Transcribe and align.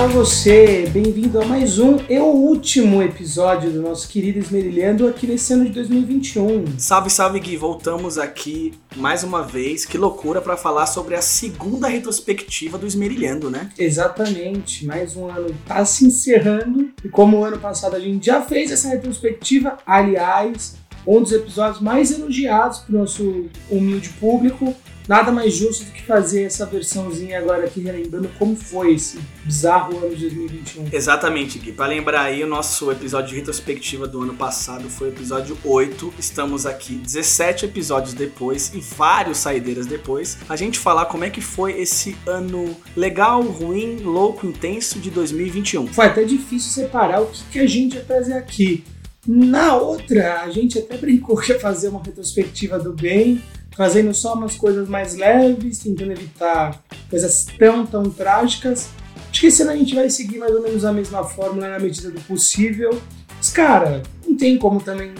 Olá 0.00 0.08
você, 0.08 0.88
bem-vindo 0.88 1.38
a 1.38 1.44
mais 1.44 1.78
um 1.78 1.98
e 2.08 2.18
o 2.18 2.24
último 2.24 3.02
episódio 3.02 3.70
do 3.70 3.82
nosso 3.82 4.08
querido 4.08 4.38
Esmerilhando 4.38 5.06
aqui 5.06 5.26
nesse 5.26 5.52
ano 5.52 5.66
de 5.66 5.72
2021. 5.72 6.78
Salve, 6.78 7.10
salve 7.10 7.38
Gui, 7.38 7.54
voltamos 7.58 8.16
aqui 8.16 8.72
mais 8.96 9.22
uma 9.22 9.42
vez. 9.42 9.84
Que 9.84 9.98
loucura 9.98 10.40
para 10.40 10.56
falar 10.56 10.86
sobre 10.86 11.16
a 11.16 11.20
segunda 11.20 11.86
retrospectiva 11.86 12.78
do 12.78 12.86
Esmerilhando, 12.86 13.50
né? 13.50 13.68
Exatamente, 13.78 14.86
mais 14.86 15.14
um 15.16 15.28
ano 15.28 15.54
tá 15.66 15.84
se 15.84 16.06
encerrando 16.06 16.88
e 17.04 17.08
como 17.10 17.36
o 17.36 17.44
ano 17.44 17.58
passado 17.58 17.94
a 17.94 18.00
gente 18.00 18.24
já 18.24 18.40
fez 18.40 18.72
essa 18.72 18.88
retrospectiva, 18.88 19.76
aliás, 19.84 20.76
um 21.06 21.20
dos 21.20 21.30
episódios 21.30 21.82
mais 21.82 22.10
elogiados 22.10 22.78
pro 22.78 22.96
nosso 22.96 23.50
humilde 23.70 24.08
público, 24.18 24.74
nada 25.10 25.32
mais 25.32 25.52
justo 25.52 25.86
do 25.86 25.90
que 25.90 26.04
fazer 26.04 26.44
essa 26.44 26.64
versãozinha 26.64 27.36
agora 27.36 27.66
aqui, 27.66 27.80
relembrando 27.80 28.30
como 28.38 28.54
foi 28.54 28.94
esse 28.94 29.18
bizarro 29.44 29.98
ano 29.98 30.14
de 30.14 30.28
2021. 30.28 30.86
Exatamente, 30.92 31.58
Gui. 31.58 31.72
Para 31.72 31.86
lembrar 31.86 32.22
aí, 32.22 32.44
o 32.44 32.46
nosso 32.46 32.92
episódio 32.92 33.30
de 33.30 33.34
retrospectiva 33.34 34.06
do 34.06 34.22
ano 34.22 34.34
passado 34.34 34.88
foi 34.88 35.08
o 35.08 35.10
episódio 35.10 35.58
8. 35.64 36.14
Estamos 36.16 36.64
aqui 36.64 36.94
17 36.94 37.64
episódios 37.64 38.14
depois 38.14 38.72
e 38.72 38.78
vários 38.78 39.38
saideiras 39.38 39.84
depois. 39.84 40.38
A 40.48 40.54
gente 40.54 40.78
falar 40.78 41.06
como 41.06 41.24
é 41.24 41.30
que 41.30 41.40
foi 41.40 41.80
esse 41.80 42.16
ano 42.24 42.76
legal, 42.96 43.42
ruim, 43.42 43.96
louco, 43.96 44.46
intenso 44.46 45.00
de 45.00 45.10
2021. 45.10 45.88
Foi 45.88 46.06
até 46.06 46.22
difícil 46.22 46.70
separar 46.70 47.20
o 47.20 47.26
que, 47.26 47.42
que 47.50 47.58
a 47.58 47.66
gente 47.66 47.96
ia 47.96 48.04
trazer 48.04 48.34
aqui. 48.34 48.84
Na 49.26 49.76
outra, 49.76 50.42
a 50.42 50.50
gente 50.50 50.78
até 50.78 50.96
brincou 50.96 51.36
que 51.36 51.52
ia 51.52 51.58
fazer 51.58 51.88
uma 51.88 52.02
retrospectiva 52.02 52.78
do 52.78 52.92
bem, 52.92 53.42
fazendo 53.76 54.12
só 54.12 54.34
umas 54.34 54.54
coisas 54.54 54.88
mais 54.88 55.14
leves, 55.16 55.78
tentando 55.78 56.12
evitar 56.12 56.82
coisas 57.08 57.46
tão, 57.58 57.86
tão 57.86 58.04
trágicas. 58.04 58.88
Acho 59.30 59.40
que 59.40 59.46
esse 59.46 59.62
ano 59.62 59.70
a 59.70 59.76
gente 59.76 59.94
vai 59.94 60.10
seguir 60.10 60.38
mais 60.38 60.52
ou 60.52 60.62
menos 60.62 60.84
a 60.84 60.92
mesma 60.92 61.24
fórmula 61.24 61.68
na 61.68 61.78
medida 61.78 62.10
do 62.10 62.20
possível. 62.22 63.00
Mas, 63.36 63.48
cara, 63.48 64.02
não 64.26 64.36
tem 64.36 64.58
como 64.58 64.80
também 64.80 65.14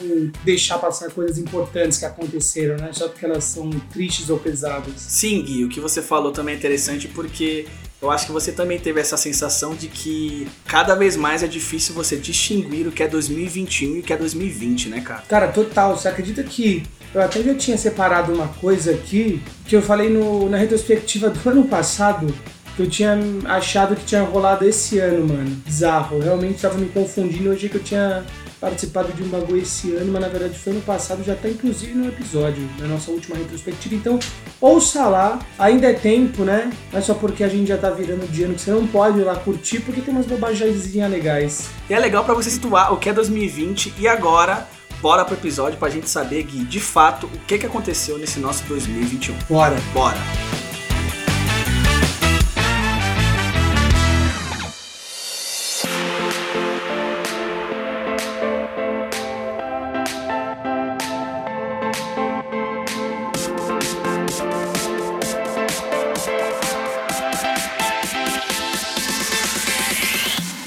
deixar 0.44 0.78
passar 0.78 1.10
coisas 1.10 1.38
importantes 1.38 1.96
que 1.96 2.04
aconteceram, 2.04 2.76
né? 2.76 2.90
Só 2.92 3.08
porque 3.08 3.24
elas 3.24 3.44
são 3.44 3.70
tristes 3.90 4.28
ou 4.28 4.38
pesadas. 4.38 4.92
Sim, 4.96 5.42
Gui, 5.42 5.64
o 5.64 5.68
que 5.70 5.80
você 5.80 6.02
falou 6.02 6.30
também 6.30 6.54
é 6.54 6.58
interessante 6.58 7.08
porque 7.08 7.66
eu 8.02 8.10
acho 8.10 8.26
que 8.26 8.32
você 8.32 8.52
também 8.52 8.78
teve 8.78 9.00
essa 9.00 9.16
sensação 9.16 9.74
de 9.74 9.86
que 9.86 10.46
cada 10.66 10.94
vez 10.94 11.16
mais 11.16 11.42
é 11.42 11.46
difícil 11.46 11.94
você 11.94 12.16
distinguir 12.16 12.86
o 12.86 12.92
que 12.92 13.02
é 13.02 13.08
2021 13.08 13.96
e 13.96 14.00
o 14.00 14.02
que 14.02 14.12
é 14.12 14.16
2020, 14.16 14.88
né, 14.88 15.00
cara? 15.00 15.22
Cara, 15.28 15.48
total. 15.48 15.96
Você 15.96 16.08
acredita 16.08 16.42
que 16.42 16.82
eu 17.14 17.22
até 17.22 17.42
já 17.42 17.54
tinha 17.54 17.76
separado 17.76 18.32
uma 18.32 18.48
coisa 18.48 18.92
aqui 18.92 19.42
que 19.66 19.76
eu 19.76 19.82
falei 19.82 20.08
no, 20.08 20.48
na 20.48 20.56
retrospectiva 20.56 21.30
do 21.30 21.40
ano 21.50 21.64
passado 21.64 22.32
que 22.76 22.82
eu 22.82 22.88
tinha 22.88 23.18
achado 23.46 23.96
que 23.96 24.04
tinha 24.04 24.22
rolado 24.22 24.64
esse 24.64 24.98
ano, 24.98 25.26
mano. 25.26 25.50
Bizarro. 25.66 26.16
Eu 26.16 26.22
realmente 26.22 26.62
tava 26.62 26.78
me 26.78 26.88
confundindo. 26.88 27.52
Achei 27.52 27.68
que 27.68 27.76
eu 27.76 27.82
tinha 27.82 28.24
participado 28.60 29.12
de 29.12 29.22
um 29.22 29.28
bagulho 29.28 29.62
esse 29.62 29.94
ano, 29.94 30.12
mas 30.12 30.20
na 30.20 30.28
verdade 30.28 30.58
foi 30.58 30.72
ano 30.72 30.82
passado, 30.82 31.24
já 31.24 31.34
tá 31.34 31.48
inclusive 31.48 31.94
no 31.94 32.08
episódio, 32.08 32.68
na 32.78 32.86
nossa 32.86 33.10
última 33.10 33.36
retrospectiva. 33.36 33.94
Então, 33.94 34.18
ouça 34.60 35.06
lá, 35.08 35.38
ainda 35.58 35.88
é 35.88 35.94
tempo, 35.94 36.44
né? 36.44 36.70
Não 36.92 36.98
é 36.98 37.02
só 37.02 37.14
porque 37.14 37.42
a 37.42 37.48
gente 37.48 37.68
já 37.68 37.78
tá 37.78 37.90
virando 37.90 38.30
de 38.30 38.44
ano 38.44 38.54
que 38.54 38.60
você 38.60 38.70
não 38.70 38.86
pode 38.86 39.18
ir 39.18 39.24
lá 39.24 39.34
curtir, 39.34 39.80
porque 39.80 40.02
tem 40.02 40.12
umas 40.12 40.26
bobagens 40.26 40.92
legais. 40.94 41.70
E 41.88 41.94
é 41.94 41.98
legal 41.98 42.24
para 42.24 42.34
você 42.34 42.50
situar 42.50 42.92
o 42.92 42.98
que 42.98 43.08
é 43.08 43.12
2020 43.12 43.94
e 43.98 44.06
agora 44.06 44.68
bora 45.00 45.24
pro 45.24 45.34
episódio 45.34 45.78
pra 45.78 45.88
gente 45.88 46.08
saber, 46.08 46.42
Gui, 46.44 46.64
de 46.64 46.80
fato, 46.80 47.26
o 47.26 47.38
que, 47.46 47.58
que 47.58 47.66
aconteceu 47.66 48.18
nesse 48.18 48.38
nosso 48.38 48.64
2021. 48.64 49.36
Bora! 49.48 49.76
Bora! 49.92 50.18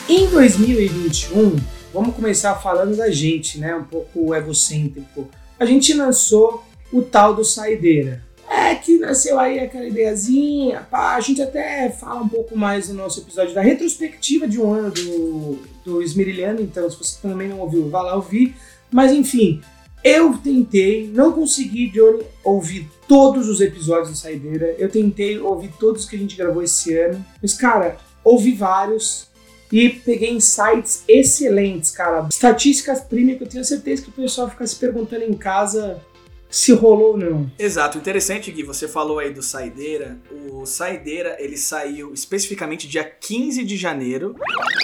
Em 0.09 0.27
2021, 0.27 1.55
vamos 1.93 2.15
começar 2.15 2.55
falando 2.55 2.95
da 2.97 3.11
gente, 3.11 3.59
né? 3.59 3.75
Um 3.75 3.83
pouco 3.83 4.33
egocêntrico. 4.33 5.29
A 5.59 5.65
gente 5.65 5.93
lançou 5.93 6.63
o 6.91 7.01
tal 7.01 7.35
do 7.35 7.45
Saideira. 7.45 8.23
É 8.49 8.75
que 8.75 8.97
nasceu 8.97 9.39
aí 9.39 9.59
aquela 9.59 9.85
ideiazinha, 9.85 10.85
pá, 10.91 11.15
a 11.15 11.19
gente 11.21 11.41
até 11.41 11.89
fala 11.89 12.21
um 12.21 12.27
pouco 12.27 12.57
mais 12.57 12.89
no 12.89 12.95
nosso 12.95 13.21
episódio 13.21 13.53
da 13.53 13.61
retrospectiva 13.61 14.47
de 14.47 14.59
um 14.59 14.71
ano 14.71 14.91
do, 14.91 15.59
do 15.83 16.01
Esmerilhando, 16.01 16.61
então 16.61 16.89
se 16.89 16.97
você 16.97 17.17
também 17.21 17.47
não 17.47 17.59
ouviu, 17.59 17.89
vá 17.89 18.01
lá 18.01 18.15
ouvir. 18.15 18.55
Mas 18.91 19.11
enfim, 19.11 19.61
eu 20.03 20.37
tentei, 20.37 21.07
não 21.07 21.31
consegui, 21.31 21.89
Johnny, 21.89 22.23
ouvir 22.43 22.89
todos 23.07 23.47
os 23.47 23.61
episódios 23.61 24.09
do 24.09 24.17
Saideira. 24.17 24.75
Eu 24.77 24.89
tentei 24.89 25.39
ouvir 25.39 25.71
todos 25.79 26.05
que 26.05 26.15
a 26.15 26.19
gente 26.19 26.35
gravou 26.35 26.61
esse 26.61 26.93
ano. 26.95 27.25
Mas, 27.41 27.53
cara, 27.53 27.97
ouvi 28.21 28.51
vários 28.51 29.27
e 29.73 29.89
peguei 29.89 30.29
insights 30.29 31.03
excelentes, 31.07 31.89
cara. 31.89 32.27
Estatísticas 32.29 33.01
premium 33.01 33.37
que 33.37 33.43
eu 33.43 33.49
tenho 33.49 33.65
certeza 33.65 34.03
que 34.03 34.09
o 34.09 34.11
pessoal 34.11 34.47
fica 34.47 34.67
se 34.67 34.75
perguntando 34.75 35.23
em 35.23 35.33
casa 35.33 35.99
se 36.47 36.71
rolou 36.71 37.13
ou 37.13 37.17
não. 37.17 37.51
Exato, 37.57 37.97
interessante 37.97 38.51
Gui, 38.51 38.61
você 38.61 38.87
falou 38.87 39.17
aí 39.17 39.33
do 39.33 39.41
Saideira. 39.41 40.19
O 40.51 40.67
Saideira, 40.67 41.35
ele 41.39 41.57
saiu 41.57 42.13
especificamente 42.13 42.87
dia 42.87 43.03
15 43.03 43.63
de 43.63 43.75
janeiro. 43.75 44.35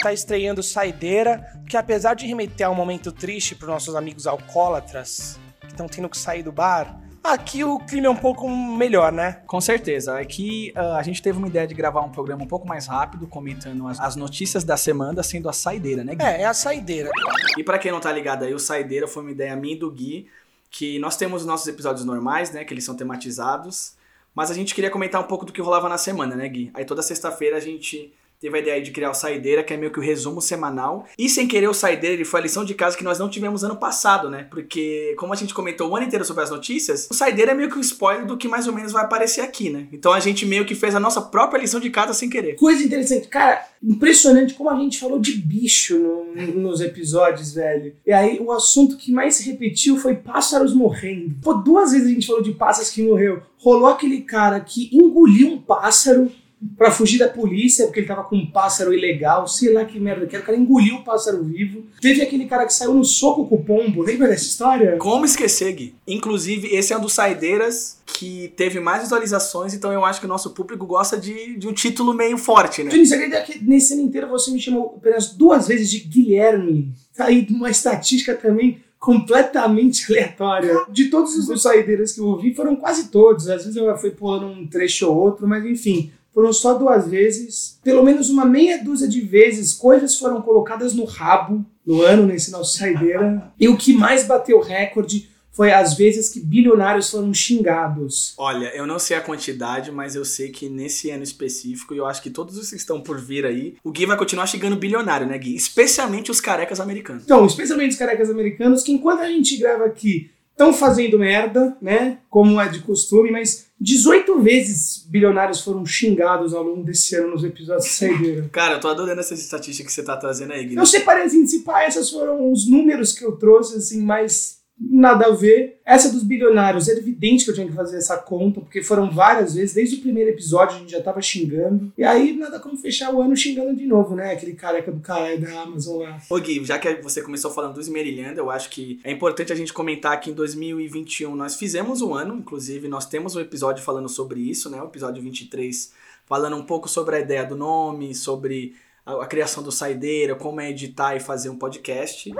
Tá 0.01 0.11
estreando 0.11 0.63
Saideira, 0.63 1.45
que 1.69 1.77
apesar 1.77 2.15
de 2.15 2.25
remeter 2.25 2.65
a 2.65 2.71
um 2.71 2.75
momento 2.75 3.11
triste 3.11 3.53
para 3.53 3.67
nossos 3.67 3.95
amigos 3.95 4.25
alcoólatras 4.25 5.39
que 5.61 5.67
estão 5.67 5.85
tendo 5.85 6.09
que 6.09 6.17
sair 6.17 6.41
do 6.41 6.51
bar, 6.51 6.99
aqui 7.23 7.63
o 7.63 7.79
clima 7.79 8.07
é 8.07 8.09
um 8.09 8.15
pouco 8.15 8.49
melhor, 8.49 9.11
né? 9.11 9.41
Com 9.47 9.59
certeza. 9.59 10.19
Aqui 10.19 10.73
uh, 10.75 10.95
a 10.95 11.03
gente 11.03 11.21
teve 11.21 11.37
uma 11.37 11.47
ideia 11.47 11.67
de 11.67 11.73
gravar 11.73 12.01
um 12.01 12.09
programa 12.09 12.43
um 12.43 12.47
pouco 12.47 12.67
mais 12.67 12.87
rápido, 12.87 13.27
comentando 13.27 13.87
as, 13.87 13.99
as 13.99 14.15
notícias 14.15 14.63
da 14.63 14.77
semana, 14.77 15.21
sendo 15.23 15.49
a 15.49 15.53
Saideira, 15.53 16.03
né, 16.03 16.15
Gui? 16.15 16.23
É, 16.23 16.41
é 16.41 16.45
a 16.45 16.53
Saideira. 16.53 17.09
E 17.57 17.63
para 17.63 17.77
quem 17.77 17.91
não 17.91 17.99
tá 17.99 18.11
ligado 18.11 18.43
aí, 18.43 18.53
o 18.53 18.59
Saideira 18.59 19.07
foi 19.07 19.23
uma 19.23 19.31
ideia 19.31 19.55
minha 19.55 19.75
e 19.75 19.79
do 19.79 19.91
Gui, 19.91 20.27
que 20.69 20.99
nós 20.99 21.17
temos 21.17 21.41
os 21.41 21.47
nossos 21.47 21.67
episódios 21.67 22.05
normais, 22.05 22.51
né, 22.51 22.63
que 22.63 22.73
eles 22.73 22.83
são 22.83 22.95
tematizados, 22.95 23.95
mas 24.33 24.51
a 24.51 24.53
gente 24.53 24.75
queria 24.75 24.91
comentar 24.91 25.19
um 25.19 25.25
pouco 25.25 25.45
do 25.45 25.51
que 25.51 25.61
rolava 25.61 25.89
na 25.89 25.97
semana, 25.97 26.35
né, 26.35 26.47
Gui? 26.47 26.71
Aí 26.73 26.85
toda 26.85 27.01
sexta-feira 27.01 27.57
a 27.57 27.59
gente 27.59 28.13
teve 28.39 28.57
a 28.57 28.61
ideia 28.61 28.81
de 28.81 28.91
criar 28.91 29.11
o 29.11 29.13
Saideira, 29.13 29.63
que 29.63 29.73
é 29.73 29.77
meio 29.77 29.91
que 29.91 29.99
o 29.99 30.01
resumo 30.01 30.41
semanal. 30.41 31.05
E 31.17 31.27
sem 31.27 31.47
querer, 31.47 31.67
o 31.67 31.73
Saideira 31.73 32.15
ele 32.15 32.25
foi 32.25 32.39
a 32.39 32.43
lição 32.43 32.63
de 32.63 32.73
casa 32.73 32.97
que 32.97 33.03
nós 33.03 33.19
não 33.19 33.29
tivemos 33.29 33.63
ano 33.63 33.75
passado, 33.75 34.29
né? 34.29 34.47
Porque, 34.49 35.13
como 35.17 35.33
a 35.33 35.35
gente 35.35 35.53
comentou 35.53 35.89
o 35.89 35.95
ano 35.95 36.05
inteiro 36.05 36.23
sobre 36.23 36.43
as 36.43 36.49
notícias, 36.49 37.07
o 37.11 37.13
Saideira 37.13 37.51
é 37.51 37.53
meio 37.53 37.69
que 37.69 37.77
um 37.77 37.81
spoiler 37.81 38.25
do 38.25 38.37
que 38.37 38.47
mais 38.47 38.65
ou 38.67 38.73
menos 38.73 38.91
vai 38.91 39.03
aparecer 39.03 39.41
aqui, 39.41 39.69
né? 39.69 39.87
Então 39.91 40.13
a 40.13 40.19
gente 40.19 40.45
meio 40.45 40.65
que 40.65 40.73
fez 40.73 40.95
a 40.95 40.99
nossa 40.99 41.21
própria 41.21 41.59
lição 41.59 41.79
de 41.79 41.89
casa 41.89 42.13
sem 42.13 42.29
querer. 42.29 42.55
Coisa 42.55 42.81
interessante, 42.81 43.27
cara, 43.27 43.67
impressionante 43.83 44.53
como 44.53 44.69
a 44.69 44.75
gente 44.75 44.99
falou 44.99 45.19
de 45.19 45.33
bicho 45.33 45.97
no, 45.97 46.61
nos 46.61 46.79
episódios, 46.79 47.53
velho. 47.53 47.93
E 48.05 48.11
aí 48.13 48.39
o 48.39 48.51
assunto 48.51 48.95
que 48.95 49.11
mais 49.11 49.35
se 49.35 49.49
repetiu 49.49 49.97
foi 49.97 50.15
pássaros 50.15 50.73
morrendo. 50.73 51.35
Pô, 51.41 51.53
duas 51.55 51.91
vezes 51.91 52.07
a 52.07 52.11
gente 52.11 52.27
falou 52.27 52.41
de 52.41 52.51
pássaros 52.51 52.89
que 52.89 53.03
morreu. 53.03 53.41
Rolou 53.57 53.87
aquele 53.87 54.21
cara 54.21 54.59
que 54.61 54.89
engoliu 54.95 55.49
um 55.49 55.61
pássaro 55.61 56.31
para 56.77 56.91
fugir 56.91 57.17
da 57.17 57.29
polícia, 57.29 57.85
porque 57.85 58.01
ele 58.01 58.07
tava 58.07 58.23
com 58.23 58.35
um 58.35 58.45
pássaro 58.45 58.93
ilegal, 58.93 59.47
sei 59.47 59.71
lá 59.71 59.85
que 59.85 59.99
merda 59.99 60.25
que 60.25 60.35
era. 60.35 60.43
O 60.43 60.45
cara 60.45 60.57
engoliu 60.57 60.95
o 60.95 61.03
pássaro 61.03 61.43
vivo. 61.43 61.83
Teve 62.01 62.21
aquele 62.21 62.45
cara 62.45 62.65
que 62.65 62.73
saiu 62.73 62.93
no 62.93 63.05
soco 63.05 63.47
com 63.47 63.55
o 63.55 63.63
pombo, 63.63 64.01
lembra 64.01 64.27
dessa 64.27 64.45
história? 64.45 64.97
Como 64.97 65.25
esquecer, 65.25 65.71
Gui? 65.73 65.95
Inclusive, 66.05 66.67
esse 66.75 66.91
é 66.91 66.97
um 66.97 67.01
dos 67.01 67.13
saideiras 67.13 67.99
que 68.05 68.51
teve 68.57 68.79
mais 68.79 69.03
visualizações, 69.03 69.73
então 69.73 69.93
eu 69.93 70.03
acho 70.03 70.19
que 70.19 70.25
o 70.25 70.29
nosso 70.29 70.49
público 70.49 70.85
gosta 70.85 71.17
de, 71.17 71.55
de 71.55 71.67
um 71.67 71.73
título 71.73 72.13
meio 72.13 72.37
forte, 72.37 72.83
né? 72.83 72.91
Você 72.91 73.15
acredita 73.15 73.41
que 73.41 73.63
nesse 73.63 73.93
ano 73.93 74.01
inteiro 74.01 74.27
você 74.27 74.51
me 74.51 74.59
chamou 74.59 74.95
apenas 74.97 75.27
duas 75.33 75.67
vezes 75.67 75.89
de 75.89 75.99
Guilherme? 75.99 76.91
Tá 77.15 77.25
aí 77.25 77.47
uma 77.49 77.69
estatística 77.69 78.35
também 78.35 78.81
completamente 78.99 80.11
aleatória. 80.11 80.75
De 80.89 81.05
todos 81.05 81.33
os 81.35 81.61
saideiras 81.61 82.11
que 82.11 82.19
eu 82.19 82.25
ouvi, 82.25 82.53
foram 82.53 82.75
quase 82.75 83.07
todos. 83.07 83.47
Às 83.47 83.63
vezes 83.63 83.77
eu 83.77 83.97
fui 83.97 84.11
pulando 84.11 84.47
um 84.47 84.67
trecho 84.67 85.09
ou 85.09 85.17
outro, 85.17 85.47
mas 85.47 85.63
enfim 85.65 86.11
foram 86.33 86.53
só 86.53 86.73
duas 86.73 87.07
vezes. 87.07 87.79
Pelo 87.83 88.03
menos 88.03 88.29
uma 88.29 88.45
meia 88.45 88.83
dúzia 88.83 89.07
de 89.07 89.21
vezes, 89.21 89.73
coisas 89.73 90.15
foram 90.15 90.41
colocadas 90.41 90.93
no 90.93 91.05
rabo 91.05 91.65
no 91.85 92.01
ano, 92.01 92.25
nesse 92.25 92.51
nosso 92.51 92.77
saideira. 92.77 93.51
E 93.59 93.67
o 93.67 93.77
que 93.77 93.93
mais 93.93 94.25
bateu 94.25 94.59
recorde 94.59 95.29
foi 95.51 95.73
as 95.73 95.93
vezes 95.95 96.29
que 96.29 96.39
bilionários 96.39 97.09
foram 97.09 97.33
xingados. 97.33 98.33
Olha, 98.37 98.67
eu 98.75 98.87
não 98.87 98.97
sei 98.97 99.17
a 99.17 99.21
quantidade, 99.21 99.91
mas 99.91 100.15
eu 100.15 100.23
sei 100.23 100.49
que 100.49 100.69
nesse 100.69 101.09
ano 101.09 101.23
específico, 101.23 101.93
e 101.93 101.97
eu 101.97 102.05
acho 102.05 102.21
que 102.21 102.29
todos 102.29 102.57
os 102.57 102.69
que 102.69 102.77
estão 102.77 103.01
por 103.01 103.19
vir 103.19 103.45
aí, 103.45 103.75
o 103.83 103.91
Gui 103.91 104.05
vai 104.05 104.15
continuar 104.15 104.47
xingando 104.47 104.77
bilionário, 104.77 105.27
né, 105.27 105.37
Gui? 105.37 105.55
Especialmente 105.55 106.31
os 106.31 106.39
carecas 106.39 106.79
americanos. 106.79 107.23
Então, 107.23 107.45
especialmente 107.45 107.91
os 107.91 107.97
carecas 107.97 108.29
americanos, 108.29 108.83
que 108.83 108.93
enquanto 108.93 109.19
a 109.19 109.27
gente 109.27 109.57
grava 109.57 109.83
aqui, 109.83 110.31
estão 110.51 110.73
fazendo 110.73 111.17
merda, 111.19 111.75
né? 111.81 112.19
Como 112.29 112.59
é 112.61 112.67
de 112.69 112.79
costume, 112.79 113.31
mas 113.31 113.68
18 113.81 114.39
vezes 114.41 115.05
bilionários 115.07 115.61
foram 115.61 115.85
xingados 115.85 116.53
ao 116.53 116.63
longo 116.63 116.83
desse 116.83 117.15
ano 117.15 117.31
nos 117.31 117.43
episódios 117.43 117.85
de 117.85 117.91
Saideira. 117.91 118.49
Cara, 118.51 118.75
eu 118.75 118.79
tô 118.79 118.89
adorando 118.89 119.21
essa 119.21 119.33
estatística 119.33 119.87
que 119.87 119.93
você 119.93 120.03
tá 120.03 120.17
trazendo 120.17 120.51
aí, 120.51 120.65
Gui. 120.65 120.75
Eu 120.75 120.85
separei 120.85 121.23
assim, 121.23 121.47
se 121.47 121.59
pá, 121.59 121.83
essas 121.83 122.09
foram 122.09 122.51
os 122.51 122.69
números 122.69 123.13
que 123.13 123.23
eu 123.23 123.33
trouxe, 123.33 123.77
assim, 123.77 124.01
mais 124.01 124.58
nada 124.79 125.25
a 125.25 125.31
ver. 125.31 125.79
Essa 125.85 126.11
dos 126.11 126.23
bilionários, 126.23 126.87
era 126.87 126.99
evidente 126.99 127.43
que 127.43 127.49
eu 127.49 127.55
tinha 127.55 127.67
que 127.67 127.73
fazer 127.73 127.97
essa 127.97 128.17
conta, 128.17 128.61
porque 128.61 128.81
foram 128.81 129.09
várias 129.11 129.55
vezes, 129.55 129.73
desde 129.73 129.97
o 129.97 130.01
primeiro 130.01 130.29
episódio 130.29 130.75
a 130.75 130.79
gente 130.79 130.91
já 130.91 131.01
tava 131.01 131.21
xingando. 131.21 131.91
E 131.97 132.03
aí 132.03 132.37
nada 132.37 132.59
como 132.59 132.77
fechar 132.77 133.13
o 133.13 133.21
ano 133.21 133.35
xingando 133.35 133.75
de 133.75 133.85
novo, 133.85 134.15
né? 134.15 134.31
Aquele 134.31 134.53
careca 134.53 134.91
do 134.91 134.99
caralho 134.99 135.41
da 135.41 135.61
Amazon 135.61 136.03
lá. 136.03 136.21
Ô 136.29 136.39
Gui, 136.39 136.63
já 136.63 136.77
que 136.77 137.01
você 137.01 137.21
começou 137.21 137.51
falando 137.51 137.73
do 137.73 137.81
Esmerilhando, 137.81 138.39
eu 138.39 138.49
acho 138.49 138.69
que 138.69 138.99
é 139.03 139.11
importante 139.11 139.51
a 139.51 139.55
gente 139.55 139.73
comentar 139.73 140.19
que 140.19 140.29
em 140.29 140.33
2021 140.33 141.35
nós 141.35 141.55
fizemos 141.55 142.01
um 142.01 142.13
ano, 142.13 142.37
inclusive 142.37 142.87
nós 142.87 143.07
temos 143.07 143.35
um 143.35 143.39
episódio 143.39 143.83
falando 143.83 144.07
sobre 144.07 144.39
isso, 144.39 144.69
né? 144.69 144.81
O 144.81 144.85
episódio 144.85 145.21
23, 145.23 145.91
falando 146.25 146.55
um 146.55 146.63
pouco 146.63 146.87
sobre 146.87 147.15
a 147.15 147.19
ideia 147.19 147.43
do 147.43 147.55
nome, 147.55 148.13
sobre 148.13 148.75
a, 149.09 149.23
a 149.23 149.25
criação 149.25 149.63
do 149.63 149.71
Saideira, 149.71 150.35
como 150.35 150.61
é 150.61 150.69
editar 150.69 151.15
e 151.15 151.19
fazer 151.19 151.49
um 151.49 151.57
podcast. 151.57 152.31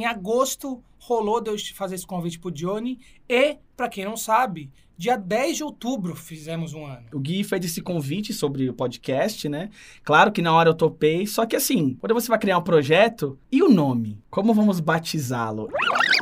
Em 0.00 0.06
agosto 0.06 0.82
rolou 0.98 1.40
de 1.40 1.50
eu 1.50 1.56
fazer 1.74 1.94
esse 1.94 2.06
convite 2.06 2.38
pro 2.38 2.50
Johnny 2.50 2.98
e, 3.28 3.56
pra 3.76 3.88
quem 3.88 4.04
não 4.04 4.16
sabe, 4.16 4.70
dia 4.96 5.16
10 5.16 5.58
de 5.58 5.64
outubro 5.64 6.16
fizemos 6.16 6.74
um 6.74 6.84
ano. 6.84 7.06
O 7.12 7.20
Gui 7.20 7.44
fez 7.44 7.64
esse 7.64 7.80
convite 7.80 8.32
sobre 8.32 8.68
o 8.68 8.74
podcast, 8.74 9.48
né? 9.48 9.70
Claro 10.02 10.32
que 10.32 10.42
na 10.42 10.52
hora 10.52 10.70
eu 10.70 10.74
topei, 10.74 11.26
só 11.26 11.46
que 11.46 11.54
assim, 11.54 11.96
quando 12.00 12.14
você 12.14 12.28
vai 12.28 12.38
criar 12.38 12.58
um 12.58 12.62
projeto, 12.62 13.38
e 13.50 13.62
o 13.62 13.68
nome? 13.68 14.20
Como 14.30 14.52
vamos 14.52 14.78
batizá-lo? 14.78 15.70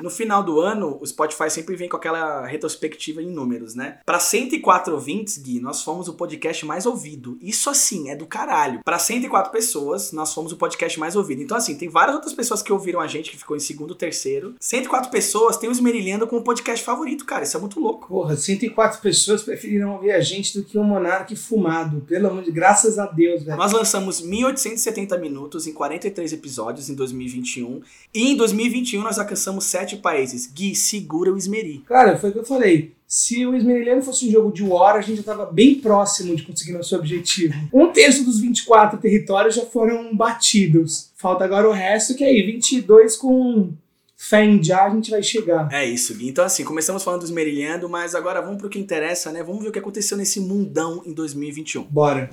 No 0.00 0.10
final 0.10 0.42
do 0.42 0.60
ano, 0.60 0.98
o 1.00 1.06
Spotify 1.06 1.50
sempre 1.50 1.74
vem 1.74 1.88
com 1.88 1.96
aquela 1.96 2.46
retrospectiva 2.46 3.22
em 3.22 3.30
números, 3.30 3.74
né? 3.74 3.98
Para 4.04 4.20
104 4.20 4.94
ouvintes, 4.94 5.38
Gui, 5.38 5.58
nós 5.58 5.82
fomos 5.82 6.06
o 6.06 6.14
podcast 6.14 6.64
mais 6.64 6.86
ouvido. 6.86 7.38
Isso 7.40 7.68
assim 7.70 8.10
é 8.10 8.14
do 8.14 8.26
caralho. 8.26 8.80
Para 8.84 8.98
104 8.98 9.50
pessoas, 9.50 10.12
nós 10.12 10.32
fomos 10.32 10.52
o 10.52 10.56
podcast 10.56 11.00
mais 11.00 11.16
ouvido. 11.16 11.42
Então 11.42 11.56
assim, 11.56 11.76
tem 11.76 11.88
várias 11.88 12.14
outras 12.14 12.34
pessoas 12.34 12.62
que 12.62 12.72
ouviram 12.72 13.00
a 13.00 13.06
gente 13.06 13.30
que 13.30 13.36
ficou 13.36 13.56
em 13.56 13.60
segundo, 13.60 13.94
terceiro. 13.94 14.54
104 14.60 15.10
pessoas 15.10 15.56
tem 15.56 15.68
o 15.68 15.72
Esmerilhando 15.72 16.26
como 16.26 16.44
podcast 16.44 16.84
favorito, 16.84 17.24
cara. 17.24 17.44
Isso 17.44 17.56
é 17.56 17.60
muito 17.60 17.80
louco. 17.80 18.08
Porra, 18.08 18.36
104 18.36 19.00
pessoas 19.00 19.42
preferiram 19.42 19.94
ouvir 19.94 20.12
a 20.12 20.20
gente 20.20 20.56
do 20.58 20.64
que 20.64 20.78
um 20.78 20.84
monarca 20.84 21.34
fumado. 21.34 22.02
Pelo 22.02 22.28
amor 22.28 22.44
de 22.44 22.52
graças 22.52 22.98
a 22.98 23.06
Deus, 23.06 23.42
velho. 23.42 23.56
Nós 23.56 23.72
lançamos 23.72 24.20
1870 24.20 25.18
minutos 25.18 25.66
em 25.66 25.72
43 25.72 26.32
episódios 26.34 26.88
em 26.88 26.94
2021 26.94 27.80
e 28.16 28.32
em 28.32 28.36
2021 28.36 29.02
nós 29.02 29.18
alcançamos 29.18 29.64
7 29.64 29.96
países. 29.98 30.50
Gui, 30.50 30.74
segura 30.74 31.30
o 31.30 31.36
Esmeri. 31.36 31.84
Cara, 31.86 32.16
foi 32.16 32.30
o 32.30 32.32
que 32.32 32.38
eu 32.38 32.44
falei. 32.44 32.94
Se 33.06 33.44
o 33.46 33.54
Esmerilhano 33.54 34.02
fosse 34.02 34.26
um 34.26 34.30
jogo 34.30 34.50
de 34.50 34.62
War, 34.62 34.96
a 34.96 35.00
gente 35.02 35.16
já 35.16 35.20
estava 35.20 35.44
bem 35.44 35.74
próximo 35.74 36.34
de 36.34 36.42
conseguir 36.42 36.72
nosso 36.72 36.96
objetivo. 36.96 37.54
Um 37.72 37.92
terço 37.92 38.24
dos 38.24 38.40
24 38.40 38.98
territórios 38.98 39.54
já 39.54 39.66
foram 39.66 40.16
batidos. 40.16 41.10
Falta 41.14 41.44
agora 41.44 41.68
o 41.68 41.72
resto, 41.72 42.14
que 42.14 42.24
é 42.24 42.28
aí, 42.28 42.42
22 42.42 43.16
com 43.16 43.72
fé 44.16 44.44
em 44.44 44.62
já 44.62 44.86
a 44.86 44.90
gente 44.90 45.10
vai 45.10 45.22
chegar. 45.22 45.68
É 45.70 45.84
isso, 45.84 46.14
Gui. 46.14 46.28
Então, 46.28 46.44
assim, 46.44 46.64
começamos 46.64 47.04
falando 47.04 47.20
do 47.20 47.26
Esmerilhando, 47.26 47.86
mas 47.86 48.14
agora 48.14 48.40
vamos 48.40 48.56
pro 48.56 48.70
que 48.70 48.78
interessa, 48.78 49.30
né? 49.30 49.42
Vamos 49.42 49.62
ver 49.62 49.68
o 49.68 49.72
que 49.72 49.78
aconteceu 49.78 50.16
nesse 50.16 50.40
mundão 50.40 51.02
em 51.04 51.12
2021. 51.12 51.82
Bora. 51.84 52.30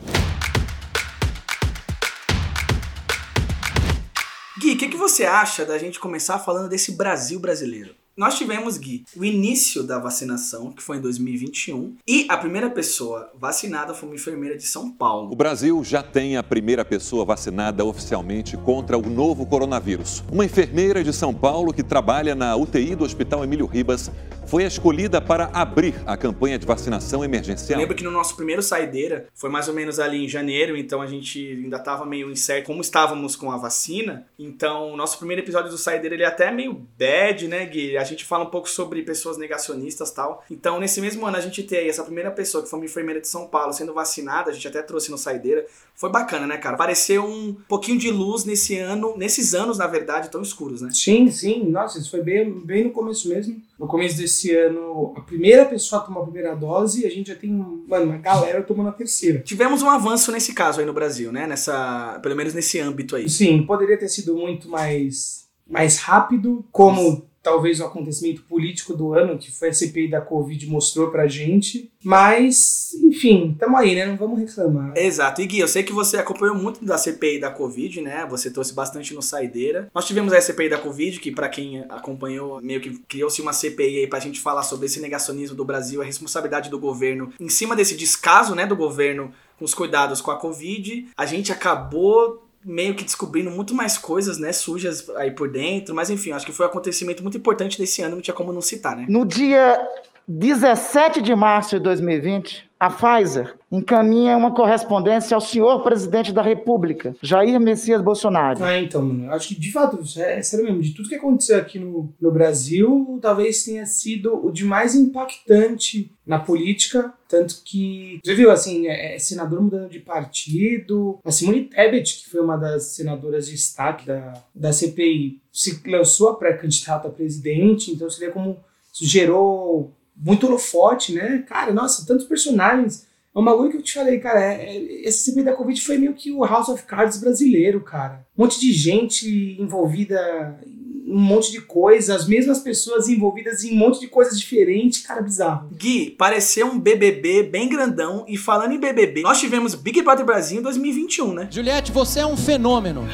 Você 5.14 5.26
acha 5.26 5.64
da 5.64 5.78
gente 5.78 6.00
começar 6.00 6.40
falando 6.40 6.68
desse 6.68 6.94
Brasil 6.94 7.40
brasileiro? 7.40 7.94
Nós 8.18 8.36
tivemos, 8.36 8.78
Gui, 8.78 9.06
o 9.16 9.24
início 9.24 9.84
da 9.84 10.00
vacinação, 10.00 10.72
que 10.72 10.82
foi 10.82 10.98
em 10.98 11.02
2021, 11.02 11.96
e 12.08 12.26
a 12.30 12.36
primeira 12.36 12.68
pessoa 12.68 13.32
vacinada 13.40 13.94
foi 13.94 14.10
uma 14.10 14.16
enfermeira 14.16 14.58
de 14.58 14.64
São 14.64 14.88
O 14.88 14.92
Paulo. 14.94 15.36
Brasil 15.36 15.84
já 15.84 16.02
tem 16.02 16.36
a 16.36 16.42
primeira 16.42 16.84
pessoa 16.84 17.26
vacinada 17.26 17.86
oficialmente 17.86 18.58
contra 18.58 18.98
o 18.98 19.08
novo 19.08 19.46
coronavírus. 19.46 20.24
Uma 20.32 20.46
enfermeira 20.46 21.04
de 21.04 21.14
São 21.14 21.32
Paulo 21.32 21.72
que 21.72 21.84
trabalha 21.84 22.34
na 22.34 22.56
UTI 22.56 22.96
do 22.96 23.04
Hospital 23.04 23.44
Emílio 23.44 23.68
Ribas 23.68 24.12
foi 24.54 24.66
a 24.66 24.68
escolhida 24.68 25.20
para 25.20 25.50
abrir 25.52 25.96
a 26.06 26.16
campanha 26.16 26.60
de 26.60 26.66
vacinação 26.68 27.22
Eu 27.22 27.26
emergencial. 27.26 27.80
lembro 27.80 27.96
que 27.96 28.04
no 28.04 28.12
nosso 28.12 28.36
primeiro 28.36 28.62
saideira, 28.62 29.28
foi 29.34 29.50
mais 29.50 29.68
ou 29.68 29.74
menos 29.74 30.00
ali 30.00 30.24
em 30.24 30.30
janeiro, 30.30 30.78
então 30.78 31.02
a 31.02 31.08
gente 31.08 31.40
ainda 31.64 31.80
tava 31.80 32.06
meio 32.06 32.30
incerto 32.30 32.68
como 32.68 32.80
estávamos 32.80 33.36
com 33.36 33.52
a 33.52 33.58
vacina. 33.58 34.28
Então, 34.38 34.94
o 34.94 34.96
nosso 34.96 35.18
primeiro 35.18 35.42
episódio 35.42 35.72
do 35.72 35.78
saideira, 35.80 36.14
ele 36.14 36.22
é 36.22 36.28
até 36.28 36.52
meio 36.52 36.86
bad, 37.00 37.48
né, 37.48 37.66
Gui? 37.66 37.98
A 37.98 38.04
gente 38.04 38.24
fala 38.24 38.44
um 38.44 38.50
pouco 38.52 38.70
sobre 38.70 39.02
pessoas 39.02 39.40
negacionistas 39.40 40.12
e 40.12 40.14
tal. 40.14 40.46
Então, 40.52 40.80
nesse 40.80 41.02
mesmo 41.02 41.26
ano, 41.26 41.38
a 41.38 41.42
gente 41.42 41.64
ter 41.64 41.78
aí 41.78 41.90
essa 41.90 42.04
primeira 42.04 42.30
pessoa, 42.30 42.64
que 42.64 42.70
foi 42.70 42.78
uma 42.78 42.86
enfermeira 42.86 43.20
de 43.20 43.28
São 43.28 43.48
Paulo, 43.48 43.74
sendo 43.74 43.92
vacinada, 43.92 44.52
a 44.52 44.54
gente 44.54 44.68
até 44.68 44.84
trouxe 44.84 45.10
no 45.10 45.18
saideira. 45.18 45.66
Foi 45.96 46.10
bacana, 46.10 46.48
né, 46.48 46.58
cara? 46.58 46.76
Pareceu 46.76 47.24
um 47.24 47.54
pouquinho 47.68 47.98
de 47.98 48.12
luz 48.12 48.46
nesse 48.46 48.78
ano, 48.78 49.16
nesses 49.16 49.54
anos, 49.54 49.78
na 49.78 49.88
verdade, 49.88 50.30
tão 50.30 50.42
escuros, 50.42 50.82
né? 50.82 50.90
Sim, 50.92 51.30
sim. 51.30 51.64
Nossa, 51.70 52.00
isso 52.00 52.10
foi 52.10 52.22
bem, 52.22 52.52
bem 52.66 52.86
no 52.86 52.92
começo 52.92 53.30
mesmo. 53.30 53.62
No 53.80 53.88
começo 53.88 54.18
desse 54.18 54.54
ano, 54.56 55.14
a 55.16 55.22
primeira 55.22 55.66
pessoa 55.66 56.02
a 56.02 56.06
tomar 56.06 56.22
a 56.22 56.24
primeira 56.24 56.56
dose 56.56 57.04
e 57.04 57.06
a 57.06 57.10
gente 57.10 57.28
já 57.28 57.36
tem, 57.36 57.52
mano, 57.52 58.06
uma 58.06 58.18
galera 58.18 58.62
tomando 58.64 58.90
a 58.90 58.94
terceira. 58.94 59.40
Tivemos 59.40 59.82
um 59.82 59.90
avanço 59.90 60.32
nesse 60.32 60.54
caso 60.54 60.80
aí 60.80 60.86
no 60.86 60.94
Brasil, 60.94 61.32
né? 61.32 61.46
Nessa, 61.46 62.20
pelo 62.22 62.36
menos 62.36 62.54
nesse 62.54 62.80
âmbito 62.80 63.16
aí. 63.16 63.30
Sim, 63.30 63.64
poderia 63.64 63.98
ter 63.98 64.10
sido 64.10 64.36
muito 64.36 64.68
mais, 64.68 65.48
mais 65.70 66.00
rápido, 66.00 66.66
como 66.72 67.24
talvez 67.44 67.82
o 67.82 67.84
acontecimento 67.84 68.42
político 68.44 68.96
do 68.96 69.14
ano, 69.14 69.38
que 69.38 69.52
foi 69.52 69.70
a 69.70 69.74
CPI 69.74 70.10
da 70.10 70.22
Covid, 70.22 70.66
mostrou 70.68 71.12
pra 71.12 71.28
gente. 71.28 71.92
Mas, 72.02 72.94
enfim, 73.04 73.56
tamo 73.60 73.78
aí, 73.78 73.94
né? 73.96 74.06
Não 74.06 74.16
vamos 74.16 74.40
reclamar. 74.40 74.94
Exato. 74.96 75.42
E 75.42 75.46
Gui, 75.46 75.60
eu 75.60 75.68
sei 75.68 75.84
que 75.84 75.92
você 75.92 76.18
acompanhou 76.18 76.56
muito 76.56 76.84
da 76.86 76.98
CPI 76.98 77.40
da 77.40 77.52
Covid, 77.52 78.02
né? 78.02 78.26
Você 78.30 78.50
trouxe 78.50 78.74
bastante 78.74 79.14
no 79.14 79.22
Saideira. 79.22 79.90
Nós 79.94 80.08
tivemos 80.08 80.32
a 80.32 80.40
CPI 80.40 80.70
da 80.70 80.78
Covid, 80.78 81.20
que 81.20 81.32
pra 81.32 81.50
quem 81.50 81.82
acompanhou, 81.90 82.62
meio 82.62 82.80
que 82.80 82.98
criou-se 83.08 83.42
uma 83.42 83.54
CPI 83.54 84.00
aí 84.00 84.08
pra 84.08 84.20
gente 84.20 84.40
falar 84.40 84.64
sobre 84.64 84.86
esse 84.86 85.02
negacionismo 85.02 85.56
do 85.56 85.66
Brasil, 85.66 86.02
a 86.02 86.06
responsabilidade 86.06 86.70
do 86.70 86.80
governo 86.80 87.34
em 87.40 87.50
cima 87.50 87.76
desse 87.76 87.96
descaso, 87.96 88.56
né, 88.56 88.66
do 88.66 88.76
governo 88.76 89.32
com 89.58 89.66
os 89.66 89.74
cuidados 89.74 90.22
com 90.22 90.32
a 90.32 90.38
Covid. 90.38 91.08
A 91.16 91.26
gente 91.26 91.52
acabou 91.52 92.44
meio 92.66 92.96
que 92.96 93.04
descobrindo 93.04 93.52
muito 93.52 93.74
mais 93.74 93.98
coisas, 93.98 94.38
né, 94.38 94.52
sujas 94.52 95.10
aí 95.18 95.32
por 95.32 95.50
dentro, 95.50 95.94
mas 95.94 96.10
enfim, 96.10 96.32
acho 96.32 96.46
que 96.46 96.52
foi 96.52 96.66
um 96.66 96.70
acontecimento 96.70 97.22
muito 97.22 97.38
importante 97.38 97.78
desse 97.78 98.02
ano, 98.02 98.16
não 98.16 98.22
tinha 98.22 98.34
como 98.34 98.54
não 98.54 98.62
citar, 98.62 98.96
né? 98.96 99.06
No 99.10 99.26
dia 99.26 99.80
17 100.28 101.22
de 101.22 101.36
março 101.36 101.78
de 101.78 101.84
2020, 101.84 102.70
a 102.84 102.90
Pfizer 102.90 103.56
encaminha 103.72 104.36
uma 104.36 104.54
correspondência 104.54 105.34
ao 105.34 105.40
senhor 105.40 105.82
presidente 105.84 106.34
da 106.34 106.42
República, 106.42 107.16
Jair 107.22 107.58
Messias 107.58 108.02
Bolsonaro. 108.02 108.62
Ah, 108.62 108.78
então, 108.78 109.02
mano, 109.02 109.32
acho 109.32 109.48
que 109.48 109.56
de 109.56 109.72
fato, 109.72 109.98
é, 110.18 110.40
é 110.40 110.42
sério 110.42 110.66
mesmo, 110.66 110.82
de 110.82 110.92
tudo 110.92 111.08
que 111.08 111.16
aconteceu 111.16 111.58
aqui 111.58 111.80
no, 111.80 112.14
no 112.20 112.30
Brasil, 112.30 113.18
talvez 113.22 113.64
tenha 113.64 113.86
sido 113.86 114.46
o 114.46 114.52
de 114.52 114.66
mais 114.66 114.96
impactante 114.96 116.12
na 116.28 116.40
política, 116.40 117.14
tanto 117.30 117.62
que, 117.64 118.20
você 118.22 118.36
viu, 118.36 118.52
assim, 118.52 118.88
é, 118.88 119.16
é 119.16 119.20
senador 119.20 119.62
mudando 119.62 119.90
de 119.90 120.00
partido, 120.00 121.18
a 121.24 121.32
Simone 121.32 121.64
Tebet, 121.64 122.22
que 122.22 122.30
foi 122.30 122.42
uma 122.42 122.58
das 122.58 122.96
senadoras 122.96 123.46
de 123.46 123.54
destaque 123.54 124.06
da, 124.06 124.34
da 124.54 124.74
CPI, 124.74 125.40
se 125.54 125.82
lançou 125.90 126.28
a 126.28 126.36
pré-candidata 126.36 127.08
a 127.08 127.12
presidente, 127.12 127.92
então 127.92 128.10
você 128.10 128.26
vê 128.26 128.32
como 128.32 128.58
isso 128.94 129.06
gerou 129.06 129.94
muito 130.16 130.48
holofote, 130.48 131.14
né? 131.14 131.44
Cara, 131.48 131.74
nossa, 131.74 132.06
tantos 132.06 132.26
personagens. 132.26 133.06
É 133.36 133.40
um 133.40 133.44
bagulho 133.44 133.72
que 133.72 133.78
eu 133.78 133.82
te 133.82 133.94
falei, 133.94 134.20
cara. 134.20 134.40
É, 134.40 134.76
é, 134.76 135.08
essa 135.08 135.24
CPI 135.24 135.44
da 135.44 135.54
Covid 135.54 135.80
foi 135.82 135.98
meio 135.98 136.14
que 136.14 136.32
o 136.32 136.46
House 136.46 136.70
of 136.70 136.84
Cards 136.84 137.18
brasileiro, 137.18 137.82
cara. 137.82 138.26
Um 138.38 138.44
monte 138.44 138.60
de 138.60 138.72
gente 138.72 139.58
envolvida 139.60 140.60
em 140.66 140.84
um 141.06 141.20
monte 141.20 141.52
de 141.52 141.62
coisa, 141.62 142.16
as 142.16 142.28
mesmas 142.28 142.60
pessoas 142.60 143.08
envolvidas 143.08 143.64
em 143.64 143.74
um 143.74 143.78
monte 143.78 144.00
de 144.00 144.08
coisas 144.08 144.40
diferentes, 144.40 145.06
cara, 145.06 145.22
bizarro. 145.22 145.70
Gui, 145.72 146.12
pareceu 146.12 146.68
um 146.68 146.80
BBB 146.80 147.44
bem 147.44 147.70
grandão. 147.70 148.26
E 148.28 148.38
falando 148.38 148.74
em 148.74 148.80
BBB, 148.80 149.22
nós 149.22 149.40
tivemos 149.40 149.76
Big 149.76 150.02
Brother 150.02 150.26
Brasil 150.26 150.60
em 150.60 150.64
2021, 150.64 151.34
né? 151.34 151.48
Juliette, 151.52 151.92
você 151.92 152.20
é 152.20 152.26
um 152.26 152.38
fenômeno. 152.38 153.08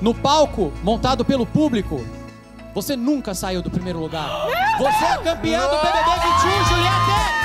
No 0.00 0.14
palco, 0.14 0.72
montado 0.82 1.24
pelo 1.24 1.46
público, 1.46 2.00
você 2.74 2.96
nunca 2.96 3.34
saiu 3.34 3.62
do 3.62 3.70
primeiro 3.70 3.98
lugar. 4.00 4.28
Você 4.78 5.04
é 5.04 5.16
campeã 5.22 5.60
do 5.68 5.76
BBB 5.76 6.10
21, 6.10 6.64
Juliette! 6.64 7.44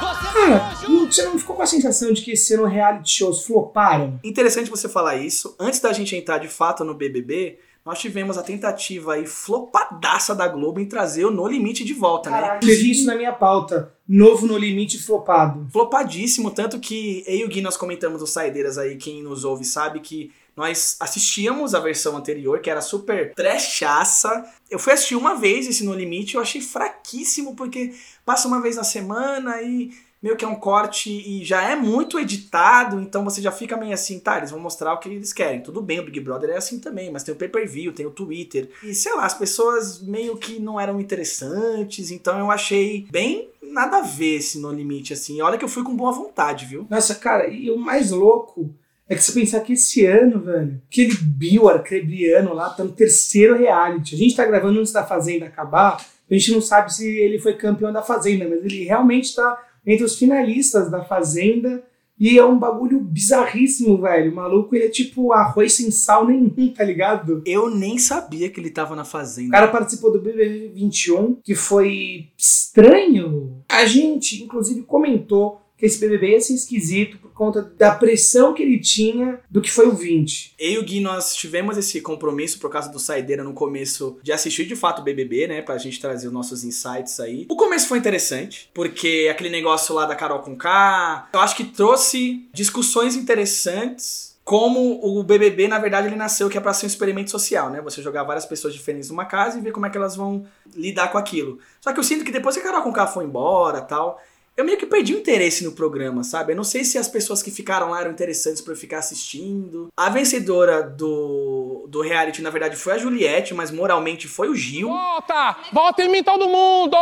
Você 0.00 0.32
Cara, 0.32 0.88
não- 0.88 1.06
você 1.06 1.22
não 1.24 1.38
ficou 1.38 1.56
com 1.56 1.62
a 1.62 1.66
sensação 1.66 2.12
de 2.12 2.22
que 2.22 2.32
esse 2.32 2.54
ano 2.54 2.64
reality 2.66 3.10
shows 3.18 3.44
floparam? 3.44 4.20
Interessante 4.22 4.70
você 4.70 4.88
falar 4.88 5.16
isso. 5.16 5.54
Antes 5.58 5.80
da 5.80 5.92
gente 5.92 6.14
entrar 6.14 6.38
de 6.38 6.48
fato 6.48 6.84
no 6.84 6.94
BBB, 6.94 7.58
nós 7.84 7.98
tivemos 7.98 8.38
a 8.38 8.42
tentativa 8.42 9.14
aí 9.14 9.26
flopadaça 9.26 10.34
da 10.34 10.46
Globo 10.46 10.78
em 10.78 10.86
trazer 10.86 11.24
o 11.24 11.30
No 11.30 11.46
Limite 11.48 11.84
de 11.84 11.94
volta, 11.94 12.30
né? 12.30 12.40
Caralho, 12.40 12.60
escrevi 12.60 12.90
isso 12.90 13.06
na 13.06 13.14
minha 13.16 13.32
pauta. 13.32 13.92
Novo 14.06 14.46
no 14.46 14.56
limite 14.56 14.98
flopado. 14.98 15.66
Flopadíssimo, 15.70 16.50
tanto 16.50 16.78
que 16.78 17.22
eu 17.26 17.36
e 17.40 17.44
o 17.44 17.48
Gui 17.48 17.60
nós 17.60 17.76
comentamos 17.76 18.22
os 18.22 18.30
Saideiras 18.30 18.78
aí, 18.78 18.96
quem 18.96 19.22
nos 19.22 19.44
ouve 19.44 19.64
sabe 19.64 20.00
que 20.00 20.30
nós 20.58 20.96
assistíamos 20.98 21.72
a 21.72 21.78
versão 21.78 22.16
anterior, 22.16 22.58
que 22.58 22.68
era 22.68 22.80
super 22.80 23.32
trechaça. 23.32 24.44
Eu 24.68 24.76
fui 24.76 24.92
assistir 24.92 25.14
uma 25.14 25.36
vez 25.36 25.68
esse 25.68 25.84
No 25.84 25.94
Limite, 25.94 26.34
eu 26.34 26.40
achei 26.40 26.60
fraquíssimo, 26.60 27.54
porque 27.54 27.94
passa 28.26 28.48
uma 28.48 28.60
vez 28.60 28.74
na 28.74 28.82
semana 28.82 29.62
e 29.62 29.92
meio 30.20 30.36
que 30.36 30.44
é 30.44 30.48
um 30.48 30.56
corte 30.56 31.10
e 31.10 31.44
já 31.44 31.62
é 31.62 31.76
muito 31.76 32.18
editado, 32.18 33.00
então 33.00 33.22
você 33.22 33.40
já 33.40 33.52
fica 33.52 33.76
meio 33.76 33.94
assim, 33.94 34.18
tá, 34.18 34.38
eles 34.38 34.50
vão 34.50 34.58
mostrar 34.58 34.92
o 34.92 34.98
que 34.98 35.08
eles 35.08 35.32
querem. 35.32 35.62
Tudo 35.62 35.80
bem, 35.80 36.00
o 36.00 36.04
Big 36.04 36.18
Brother 36.18 36.50
é 36.50 36.56
assim 36.56 36.80
também, 36.80 37.08
mas 37.08 37.22
tem 37.22 37.32
o 37.32 37.38
pay-per-view, 37.38 37.92
tem 37.92 38.04
o 38.04 38.10
Twitter. 38.10 38.68
E 38.82 38.92
sei 38.92 39.14
lá, 39.14 39.26
as 39.26 39.34
pessoas 39.34 40.02
meio 40.02 40.36
que 40.36 40.58
não 40.58 40.80
eram 40.80 41.00
interessantes, 41.00 42.10
então 42.10 42.36
eu 42.36 42.50
achei 42.50 43.06
bem 43.12 43.48
nada 43.62 43.98
a 43.98 44.02
ver 44.02 44.38
esse 44.38 44.58
No 44.58 44.72
Limite, 44.72 45.12
assim. 45.12 45.40
Olha 45.40 45.56
que 45.56 45.64
eu 45.64 45.68
fui 45.68 45.84
com 45.84 45.94
boa 45.94 46.10
vontade, 46.10 46.66
viu? 46.66 46.84
Nossa, 46.90 47.14
cara, 47.14 47.46
e 47.46 47.70
o 47.70 47.78
mais 47.78 48.10
louco 48.10 48.74
é 49.08 49.14
que 49.14 49.22
você 49.24 49.32
pensar 49.32 49.60
que 49.60 49.72
esse 49.72 50.04
ano, 50.04 50.40
velho, 50.40 50.80
aquele 50.90 51.14
Bill 51.14 51.68
Arcrebiano 51.68 52.52
lá 52.52 52.68
tá 52.70 52.84
no 52.84 52.92
terceiro 52.92 53.56
reality. 53.56 54.14
A 54.14 54.18
gente 54.18 54.36
tá 54.36 54.44
gravando 54.44 54.78
antes 54.78 54.92
da 54.92 55.04
Fazenda 55.04 55.46
acabar, 55.46 56.04
a 56.30 56.34
gente 56.34 56.52
não 56.52 56.60
sabe 56.60 56.92
se 56.92 57.08
ele 57.08 57.38
foi 57.38 57.54
campeão 57.54 57.90
da 57.92 58.02
Fazenda, 58.02 58.46
mas 58.46 58.62
ele 58.64 58.84
realmente 58.84 59.34
tá 59.34 59.64
entre 59.86 60.04
os 60.04 60.18
finalistas 60.18 60.90
da 60.90 61.02
Fazenda. 61.02 61.82
E 62.20 62.36
é 62.36 62.44
um 62.44 62.58
bagulho 62.58 62.98
bizarríssimo, 62.98 63.96
velho. 64.02 64.32
O 64.32 64.34
maluco, 64.34 64.74
ele 64.74 64.86
é 64.86 64.88
tipo 64.88 65.32
arroz 65.32 65.74
sem 65.74 65.88
sal 65.92 66.26
nenhum, 66.26 66.50
tá 66.76 66.82
ligado? 66.82 67.42
Eu 67.46 67.70
nem 67.70 67.96
sabia 67.96 68.50
que 68.50 68.58
ele 68.60 68.70
tava 68.70 68.96
na 68.96 69.02
O 69.02 69.06
Fazenda. 69.06 69.52
cara 69.52 69.68
participou 69.68 70.12
do 70.12 70.20
BBB 70.20 70.72
21, 70.74 71.36
que 71.44 71.54
foi 71.54 72.26
estranho. 72.36 73.62
A 73.68 73.86
gente, 73.86 74.42
inclusive, 74.42 74.82
comentou 74.82 75.60
que 75.76 75.86
esse 75.86 76.00
BBB 76.00 76.32
ia 76.32 76.40
ser 76.40 76.54
esquisito 76.54 77.18
conta 77.38 77.62
da 77.78 77.94
pressão 77.94 78.52
que 78.52 78.62
ele 78.64 78.80
tinha 78.80 79.38
do 79.48 79.62
que 79.62 79.70
foi 79.70 79.86
o 79.86 79.92
20. 79.92 80.56
Eu 80.58 80.72
e 80.72 80.78
o 80.78 80.82
Gui, 80.84 80.98
nós 80.98 81.36
tivemos 81.36 81.78
esse 81.78 82.00
compromisso 82.00 82.58
por 82.58 82.68
causa 82.68 82.90
do 82.90 82.98
Saideira 82.98 83.44
no 83.44 83.54
começo 83.54 84.18
de 84.24 84.32
assistir 84.32 84.66
de 84.66 84.74
fato 84.74 85.00
o 85.00 85.04
BBB, 85.04 85.46
né? 85.46 85.62
Pra 85.62 85.78
gente 85.78 86.00
trazer 86.00 86.26
os 86.26 86.32
nossos 86.32 86.64
insights 86.64 87.20
aí. 87.20 87.46
O 87.48 87.54
começo 87.54 87.86
foi 87.86 87.98
interessante, 87.98 88.68
porque 88.74 89.28
aquele 89.30 89.50
negócio 89.50 89.94
lá 89.94 90.04
da 90.04 90.16
Carol 90.16 90.40
com 90.40 90.56
K, 90.56 91.28
eu 91.32 91.38
acho 91.38 91.56
que 91.56 91.64
trouxe 91.64 92.48
discussões 92.52 93.14
interessantes. 93.14 94.36
Como 94.42 94.98
o 95.04 95.22
BBB, 95.22 95.68
na 95.68 95.78
verdade, 95.78 96.06
ele 96.06 96.16
nasceu 96.16 96.48
que 96.48 96.56
é 96.56 96.60
pra 96.60 96.72
ser 96.72 96.86
um 96.86 96.88
experimento 96.88 97.30
social, 97.30 97.68
né? 97.68 97.82
Você 97.82 98.00
jogar 98.00 98.24
várias 98.24 98.46
pessoas 98.46 98.72
diferentes 98.72 99.10
numa 99.10 99.26
casa 99.26 99.58
e 99.58 99.60
ver 99.60 99.72
como 99.72 99.84
é 99.84 99.90
que 99.90 99.98
elas 99.98 100.16
vão 100.16 100.46
lidar 100.74 101.12
com 101.12 101.18
aquilo. 101.18 101.58
Só 101.82 101.92
que 101.92 102.00
eu 102.00 102.02
sinto 102.02 102.24
que 102.24 102.32
depois 102.32 102.56
que 102.56 102.62
a 102.62 102.64
Carol 102.64 102.82
com 102.82 102.90
K 102.90 103.06
foi 103.08 103.24
embora 103.24 103.82
tal, 103.82 104.18
eu 104.58 104.64
meio 104.64 104.76
que 104.76 104.84
perdi 104.86 105.14
o 105.14 105.18
interesse 105.18 105.62
no 105.64 105.70
programa, 105.70 106.24
sabe? 106.24 106.52
Eu 106.52 106.56
não 106.56 106.64
sei 106.64 106.82
se 106.84 106.98
as 106.98 107.06
pessoas 107.06 107.42
que 107.42 107.50
ficaram 107.50 107.90
lá 107.90 108.00
eram 108.00 108.10
interessantes 108.10 108.60
pra 108.60 108.72
eu 108.72 108.76
ficar 108.76 108.98
assistindo. 108.98 109.86
A 109.96 110.10
vencedora 110.10 110.82
do, 110.82 111.86
do 111.88 112.02
reality, 112.02 112.42
na 112.42 112.50
verdade, 112.50 112.74
foi 112.74 112.94
a 112.94 112.98
Juliette, 112.98 113.54
mas 113.54 113.70
moralmente 113.70 114.26
foi 114.26 114.48
o 114.48 114.54
Gil. 114.56 114.88
Volta! 114.88 115.56
Volta 115.72 116.02
em 116.02 116.08
mim 116.08 116.24
todo 116.24 116.48
mundo! 116.48 116.96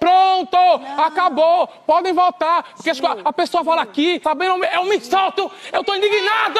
Pronto! 0.00 0.56
Acabou! 0.98 1.68
Podem 1.86 2.14
voltar! 2.14 2.72
Porque 2.74 2.88
as- 2.88 3.00
a 3.24 3.32
pessoa 3.32 3.62
fala 3.62 3.82
aqui, 3.82 4.18
sabendo, 4.24 4.64
eu 4.64 4.84
me 4.86 4.98
solto! 5.00 5.50
Eu 5.70 5.84
tô 5.84 5.94
indignado! 5.94 6.58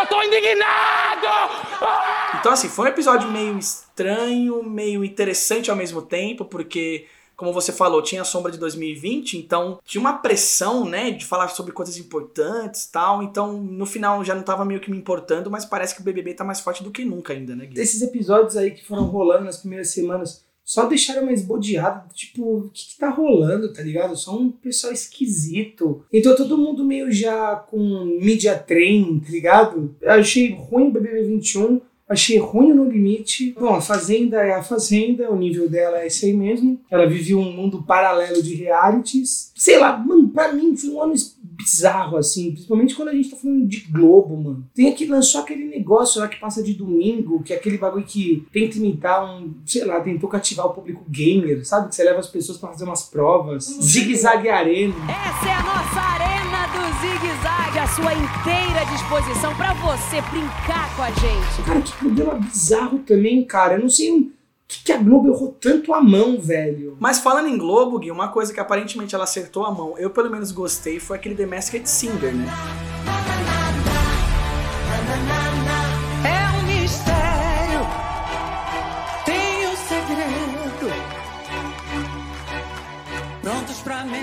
Eu 0.00 0.06
tô 0.06 0.22
indignado! 0.22 1.26
Ah! 1.26 2.38
Então, 2.40 2.52
assim, 2.52 2.68
foi 2.68 2.86
um 2.86 2.88
episódio 2.88 3.30
meio 3.30 3.58
estranho, 3.58 4.62
meio 4.62 5.04
interessante 5.04 5.70
ao 5.70 5.76
mesmo 5.76 6.00
tempo, 6.02 6.44
porque, 6.46 7.06
como 7.36 7.52
você 7.52 7.72
falou, 7.72 8.02
tinha 8.02 8.22
a 8.22 8.24
sombra 8.24 8.52
de 8.52 8.58
2020, 8.58 9.38
então 9.38 9.78
tinha 9.84 10.00
uma 10.00 10.14
pressão, 10.14 10.84
né, 10.84 11.10
de 11.10 11.24
falar 11.24 11.48
sobre 11.48 11.72
coisas 11.72 11.96
importantes 11.96 12.86
tal. 12.86 13.22
Então, 13.22 13.62
no 13.62 13.86
final 13.86 14.24
já 14.24 14.34
não 14.34 14.42
tava 14.42 14.64
meio 14.64 14.80
que 14.80 14.90
me 14.90 14.96
importando, 14.96 15.50
mas 15.50 15.64
parece 15.64 15.94
que 15.94 16.00
o 16.00 16.04
BBB 16.04 16.34
tá 16.34 16.44
mais 16.44 16.60
forte 16.60 16.82
do 16.82 16.90
que 16.90 17.04
nunca 17.04 17.32
ainda, 17.32 17.54
né, 17.54 17.66
Gui? 17.66 17.80
Esses 17.80 18.02
episódios 18.02 18.56
aí 18.56 18.70
que 18.70 18.84
foram 18.84 19.04
rolando 19.04 19.44
nas 19.44 19.58
primeiras 19.58 19.90
semanas 19.90 20.44
só 20.64 20.86
deixaram 20.86 21.26
mais 21.26 21.42
bodeado, 21.42 22.08
tipo, 22.14 22.58
o 22.58 22.70
que, 22.72 22.90
que 22.90 22.98
tá 22.98 23.10
rolando, 23.10 23.72
tá 23.72 23.82
ligado? 23.82 24.16
Só 24.16 24.38
um 24.38 24.50
pessoal 24.50 24.92
esquisito. 24.92 26.04
Então 26.12 26.36
todo 26.36 26.56
mundo 26.56 26.84
meio 26.84 27.10
já 27.10 27.56
com 27.56 28.04
media 28.20 28.56
train, 28.56 29.20
tá 29.20 29.30
ligado? 29.30 29.94
Eu 30.00 30.12
achei 30.12 30.54
ruim 30.54 30.88
o 30.88 30.92
BBB 30.92 31.24
21, 31.24 31.80
achei 32.08 32.38
ruim 32.38 32.72
No 32.72 32.84
Limite. 32.88 33.54
Bom, 33.58 33.74
a 33.74 33.80
Fazenda 33.80 34.38
é 34.38 34.54
a 34.54 34.62
Fazenda, 34.62 35.30
o 35.30 35.36
nível 35.36 35.68
dela 35.68 36.00
é 36.00 36.06
esse 36.06 36.26
aí 36.26 36.32
mesmo. 36.32 36.80
Ela 36.90 37.06
viveu 37.06 37.38
um 37.38 37.52
mundo 37.52 37.82
paralelo 37.82 38.42
de 38.42 38.54
realities. 38.54 39.52
Sei 39.54 39.78
lá, 39.78 39.96
mano, 39.96 40.28
pra 40.28 40.52
mim 40.52 40.76
foi 40.76 40.90
um 40.90 41.02
ano 41.02 41.14
bizarro, 41.62 42.16
assim, 42.16 42.52
principalmente 42.52 42.94
quando 42.94 43.08
a 43.08 43.14
gente 43.14 43.30
tá 43.30 43.36
falando 43.36 43.66
de 43.66 43.80
Globo, 43.80 44.36
mano. 44.36 44.68
Tem 44.74 44.88
aqui, 44.88 45.06
lançou 45.06 45.40
aquele 45.40 45.64
negócio 45.64 46.20
lá 46.20 46.28
que 46.28 46.40
passa 46.40 46.62
de 46.62 46.74
domingo, 46.74 47.42
que 47.42 47.52
é 47.52 47.56
aquele 47.56 47.78
bagulho 47.78 48.04
que 48.04 48.46
tenta 48.52 48.76
imitar 48.76 49.24
um, 49.24 49.54
sei 49.64 49.84
lá, 49.84 50.00
tentou 50.00 50.28
cativar 50.28 50.66
o 50.66 50.74
público 50.74 51.04
gamer, 51.08 51.66
sabe? 51.66 51.88
Que 51.88 51.94
você 51.94 52.04
leva 52.04 52.20
as 52.20 52.28
pessoas 52.28 52.58
pra 52.58 52.70
fazer 52.70 52.84
umas 52.84 53.04
provas. 53.04 53.64
Zigue-zague 53.64 54.48
Arena. 54.48 54.94
Essa 55.04 55.48
é 55.48 55.52
a 55.52 55.62
nossa 55.62 56.00
arena 56.00 56.32
do 56.72 56.82
Zig 57.00 57.26
Zag, 57.42 57.78
à 57.78 57.86
sua 57.86 58.12
inteira 58.14 58.84
disposição 58.92 59.54
para 59.54 59.74
você 59.74 60.20
brincar 60.30 60.94
com 60.96 61.02
a 61.02 61.10
gente. 61.10 61.62
Cara, 61.64 61.80
que 61.80 61.92
programa 61.92 62.34
bizarro 62.34 62.98
também, 63.00 63.44
cara. 63.44 63.74
Eu 63.74 63.80
não 63.80 63.88
sei 63.88 64.30
que, 64.72 64.84
que 64.84 64.92
a 64.92 64.96
Globo 64.96 65.28
errou 65.28 65.56
tanto 65.60 65.92
a 65.92 66.00
mão, 66.00 66.40
velho. 66.40 66.96
Mas 66.98 67.18
falando 67.18 67.48
em 67.48 67.58
Globo, 67.58 67.98
Gui, 67.98 68.10
uma 68.10 68.28
coisa 68.28 68.52
que 68.52 68.60
aparentemente 68.60 69.14
ela 69.14 69.24
acertou 69.24 69.64
a 69.64 69.70
mão, 69.70 69.96
eu 69.98 70.10
pelo 70.10 70.30
menos 70.30 70.50
gostei, 70.52 70.98
foi 70.98 71.16
aquele 71.16 71.34
The 71.34 71.46
Masked 71.46 71.88
Singer, 71.88 72.34
né? 72.34 72.46
É 76.24 76.58
um 76.58 76.80
mistério, 76.80 77.80
tem 79.24 79.68
um 79.68 79.76
segredo. 79.76 80.62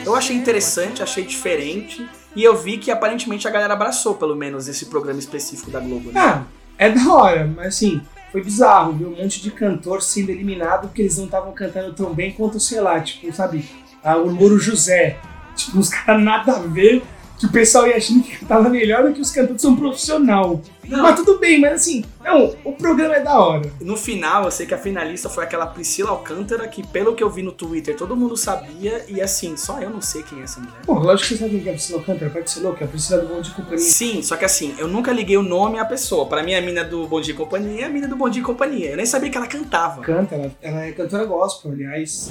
Eu 0.06 0.16
achei 0.16 0.36
interessante, 0.36 1.04
achei 1.04 1.24
diferente. 1.24 2.08
E 2.36 2.44
eu 2.44 2.56
vi 2.56 2.78
que 2.78 2.90
aparentemente 2.90 3.48
a 3.48 3.52
galera 3.52 3.74
abraçou, 3.74 4.16
pelo 4.16 4.36
menos, 4.36 4.68
esse 4.68 4.86
programa 4.86 5.20
específico 5.20 5.70
da 5.70 5.80
Globo. 5.80 6.12
Né? 6.12 6.20
Ah, 6.20 6.44
é 6.78 6.90
da 6.90 7.14
hora, 7.14 7.46
mas 7.46 7.68
assim, 7.68 8.02
foi 8.32 8.44
bizarro, 8.44 8.94
viu? 8.94 9.10
Um 9.10 9.16
monte 9.16 9.42
de 9.42 9.52
cantor 9.52 10.02
sendo 10.02 10.30
eliminado 10.30 10.88
porque 10.88 11.02
eles 11.02 11.18
não 11.18 11.26
estavam 11.26 11.52
cantando 11.52 11.94
tão 11.94 12.14
bem 12.14 12.32
quanto, 12.32 12.60
sei 12.60 12.80
lá, 12.80 13.00
tipo, 13.00 13.32
sabe, 13.34 13.66
ah, 14.04 14.18
o 14.18 14.30
Louro 14.30 14.60
José. 14.60 15.18
Tipo, 15.56 15.80
os 15.80 15.90
caras 15.90 16.24
nada 16.24 16.54
a 16.54 16.60
ver, 16.60 17.04
que 17.38 17.46
o 17.46 17.52
pessoal 17.52 17.88
ia 17.88 17.98
achando 17.98 18.24
que 18.24 18.38
cantava 18.38 18.70
melhor 18.70 19.04
do 19.04 19.14
que 19.14 19.22
os 19.22 19.32
cantores 19.32 19.62
são 19.62 19.76
profissional. 19.76 20.62
Mas 20.90 21.16
tudo 21.16 21.40
bem, 21.40 21.60
mas 21.60 21.74
assim, 21.74 22.04
não, 22.24 22.56
o 22.64 22.74
programa 22.74 23.16
é 23.16 23.22
da 23.22 23.40
hora. 23.40 23.72
No 23.82 23.96
final, 23.96 24.46
eu 24.46 24.52
sei 24.52 24.66
que 24.66 24.74
a 24.74 24.78
finalista 24.78 25.30
foi 25.30 25.44
aquela 25.44 25.68
Priscila 25.68 26.12
Alcântara, 26.12 26.68
que 26.68 26.86
pelo 26.86 27.16
que 27.16 27.24
eu 27.24 27.30
vi 27.30 27.44
no 27.44 27.52
Twitter, 27.52 27.96
todo 27.96 28.16
mundo 28.16 28.36
sabia. 28.36 29.06
E 29.08 29.22
assim, 29.22 29.56
só 29.56 29.80
eu 29.80 29.90
não 29.90 30.02
sei 30.02 30.24
quem 30.24 30.40
é 30.40 30.44
essa 30.44 30.60
mulher. 30.60 30.82
Pô, 30.86 30.94
lógico 30.94 31.30
que 31.30 31.38
você 31.38 31.44
sabe 31.46 31.60
quem 31.60 31.68
é 31.68 31.70
a 31.70 31.74
Priscila 31.74 32.00
Alcântara, 32.00 32.32
participou, 32.32 32.74
que 32.74 32.84
é 32.84 32.88
a 32.88 32.90
Priscila 32.90 33.22
do 33.22 33.28
Bom 33.28 33.42
de 33.42 33.52
Companhia. 33.52 33.80
Sim, 33.80 34.22
só 34.22 34.36
que 34.36 34.46
assim, 34.46 34.76
eu 34.78 34.88
nunca 34.88 35.12
liguei 35.12 35.38
o 35.38 35.44
nome 35.44 35.80
à 35.80 35.86
pessoa. 35.86 36.26
Pra 36.26 36.44
mim, 36.44 36.54
a 36.54 36.62
mina 36.62 36.84
do 36.84 37.08
Bom 37.08 37.22
Dia 37.22 37.34
e 37.34 37.38
Companhia 37.38 37.84
é 37.84 37.86
a 37.86 37.90
mina 37.90 38.08
do 38.08 38.16
Bom 38.16 38.30
Dia 38.30 38.42
e 38.42 38.46
Companhia. 38.46 38.92
Eu 38.92 38.98
nem 38.98 39.06
sabia 39.06 39.30
que 39.30 39.38
ela 39.38 39.48
cantava. 39.48 40.02
Canta, 40.02 40.36
ela, 40.36 40.52
ela 40.62 40.82
é 40.86 40.92
cantora 40.92 41.26
gospel, 41.26 41.72
aliás. 41.72 42.30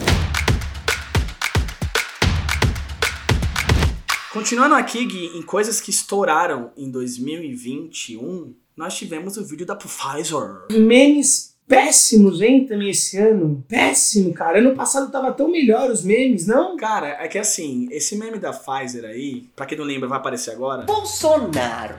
Continuando 4.33 4.75
aqui, 4.75 5.07
Gui, 5.07 5.39
em 5.39 5.43
coisas 5.43 5.81
que 5.81 5.89
estouraram 5.89 6.71
em 6.77 6.91
2021, 6.91 8.55
nós 8.77 8.95
tivemos 8.95 9.39
o 9.39 9.45
vídeo 9.45 9.65
da 9.65 9.75
Pfizer. 9.75 10.67
Memes 10.71 11.57
péssimos, 11.67 12.43
hein, 12.43 12.67
também 12.67 12.91
esse 12.91 13.17
ano. 13.17 13.65
Péssimo, 13.67 14.35
cara. 14.35 14.59
Ano 14.59 14.77
passado 14.77 15.11
tava 15.11 15.33
tão 15.33 15.51
melhor 15.51 15.91
os 15.91 16.03
memes, 16.03 16.47
não? 16.47 16.77
Cara, 16.77 17.09
é 17.09 17.27
que 17.27 17.39
assim, 17.39 17.89
esse 17.91 18.17
meme 18.17 18.39
da 18.39 18.53
Pfizer 18.53 19.07
aí, 19.07 19.49
pra 19.57 19.65
quem 19.65 19.79
não 19.79 19.85
lembra, 19.87 20.07
vai 20.07 20.19
aparecer 20.19 20.51
agora. 20.51 20.83
Bolsonaro. 20.83 21.97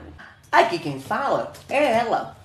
Aqui 0.52 0.78
quem 0.78 1.00
fala 1.00 1.52
é 1.68 1.98
ela, 1.98 2.36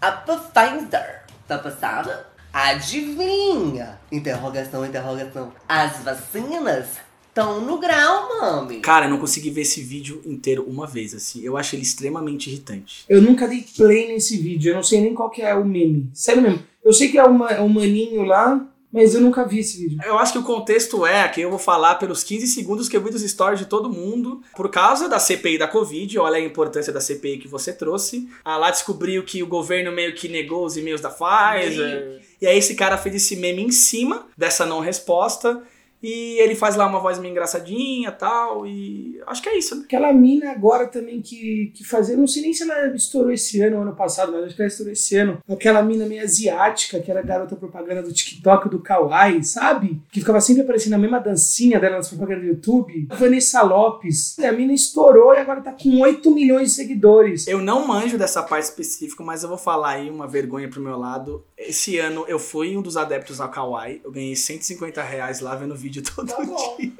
a 0.00 0.10
Pfizer. 0.10 1.24
Tá 1.46 1.58
passada? 1.58 2.26
Adivinha? 2.50 4.00
Interrogação, 4.10 4.86
interrogação. 4.86 5.52
As 5.68 5.98
vacinas 6.02 7.03
estão 7.34 7.60
no 7.60 7.78
grau, 7.78 8.28
mami. 8.28 8.78
Cara, 8.78 9.06
eu 9.06 9.10
não 9.10 9.18
consegui 9.18 9.50
ver 9.50 9.62
esse 9.62 9.82
vídeo 9.82 10.22
inteiro 10.24 10.64
uma 10.68 10.86
vez, 10.86 11.12
assim. 11.12 11.42
Eu 11.42 11.56
acho 11.56 11.74
ele 11.74 11.82
extremamente 11.82 12.48
irritante. 12.48 13.04
Eu 13.08 13.20
nunca 13.20 13.48
dei 13.48 13.64
play 13.76 14.08
nesse 14.08 14.36
vídeo, 14.36 14.70
eu 14.70 14.76
não 14.76 14.82
sei 14.84 15.00
nem 15.00 15.12
qual 15.12 15.28
que 15.28 15.42
é 15.42 15.52
o 15.52 15.64
meme. 15.64 16.08
Sério 16.14 16.40
mesmo. 16.40 16.62
Eu 16.84 16.92
sei 16.92 17.08
que 17.08 17.18
é 17.18 17.24
uma, 17.24 17.50
é 17.50 17.60
um 17.60 17.68
maninho 17.68 18.22
lá, 18.22 18.64
mas 18.92 19.14
eu 19.14 19.20
nunca 19.20 19.44
vi 19.44 19.58
esse 19.58 19.78
vídeo. 19.78 19.98
Eu 20.04 20.16
acho 20.18 20.32
que 20.32 20.38
o 20.38 20.44
contexto 20.44 21.04
é, 21.04 21.22
aqui 21.22 21.40
eu 21.40 21.50
vou 21.50 21.58
falar 21.58 21.96
pelos 21.96 22.22
15 22.22 22.46
segundos 22.46 22.88
que 22.88 22.96
eu 22.96 23.02
vi 23.02 23.10
dos 23.10 23.22
stories 23.22 23.58
de 23.58 23.66
todo 23.66 23.90
mundo, 23.90 24.40
por 24.54 24.70
causa 24.70 25.08
da 25.08 25.18
CPI 25.18 25.58
da 25.58 25.66
Covid, 25.66 26.16
olha 26.20 26.36
a 26.36 26.40
importância 26.40 26.92
da 26.92 27.00
CPI 27.00 27.38
que 27.38 27.48
você 27.48 27.72
trouxe. 27.72 28.28
Ah, 28.44 28.56
lá 28.56 28.70
descobriu 28.70 29.24
que 29.24 29.42
o 29.42 29.48
governo 29.48 29.90
meio 29.90 30.14
que 30.14 30.28
negou 30.28 30.64
os 30.64 30.76
e-mails 30.76 31.00
da 31.00 31.10
Pfizer. 31.10 32.22
E 32.40 32.46
aí 32.46 32.58
esse 32.58 32.76
cara 32.76 32.96
fez 32.96 33.16
esse 33.16 33.34
meme 33.34 33.62
em 33.62 33.72
cima 33.72 34.26
dessa 34.36 34.64
não 34.64 34.78
resposta. 34.78 35.60
E 36.04 36.38
ele 36.38 36.54
faz 36.54 36.76
lá 36.76 36.86
uma 36.86 37.00
voz 37.00 37.18
meio 37.18 37.32
engraçadinha 37.32 38.12
tal. 38.12 38.66
E 38.66 39.18
acho 39.26 39.42
que 39.42 39.48
é 39.48 39.56
isso, 39.56 39.74
né? 39.74 39.84
Aquela 39.86 40.12
mina 40.12 40.50
agora 40.50 40.86
também 40.86 41.22
que, 41.22 41.72
que 41.74 41.82
fazia, 41.82 42.14
não 42.14 42.26
sei 42.26 42.42
nem 42.42 42.52
se 42.52 42.62
ela 42.62 42.94
estourou 42.94 43.32
esse 43.32 43.62
ano 43.62 43.76
ou 43.76 43.82
ano 43.82 43.96
passado, 43.96 44.30
mas 44.30 44.44
acho 44.44 44.54
que 44.54 44.60
ela 44.60 44.68
estourou 44.68 44.92
esse 44.92 45.16
ano. 45.16 45.38
Aquela 45.48 45.82
mina 45.82 46.04
meio 46.04 46.22
asiática, 46.22 47.00
que 47.00 47.10
era 47.10 47.22
garota 47.22 47.56
propaganda 47.56 48.02
do 48.02 48.12
TikTok, 48.12 48.68
do 48.68 48.80
Kawaii, 48.80 49.42
sabe? 49.42 50.02
Que 50.12 50.20
ficava 50.20 50.42
sempre 50.42 50.62
aparecendo 50.62 50.92
a 50.92 50.98
mesma 50.98 51.18
dancinha 51.18 51.80
dela 51.80 51.96
nas 51.96 52.08
propagandas 52.08 52.44
do 52.44 52.50
YouTube. 52.50 53.06
A 53.08 53.14
Vanessa 53.14 53.62
Lopes. 53.62 54.38
A 54.38 54.52
mina 54.52 54.74
estourou 54.74 55.32
e 55.32 55.38
agora 55.38 55.62
tá 55.62 55.72
com 55.72 56.00
8 56.00 56.30
milhões 56.30 56.68
de 56.68 56.74
seguidores. 56.74 57.48
Eu 57.48 57.60
não 57.60 57.86
manjo 57.86 58.18
dessa 58.18 58.42
parte 58.42 58.64
específica, 58.64 59.24
mas 59.24 59.42
eu 59.42 59.48
vou 59.48 59.56
falar 59.56 59.92
aí 59.92 60.10
uma 60.10 60.26
vergonha 60.26 60.68
pro 60.68 60.82
meu 60.82 60.98
lado. 60.98 61.42
Esse 61.56 61.98
ano 61.98 62.24
eu 62.26 62.38
fui 62.38 62.76
um 62.76 62.82
dos 62.82 62.96
adeptos 62.96 63.40
ao 63.40 63.50
Kawaii. 63.50 64.00
Eu 64.04 64.10
ganhei 64.10 64.34
150 64.34 65.02
reais 65.02 65.40
lá 65.40 65.54
vendo 65.54 65.76
vídeo 65.76 66.02
todo 66.14 66.26
dia. 66.26 66.92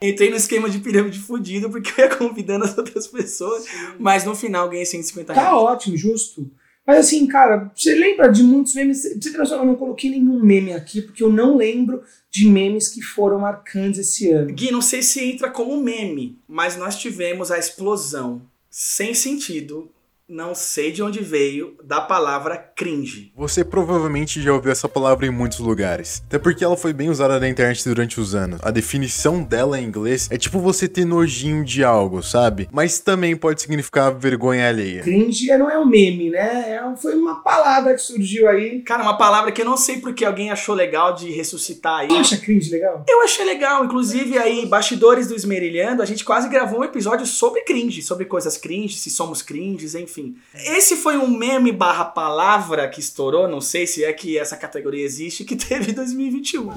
Entrei 0.00 0.30
no 0.30 0.36
esquema 0.36 0.68
de 0.68 0.78
pirâmide 0.80 1.18
fudido 1.18 1.70
porque 1.70 2.00
eu 2.00 2.04
ia 2.04 2.16
convidando 2.16 2.64
as 2.64 2.76
outras 2.76 3.06
pessoas, 3.06 3.64
mas 3.98 4.24
no 4.24 4.34
final 4.34 4.68
ganhei 4.68 4.84
150 4.84 5.32
reais. 5.32 5.48
Tá 5.48 5.56
ótimo, 5.56 5.96
justo. 5.96 6.50
Mas 6.86 6.98
assim, 6.98 7.26
cara, 7.26 7.70
você 7.74 7.94
lembra 7.94 8.28
de 8.28 8.42
muitos 8.42 8.74
memes? 8.74 9.02
Você 9.02 9.30
noção, 9.36 9.60
eu 9.60 9.64
não 9.64 9.76
coloquei 9.76 10.10
nenhum 10.10 10.42
meme 10.42 10.72
aqui, 10.72 11.00
porque 11.00 11.22
eu 11.22 11.30
não 11.30 11.56
lembro 11.56 12.02
de 12.28 12.48
memes 12.48 12.88
que 12.88 13.00
foram 13.00 13.38
marcantes 13.38 14.00
esse 14.00 14.30
ano. 14.30 14.52
Gui, 14.52 14.72
não 14.72 14.82
sei 14.82 15.02
se 15.02 15.22
entra 15.24 15.48
como 15.48 15.80
meme, 15.80 16.38
mas 16.48 16.76
nós 16.76 16.96
tivemos 16.96 17.50
a 17.50 17.58
explosão 17.58 18.42
sem 18.68 19.14
sentido, 19.14 19.90
não 20.28 20.54
sei 20.54 20.92
de 20.92 21.02
onde 21.02 21.20
veio, 21.20 21.76
da 21.84 22.00
palavra 22.00 22.56
cringe. 22.56 23.32
Você 23.36 23.64
provavelmente 23.64 24.40
já 24.40 24.52
ouviu 24.52 24.72
essa 24.72 24.88
palavra 24.88 25.26
em 25.26 25.30
muitos 25.30 25.58
lugares. 25.58 26.22
Até 26.26 26.38
porque 26.38 26.64
ela 26.64 26.76
foi 26.76 26.92
bem 26.92 27.10
usada 27.10 27.38
na 27.38 27.48
internet 27.48 27.84
durante 27.84 28.20
os 28.20 28.34
anos. 28.34 28.60
A 28.62 28.70
definição 28.70 29.42
dela 29.42 29.78
em 29.78 29.84
inglês 29.84 30.28
é 30.30 30.38
tipo 30.38 30.58
você 30.58 30.88
ter 30.88 31.04
nojinho 31.04 31.64
de 31.64 31.84
algo, 31.84 32.22
sabe? 32.22 32.68
Mas 32.72 32.98
também 32.98 33.36
pode 33.36 33.60
significar 33.60 34.14
vergonha 34.14 34.68
alheia. 34.68 35.02
Cringe 35.02 35.46
não 35.58 35.70
é 35.70 35.78
um 35.78 35.84
meme, 35.84 36.30
né? 36.30 36.76
É, 36.76 36.96
foi 36.96 37.14
uma 37.14 37.42
palavra 37.42 37.94
que 37.94 38.00
surgiu 38.00 38.48
aí. 38.48 38.80
Cara, 38.82 39.02
uma 39.02 39.18
palavra 39.18 39.52
que 39.52 39.60
eu 39.60 39.66
não 39.66 39.76
sei 39.76 39.98
porque 39.98 40.24
alguém 40.24 40.50
achou 40.50 40.74
legal 40.74 41.14
de 41.14 41.30
ressuscitar 41.30 42.00
aí. 42.00 42.08
Você 42.08 42.16
acha 42.16 42.36
cringe 42.38 42.70
legal? 42.70 43.04
Eu 43.08 43.22
achei 43.22 43.44
legal, 43.44 43.84
inclusive 43.84 44.38
aí, 44.38 44.64
bastidores 44.64 45.28
do 45.28 45.34
Esmerilhando, 45.34 46.00
a 46.00 46.06
gente 46.06 46.24
quase 46.24 46.48
gravou 46.48 46.80
um 46.80 46.84
episódio 46.84 47.26
sobre 47.26 47.62
cringe, 47.62 48.02
sobre 48.02 48.24
coisas 48.24 48.56
cringe, 48.56 48.96
se 48.96 49.10
somos 49.10 49.42
cringes, 49.42 49.94
enfim. 49.94 50.11
Esse 50.54 50.96
foi 50.96 51.16
um 51.16 51.28
meme 51.28 51.72
barra 51.72 52.04
palavra 52.04 52.88
que 52.88 53.00
estourou, 53.00 53.48
não 53.48 53.60
sei 53.60 53.86
se 53.86 54.04
é 54.04 54.12
que 54.12 54.38
essa 54.38 54.56
categoria 54.56 55.04
existe, 55.04 55.44
que 55.44 55.56
teve 55.56 55.92
em 55.92 55.94
2021. 55.94 56.70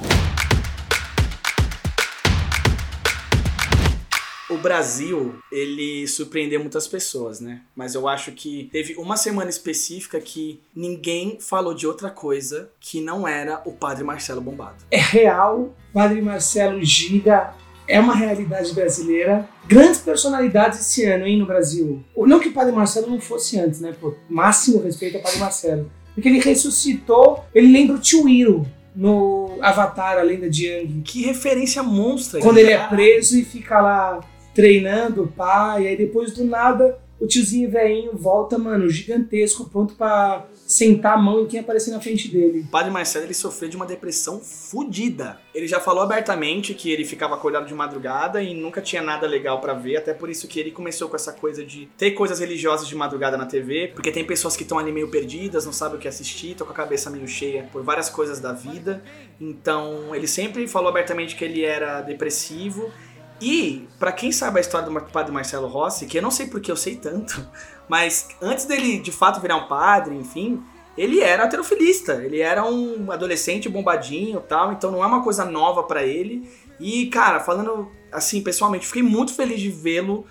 O 4.48 4.58
Brasil, 4.58 5.39
ele 5.51 6.08
surpreendeu 6.08 6.60
muitas 6.60 6.88
pessoas, 6.88 7.39
né? 7.39 7.62
Mas 7.75 7.96
eu 7.96 8.08
acho 8.08 8.32
que 8.32 8.70
teve 8.72 8.96
uma 8.96 9.18
semana 9.18 9.50
específica 9.50 10.20
que 10.22 10.62
ninguém 10.74 11.39
falou 11.42 11.74
de 11.74 11.88
outra 11.88 12.12
coisa 12.12 12.70
que 12.80 13.01
não 13.01 13.27
era 13.27 13.62
o 13.65 13.74
Padre 13.74 14.04
Marcelo 14.04 14.39
Bombado. 14.39 14.86
É 14.92 14.98
real, 14.98 15.75
Padre 15.92 16.22
Marcelo 16.22 16.84
Giga 16.84 17.54
é 17.88 18.00
uma 18.00 18.15
realidade 18.15 18.74
brasileira. 18.74 19.48
Grandes 19.68 20.00
personalidades 20.00 20.80
esse 20.80 21.06
ano, 21.06 21.25
hein, 21.25 21.38
no 21.38 21.46
Brasil. 21.46 22.04
Não 22.15 22.39
que 22.39 22.50
o 22.50 22.54
Padre 22.54 22.72
Marcelo 22.72 23.10
não 23.10 23.20
fosse 23.20 23.60
antes, 23.60 23.80
né? 23.80 23.94
Pô, 24.00 24.13
máximo 24.30 24.82
respeito 24.82 25.18
ao 25.18 25.24
Padre 25.24 25.39
Marcelo. 25.39 25.92
Porque 26.13 26.30
ele 26.30 26.39
ressuscitou, 26.39 27.44
ele 27.54 27.72
lembra 27.72 27.96
o 27.96 28.00
Tio 28.00 28.27
Iro 28.30 28.65
no 28.96 29.58
Avatar, 29.62 30.18
a 30.18 30.24
lenda 30.24 30.50
de 30.50 30.68
Yang. 30.68 31.01
Que 31.01 31.24
referência 31.24 31.84
monstra. 31.84 32.39
Quando 32.39 32.58
ele 32.58 32.72
é 32.72 32.88
preso 32.88 33.38
e 33.38 33.44
fica 33.44 33.82
lá 33.82 34.22
treinando 34.54 35.24
o 35.24 35.27
pai, 35.27 35.88
aí 35.88 35.98
depois 35.98 36.32
do 36.32 36.46
nada 36.46 36.98
o 37.20 37.28
tiozinho 37.28 37.70
velhinho 37.70 38.12
volta, 38.14 38.58
mano, 38.58 38.90
gigantesco, 38.90 39.70
pronto 39.70 39.96
pra 39.96 40.46
sentar 40.54 41.14
a 41.14 41.18
mão 41.18 41.44
em 41.44 41.48
quem 41.48 41.60
aparecer 41.60 41.92
na 41.92 42.02
frente 42.02 42.28
dele. 42.28 42.62
O 42.62 42.72
Padre 42.72 42.92
Marcelo 42.92 43.26
ele 43.26 43.34
sofreu 43.34 43.70
de 43.70 43.76
uma 43.76 43.86
depressão 43.86 44.40
fodida. 44.40 45.40
Ele 45.54 45.68
já 45.68 45.80
falou 45.80 46.04
abertamente 46.04 46.74
que 46.74 46.92
ele 46.92 47.06
ficava 47.06 47.36
acordado 47.36 47.68
de 47.68 47.74
madrugada 47.74 48.42
e 48.42 48.54
nunca 48.54 48.82
tinha 48.82 49.01
nada 49.01 49.28
legal 49.28 49.62
pra 49.62 49.74
ver, 49.74 49.98
até 49.98 50.14
por 50.14 50.30
isso 50.30 50.48
que 50.48 50.60
ele 50.60 50.72
começou 50.72 51.08
com 51.08 51.16
essa 51.16 51.32
coisa 51.32 51.64
de 51.64 51.88
ter 51.98 52.12
coisas 52.12 52.40
religiosas 52.40 52.88
de 52.88 52.96
madrugada 52.96 53.38
na 53.38 53.46
TV, 53.46 53.92
porque 53.94 54.12
tem 54.12 54.25
pessoas 54.25 54.58
que 54.58 54.64
estão 54.64 54.78
ali 54.78 54.92
meio 54.92 55.10
perdidas, 55.10 55.66
não 55.66 55.74
sabem 55.74 55.98
o 55.98 56.01
que 56.01 56.08
assistir, 56.08 56.51
estão 56.51 56.68
com 56.68 56.74
a 56.74 56.75
cabeça 56.75 57.10
meio 57.10 57.28
cheia 57.28 57.70
por 57.72 57.84
várias 57.84 58.10
coisas 58.10 58.40
da 58.40 58.51
vida. 58.51 59.04
Então, 59.40 60.14
ele 60.16 60.28
sempre 60.28 60.68
falou 60.68 60.90
abertamente 60.90 61.36
que 61.36 61.46
ele 61.46 61.64
era 61.64 62.01
depressivo. 62.01 62.92
E, 63.48 63.88
pra 64.00 64.12
quem 64.12 64.31
sabe 64.31 64.58
a 64.58 64.62
história 64.62 64.90
do 64.90 65.01
padre 65.01 65.31
Marcelo 65.31 65.68
Rossi, 65.68 66.08
que 66.08 66.18
eu 66.18 66.22
não 66.24 66.31
sei 66.31 66.48
porque 66.48 66.72
eu 66.72 66.75
sei 66.75 66.96
tanto, 66.96 67.48
mas 67.88 68.27
antes 68.42 68.66
dele 68.66 68.98
de 68.98 69.12
fato 69.12 69.40
virar 69.40 69.55
um 69.58 69.68
padre, 69.68 70.16
enfim, 70.16 70.64
ele 70.98 71.22
era 71.22 71.44
aterofilista. 71.44 72.14
Ele 72.14 72.40
era 72.40 72.66
um 72.66 73.12
adolescente 73.12 73.70
bombadinho 73.70 74.42
tal, 74.42 74.74
então 74.74 74.90
não 74.90 75.03
é 75.03 75.05
uma 75.05 75.24
coisa 75.24 75.46
nova 75.46 75.84
pra 75.84 76.01
ele. 76.01 76.50
E, 76.79 77.05
cara, 77.05 77.40
falando 77.40 77.92
assim, 78.12 78.42
pessoalmente, 78.42 78.88
fiquei 78.88 79.03
muito 79.03 79.31
feliz 79.36 79.62
de 79.62 79.70
vê-lo, 79.70 80.25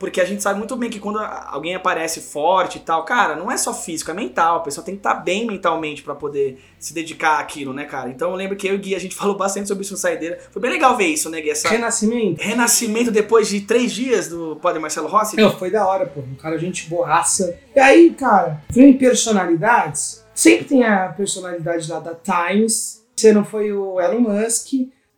porque 0.00 0.18
a 0.18 0.24
gente 0.24 0.42
sabe 0.42 0.58
muito 0.58 0.74
bem 0.76 0.88
que 0.88 0.98
quando 0.98 1.18
alguém 1.18 1.74
aparece 1.74 2.22
forte 2.22 2.78
e 2.78 2.80
tal, 2.80 3.04
cara, 3.04 3.36
não 3.36 3.52
é 3.52 3.58
só 3.58 3.74
físico, 3.74 4.10
é 4.10 4.14
mental. 4.14 4.56
A 4.56 4.60
pessoa 4.60 4.82
tem 4.82 4.94
que 4.94 5.00
estar 5.00 5.14
bem 5.14 5.46
mentalmente 5.46 6.02
pra 6.02 6.14
poder 6.14 6.58
se 6.78 6.94
dedicar 6.94 7.38
àquilo, 7.38 7.74
né, 7.74 7.84
cara? 7.84 8.08
Então 8.08 8.30
eu 8.30 8.34
lembro 8.34 8.56
que 8.56 8.66
eu 8.66 8.72
e 8.72 8.76
o 8.76 8.80
Gui, 8.80 8.94
a 8.94 8.98
gente 8.98 9.14
falou 9.14 9.36
bastante 9.36 9.68
sobre 9.68 9.84
isso 9.84 9.92
no 9.92 9.98
Saideira. 9.98 10.38
Foi 10.50 10.62
bem 10.62 10.70
legal 10.70 10.96
ver 10.96 11.04
isso, 11.04 11.28
né, 11.28 11.42
Gui? 11.42 11.50
Essa... 11.50 11.68
Renascimento. 11.68 12.42
Renascimento 12.42 13.10
depois 13.10 13.46
de 13.46 13.60
três 13.60 13.92
dias 13.92 14.26
do 14.26 14.56
Padre 14.56 14.80
Marcelo 14.80 15.06
Rossi. 15.06 15.36
Não, 15.36 15.52
foi 15.52 15.70
da 15.70 15.86
hora, 15.86 16.06
pô. 16.06 16.20
Um 16.20 16.34
cara, 16.34 16.56
gente 16.56 16.88
borraça. 16.88 17.58
E 17.76 17.78
aí, 17.78 18.10
cara, 18.14 18.64
em 18.74 18.94
personalidades, 18.94 20.24
sempre 20.34 20.64
tem 20.64 20.82
a 20.82 21.08
personalidade 21.08 21.90
lá 21.90 22.00
da 22.00 22.14
Times. 22.14 23.04
Você 23.14 23.34
não 23.34 23.44
foi 23.44 23.70
o 23.70 24.00
Elon 24.00 24.20
Musk. 24.20 24.72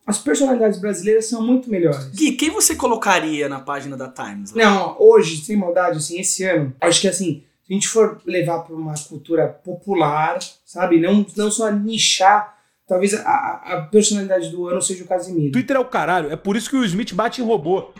As 0.06 0.18
personalidades 0.18 0.80
brasileiras 0.80 1.26
são 1.26 1.40
muito 1.46 1.70
melhores. 1.70 2.06
Gui, 2.10 2.32
quem 2.32 2.50
você 2.50 2.74
colocaria 2.74 3.48
na 3.48 3.60
página 3.60 3.96
da 3.96 4.08
Times? 4.08 4.52
lá? 4.52 4.64
Não, 4.64 4.96
hoje, 4.98 5.36
sem 5.44 5.56
maldade, 5.56 5.98
assim, 5.98 6.18
esse 6.20 6.42
ano, 6.44 6.74
acho 6.80 7.00
que 7.00 7.08
assim, 7.08 7.44
se 7.64 7.72
a 7.72 7.74
gente 7.74 7.86
for 7.88 8.20
levar 8.26 8.60
para 8.60 8.74
uma 8.74 8.94
cultura 9.08 9.46
popular, 9.46 10.38
sabe? 10.66 10.98
Não, 11.00 11.24
não 11.36 11.50
só 11.50 11.70
nichar, 11.70 12.58
talvez 12.86 13.14
a, 13.14 13.20
a- 13.20 13.88
personalidade 13.92 14.50
do 14.50 14.66
ano 14.66 14.82
seja 14.82 15.04
o 15.04 15.06
Casimiro. 15.06 15.52
Twitter 15.52 15.76
é 15.76 15.80
o 15.80 15.84
caralho. 15.84 16.32
É 16.32 16.36
por 16.36 16.56
isso 16.56 16.68
que 16.68 16.76
o 16.76 16.84
Smith 16.84 17.14
bate 17.14 17.40
em 17.40 17.44
robô. 17.44 17.92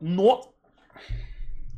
No... 0.00 0.52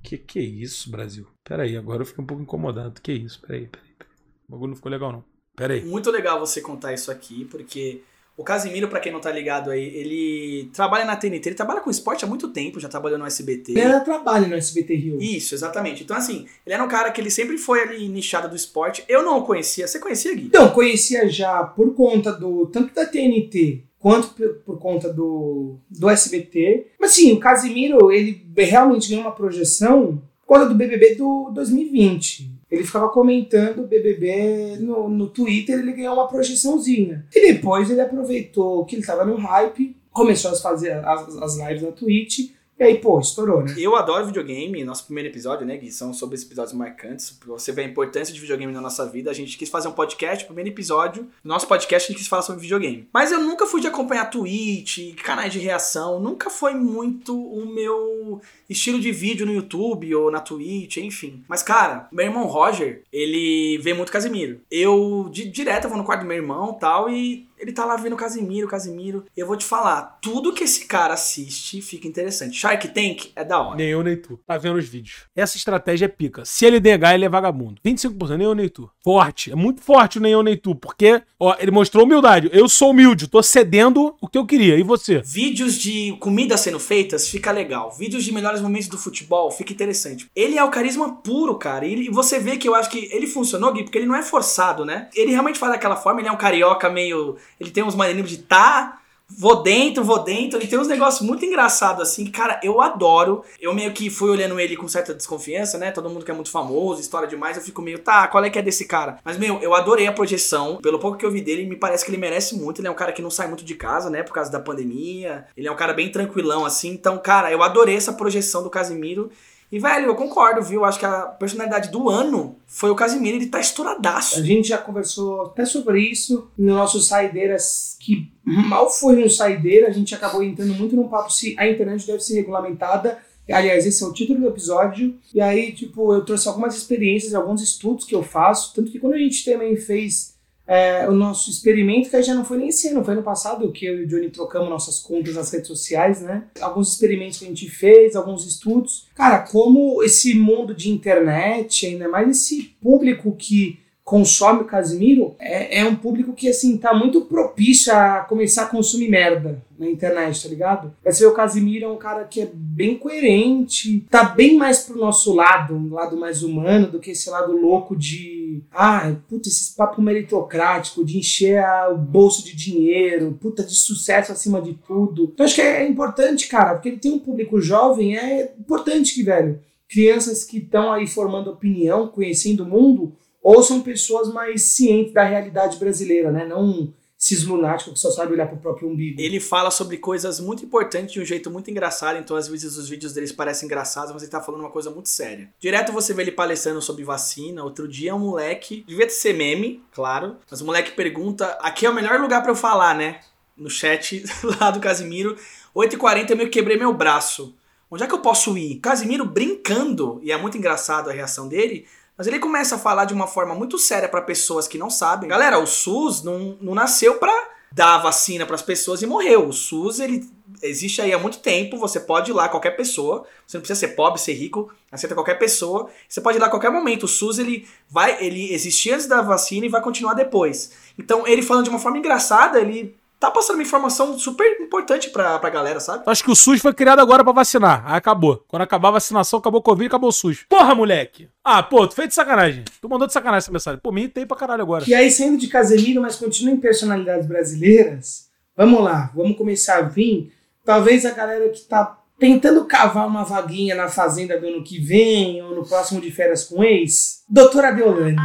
Que 0.03 0.19
que 0.19 0.39
é 0.39 0.43
isso, 0.43 0.91
Brasil? 0.91 1.27
Pera 1.43 1.63
aí, 1.63 1.77
agora 1.77 2.03
eu 2.03 2.07
fiquei 2.07 2.23
um 2.23 2.27
pouco 2.27 2.43
incomodado. 2.43 3.01
Que 3.01 3.13
isso? 3.13 3.41
Pera 3.41 3.55
aí, 3.55 3.67
pera 3.67 3.83
aí. 3.87 3.93
Pera 3.97 4.11
aí. 4.11 4.17
O 4.49 4.53
bagulho 4.53 4.69
não 4.71 4.77
ficou 4.77 4.91
legal, 4.93 5.13
não. 5.13 5.25
Pera 5.57 5.73
aí. 5.75 5.85
Muito 5.85 6.11
legal 6.11 6.39
você 6.41 6.61
contar 6.61 6.93
isso 6.93 7.11
aqui, 7.11 7.47
porque 7.47 8.03
o 8.37 8.43
Casimiro, 8.43 8.89
pra 8.89 8.99
quem 8.99 9.13
não 9.13 9.21
tá 9.21 9.31
ligado 9.31 9.71
aí, 9.71 9.85
ele 9.95 10.69
trabalha 10.73 11.05
na 11.05 11.15
TNT, 11.15 11.51
ele 11.51 11.55
trabalha 11.55 11.81
com 11.81 11.91
esporte 11.91 12.25
há 12.25 12.29
muito 12.29 12.49
tempo, 12.49 12.81
já 12.81 12.89
trabalhou 12.89 13.17
no 13.17 13.27
SBT. 13.27 13.73
Ele 13.73 13.83
ainda 13.83 14.01
trabalha 14.01 14.49
no 14.49 14.57
SBT 14.57 14.95
Rio. 14.97 15.19
Isso, 15.21 15.55
exatamente. 15.55 16.03
Então, 16.03 16.17
assim, 16.17 16.47
ele 16.67 16.75
era 16.75 16.83
um 16.83 16.89
cara 16.89 17.13
que 17.13 17.21
ele 17.21 17.31
sempre 17.31 17.57
foi 17.57 17.81
ali 17.83 18.09
nichado 18.09 18.49
do 18.49 18.57
esporte. 18.57 19.05
Eu 19.09 19.23
não 19.23 19.39
o 19.39 19.45
conhecia. 19.45 19.87
Você 19.87 20.01
conhecia, 20.01 20.35
Gui? 20.35 20.47
Então, 20.47 20.69
conhecia 20.71 21.29
já 21.29 21.63
por 21.63 21.95
conta 21.95 22.33
do 22.33 22.67
tanto 22.67 22.93
da 22.93 23.07
TNT 23.07 23.85
quanto 24.01 24.29
por, 24.35 24.49
por 24.67 24.79
conta 24.79 25.13
do, 25.13 25.77
do 25.89 26.11
SBT. 26.11 26.89
Mas 26.99 27.13
sim, 27.13 27.33
o 27.33 27.41
Casimiro, 27.41 28.11
ele 28.11 28.45
realmente 28.57 29.09
ganhou 29.09 29.25
uma 29.25 29.33
projeção 29.33 30.21
por 30.41 30.59
conta 30.59 30.67
do 30.67 30.75
BBB 30.75 31.15
do 31.15 31.53
2020. 31.55 32.54
Ele 32.75 32.85
ficava 32.85 33.09
comentando 33.09 33.87
BBB 33.87 34.79
no, 34.81 35.09
no 35.09 35.29
Twitter, 35.29 35.79
ele 35.79 35.93
ganhou 35.93 36.15
uma 36.15 36.29
projeçãozinha. 36.29 37.25
E 37.35 37.53
depois 37.53 37.91
ele 37.91 38.01
aproveitou 38.01 38.85
que 38.85 38.97
ele 38.97 39.07
tava 39.07 39.25
no 39.25 39.37
hype, 39.37 39.97
começou 40.13 40.51
a 40.53 40.57
fazer 40.57 40.93
as, 41.05 41.37
as 41.37 41.57
lives 41.57 41.83
na 41.83 41.93
Twitch, 41.93 42.51
e 42.79 42.83
aí, 42.83 42.99
pô, 42.99 43.21
estourou, 43.21 43.63
né? 43.63 43.75
Eu 43.79 43.95
adoro 43.95 44.27
videogame, 44.27 44.83
nosso 44.83 45.05
primeiro 45.05 45.29
episódio, 45.29 45.65
né, 45.65 45.77
Gui? 45.77 45.93
São 45.93 46.13
sobre 46.13 46.35
esses 46.35 46.47
episódios 46.47 46.75
marcantes. 46.75 47.31
Pra 47.31 47.53
você 47.53 47.71
ver 47.71 47.83
a 47.83 47.87
importância 47.87 48.35
de 48.35 48.41
videogame 48.41 48.73
na 48.73 48.81
nossa 48.81 49.07
vida. 49.07 49.31
A 49.31 49.35
gente 49.35 49.57
quis 49.57 49.69
fazer 49.69 49.89
um 49.89 49.93
podcast, 49.93 50.45
primeiro 50.45 50.71
episódio. 50.71 51.29
No 51.45 51.53
nosso 51.53 51.69
podcast 51.69 52.07
a 52.07 52.13
gente 52.13 52.19
quis 52.19 52.29
falar 52.29 52.43
sobre 52.43 52.63
videogame. 52.63 53.09
Mas 53.13 53.31
eu 53.31 53.41
nunca 53.41 53.67
fui 53.67 53.81
de 53.81 53.87
acompanhar 53.87 54.29
Twitch, 54.29 55.15
canais 55.23 55.53
de 55.53 55.61
reação. 55.61 56.19
Nunca 56.19 56.51
foi 56.51 56.75
muito 56.75 57.41
o 57.41 57.65
meu 57.65 58.41
estilo 58.69 58.99
de 58.99 59.13
vídeo 59.13 59.47
no 59.47 59.55
YouTube 59.55 60.13
ou 60.15 60.31
na 60.31 60.41
Twitch, 60.41 60.97
enfim. 60.97 61.45
Mas, 61.49 61.63
cara, 61.63 62.09
meu 62.11 62.27
irmão 62.27 62.47
Roger, 62.47 63.03
ele 63.13 63.79
vê 63.79 63.95
muito 63.95 64.11
Casimiro. 64.11 64.61
Eu, 64.71 65.29
de, 65.31 65.49
direto, 65.49 65.89
vou 65.89 65.97
no 65.97 66.05
quarto 66.05 66.23
do 66.23 66.27
meu 66.27 66.37
irmão 66.37 66.73
tal, 66.75 67.09
e 67.09 67.47
ele 67.59 67.73
tá 67.73 67.85
lá 67.85 67.97
vendo 67.97 68.17
Casimiro, 68.17 68.69
Casimiro. 68.69 69.25
Eu 69.37 69.47
vou 69.47 69.57
te 69.57 69.65
falar, 69.65 70.19
tudo 70.21 70.53
que 70.53 70.65
esse 70.65 70.87
cara 70.87 71.15
assiste 71.15 71.81
fica 71.81 72.07
interessante. 72.07 72.57
Shark 72.57 72.89
Tank 72.89 73.31
é 73.35 73.45
da 73.45 73.61
hora. 73.61 73.77
Nem 73.77 73.89
eu, 73.89 74.03
nem 74.03 74.17
tu. 74.17 74.39
Tá 74.47 74.59
vendo 74.59 74.77
os 74.77 74.89
vídeos. 74.89 75.25
Essa 75.35 75.57
estratégia 75.57 76.07
é 76.07 76.09
pica. 76.09 76.45
Se 76.45 76.65
ele 76.67 76.81
negar, 76.81 77.15
ele 77.15 77.25
é 77.25 77.29
vagabundo. 77.29 77.81
25%, 77.85 78.37
nem 78.37 78.47
eu, 78.47 78.55
nem 78.55 78.69
tu. 78.69 78.91
Forte. 79.03 79.51
É 79.51 79.55
muito 79.55 79.81
forte 79.81 80.19
o 80.19 80.21
nem 80.21 80.33
eu, 80.33 80.43
nem 80.43 80.57
tu. 80.57 80.75
Porque, 80.75 81.23
ó, 81.39 81.57
ele 81.59 81.71
mostrou 81.71 82.05
humildade. 82.05 82.51
Eu 82.53 82.69
sou 82.69 82.91
humilde, 82.91 83.29
tô 83.29 83.43
cedendo 83.43 84.15
o 84.21 84.29
que 84.29 84.39
eu 84.39 84.47
queria. 84.47 84.77
E 84.77 84.83
você? 84.83 85.23
Vídeos 85.25 85.79
de 85.79 86.17
comida 86.21 86.57
sendo 86.57 86.81
feitas 86.81 87.29
fica 87.29 87.51
legal. 87.51 87.91
Vídeos 87.93 88.25
de 88.25 88.33
melhores 88.33 88.61
momentos 88.61 88.89
do 88.89 88.99
futebol 88.99 89.51
fica 89.51 89.73
interessante. 89.73 90.27
Ele 90.35 90.59
é 90.59 90.65
o 90.65 90.71
carisma 90.71 91.17
puro, 91.17 91.57
cara. 91.57 91.87
E 91.87 92.09
você 92.09 92.39
vê 92.39 92.57
que 92.57 92.69
eu 92.69 92.75
acho 92.75 92.91
que 92.91 93.09
ele 93.13 93.27
funcionou, 93.27 93.73
Gui, 93.73 93.85
porque 93.85 93.99
ele 93.99 94.07
não 94.07 94.17
é 94.17 94.23
forçado, 94.23 94.85
né? 94.85 95.09
Ele 95.15 95.33
realmente 95.33 95.59
faz 95.59 95.73
daquela 95.73 95.97
forma, 95.97 96.21
ele 96.21 96.29
é 96.29 96.33
um 96.33 96.37
carioca 96.37 96.89
meio. 96.91 97.37
Ele 97.61 97.71
tem 97.71 97.83
uns 97.83 97.95
maneirinhos 97.95 98.31
de 98.31 98.39
tá. 98.39 99.01
Vou 99.27 99.63
dentro, 99.63 100.05
vou 100.05 100.23
dentro. 100.23 100.59
Ele 100.59 100.67
tem 100.67 100.79
uns 100.79 100.87
negócios 100.87 101.27
muito 101.27 101.45
engraçados, 101.45 102.03
assim. 102.03 102.27
Cara, 102.27 102.61
eu 102.63 102.81
adoro. 102.83 103.43
Eu 103.59 103.75
meio 103.75 103.93
que 103.93 104.11
fui 104.11 104.31
olhando 104.31 104.61
ele 104.61 104.77
com 104.77 104.87
certa 104.87 105.15
desconfiança, 105.15 105.79
né? 105.79 105.91
Todo 105.91 106.11
mundo 106.11 106.25
que 106.25 106.31
é 106.31 106.35
muito 106.35 106.51
famoso, 106.51 107.01
história 107.01 107.27
demais. 107.27 107.57
Eu 107.57 107.63
fico 107.63 107.81
meio, 107.81 107.99
tá, 107.99 108.29
qual 108.29 108.45
é 108.45 108.51
que 108.51 108.59
é 108.59 108.63
desse 108.63 108.85
cara? 108.85 109.19
Mas, 109.25 109.39
meu, 109.39 109.59
eu 109.61 109.75
adorei 109.75 110.07
a 110.07 110.13
projeção. 110.13 110.77
Pelo 110.77 110.99
pouco 110.99 111.17
que 111.17 111.25
eu 111.25 111.31
vi 111.31 111.41
dele, 111.41 111.67
me 111.67 111.75
parece 111.75 112.05
que 112.05 112.11
ele 112.11 112.19
merece 112.19 112.55
muito. 112.55 112.81
Ele 112.81 112.89
é 112.89 112.91
um 112.91 112.95
cara 112.95 113.13
que 113.13 113.23
não 113.23 113.31
sai 113.31 113.49
muito 113.49 113.65
de 113.65 113.75
casa, 113.75 114.11
né? 114.11 114.23
Por 114.23 114.35
causa 114.35 114.53
da 114.53 114.61
pandemia. 114.61 115.47
Ele 115.57 115.67
é 115.67 115.73
um 115.73 115.77
cara 115.77 115.95
bem 115.95 116.13
tranquilão, 116.13 116.65
assim. 116.65 116.91
Então, 116.91 117.17
cara, 117.19 117.51
eu 117.51 117.63
adorei 117.63 117.97
essa 117.97 118.13
projeção 118.13 118.63
do 118.63 118.71
Casimiro. 118.71 119.31
E, 119.75 119.79
velho, 119.81 120.07
eu 120.07 120.15
concordo, 120.15 120.63
viu? 120.63 120.85
Acho 120.85 121.01
que 121.01 121.05
a 121.05 121.23
personalidade 121.23 121.91
do 121.91 122.09
ano 122.09 122.55
foi 122.65 122.91
o 122.91 122.95
Casimiro, 122.95 123.39
ele 123.39 123.49
tá 123.49 123.59
estouradaço. 123.59 124.39
A 124.39 124.43
gente 124.45 124.69
já 124.69 124.79
conversou 124.79 125.47
até 125.47 125.65
sobre 125.65 125.99
isso 125.99 126.49
no 126.57 126.77
nosso 126.77 127.01
Saideiras, 127.01 127.97
que 127.99 128.31
mal 128.45 128.89
foi 128.89 129.25
um 129.25 129.29
Saideira, 129.29 129.89
a 129.89 129.91
gente 129.91 130.15
acabou 130.15 130.45
entrando 130.45 130.75
muito 130.75 130.95
num 130.95 131.09
papo 131.09 131.29
se 131.33 131.57
a 131.59 131.69
internet 131.69 132.07
deve 132.07 132.21
ser 132.21 132.37
regulamentada. 132.37 133.19
Aliás, 133.51 133.85
esse 133.85 134.05
é 134.05 134.07
o 134.07 134.13
título 134.13 134.43
do 134.43 134.47
episódio. 134.47 135.19
E 135.35 135.41
aí, 135.41 135.73
tipo, 135.73 136.15
eu 136.15 136.25
trouxe 136.25 136.47
algumas 136.47 136.77
experiências, 136.77 137.35
alguns 137.35 137.61
estudos 137.61 138.05
que 138.05 138.15
eu 138.15 138.23
faço. 138.23 138.73
Tanto 138.77 138.93
que 138.93 139.01
quando 139.01 139.15
a 139.15 139.19
gente 139.19 139.45
também 139.45 139.77
fez 139.77 140.34
é, 140.67 141.09
o 141.09 141.13
nosso 141.13 141.51
experimento, 141.51 142.09
que 142.09 142.17
aí 142.17 142.23
já 142.23 142.35
não 142.35 142.45
foi 142.45 142.59
nem 142.59 142.69
esse 142.69 142.89
ano, 142.89 143.05
foi 143.05 143.15
ano 143.15 143.23
passado 143.23 143.71
que 143.71 143.85
eu 143.85 144.01
e 144.01 144.05
o 144.05 144.07
Johnny 144.07 144.31
trocamos 144.31 144.71
nossas 144.71 144.99
contas 144.99 145.35
nas 145.35 145.53
redes 145.53 145.69
sociais, 145.69 146.23
né? 146.23 146.45
Alguns 146.61 146.91
experimentos 146.93 147.39
que 147.39 147.45
a 147.45 147.49
gente 147.49 147.69
fez, 147.69 148.17
alguns 148.17 148.47
estudos. 148.47 149.09
Cara, 149.15 149.41
como 149.41 150.03
esse 150.03 150.35
mundo 150.35 150.75
de 150.75 150.91
internet, 150.91 151.87
ainda 151.87 152.09
mais 152.09 152.31
esse 152.31 152.75
público 152.81 153.37
que 153.37 153.79
consome 154.05 154.61
o 154.61 154.65
Casimiro, 154.67 155.35
é, 155.39 155.79
é 155.81 155.85
um 155.87 155.97
público 155.97 156.35
que, 156.35 156.47
assim, 156.49 156.77
tá 156.77 156.93
muito 156.93 157.23
propício 157.23 157.91
a 157.91 158.21
começar 158.21 158.65
a 158.65 158.69
consumir 158.69 159.09
merda 159.09 159.63
na 159.79 159.89
internet, 159.89 160.43
tá 160.43 160.49
ligado? 160.51 160.93
Você 161.03 161.21
vê 161.21 161.27
o 161.27 161.33
Casimiro 161.35 161.87
é 161.87 161.89
um 161.89 161.97
cara 161.97 162.25
que 162.25 162.43
é 162.43 162.51
bem 162.53 162.99
coerente, 162.99 164.07
tá 164.11 164.23
bem 164.25 164.57
mais 164.57 164.81
pro 164.81 164.99
nosso 164.99 165.33
lado, 165.35 165.75
um 165.75 165.95
lado 165.95 166.19
mais 166.19 166.43
humano, 166.43 166.89
do 166.91 167.01
que 167.01 167.13
esse 167.13 167.31
lado 167.31 167.53
louco 167.57 167.97
de. 167.97 168.63
Ah, 168.71 169.11
puta, 169.29 169.49
esse 169.49 169.75
papo 169.75 170.01
meritocrático, 170.03 171.05
de 171.05 171.19
encher 171.19 171.59
a- 171.65 171.89
o 171.89 171.97
bolso 171.97 172.45
de 172.45 172.55
dinheiro, 172.55 173.37
puta, 173.41 173.65
de 173.65 173.75
sucesso 173.75 174.31
acima 174.33 174.61
de 174.61 174.75
tudo. 174.87 175.31
Então 175.33 175.45
acho 175.47 175.55
que 175.57 175.63
é 175.63 175.89
importante, 175.89 176.47
cara, 176.47 176.75
porque 176.75 176.91
ele 176.91 176.99
tem 176.99 177.11
um 177.13 177.19
público 177.19 177.61
jovem, 177.61 178.17
é 178.17 178.53
importante 178.61 179.15
que, 179.15 179.23
velho, 179.23 179.59
crianças 179.89 180.45
que 180.45 180.59
estão 180.59 180.93
aí 180.93 181.07
formando 181.07 181.51
opinião, 181.51 182.07
conhecendo 182.09 182.63
o 182.65 182.67
mundo, 182.69 183.13
ou 183.45 183.63
são 183.63 183.83
pessoas 183.83 184.33
mais 184.33 184.63
cientes 184.63 185.13
da 185.13 185.23
realidade 185.23 185.77
brasileira, 185.77 186.33
né? 186.33 186.47
Não 186.47 186.91
esses 187.21 187.45
lunáticos 187.45 187.95
que 187.95 187.99
só 188.01 188.11
sabem 188.11 188.35
olhar 188.35 188.47
pro 188.47 188.59
próprio 188.59 188.89
umbigo. 188.89 189.19
Ele 189.19 189.41
fala 189.41 189.71
sobre 189.71 189.97
coisas 189.97 190.41
muito 190.41 190.65
importantes 190.65 191.13
de 191.15 191.21
um 191.21 191.25
jeito 191.25 191.51
muito 191.51 191.71
engraçado, 191.71 192.19
então 192.19 192.37
às 192.37 192.49
vezes 192.49 192.77
os 192.77 192.89
vídeos 192.89 193.15
deles 193.15 193.33
parecem 193.33 193.67
engraçados, 193.67 194.13
mas 194.13 194.23
ele 194.23 194.31
tá 194.31 194.43
falando 194.43 194.61
uma 194.61 194.71
coisa 194.71 194.91
muito 194.91 195.09
séria. 195.09 195.51
Direto 195.59 195.93
você 195.93 196.13
vê 196.13 196.23
ele 196.23 196.33
palestrando 196.33 196.83
sobre 196.83 197.03
vacina. 197.03 197.65
Outro 197.65 197.89
dia 197.89 198.15
um 198.15 198.19
moleque, 198.19 198.85
devia 198.87 199.09
ser 199.09 199.33
meme, 199.33 199.83
claro, 199.93 200.37
mas 200.51 200.61
o 200.61 200.67
moleque 200.67 200.93
pergunta: 200.93 201.47
aqui 201.63 201.87
é 201.87 201.91
o 201.91 201.95
melhor 201.95 202.21
lugar 202.21 202.43
pra 202.43 202.51
eu 202.51 202.57
falar, 202.57 202.95
né? 202.95 203.21
No 203.57 203.71
chat 203.71 204.23
lá 204.61 204.71
do 204.71 204.81
Casimiro. 204.81 205.37
8h40 205.75 206.31
eu 206.31 206.37
meio 206.37 206.51
que 206.51 206.59
quebrei 206.59 206.77
meu 206.77 206.93
braço. 206.93 207.55
Onde 207.91 208.03
é 208.03 208.07
que 208.07 208.15
eu 208.15 208.21
posso 208.21 208.57
ir? 208.59 208.81
Casimiro 208.81 209.25
brincando, 209.25 210.19
e 210.23 210.33
é 210.33 210.37
muito 210.37 210.59
engraçado 210.59 211.09
a 211.09 211.13
reação 211.13 211.49
dele. 211.49 211.87
Mas 212.17 212.27
ele 212.27 212.39
começa 212.39 212.77
a 212.77 212.79
falar 212.79 213.05
de 213.05 213.15
uma 213.15 213.27
forma 213.27 213.55
muito 213.55 213.79
séria 213.79 214.09
pra 214.09 214.23
pessoas 214.23 214.69
que 214.69 214.79
não 214.79 214.89
sabem. 214.89 215.29
Galera, 215.29 215.59
o 215.59 215.67
SUS 215.67 216.23
não, 216.23 216.57
não 216.61 216.75
nasceu 216.75 217.19
pra 217.19 217.33
dar 217.73 217.97
a 217.97 217.99
vacina 217.99 218.47
pras 218.47 218.63
pessoas 218.63 219.03
e 219.03 219.07
morreu. 219.07 219.49
O 219.49 219.53
SUS, 219.53 219.99
ele 219.99 220.25
existe 220.63 221.03
aí 221.03 221.13
há 221.13 221.19
muito 221.19 221.41
tempo. 221.41 221.77
Você 221.77 221.99
pode 221.99 222.31
ir 222.31 222.35
lá, 222.35 222.49
qualquer 222.49 222.77
pessoa. 222.77 223.27
Você 223.45 223.57
não 223.57 223.63
precisa 223.63 223.81
ser 223.81 223.95
pobre, 223.97 224.21
ser 224.21 224.33
rico. 224.35 224.73
Aceita 224.93 225.15
qualquer 225.15 225.41
pessoa. 225.41 225.91
Você 226.09 226.21
pode 226.21 226.39
ir 226.39 226.41
lá 226.41 226.47
a 226.47 226.51
qualquer 226.51 226.71
momento. 226.71 227.03
O 227.03 227.09
SUS, 227.09 227.41
ele 227.41 227.67
vai, 227.91 228.25
ele 228.25 228.55
existia 228.55 228.95
antes 228.95 229.09
da 229.09 229.21
vacina 229.21 229.67
e 229.67 229.69
vai 229.69 229.83
continuar 229.83 230.15
depois. 230.15 230.71
Então, 230.97 231.27
ele 231.27 231.43
falando 231.43 231.65
de 231.65 231.71
uma 231.71 231.81
forma 231.81 231.99
engraçada, 231.99 232.61
ele 232.61 232.97
tá 233.19 233.31
passando 233.31 233.57
uma 233.57 233.63
informação 233.63 234.19
super 234.19 234.61
importante 234.61 235.11
pra, 235.11 235.39
pra 235.39 235.51
galera, 235.51 235.81
sabe? 235.81 236.05
Acho 236.07 236.25
que 236.25 236.31
o 236.31 236.35
SUS 236.35 236.61
foi 236.61 236.75
criado 236.75 237.01
agora 237.01 237.25
pra 237.25 237.33
vacinar. 237.33 237.83
Aí 237.87 237.97
acabou. 237.97 238.45
Quando 238.49 238.63
acabar 238.63 238.89
a 238.89 238.93
vacinação, 238.93 239.39
acabou 239.39 239.61
o 239.61 239.63
Covid, 239.63 239.87
acabou 239.87 240.11
o 240.11 240.13
SUS. 240.13 240.45
Porra, 240.49 240.75
moleque! 240.75 241.29
Ah, 241.43 241.63
pô, 241.63 241.87
tu 241.87 241.95
fez 241.95 242.09
de 242.09 242.15
sacanagem. 242.15 242.65
Tu 242.81 242.89
mandou 242.89 243.07
de 243.07 243.13
sacanagem 243.13 243.45
essa 243.45 243.53
mensagem. 243.53 243.81
Pô, 243.83 243.91
me 243.93 244.03
irritei 244.03 244.27
pra 244.27 244.37
caralho 244.37 244.63
agora. 244.63 244.85
E 244.87 244.95
aí, 244.95 245.11
saindo 245.11 245.39
de 245.39 245.49
Casemiro, 245.49 246.03
mas 246.03 246.17
continua 246.17 246.55
em 246.55 246.59
personalidades 246.59 247.27
brasileiras, 247.27 248.29
vamos 248.57 248.83
lá, 248.83 249.11
vamos 249.15 249.37
começar 249.37 249.79
a 249.79 249.83
vir. 249.83 250.33
Talvez 250.65 251.05
a 251.05 251.11
galera 251.11 251.49
que 251.51 251.61
tá 251.63 251.99
tentando 252.19 252.65
cavar 252.65 253.07
uma 253.07 253.25
vaguinha 253.25 253.75
na 253.75 253.89
Fazenda 253.89 254.39
do 254.39 254.47
ano 254.47 254.65
que 254.65 254.79
vem, 254.79 255.43
ou 255.43 255.55
no 255.55 255.67
próximo 255.67 256.01
de 256.01 256.11
férias 256.11 256.45
com 256.45 256.63
ex, 256.63 257.23
doutora 257.29 257.73
Deolane. 257.73 258.17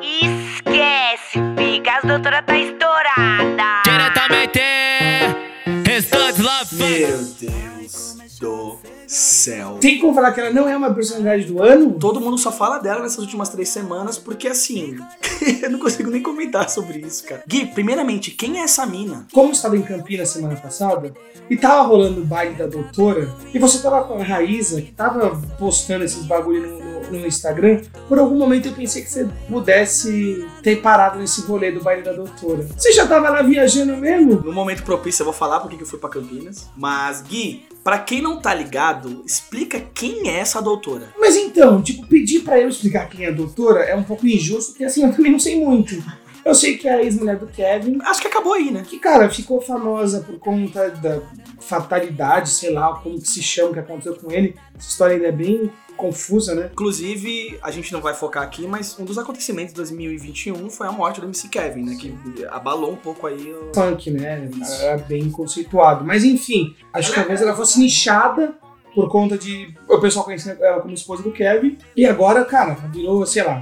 Esquece, 0.00 1.38
fica, 1.56 1.96
as 1.98 2.04
doutora 2.04 2.42
tá 2.42 2.56
estourada. 2.56 3.55
Céu. 9.16 9.78
Tem 9.80 9.98
como 9.98 10.14
falar 10.14 10.32
que 10.32 10.40
ela 10.40 10.50
não 10.50 10.68
é 10.68 10.76
uma 10.76 10.92
personalidade 10.92 11.44
do 11.44 11.62
ano? 11.62 11.92
Todo 11.98 12.20
mundo 12.20 12.36
só 12.38 12.52
fala 12.52 12.78
dela 12.78 13.02
nessas 13.02 13.18
últimas 13.18 13.48
três 13.48 13.68
semanas, 13.68 14.18
porque 14.18 14.48
assim, 14.48 14.96
eu 15.62 15.70
não 15.70 15.78
consigo 15.78 16.10
nem 16.10 16.22
comentar 16.22 16.68
sobre 16.70 16.98
isso, 16.98 17.24
cara. 17.24 17.42
Gui, 17.46 17.66
primeiramente, 17.66 18.30
quem 18.30 18.60
é 18.60 18.64
essa 18.64 18.84
mina? 18.86 19.26
Como 19.32 19.48
eu 19.48 19.52
estava 19.52 19.76
em 19.76 19.82
Campinas 19.82 20.28
semana 20.30 20.56
passada, 20.56 21.12
e 21.48 21.56
tava 21.56 21.82
rolando 21.86 22.20
o 22.20 22.24
baile 22.24 22.54
da 22.54 22.66
doutora, 22.66 23.28
e 23.54 23.58
você 23.58 23.78
tava 23.78 24.02
com 24.04 24.20
a 24.20 24.22
Raíza, 24.24 24.80
que 24.82 24.92
tava 24.92 25.40
postando 25.58 26.04
esses 26.04 26.24
bagulho 26.24 26.66
no, 26.68 26.78
no- 26.80 26.96
no 27.20 27.26
Instagram, 27.26 27.82
por 28.08 28.18
algum 28.18 28.36
momento 28.36 28.66
eu 28.66 28.72
pensei 28.72 29.00
que 29.02 29.08
você 29.10 29.28
pudesse 29.48 30.46
ter 30.62 30.76
parado 30.82 31.18
nesse 31.18 31.40
rolê 31.42 31.70
do 31.70 31.80
baile 31.80 32.02
da 32.02 32.12
doutora. 32.12 32.66
Você 32.76 32.92
já 32.92 33.06
tava 33.06 33.28
lá 33.28 33.42
viajando 33.42 33.96
mesmo? 33.96 34.40
No 34.42 34.52
momento 34.52 34.82
propício 34.82 35.22
eu 35.22 35.26
vou 35.26 35.34
falar 35.34 35.60
porque 35.60 35.76
que 35.76 35.82
eu 35.82 35.86
fui 35.86 35.98
pra 35.98 36.08
Campinas. 36.08 36.68
Mas, 36.76 37.22
Gui, 37.22 37.64
pra 37.86 38.00
quem 38.00 38.20
não 38.20 38.40
tá 38.40 38.52
ligado, 38.52 39.22
explica 39.24 39.78
quem 39.78 40.28
é 40.28 40.40
essa 40.40 40.60
doutora. 40.60 41.14
Mas 41.16 41.36
então, 41.36 41.80
tipo, 41.80 42.04
pedir 42.04 42.40
pra 42.40 42.58
eu 42.58 42.68
explicar 42.68 43.08
quem 43.08 43.24
é 43.24 43.28
a 43.28 43.32
doutora 43.32 43.84
é 43.84 43.94
um 43.94 44.02
pouco 44.02 44.26
injusto, 44.26 44.72
porque 44.72 44.82
assim, 44.82 45.04
eu 45.04 45.14
também 45.14 45.30
não 45.30 45.38
sei 45.38 45.64
muito. 45.64 45.94
Eu 46.44 46.52
sei 46.52 46.76
que 46.76 46.88
é 46.88 46.94
a 46.94 47.02
ex-mulher 47.04 47.38
do 47.38 47.46
Kevin. 47.46 47.98
Acho 48.02 48.20
que 48.20 48.26
acabou 48.26 48.54
aí, 48.54 48.72
né? 48.72 48.84
Que, 48.84 48.98
cara, 48.98 49.30
ficou 49.30 49.60
famosa 49.60 50.20
por 50.20 50.36
conta 50.40 50.90
da 50.90 51.22
fatalidade, 51.60 52.48
sei 52.48 52.70
lá, 52.70 52.92
como 52.92 53.20
que 53.20 53.28
se 53.28 53.40
chama, 53.40 53.74
que 53.74 53.78
aconteceu 53.78 54.16
com 54.16 54.32
ele. 54.32 54.56
Essa 54.76 54.88
história 54.88 55.14
ainda 55.14 55.28
é 55.28 55.32
bem 55.32 55.70
confusa, 55.96 56.54
né? 56.54 56.70
Inclusive, 56.72 57.58
a 57.62 57.70
gente 57.70 57.92
não 57.92 58.00
vai 58.00 58.14
focar 58.14 58.42
aqui, 58.42 58.66
mas 58.66 58.98
um 58.98 59.04
dos 59.04 59.18
acontecimentos 59.18 59.72
de 59.72 59.76
2021 59.76 60.70
foi 60.70 60.86
a 60.86 60.92
morte 60.92 61.20
do 61.20 61.26
MC 61.26 61.48
Kevin, 61.48 61.82
né? 61.82 61.96
Que 61.98 62.14
abalou 62.50 62.92
um 62.92 62.96
pouco 62.96 63.26
aí 63.26 63.52
o... 63.52 63.72
Funk, 63.74 64.10
né? 64.10 64.48
Era 64.80 64.98
bem 64.98 65.30
conceituado. 65.30 66.04
Mas 66.04 66.24
enfim, 66.24 66.74
acho 66.92 67.10
que 67.10 67.16
talvez 67.16 67.40
ela 67.42 67.56
fosse 67.56 67.78
nichada 67.78 68.54
por 68.94 69.08
conta 69.08 69.36
de 69.36 69.74
o 69.88 69.98
pessoal 69.98 70.24
conhecendo 70.24 70.62
ela 70.64 70.80
como 70.80 70.94
esposa 70.94 71.22
do 71.22 71.32
Kevin. 71.32 71.76
E 71.96 72.06
agora, 72.06 72.44
cara, 72.44 72.74
virou, 72.92 73.24
sei 73.26 73.42
lá, 73.42 73.60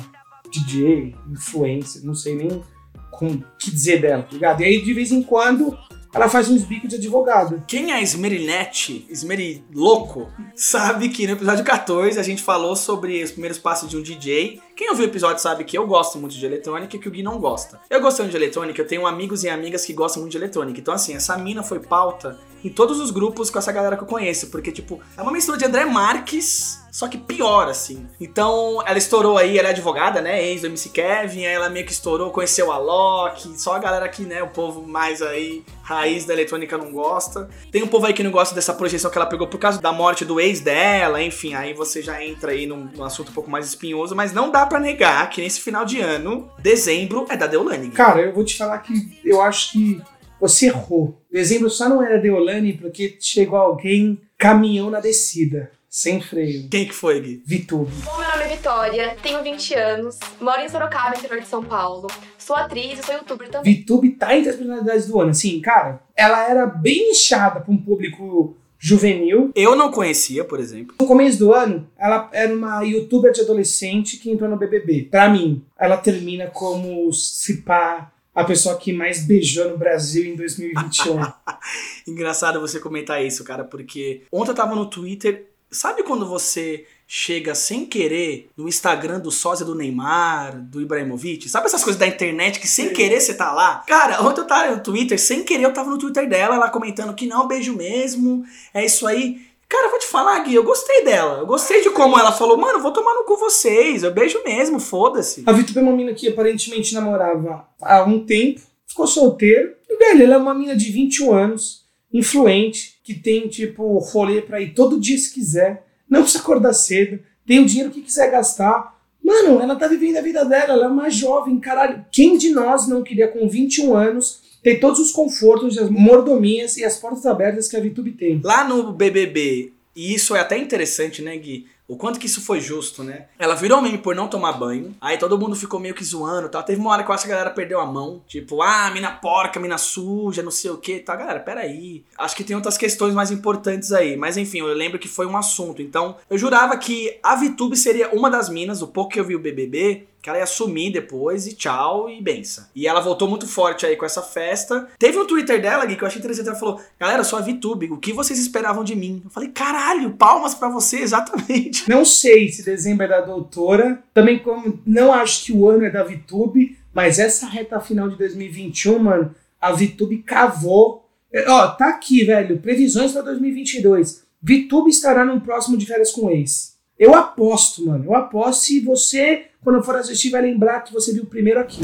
DJ, 0.50 1.14
influencer, 1.30 2.04
não 2.04 2.14
sei 2.14 2.36
nem 2.36 2.62
com 3.10 3.26
o 3.26 3.44
que 3.58 3.70
dizer 3.70 4.00
dela, 4.00 4.22
tá 4.22 4.32
ligado? 4.32 4.60
E 4.60 4.64
aí, 4.64 4.82
de 4.82 4.92
vez 4.92 5.12
em 5.12 5.22
quando, 5.22 5.76
ela 6.14 6.28
faz 6.28 6.48
uns 6.48 6.62
bicos 6.62 6.88
de 6.88 6.96
advogada. 6.96 7.64
Quem 7.66 7.92
é 7.92 8.00
Esmerinete, 8.00 9.04
Esmeri 9.10 9.64
Louco, 9.74 10.28
sabe 10.54 11.08
que 11.08 11.26
no 11.26 11.32
episódio 11.32 11.64
14 11.64 12.18
a 12.18 12.22
gente 12.22 12.42
falou 12.42 12.76
sobre 12.76 13.22
os 13.22 13.32
primeiros 13.32 13.58
passos 13.58 13.90
de 13.90 13.96
um 13.96 14.02
DJ, 14.02 14.60
Quem 14.76 14.90
ouviu 14.90 15.06
o 15.06 15.08
episódio 15.08 15.40
sabe 15.40 15.62
que 15.62 15.78
eu 15.78 15.86
gosto 15.86 16.18
muito 16.18 16.34
de 16.34 16.44
eletrônica 16.44 16.96
e 16.96 16.98
que 16.98 17.06
o 17.06 17.10
Gui 17.10 17.22
não 17.22 17.38
gosta. 17.38 17.80
Eu 17.88 18.00
gostando 18.00 18.30
de 18.30 18.36
eletrônica, 18.36 18.82
eu 18.82 18.86
tenho 18.86 19.06
amigos 19.06 19.44
e 19.44 19.48
amigas 19.48 19.84
que 19.84 19.92
gostam 19.92 20.20
muito 20.20 20.32
de 20.32 20.38
eletrônica. 20.38 20.80
Então, 20.80 20.92
assim, 20.92 21.14
essa 21.14 21.38
mina 21.38 21.62
foi 21.62 21.78
pauta 21.78 22.36
em 22.64 22.70
todos 22.70 22.98
os 22.98 23.12
grupos 23.12 23.50
com 23.50 23.58
essa 23.58 23.70
galera 23.70 23.96
que 23.96 24.02
eu 24.02 24.08
conheço. 24.08 24.48
Porque, 24.48 24.72
tipo, 24.72 25.00
é 25.16 25.22
uma 25.22 25.30
mistura 25.30 25.56
de 25.56 25.64
André 25.64 25.84
Marques, 25.84 26.82
só 26.90 27.06
que 27.06 27.18
pior, 27.18 27.68
assim. 27.68 28.06
Então, 28.20 28.82
ela 28.86 28.96
estourou 28.96 29.36
aí, 29.36 29.58
ela 29.58 29.68
é 29.68 29.70
advogada, 29.72 30.20
né? 30.22 30.42
Ex 30.42 30.62
do 30.62 30.68
MC 30.68 30.88
Kevin, 30.88 31.44
aí 31.44 31.52
ela 31.52 31.68
meio 31.68 31.84
que 31.84 31.92
estourou, 31.92 32.30
conheceu 32.30 32.72
a 32.72 32.78
Loki, 32.78 33.60
só 33.60 33.74
a 33.74 33.78
galera 33.78 34.08
que, 34.08 34.22
né, 34.22 34.42
o 34.42 34.48
povo 34.48 34.86
mais 34.86 35.20
aí, 35.20 35.62
raiz 35.82 36.24
da 36.24 36.32
eletrônica 36.32 36.78
não 36.78 36.90
gosta. 36.90 37.48
Tem 37.70 37.82
um 37.82 37.88
povo 37.88 38.06
aí 38.06 38.14
que 38.14 38.22
não 38.22 38.30
gosta 38.30 38.54
dessa 38.54 38.72
projeção 38.72 39.10
que 39.10 39.18
ela 39.18 39.26
pegou 39.26 39.46
por 39.46 39.58
causa 39.58 39.80
da 39.80 39.92
morte 39.92 40.24
do 40.24 40.40
ex 40.40 40.60
dela, 40.60 41.20
enfim, 41.20 41.54
aí 41.54 41.74
você 41.74 42.00
já 42.00 42.24
entra 42.24 42.52
aí 42.52 42.66
num, 42.66 42.88
num 42.94 43.04
assunto 43.04 43.30
um 43.30 43.34
pouco 43.34 43.50
mais 43.50 43.66
espinhoso, 43.66 44.14
mas 44.14 44.32
não 44.32 44.50
dá 44.50 44.63
pra 44.66 44.80
negar 44.80 45.28
que 45.30 45.40
nesse 45.40 45.60
final 45.60 45.84
de 45.84 46.00
ano, 46.00 46.50
dezembro 46.58 47.26
é 47.28 47.36
da 47.36 47.46
Deolane. 47.46 47.90
Cara, 47.90 48.20
eu 48.20 48.32
vou 48.32 48.44
te 48.44 48.56
falar 48.56 48.78
que 48.78 49.20
eu 49.24 49.40
acho 49.40 49.72
que 49.72 50.00
você 50.40 50.66
errou. 50.66 51.20
Dezembro 51.30 51.70
só 51.70 51.88
não 51.88 52.02
era 52.02 52.18
Deolane 52.18 52.72
porque 52.74 53.16
chegou 53.20 53.58
alguém 53.58 54.20
caminhão 54.38 54.90
na 54.90 55.00
descida, 55.00 55.70
sem 55.88 56.20
freio. 56.20 56.68
Quem 56.68 56.86
que 56.86 56.94
foi, 56.94 57.20
Gui? 57.20 57.42
Vitube. 57.46 57.90
Bom, 58.04 58.18
meu 58.18 58.28
nome 58.30 58.42
é 58.42 58.48
Vitória, 58.48 59.16
tenho 59.22 59.42
20 59.42 59.74
anos, 59.74 60.18
moro 60.40 60.60
em 60.60 60.68
Sorocaba, 60.68 61.16
interior 61.16 61.40
de 61.40 61.46
São 61.46 61.62
Paulo. 61.62 62.08
Sou 62.38 62.54
atriz 62.54 62.98
e 62.98 63.02
sou 63.02 63.14
youtuber 63.14 63.48
também. 63.48 63.74
Vitube 63.74 64.10
tá 64.10 64.36
entre 64.36 64.50
as 64.50 64.56
personalidades 64.56 65.06
do 65.06 65.18
ano. 65.18 65.30
Assim, 65.30 65.60
cara, 65.60 66.02
ela 66.14 66.48
era 66.48 66.66
bem 66.66 67.08
nichada 67.08 67.60
pra 67.60 67.72
um 67.72 67.78
público 67.78 68.54
juvenil. 68.84 69.50
Eu 69.54 69.74
não 69.74 69.90
conhecia, 69.90 70.44
por 70.44 70.60
exemplo. 70.60 70.94
No 71.00 71.06
começo 71.06 71.38
do 71.38 71.54
ano, 71.54 71.88
ela 71.98 72.28
era 72.34 72.54
uma 72.54 72.82
youtuber 72.82 73.32
de 73.32 73.40
adolescente 73.40 74.18
que 74.18 74.30
entrou 74.30 74.50
no 74.50 74.58
BBB. 74.58 75.08
Pra 75.10 75.26
mim, 75.30 75.64
ela 75.78 75.96
termina 75.96 76.48
como 76.48 77.10
se 77.10 77.62
pá 77.62 78.12
a 78.34 78.44
pessoa 78.44 78.76
que 78.76 78.92
mais 78.92 79.24
beijou 79.24 79.70
no 79.70 79.78
Brasil 79.78 80.26
em 80.26 80.36
2021. 80.36 81.16
Engraçado 82.06 82.60
você 82.60 82.78
comentar 82.78 83.24
isso, 83.24 83.42
cara, 83.42 83.64
porque 83.64 84.20
ontem 84.30 84.50
eu 84.50 84.54
tava 84.54 84.74
no 84.74 84.84
Twitter. 84.84 85.46
Sabe 85.70 86.02
quando 86.02 86.28
você 86.28 86.84
chega 87.06 87.54
sem 87.54 87.84
querer 87.84 88.50
no 88.56 88.68
Instagram 88.68 89.20
do 89.20 89.30
sósia 89.30 89.64
do 89.64 89.74
Neymar, 89.74 90.60
do 90.60 90.80
Ibrahimovic? 90.80 91.48
Sabe 91.48 91.66
essas 91.66 91.84
coisas 91.84 91.98
da 91.98 92.06
internet 92.06 92.58
que 92.58 92.66
sem 92.66 92.92
querer 92.92 93.20
você 93.20 93.34
tá 93.34 93.52
lá? 93.52 93.84
Cara, 93.86 94.22
ontem 94.22 94.40
eu 94.40 94.46
tava 94.46 94.74
no 94.74 94.82
Twitter, 94.82 95.20
sem 95.20 95.44
querer 95.44 95.64
eu 95.64 95.72
tava 95.72 95.90
no 95.90 95.98
Twitter 95.98 96.28
dela, 96.28 96.56
ela 96.56 96.70
comentando 96.70 97.14
que 97.14 97.26
não, 97.26 97.46
beijo 97.46 97.74
mesmo, 97.76 98.44
é 98.72 98.84
isso 98.84 99.06
aí. 99.06 99.40
Cara, 99.68 99.86
eu 99.86 99.90
vou 99.90 99.98
te 99.98 100.06
falar, 100.06 100.38
Gui, 100.40 100.54
eu 100.54 100.62
gostei 100.62 101.04
dela. 101.04 101.38
Eu 101.38 101.46
gostei 101.46 101.82
de 101.82 101.90
como 101.90 102.18
ela 102.18 102.30
falou, 102.30 102.56
mano, 102.56 102.80
vou 102.80 102.92
tomar 102.92 103.14
no 103.14 103.24
cu 103.24 103.36
vocês. 103.36 104.02
Eu 104.02 104.12
beijo 104.12 104.40
mesmo, 104.44 104.78
foda-se. 104.78 105.42
A 105.46 105.52
Vitor 105.52 105.76
é 105.76 105.80
uma 105.80 105.92
mina 105.92 106.14
que 106.14 106.28
aparentemente 106.28 106.94
namorava 106.94 107.66
há 107.80 108.04
um 108.04 108.24
tempo, 108.24 108.60
ficou 108.86 109.06
solteiro. 109.06 109.74
E, 109.88 109.96
velho, 109.96 110.22
ela 110.22 110.34
é 110.34 110.38
uma 110.38 110.54
mina 110.54 110.76
de 110.76 110.92
21 110.92 111.32
anos, 111.32 111.84
influente, 112.12 113.00
que 113.02 113.14
tem, 113.14 113.48
tipo, 113.48 113.98
rolê 113.98 114.40
pra 114.40 114.60
ir 114.60 114.74
todo 114.74 115.00
dia 115.00 115.18
se 115.18 115.32
quiser, 115.32 115.84
não 116.14 116.22
precisa 116.22 116.42
acordar 116.42 116.72
cedo, 116.72 117.18
tem 117.46 117.60
o 117.60 117.66
dinheiro 117.66 117.90
que 117.90 118.00
quiser 118.00 118.30
gastar. 118.30 118.94
Mano, 119.22 119.60
ela 119.60 119.76
tá 119.76 119.86
vivendo 119.86 120.16
a 120.16 120.22
vida 120.22 120.44
dela, 120.44 120.74
ela 120.74 120.84
é 120.86 120.88
uma 120.88 121.10
jovem, 121.10 121.58
caralho. 121.58 122.04
Quem 122.12 122.38
de 122.38 122.50
nós 122.50 122.86
não 122.86 123.02
queria, 123.02 123.28
com 123.28 123.48
21 123.48 123.94
anos, 123.94 124.40
ter 124.62 124.80
todos 124.80 125.00
os 125.00 125.10
confortos, 125.10 125.76
as 125.76 125.90
mordomias 125.90 126.76
e 126.76 126.84
as 126.84 126.96
portas 126.96 127.26
abertas 127.26 127.68
que 127.68 127.76
a 127.76 127.80
VTube 127.80 128.12
tem? 128.12 128.40
Lá 128.42 128.66
no 128.66 128.92
BBB, 128.92 129.72
e 129.96 130.14
isso 130.14 130.34
é 130.34 130.40
até 130.40 130.56
interessante, 130.58 131.22
né, 131.22 131.36
Gui? 131.36 131.66
O 131.86 131.96
quanto 131.96 132.18
que 132.18 132.26
isso 132.26 132.40
foi 132.40 132.60
justo, 132.60 133.04
né? 133.04 133.26
Ela 133.38 133.54
virou 133.54 133.82
meme 133.82 133.98
por 133.98 134.14
não 134.14 134.26
tomar 134.26 134.52
banho. 134.52 134.94
Aí 135.00 135.18
todo 135.18 135.38
mundo 135.38 135.54
ficou 135.54 135.78
meio 135.78 135.94
que 135.94 136.02
zoando, 136.02 136.48
tal. 136.48 136.62
Teve 136.62 136.80
uma 136.80 136.90
hora 136.90 137.04
que 137.04 137.10
eu 137.10 137.14
acho 137.14 137.26
que 137.26 137.30
a 137.30 137.36
galera 137.36 137.54
perdeu 137.54 137.78
a 137.78 137.84
mão. 137.84 138.22
Tipo, 138.26 138.62
ah, 138.62 138.90
mina 138.90 139.10
porca, 139.10 139.60
mina 139.60 139.76
suja, 139.76 140.42
não 140.42 140.50
sei 140.50 140.70
o 140.70 140.78
que, 140.78 141.00
tá? 141.00 141.14
Galera, 141.14 141.40
peraí. 141.40 142.04
Acho 142.16 142.34
que 142.34 142.44
tem 142.44 142.56
outras 142.56 142.78
questões 142.78 143.12
mais 143.12 143.30
importantes 143.30 143.92
aí. 143.92 144.16
Mas 144.16 144.38
enfim, 144.38 144.60
eu 144.60 144.72
lembro 144.72 144.98
que 144.98 145.08
foi 145.08 145.26
um 145.26 145.36
assunto. 145.36 145.82
Então, 145.82 146.16
eu 146.30 146.38
jurava 146.38 146.74
que 146.78 147.18
a 147.22 147.36
VTube 147.36 147.76
seria 147.76 148.08
uma 148.14 148.30
das 148.30 148.48
minas, 148.48 148.80
o 148.80 148.88
pouco 148.88 149.12
que 149.12 149.20
eu 149.20 149.24
vi 149.24 149.36
o 149.36 149.40
BBB, 149.40 150.06
que 150.24 150.30
ela 150.30 150.38
ia 150.38 150.46
sumir 150.46 150.90
depois 150.90 151.46
e 151.46 151.52
tchau 151.52 152.08
e 152.08 152.18
benção. 152.22 152.64
E 152.74 152.86
ela 152.86 153.02
voltou 153.02 153.28
muito 153.28 153.46
forte 153.46 153.84
aí 153.84 153.94
com 153.94 154.06
essa 154.06 154.22
festa. 154.22 154.88
Teve 154.98 155.18
um 155.18 155.26
Twitter 155.26 155.60
dela, 155.60 155.84
Gui, 155.84 155.96
que 155.96 156.02
eu 156.02 156.08
achei 156.08 156.18
interessante. 156.18 156.48
Ela 156.48 156.58
falou: 156.58 156.80
Galera, 156.98 157.22
sou 157.22 157.38
a 157.38 157.42
VTube, 157.42 157.92
o 157.92 157.98
que 157.98 158.10
vocês 158.10 158.38
esperavam 158.38 158.82
de 158.82 158.96
mim? 158.96 159.20
Eu 159.22 159.28
falei: 159.28 159.50
Caralho, 159.50 160.12
palmas 160.12 160.54
pra 160.54 160.70
você, 160.70 161.00
exatamente. 161.00 161.90
Não 161.90 162.06
sei 162.06 162.48
se 162.48 162.64
dezembro 162.64 163.04
é 163.04 163.08
da 163.08 163.20
doutora, 163.20 164.02
também 164.14 164.38
como 164.38 164.80
não 164.86 165.12
acho 165.12 165.44
que 165.44 165.52
o 165.52 165.68
ano 165.68 165.84
é 165.84 165.90
da 165.90 166.02
VTube, 166.02 166.78
mas 166.94 167.18
essa 167.18 167.46
reta 167.46 167.78
final 167.78 168.08
de 168.08 168.16
2021, 168.16 168.98
mano, 168.98 169.34
a 169.60 169.72
VTube 169.72 170.22
cavou. 170.22 171.06
É, 171.30 171.50
Ó, 171.50 171.68
tá 171.68 171.90
aqui, 171.90 172.24
velho, 172.24 172.60
previsões 172.60 173.12
pra 173.12 173.20
2022. 173.20 174.22
VTube 174.40 174.88
estará 174.88 175.22
no 175.22 175.38
próximo 175.42 175.76
de 175.76 175.84
férias 175.84 176.12
com 176.12 176.30
ex. 176.30 176.74
Eu 176.98 177.14
aposto, 177.14 177.84
mano, 177.84 178.06
eu 178.06 178.14
aposto 178.14 178.64
se 178.64 178.80
você, 178.80 179.46
quando 179.64 179.82
for 179.82 179.96
assistir, 179.96 180.28
vai 180.28 180.42
lembrar 180.42 180.82
que 180.82 180.92
você 180.92 181.10
viu 181.10 181.24
primeiro 181.24 181.58
aqui. 181.58 181.80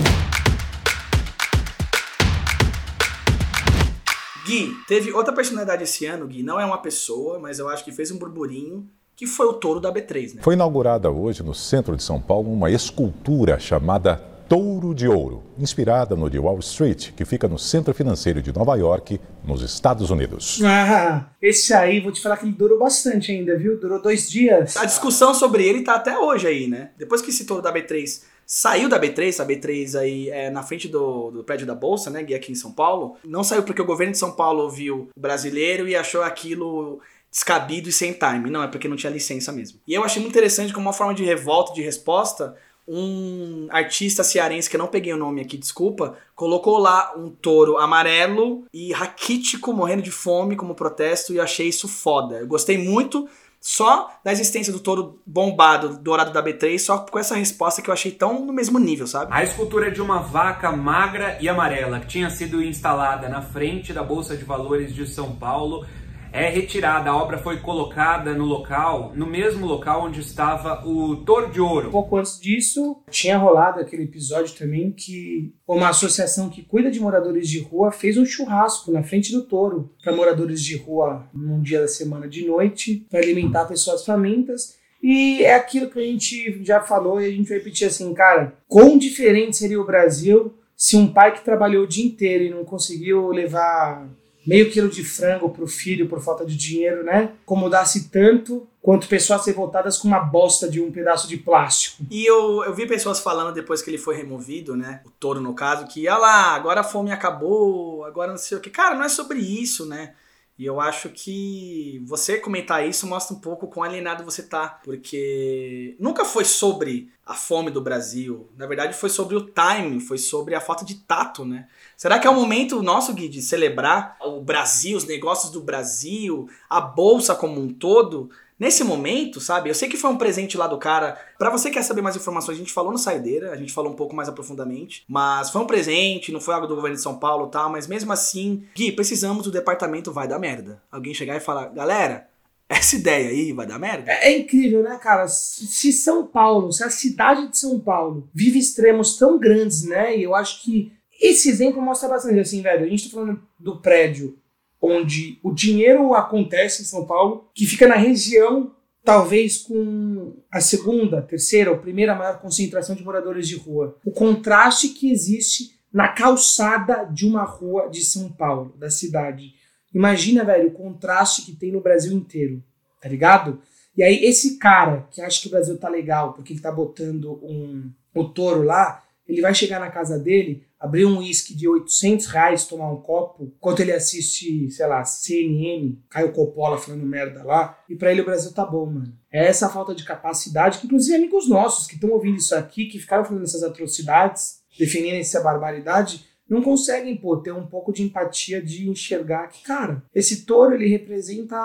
Gui, 4.46 4.74
teve 4.86 5.10
outra 5.12 5.32
personalidade 5.32 5.84
esse 5.84 6.04
ano, 6.04 6.26
Gui. 6.26 6.42
Não 6.42 6.60
é 6.60 6.64
uma 6.64 6.78
pessoa, 6.78 7.38
mas 7.38 7.58
eu 7.58 7.68
acho 7.68 7.82
que 7.82 7.90
fez 7.90 8.10
um 8.10 8.18
burburinho, 8.18 8.86
que 9.16 9.26
foi 9.26 9.46
o 9.46 9.54
touro 9.54 9.80
da 9.80 9.92
B3, 9.92 10.34
né? 10.34 10.42
Foi 10.42 10.54
inaugurada 10.54 11.10
hoje 11.10 11.42
no 11.42 11.54
centro 11.54 11.96
de 11.96 12.02
São 12.02 12.20
Paulo 12.20 12.52
uma 12.52 12.70
escultura 12.70 13.58
chamada 13.58 14.29
Touro 14.50 14.92
de 14.92 15.06
Ouro, 15.06 15.44
inspirada 15.56 16.16
no 16.16 16.28
de 16.28 16.36
Wall 16.36 16.58
Street, 16.58 17.12
que 17.12 17.24
fica 17.24 17.46
no 17.46 17.56
centro 17.56 17.94
financeiro 17.94 18.42
de 18.42 18.52
Nova 18.52 18.74
York, 18.74 19.20
nos 19.44 19.62
Estados 19.62 20.10
Unidos. 20.10 20.60
Ah, 20.64 21.30
esse 21.40 21.72
aí, 21.72 22.00
vou 22.00 22.10
te 22.10 22.20
falar 22.20 22.36
que 22.36 22.46
ele 22.46 22.52
durou 22.54 22.76
bastante 22.76 23.30
ainda, 23.30 23.56
viu? 23.56 23.78
Durou 23.78 24.02
dois 24.02 24.28
dias. 24.28 24.76
A 24.76 24.84
discussão 24.84 25.32
sobre 25.34 25.64
ele 25.64 25.82
tá 25.82 25.94
até 25.94 26.18
hoje 26.18 26.48
aí, 26.48 26.66
né? 26.66 26.90
Depois 26.98 27.22
que 27.22 27.30
esse 27.30 27.46
touro 27.46 27.62
da 27.62 27.72
B3 27.72 28.22
saiu 28.44 28.88
da 28.88 29.00
B3, 29.00 29.38
a 29.38 29.46
B3 29.46 29.96
aí 29.96 30.28
é 30.30 30.50
na 30.50 30.64
frente 30.64 30.88
do, 30.88 31.30
do 31.30 31.44
prédio 31.44 31.64
da 31.64 31.76
Bolsa, 31.76 32.10
né? 32.10 32.20
Gui, 32.20 32.34
aqui 32.34 32.50
em 32.50 32.56
São 32.56 32.72
Paulo. 32.72 33.18
Não 33.24 33.44
saiu 33.44 33.62
porque 33.62 33.80
o 33.80 33.86
governo 33.86 34.10
de 34.10 34.18
São 34.18 34.32
Paulo 34.32 34.64
ouviu 34.64 35.10
o 35.16 35.20
brasileiro 35.20 35.86
e 35.86 35.94
achou 35.94 36.24
aquilo 36.24 37.00
descabido 37.30 37.88
e 37.88 37.92
sem 37.92 38.12
time. 38.12 38.50
Não, 38.50 38.64
é 38.64 38.66
porque 38.66 38.88
não 38.88 38.96
tinha 38.96 39.12
licença 39.12 39.52
mesmo. 39.52 39.78
E 39.86 39.94
eu 39.94 40.02
achei 40.02 40.20
muito 40.20 40.32
interessante 40.32 40.72
como 40.72 40.86
uma 40.86 40.92
forma 40.92 41.14
de 41.14 41.24
revolta, 41.24 41.72
de 41.72 41.82
resposta, 41.82 42.56
um 42.92 43.68
artista 43.70 44.24
cearense, 44.24 44.68
que 44.68 44.74
eu 44.74 44.80
não 44.80 44.88
peguei 44.88 45.12
o 45.12 45.16
nome 45.16 45.40
aqui, 45.40 45.56
desculpa, 45.56 46.16
colocou 46.34 46.76
lá 46.76 47.12
um 47.16 47.30
touro 47.30 47.78
amarelo 47.78 48.64
e 48.74 48.92
raquítico 48.92 49.72
morrendo 49.72 50.02
de 50.02 50.10
fome 50.10 50.56
como 50.56 50.74
protesto 50.74 51.32
e 51.32 51.36
eu 51.36 51.42
achei 51.44 51.68
isso 51.68 51.86
foda. 51.86 52.38
Eu 52.38 52.48
gostei 52.48 52.76
muito 52.76 53.28
só 53.60 54.10
da 54.24 54.32
existência 54.32 54.72
do 54.72 54.80
touro 54.80 55.20
bombado 55.24 55.98
dourado 55.98 56.32
da 56.32 56.42
B3, 56.42 56.78
só 56.78 56.98
com 56.98 57.18
essa 57.18 57.36
resposta 57.36 57.80
que 57.80 57.90
eu 57.90 57.94
achei 57.94 58.10
tão 58.10 58.44
no 58.44 58.52
mesmo 58.52 58.78
nível, 58.78 59.06
sabe? 59.06 59.30
A 59.32 59.44
escultura 59.44 59.86
é 59.86 59.90
de 59.90 60.00
uma 60.00 60.18
vaca 60.18 60.72
magra 60.72 61.38
e 61.40 61.48
amarela 61.48 62.00
que 62.00 62.08
tinha 62.08 62.28
sido 62.30 62.60
instalada 62.60 63.28
na 63.28 63.40
frente 63.40 63.92
da 63.92 64.02
Bolsa 64.02 64.36
de 64.36 64.44
Valores 64.44 64.92
de 64.92 65.06
São 65.06 65.36
Paulo 65.36 65.86
é 66.32 66.48
retirada. 66.48 67.10
A 67.10 67.16
obra 67.16 67.38
foi 67.38 67.58
colocada 67.58 68.34
no 68.34 68.44
local, 68.44 69.12
no 69.14 69.26
mesmo 69.26 69.66
local 69.66 70.04
onde 70.04 70.20
estava 70.20 70.86
o 70.86 71.16
Touro 71.16 71.50
de 71.50 71.60
Ouro. 71.60 71.88
Um 71.88 71.92
pouco 71.92 72.16
antes 72.16 72.40
disso, 72.40 73.02
tinha 73.10 73.36
rolado 73.36 73.80
aquele 73.80 74.04
episódio 74.04 74.54
também 74.56 74.92
que 74.92 75.54
uma 75.66 75.88
associação 75.88 76.48
que 76.48 76.62
cuida 76.62 76.90
de 76.90 77.00
moradores 77.00 77.48
de 77.48 77.60
rua 77.60 77.90
fez 77.90 78.16
um 78.16 78.24
churrasco 78.24 78.90
na 78.90 79.02
frente 79.02 79.32
do 79.32 79.42
touro 79.42 79.94
para 80.02 80.14
moradores 80.14 80.62
de 80.62 80.76
rua 80.76 81.28
num 81.32 81.60
dia 81.60 81.80
da 81.80 81.88
semana 81.88 82.28
de 82.28 82.46
noite, 82.46 83.06
para 83.10 83.20
alimentar 83.20 83.66
pessoas 83.66 84.04
famintas. 84.04 84.78
E 85.02 85.42
é 85.42 85.54
aquilo 85.54 85.90
que 85.90 85.98
a 85.98 86.02
gente 86.02 86.62
já 86.62 86.80
falou 86.80 87.20
e 87.20 87.26
a 87.26 87.30
gente 87.30 87.48
vai 87.48 87.58
repetir 87.58 87.86
assim, 87.86 88.12
cara, 88.12 88.54
quão 88.68 88.98
diferente 88.98 89.56
seria 89.56 89.80
o 89.80 89.86
Brasil 89.86 90.54
se 90.76 90.96
um 90.96 91.06
pai 91.06 91.32
que 91.34 91.44
trabalhou 91.44 91.84
o 91.84 91.86
dia 91.86 92.04
inteiro 92.04 92.44
e 92.44 92.50
não 92.50 92.64
conseguiu 92.64 93.28
levar 93.28 94.08
meio 94.50 94.68
quilo 94.68 94.88
de 94.88 95.04
frango 95.04 95.48
pro 95.48 95.68
filho 95.68 96.08
por 96.08 96.20
falta 96.20 96.44
de 96.44 96.56
dinheiro, 96.56 97.04
né? 97.04 97.34
Incomodasse 97.44 98.08
tanto 98.08 98.66
quanto 98.82 99.06
pessoas 99.06 99.46
revoltadas 99.46 99.96
com 99.96 100.08
uma 100.08 100.18
bosta 100.18 100.68
de 100.68 100.80
um 100.80 100.90
pedaço 100.90 101.28
de 101.28 101.36
plástico. 101.36 102.02
E 102.10 102.26
eu, 102.26 102.64
eu 102.64 102.74
vi 102.74 102.84
pessoas 102.84 103.20
falando 103.20 103.54
depois 103.54 103.80
que 103.80 103.88
ele 103.88 103.96
foi 103.96 104.16
removido, 104.16 104.76
né? 104.76 105.02
O 105.06 105.10
touro, 105.10 105.40
no 105.40 105.54
caso, 105.54 105.86
que, 105.86 106.08
ah 106.08 106.18
lá, 106.18 106.54
agora 106.56 106.80
a 106.80 106.84
fome 106.84 107.12
acabou, 107.12 108.04
agora 108.04 108.32
não 108.32 108.38
sei 108.38 108.58
o 108.58 108.60
que. 108.60 108.70
Cara, 108.70 108.96
não 108.96 109.04
é 109.04 109.08
sobre 109.08 109.38
isso, 109.38 109.86
né? 109.86 110.14
E 110.60 110.66
eu 110.66 110.78
acho 110.78 111.08
que 111.08 112.02
você 112.04 112.36
comentar 112.36 112.86
isso 112.86 113.06
mostra 113.06 113.34
um 113.34 113.40
pouco 113.40 113.66
quão 113.66 113.82
alienado 113.82 114.22
você 114.22 114.42
tá. 114.42 114.78
Porque 114.84 115.96
nunca 115.98 116.22
foi 116.22 116.44
sobre 116.44 117.10
a 117.24 117.32
fome 117.32 117.70
do 117.70 117.80
Brasil. 117.80 118.46
Na 118.58 118.66
verdade, 118.66 118.94
foi 118.94 119.08
sobre 119.08 119.34
o 119.36 119.46
time, 119.46 119.98
foi 120.00 120.18
sobre 120.18 120.54
a 120.54 120.60
falta 120.60 120.84
de 120.84 120.96
tato, 120.96 121.46
né? 121.46 121.66
Será 121.96 122.18
que 122.18 122.26
é 122.26 122.30
o 122.30 122.34
momento 122.34 122.82
nosso, 122.82 123.14
Gui, 123.14 123.26
de 123.30 123.40
celebrar 123.40 124.18
o 124.20 124.42
Brasil, 124.42 124.98
os 124.98 125.06
negócios 125.06 125.50
do 125.50 125.62
Brasil, 125.62 126.46
a 126.68 126.78
bolsa 126.78 127.34
como 127.34 127.58
um 127.58 127.72
todo? 127.72 128.28
Nesse 128.60 128.84
momento, 128.84 129.40
sabe? 129.40 129.70
Eu 129.70 129.74
sei 129.74 129.88
que 129.88 129.96
foi 129.96 130.10
um 130.10 130.18
presente 130.18 130.58
lá 130.58 130.66
do 130.66 130.76
cara. 130.76 131.18
Pra 131.38 131.48
você 131.48 131.70
que 131.70 131.76
quer 131.76 131.82
saber 131.82 132.02
mais 132.02 132.14
informações, 132.14 132.56
a 132.56 132.58
gente 132.58 132.74
falou 132.74 132.92
no 132.92 132.98
Saideira, 132.98 133.52
a 133.52 133.56
gente 133.56 133.72
falou 133.72 133.90
um 133.90 133.96
pouco 133.96 134.14
mais 134.14 134.28
aprofundadamente. 134.28 135.02
Mas 135.08 135.48
foi 135.48 135.62
um 135.62 135.66
presente, 135.66 136.30
não 136.30 136.42
foi 136.42 136.52
algo 136.52 136.66
do 136.66 136.74
governo 136.74 136.94
de 136.94 137.02
São 137.02 137.18
Paulo 137.18 137.46
tal. 137.46 137.70
Mas 137.70 137.86
mesmo 137.86 138.12
assim, 138.12 138.64
Gui, 138.76 138.92
precisamos 138.92 139.44
do 139.44 139.50
departamento 139.50 140.12
vai 140.12 140.28
dar 140.28 140.38
merda. 140.38 140.82
Alguém 140.92 141.14
chegar 141.14 141.36
e 141.36 141.40
falar, 141.40 141.68
galera, 141.68 142.28
essa 142.68 142.96
ideia 142.96 143.30
aí 143.30 143.50
vai 143.54 143.66
dar 143.66 143.78
merda? 143.78 144.12
É, 144.12 144.30
é 144.30 144.38
incrível, 144.38 144.82
né, 144.82 144.98
cara? 145.02 145.26
Se 145.26 145.90
São 145.90 146.26
Paulo, 146.26 146.70
se 146.70 146.84
a 146.84 146.90
cidade 146.90 147.48
de 147.48 147.56
São 147.56 147.80
Paulo 147.80 148.28
vive 148.34 148.58
extremos 148.58 149.16
tão 149.16 149.38
grandes, 149.38 149.84
né? 149.84 150.14
E 150.14 150.24
eu 150.24 150.34
acho 150.34 150.62
que 150.62 150.92
esse 151.18 151.48
exemplo 151.48 151.80
mostra 151.80 152.10
bastante, 152.10 152.38
assim, 152.38 152.60
velho. 152.60 152.84
A 152.84 152.88
gente 152.88 153.08
tá 153.08 153.14
falando 153.14 153.40
do 153.58 153.80
prédio 153.80 154.38
onde 154.80 155.38
o 155.42 155.52
dinheiro 155.52 156.14
acontece 156.14 156.82
em 156.82 156.86
São 156.86 157.06
Paulo, 157.06 157.50
que 157.54 157.66
fica 157.66 157.86
na 157.86 157.96
região, 157.96 158.74
talvez 159.04 159.58
com 159.58 160.36
a 160.50 160.60
segunda, 160.60 161.22
terceira 161.22 161.70
ou 161.70 161.78
primeira 161.78 162.14
maior 162.14 162.40
concentração 162.40 162.94
de 162.94 163.04
moradores 163.04 163.46
de 163.46 163.56
rua. 163.56 163.96
O 164.04 164.10
contraste 164.10 164.88
que 164.90 165.10
existe 165.10 165.78
na 165.92 166.08
calçada 166.08 167.04
de 167.04 167.26
uma 167.26 167.44
rua 167.44 167.88
de 167.88 168.04
São 168.04 168.30
Paulo, 168.30 168.74
da 168.78 168.90
cidade. 168.90 169.54
Imagina, 169.92 170.44
velho, 170.44 170.68
o 170.68 170.72
contraste 170.72 171.42
que 171.42 171.52
tem 171.52 171.72
no 171.72 171.80
Brasil 171.80 172.12
inteiro, 172.12 172.62
tá 173.02 173.08
ligado? 173.08 173.60
E 173.96 174.02
aí, 174.02 174.24
esse 174.24 174.56
cara 174.56 175.08
que 175.10 175.20
acha 175.20 175.42
que 175.42 175.48
o 175.48 175.50
Brasil 175.50 175.76
tá 175.76 175.88
legal 175.88 176.32
porque 176.32 176.52
ele 176.52 176.60
tá 176.60 176.70
botando 176.70 177.40
um, 177.42 177.90
o 178.14 178.24
touro 178.24 178.62
lá, 178.62 179.02
ele 179.30 179.40
vai 179.40 179.54
chegar 179.54 179.78
na 179.78 179.90
casa 179.90 180.18
dele, 180.18 180.64
abrir 180.78 181.04
um 181.04 181.18
uísque 181.18 181.54
de 181.54 181.68
800 181.68 182.26
reais, 182.26 182.66
tomar 182.66 182.90
um 182.90 183.00
copo, 183.00 183.52
enquanto 183.56 183.80
ele 183.80 183.92
assiste, 183.92 184.70
sei 184.70 184.86
lá, 184.86 185.04
CNN, 185.04 185.96
Caio 186.08 186.32
Coppola 186.32 186.78
falando 186.78 187.06
merda 187.06 187.44
lá, 187.44 187.78
e 187.88 187.94
pra 187.94 188.10
ele 188.10 188.22
o 188.22 188.24
Brasil 188.24 188.52
tá 188.52 188.64
bom, 188.64 188.86
mano. 188.86 189.12
É 189.30 189.46
essa 189.46 189.68
falta 189.68 189.94
de 189.94 190.04
capacidade, 190.04 190.78
que 190.78 190.86
inclusive 190.86 191.16
amigos 191.16 191.48
nossos 191.48 191.86
que 191.86 191.94
estão 191.94 192.10
ouvindo 192.10 192.38
isso 192.38 192.54
aqui, 192.54 192.86
que 192.86 192.98
ficaram 192.98 193.24
falando 193.24 193.44
essas 193.44 193.62
atrocidades, 193.62 194.60
defendendo 194.78 195.20
essa 195.20 195.40
barbaridade, 195.40 196.24
não 196.48 196.62
conseguem, 196.62 197.16
pô, 197.16 197.36
ter 197.36 197.52
um 197.52 197.66
pouco 197.66 197.92
de 197.92 198.02
empatia 198.02 198.60
de 198.60 198.90
enxergar 198.90 199.46
que, 199.46 199.62
cara, 199.62 200.02
esse 200.12 200.44
touro, 200.44 200.74
ele 200.74 200.88
representa 200.88 201.56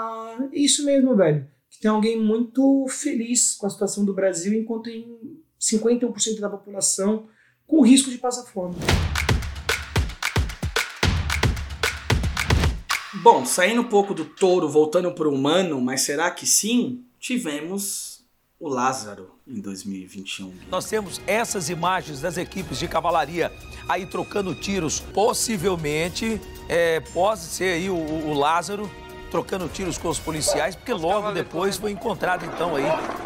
isso 0.54 0.86
mesmo, 0.86 1.16
velho. 1.16 1.48
Que 1.70 1.80
tem 1.80 1.90
alguém 1.90 2.22
muito 2.22 2.86
feliz 2.88 3.56
com 3.56 3.66
a 3.66 3.70
situação 3.70 4.06
do 4.06 4.14
Brasil, 4.14 4.54
enquanto 4.54 4.84
tem 4.84 5.18
51% 5.60 6.40
da 6.40 6.50
população 6.50 7.28
com 7.68 7.82
risco 7.82 8.10
de 8.10 8.18
passar 8.18 8.44
fome. 8.44 8.76
Bom, 13.24 13.46
saindo 13.46 13.82
um 13.82 13.86
pouco 13.86 14.14
do 14.14 14.26
touro, 14.26 14.70
voltando 14.70 15.12
pro 15.12 15.34
humano, 15.34 15.82
mas 15.82 16.02
será 16.02 16.30
que 16.30 16.46
sim? 16.46 17.04
Tivemos 17.20 18.24
o 18.60 18.70
Lázaro 18.70 19.32
em 19.48 19.60
2021. 19.60 20.54
Nós 20.70 20.86
temos 20.86 21.20
essas 21.26 21.70
imagens 21.70 22.22
das 22.22 22.38
equipes 22.38 22.78
de 22.78 22.88
cavalaria 22.88 23.52
aí 23.90 24.06
trocando 24.06 24.54
tiros. 24.54 25.00
Possivelmente 25.00 26.40
é, 26.70 27.00
pode 27.00 27.42
ser 27.42 27.74
aí 27.74 27.90
o, 27.90 27.96
o 27.96 28.34
Lázaro 28.34 28.90
trocando 29.36 29.68
tiros 29.68 29.98
com 29.98 30.08
os 30.08 30.18
policiais, 30.18 30.76
porque 30.78 30.94
logo 30.94 31.30
depois 31.34 31.76
foi 31.76 31.92
encontrado 31.92 32.46
então 32.46 32.74
aí 32.74 32.86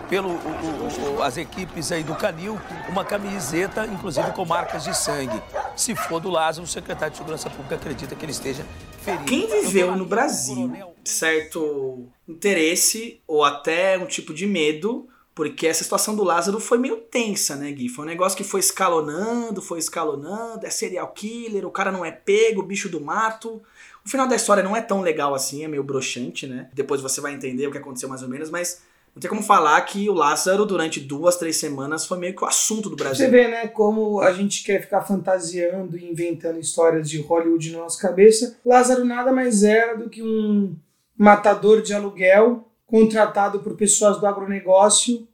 pelo 0.09 0.29
o- 0.29 1.17
o- 1.17 1.21
as 1.21 1.37
equipes 1.37 1.91
aí 1.91 2.03
do 2.03 2.15
Canil 2.15 2.59
uma 2.89 3.05
camiseta, 3.05 3.85
inclusive 3.85 4.31
com 4.31 4.43
marcas 4.43 4.83
de 4.83 4.97
sangue. 4.97 5.39
Se 5.75 5.93
for 5.93 6.19
do 6.19 6.31
Lázaro, 6.31 6.63
o 6.65 6.67
secretário 6.67 7.11
de 7.11 7.17
Segurança 7.19 7.47
Pública 7.47 7.75
acredita 7.75 8.15
que 8.15 8.25
ele 8.25 8.31
esteja 8.31 8.65
ferido. 9.03 9.25
Quem 9.25 9.45
viveu 9.47 9.95
no 9.95 10.03
Brasil 10.05 10.71
certo 11.05 12.07
interesse 12.27 13.21
ou 13.27 13.43
até 13.43 13.95
um 13.99 14.07
tipo 14.07 14.33
de 14.33 14.47
medo, 14.47 15.07
porque 15.35 15.67
essa 15.67 15.83
situação 15.83 16.15
do 16.15 16.23
Lázaro 16.23 16.59
foi 16.59 16.79
meio 16.79 16.97
tensa, 16.97 17.55
né, 17.55 17.71
Gui? 17.71 17.87
Foi 17.87 18.03
um 18.03 18.07
negócio 18.07 18.35
que 18.35 18.43
foi 18.43 18.59
escalonando, 18.59 19.61
foi 19.61 19.77
escalonando, 19.77 20.65
é 20.65 20.69
serial 20.71 21.07
killer, 21.09 21.65
o 21.67 21.71
cara 21.71 21.91
não 21.91 22.03
é 22.03 22.11
pego, 22.11 22.63
bicho 22.63 22.89
do 22.89 22.99
mato. 22.99 23.61
O 24.09 24.11
final 24.11 24.27
da 24.27 24.35
história 24.35 24.63
não 24.63 24.75
é 24.75 24.81
tão 24.81 25.01
legal 25.01 25.35
assim, 25.35 25.63
é 25.63 25.67
meio 25.67 25.83
broxante, 25.83 26.47
né? 26.47 26.67
Depois 26.73 26.99
você 26.99 27.21
vai 27.21 27.31
entender 27.31 27.67
o 27.67 27.71
que 27.71 27.77
aconteceu 27.77 28.09
mais 28.09 28.23
ou 28.23 28.27
menos, 28.27 28.49
mas 28.49 28.81
não 29.13 29.21
tem 29.21 29.29
como 29.29 29.43
falar 29.43 29.79
que 29.81 30.09
o 30.09 30.13
Lázaro, 30.13 30.65
durante 30.65 30.99
duas, 30.99 31.35
três 31.35 31.57
semanas, 31.57 32.07
foi 32.07 32.17
meio 32.17 32.35
que 32.35 32.43
o 32.43 32.47
assunto 32.47 32.89
do 32.89 32.95
Brasil. 32.95 33.23
Você 33.23 33.31
vê, 33.31 33.47
né, 33.47 33.67
como 33.67 34.19
a 34.19 34.33
gente 34.33 34.63
quer 34.63 34.81
ficar 34.81 35.03
fantasiando 35.03 35.95
e 35.95 36.09
inventando 36.09 36.59
histórias 36.59 37.07
de 37.07 37.21
Hollywood 37.21 37.71
na 37.71 37.77
nossa 37.77 38.01
cabeça. 38.01 38.57
Lázaro 38.65 39.05
nada 39.05 39.31
mais 39.31 39.61
era 39.61 39.95
do 39.95 40.09
que 40.09 40.23
um 40.23 40.75
matador 41.15 41.83
de 41.83 41.93
aluguel 41.93 42.67
contratado 42.87 43.59
por 43.59 43.75
pessoas 43.75 44.19
do 44.19 44.25
agronegócio 44.25 45.27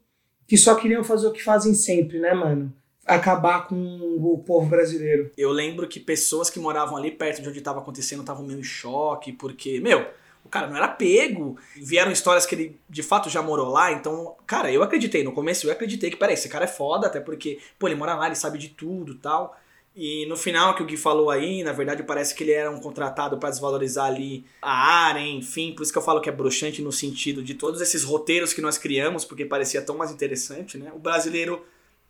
que 0.46 0.58
só 0.58 0.76
queriam 0.76 1.02
fazer 1.02 1.28
o 1.28 1.32
que 1.32 1.42
fazem 1.42 1.74
sempre, 1.74 2.20
né, 2.20 2.34
mano? 2.34 2.74
Acabar 3.06 3.68
com 3.68 3.76
o 3.76 4.44
povo 4.46 4.68
brasileiro. 4.68 5.32
Eu 5.38 5.52
lembro 5.52 5.88
que 5.88 6.00
pessoas 6.00 6.50
que 6.50 6.60
moravam 6.60 6.98
ali 6.98 7.12
perto 7.12 7.41
de 7.41 7.50
onde 7.50 7.60
estava 7.60 7.80
acontecendo 7.80 8.22
estavam 8.22 8.46
meio 8.46 8.60
em 8.60 8.63
choque, 8.63 9.32
porque, 9.32 9.80
meu, 9.80 10.08
o 10.44 10.50
cara 10.50 10.68
não 10.68 10.78
era 10.78 10.88
pego. 10.88 11.58
Vieram 11.76 12.12
histórias 12.12 12.46
que 12.46 12.56
ele 12.56 12.80
de 12.89 13.04
fato 13.04 13.30
já 13.30 13.41
morou 13.41 13.70
lá, 13.70 13.91
então, 13.91 14.36
cara, 14.48 14.72
eu 14.72 14.82
acreditei. 14.82 15.24
No 15.24 15.32
começo 15.32 15.68
eu 15.68 15.72
acreditei 15.72 16.10
que, 16.10 16.18
peraí, 16.18 16.34
esse 16.34 16.50
cara 16.50 16.65
é 16.65 16.68
foda, 16.68 17.08
até 17.08 17.20
porque, 17.20 17.60
pô, 17.78 17.88
ele 17.88 17.96
mora 17.96 18.15
lá, 18.15 18.28
ele 18.28 18.36
sabe 18.36 18.58
de 18.58 18.70
tudo 18.70 19.15
tal. 19.15 19.56
E 19.96 20.26
no 20.26 20.36
final 20.36 20.76
que 20.76 20.84
o 20.84 20.86
Gui 20.86 20.98
falou 20.98 21.30
aí, 21.30 21.63
na 21.63 21.72
verdade 21.72 22.04
parece 22.04 22.36
que 22.36 22.44
ele 22.44 22.52
era 22.52 22.70
um 22.70 22.82
contratado 22.82 23.38
pra 23.38 23.50
desvalorizar 23.50 24.08
ali 24.08 24.46
a 24.62 25.06
área, 25.06 25.22
enfim, 25.22 25.74
por 25.74 25.84
isso 25.84 25.91
que 25.91 25.98
eu 25.98 26.02
falo 26.04 26.20
que 26.20 26.28
é 26.28 26.34
broxante 26.34 26.82
no 26.82 26.91
sentido 26.91 27.41
de 27.41 27.54
todos 27.54 27.80
esses 27.80 28.04
roteiros 28.04 28.52
que 28.52 28.60
nós 28.62 28.78
criamos, 28.78 29.24
porque 29.24 29.46
parecia 29.46 29.82
tão 29.82 29.96
mais 29.96 30.12
interessante, 30.12 30.78
né? 30.78 30.91
O 30.94 31.00
brasileiro. 31.00 31.65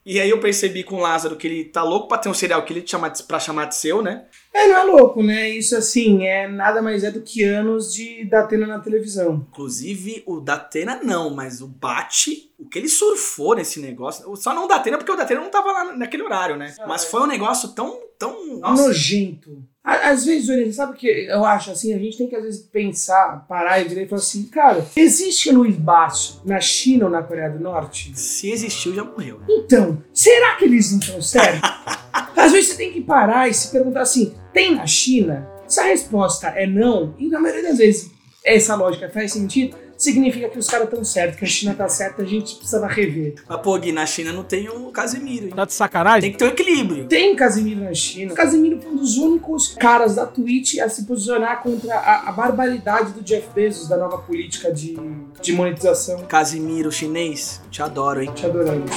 E 0.06 0.20
aí 0.20 0.30
eu 0.30 0.40
percebi 0.40 0.84
com 0.84 0.98
o 0.98 1.00
Lázaro 1.00 1.36
que 1.36 1.48
ele 1.48 1.66
tá 1.66 1.82
louco 1.82 2.08
pra 2.08 2.20
ter 2.20 2.30
um 2.30 2.34
serial 2.34 2.64
killer 2.64 2.84
pra 3.28 3.40
chamar 3.40 3.66
de 3.66 3.76
seu, 3.76 4.04
né? 4.04 4.26
É, 4.58 4.68
não 4.68 4.78
é 4.78 4.84
louco, 4.84 5.22
né? 5.22 5.50
Isso, 5.50 5.76
assim, 5.76 6.26
é 6.26 6.48
nada 6.48 6.82
mais 6.82 7.04
é 7.04 7.12
do 7.12 7.22
que 7.22 7.44
anos 7.44 7.94
de 7.94 8.24
Datena 8.26 8.66
na 8.66 8.80
televisão. 8.80 9.46
Inclusive, 9.52 10.24
o 10.26 10.40
Datena 10.40 11.00
não, 11.04 11.30
mas 11.30 11.60
o 11.62 11.68
Bate, 11.68 12.52
o 12.58 12.66
que 12.70 12.80
ele 12.80 12.88
surfou 12.88 13.54
nesse 13.56 13.82
negócio. 13.82 14.34
Só 14.38 14.54
não 14.56 14.64
o 14.64 14.68
Datena, 14.68 14.98
porque 14.98 15.12
o 15.12 15.16
Datena 15.18 15.42
não 15.42 15.50
tava 15.52 15.72
lá 15.72 15.96
naquele 15.98 16.24
horário, 16.24 16.56
né? 16.56 16.74
Mas 16.88 17.04
foi 17.06 17.22
um 17.22 17.28
negócio 17.28 17.70
tão. 17.70 18.00
tão. 18.18 18.60
Nojento. 18.62 19.62
Á- 19.84 20.10
Às 20.12 20.24
vezes, 20.26 20.48
Orelha, 20.50 20.72
sabe 20.72 20.94
o 20.94 20.96
que 20.96 21.06
eu 21.08 21.44
acho 21.44 21.72
assim? 21.72 21.94
A 21.94 21.98
gente 22.00 22.18
tem 22.18 22.28
que 22.28 22.36
às 22.36 22.44
vezes 22.44 22.62
pensar, 22.62 23.46
parar 23.50 23.82
e 23.82 23.84
virar 23.90 24.04
e 24.04 24.08
falar 24.08 24.22
assim, 24.22 24.44
cara, 24.46 24.86
existe 24.96 25.52
Luiz 25.52 25.76
Basso 25.76 26.42
na 26.46 26.60
China 26.62 27.06
ou 27.06 27.12
na 27.12 27.22
Coreia 27.22 27.50
do 27.50 27.60
Norte? 27.60 28.12
Se 28.18 28.50
existiu, 28.50 28.96
já 28.96 29.04
morreu. 29.04 29.42
Então, 29.50 30.02
será 30.14 30.56
que 30.56 30.64
eles 30.66 30.92
não 30.94 31.00
estão 31.00 31.22
certos? 31.22 31.70
às 32.36 32.52
vezes 32.52 32.70
você 32.72 32.78
tem 32.78 32.92
que 32.92 33.02
parar 33.02 33.50
e 33.50 33.54
se 33.54 33.70
perguntar 33.72 34.02
assim, 34.02 34.34
tem 34.54 34.76
na 34.76 34.86
China? 34.86 35.48
Se 35.68 35.80
a 35.80 35.84
resposta 35.84 36.48
é 36.48 36.68
não, 36.68 37.14
e 37.18 37.28
na 37.28 37.40
maioria 37.40 37.64
das 37.70 37.78
vezes 37.78 38.12
essa 38.44 38.76
lógica 38.76 39.10
faz 39.10 39.34
sentido, 39.34 39.76
significa 39.98 40.48
que 40.50 40.60
os 40.60 40.68
caras 40.68 40.88
estão 40.88 41.04
certos, 41.04 41.40
que 41.40 41.46
a 41.46 41.48
China 41.48 41.74
tá 41.74 41.88
certa, 41.88 42.22
a 42.22 42.26
gente 42.26 42.56
precisa 42.56 42.86
rever. 42.86 43.36
Mas, 43.48 43.62
pô, 43.62 43.78
Gui, 43.80 43.92
na 43.92 44.06
China 44.06 44.32
não 44.32 44.44
tem 44.44 44.70
o 44.70 44.92
Casimiro. 44.92 45.46
hein? 45.46 45.54
Tá 45.56 45.66
de 45.66 45.74
sacanagem? 45.74 46.22
Tem 46.22 46.32
que 46.34 46.38
ter 46.38 46.46
um 46.46 46.50
equilíbrio. 46.50 47.08
Tem 47.08 47.36
Casimiro 47.36 47.82
na 47.82 47.94
China. 47.94 48.36
Casimiro 48.36 48.80
foi 48.82 48.92
um 48.92 48.98
dos 48.98 49.18
únicos 49.18 49.70
caras 49.80 50.16
da 50.16 50.26
Twitch 50.26 50.78
a 50.80 50.90
se 50.90 51.06
posicionar 51.06 51.64
contra 51.64 51.96
a, 51.96 52.30
a 52.30 52.32
barbaridade 52.32 53.14
do 53.14 53.22
Jeff 53.22 53.48
Bezos, 53.56 53.88
da 53.88 53.98
nova 53.98 54.20
política 54.20 54.72
de, 54.72 54.96
de 55.42 55.54
monetização. 55.54 56.20
Casimiro 56.26 56.92
chinês, 56.92 57.62
te 57.72 57.82
adoro, 57.82 58.22
hein? 58.22 58.32
Te 58.36 58.46
adoramos. 58.46 58.92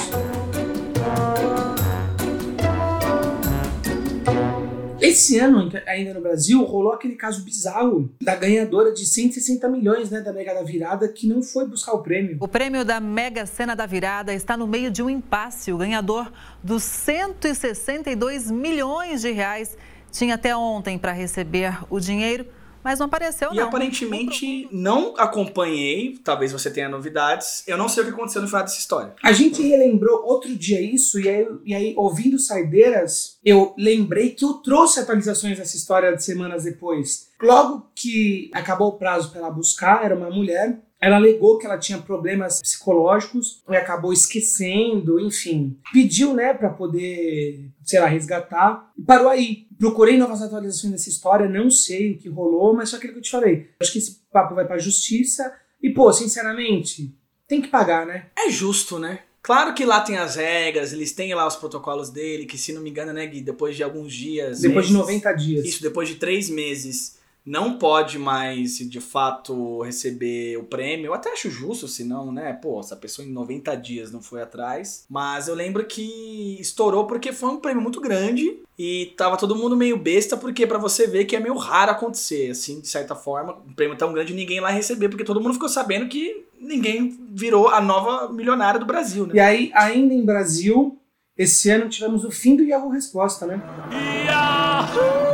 Esse 5.09 5.39
ano, 5.39 5.71
ainda 5.87 6.13
no 6.13 6.21
Brasil, 6.21 6.63
rolou 6.63 6.93
aquele 6.93 7.15
caso 7.15 7.43
bizarro 7.43 8.13
da 8.21 8.35
ganhadora 8.35 8.93
de 8.93 9.07
160 9.07 9.67
milhões 9.67 10.11
né, 10.11 10.21
da 10.21 10.31
Mega 10.31 10.53
da 10.53 10.61
Virada 10.61 11.07
que 11.07 11.27
não 11.27 11.41
foi 11.41 11.65
buscar 11.67 11.93
o 11.93 12.03
prêmio. 12.03 12.37
O 12.39 12.47
prêmio 12.47 12.85
da 12.85 12.99
Mega 12.99 13.43
Sena 13.47 13.75
da 13.75 13.87
Virada 13.87 14.35
está 14.35 14.55
no 14.55 14.67
meio 14.67 14.91
de 14.91 15.01
um 15.01 15.09
impasse. 15.09 15.73
O 15.73 15.77
ganhador 15.79 16.31
dos 16.63 16.83
162 16.83 18.51
milhões 18.51 19.21
de 19.21 19.31
reais 19.31 19.75
tinha 20.11 20.35
até 20.35 20.55
ontem 20.55 20.95
para 20.99 21.11
receber 21.11 21.75
o 21.89 21.99
dinheiro, 21.99 22.45
mas 22.83 22.99
não 22.99 23.05
apareceu, 23.07 23.49
E 23.51 23.55
não. 23.57 23.67
aparentemente 23.67 24.67
não 24.71 25.13
acompanhei, 25.17 26.17
talvez 26.23 26.51
você 26.51 26.69
tenha 26.71 26.89
novidades. 26.89 27.63
Eu 27.67 27.77
não 27.77 27.89
sei 27.89 28.03
o 28.03 28.05
que 28.05 28.11
aconteceu 28.13 28.41
no 28.41 28.47
final 28.47 28.63
dessa 28.63 28.79
história. 28.79 29.13
A 29.23 29.31
gente 29.31 29.61
relembrou 29.61 30.23
outro 30.25 30.55
dia 30.55 30.81
isso, 30.81 31.19
e 31.19 31.27
aí, 31.29 31.47
e 31.65 31.73
aí, 31.75 31.93
ouvindo 31.97 32.39
Saideiras, 32.39 33.37
eu 33.43 33.73
lembrei 33.77 34.31
que 34.31 34.45
eu 34.45 34.53
trouxe 34.53 34.99
atualizações 34.99 35.57
dessa 35.57 35.75
história 35.75 36.15
de 36.15 36.23
semanas 36.23 36.63
depois. 36.63 37.29
Logo 37.41 37.89
que 37.95 38.49
acabou 38.53 38.89
o 38.89 38.97
prazo 38.97 39.31
para 39.31 39.39
ela 39.41 39.51
buscar, 39.51 40.03
era 40.03 40.15
uma 40.15 40.29
mulher. 40.29 40.79
Ela 41.01 41.15
alegou 41.15 41.57
que 41.57 41.65
ela 41.65 41.77
tinha 41.77 41.97
problemas 41.97 42.61
psicológicos 42.61 43.63
e 43.69 43.75
acabou 43.75 44.11
esquecendo, 44.11 45.19
enfim. 45.19 45.77
Pediu, 45.93 46.33
né, 46.33 46.53
para 46.53 46.69
poder, 46.69 47.69
sei 47.83 47.99
lá, 47.99 48.07
resgatar. 48.07 48.91
E 48.97 49.01
parou 49.01 49.29
aí. 49.29 49.67
Procurei 49.77 50.17
novas 50.17 50.41
atualizações 50.41 50.91
dessa 50.91 51.09
história, 51.09 51.47
não 51.47 51.69
sei 51.69 52.11
o 52.11 52.17
que 52.17 52.27
rolou, 52.27 52.73
mas 52.73 52.89
só 52.89 52.97
aquilo 52.97 53.13
que 53.13 53.19
eu 53.19 53.23
te 53.23 53.31
falei. 53.31 53.69
Acho 53.79 53.93
que 53.93 53.99
esse 53.99 54.19
papo 54.31 54.55
vai 54.55 54.67
pra 54.67 54.77
justiça. 54.77 55.53
E, 55.81 55.89
pô, 55.89 56.11
sinceramente, 56.11 57.15
tem 57.47 57.61
que 57.61 57.69
pagar, 57.69 58.05
né? 58.05 58.27
É 58.37 58.49
justo, 58.49 58.99
né? 58.99 59.19
Claro 59.41 59.73
que 59.73 59.85
lá 59.85 60.01
tem 60.01 60.17
as 60.17 60.35
regras, 60.35 60.91
eles 60.91 61.13
têm 61.13 61.33
lá 61.33 61.47
os 61.47 61.55
protocolos 61.55 62.09
dele, 62.09 62.45
que 62.45 62.57
se 62.57 62.73
não 62.73 62.81
me 62.81 62.89
engano, 62.89 63.13
né, 63.13 63.25
Gui, 63.25 63.41
depois 63.41 63.75
de 63.75 63.81
alguns 63.81 64.13
dias. 64.13 64.59
Depois 64.59 64.87
de 64.87 64.93
meses, 64.93 65.07
90 65.07 65.33
dias. 65.33 65.65
Isso, 65.65 65.81
depois 65.81 66.09
de 66.09 66.15
três 66.15 66.49
meses, 66.49 67.17
não 67.45 67.77
pode 67.77 68.19
mais, 68.19 68.77
de 68.77 68.99
fato, 68.99 69.81
receber 69.81 70.57
o 70.57 70.63
prêmio. 70.63 71.07
Eu 71.07 71.13
até 71.13 71.31
acho 71.31 71.49
justo, 71.49 71.87
se 71.87 72.03
não, 72.03 72.31
né? 72.31 72.53
Pô, 72.53 72.79
essa 72.79 72.95
pessoa 72.95 73.27
em 73.27 73.31
90 73.31 73.75
dias 73.75 74.11
não 74.11 74.21
foi 74.21 74.41
atrás. 74.41 75.05
Mas 75.09 75.47
eu 75.47 75.55
lembro 75.55 75.85
que 75.85 76.57
estourou 76.59 77.07
porque 77.07 77.31
foi 77.31 77.49
um 77.49 77.57
prêmio 77.57 77.81
muito 77.81 78.01
grande 78.01 78.59
e 78.77 79.13
tava 79.17 79.37
todo 79.37 79.55
mundo 79.55 79.75
meio 79.75 79.97
besta, 79.97 80.37
porque 80.37 80.67
pra 80.67 80.77
você 80.77 81.07
ver 81.07 81.25
que 81.25 81.35
é 81.35 81.39
meio 81.39 81.55
raro 81.57 81.91
acontecer, 81.91 82.51
assim, 82.51 82.79
de 82.79 82.87
certa 82.87 83.15
forma, 83.15 83.57
um 83.67 83.73
prêmio 83.73 83.97
tão 83.97 84.13
grande 84.13 84.33
ninguém 84.33 84.59
lá 84.59 84.69
receber, 84.69 85.09
porque 85.09 85.23
todo 85.23 85.41
mundo 85.41 85.53
ficou 85.53 85.69
sabendo 85.69 86.07
que 86.07 86.45
ninguém 86.59 87.17
virou 87.31 87.69
a 87.69 87.81
nova 87.81 88.31
milionária 88.31 88.79
do 88.79 88.85
Brasil, 88.85 89.25
né? 89.25 89.35
E 89.35 89.39
aí, 89.39 89.71
ainda 89.73 90.13
em 90.13 90.23
Brasil, 90.23 90.99
esse 91.37 91.69
ano 91.69 91.89
tivemos 91.89 92.23
o 92.23 92.31
fim 92.31 92.55
do 92.55 92.63
Yahoo 92.63 92.89
Resposta, 92.89 93.45
né? 93.45 93.61
me 93.89 95.28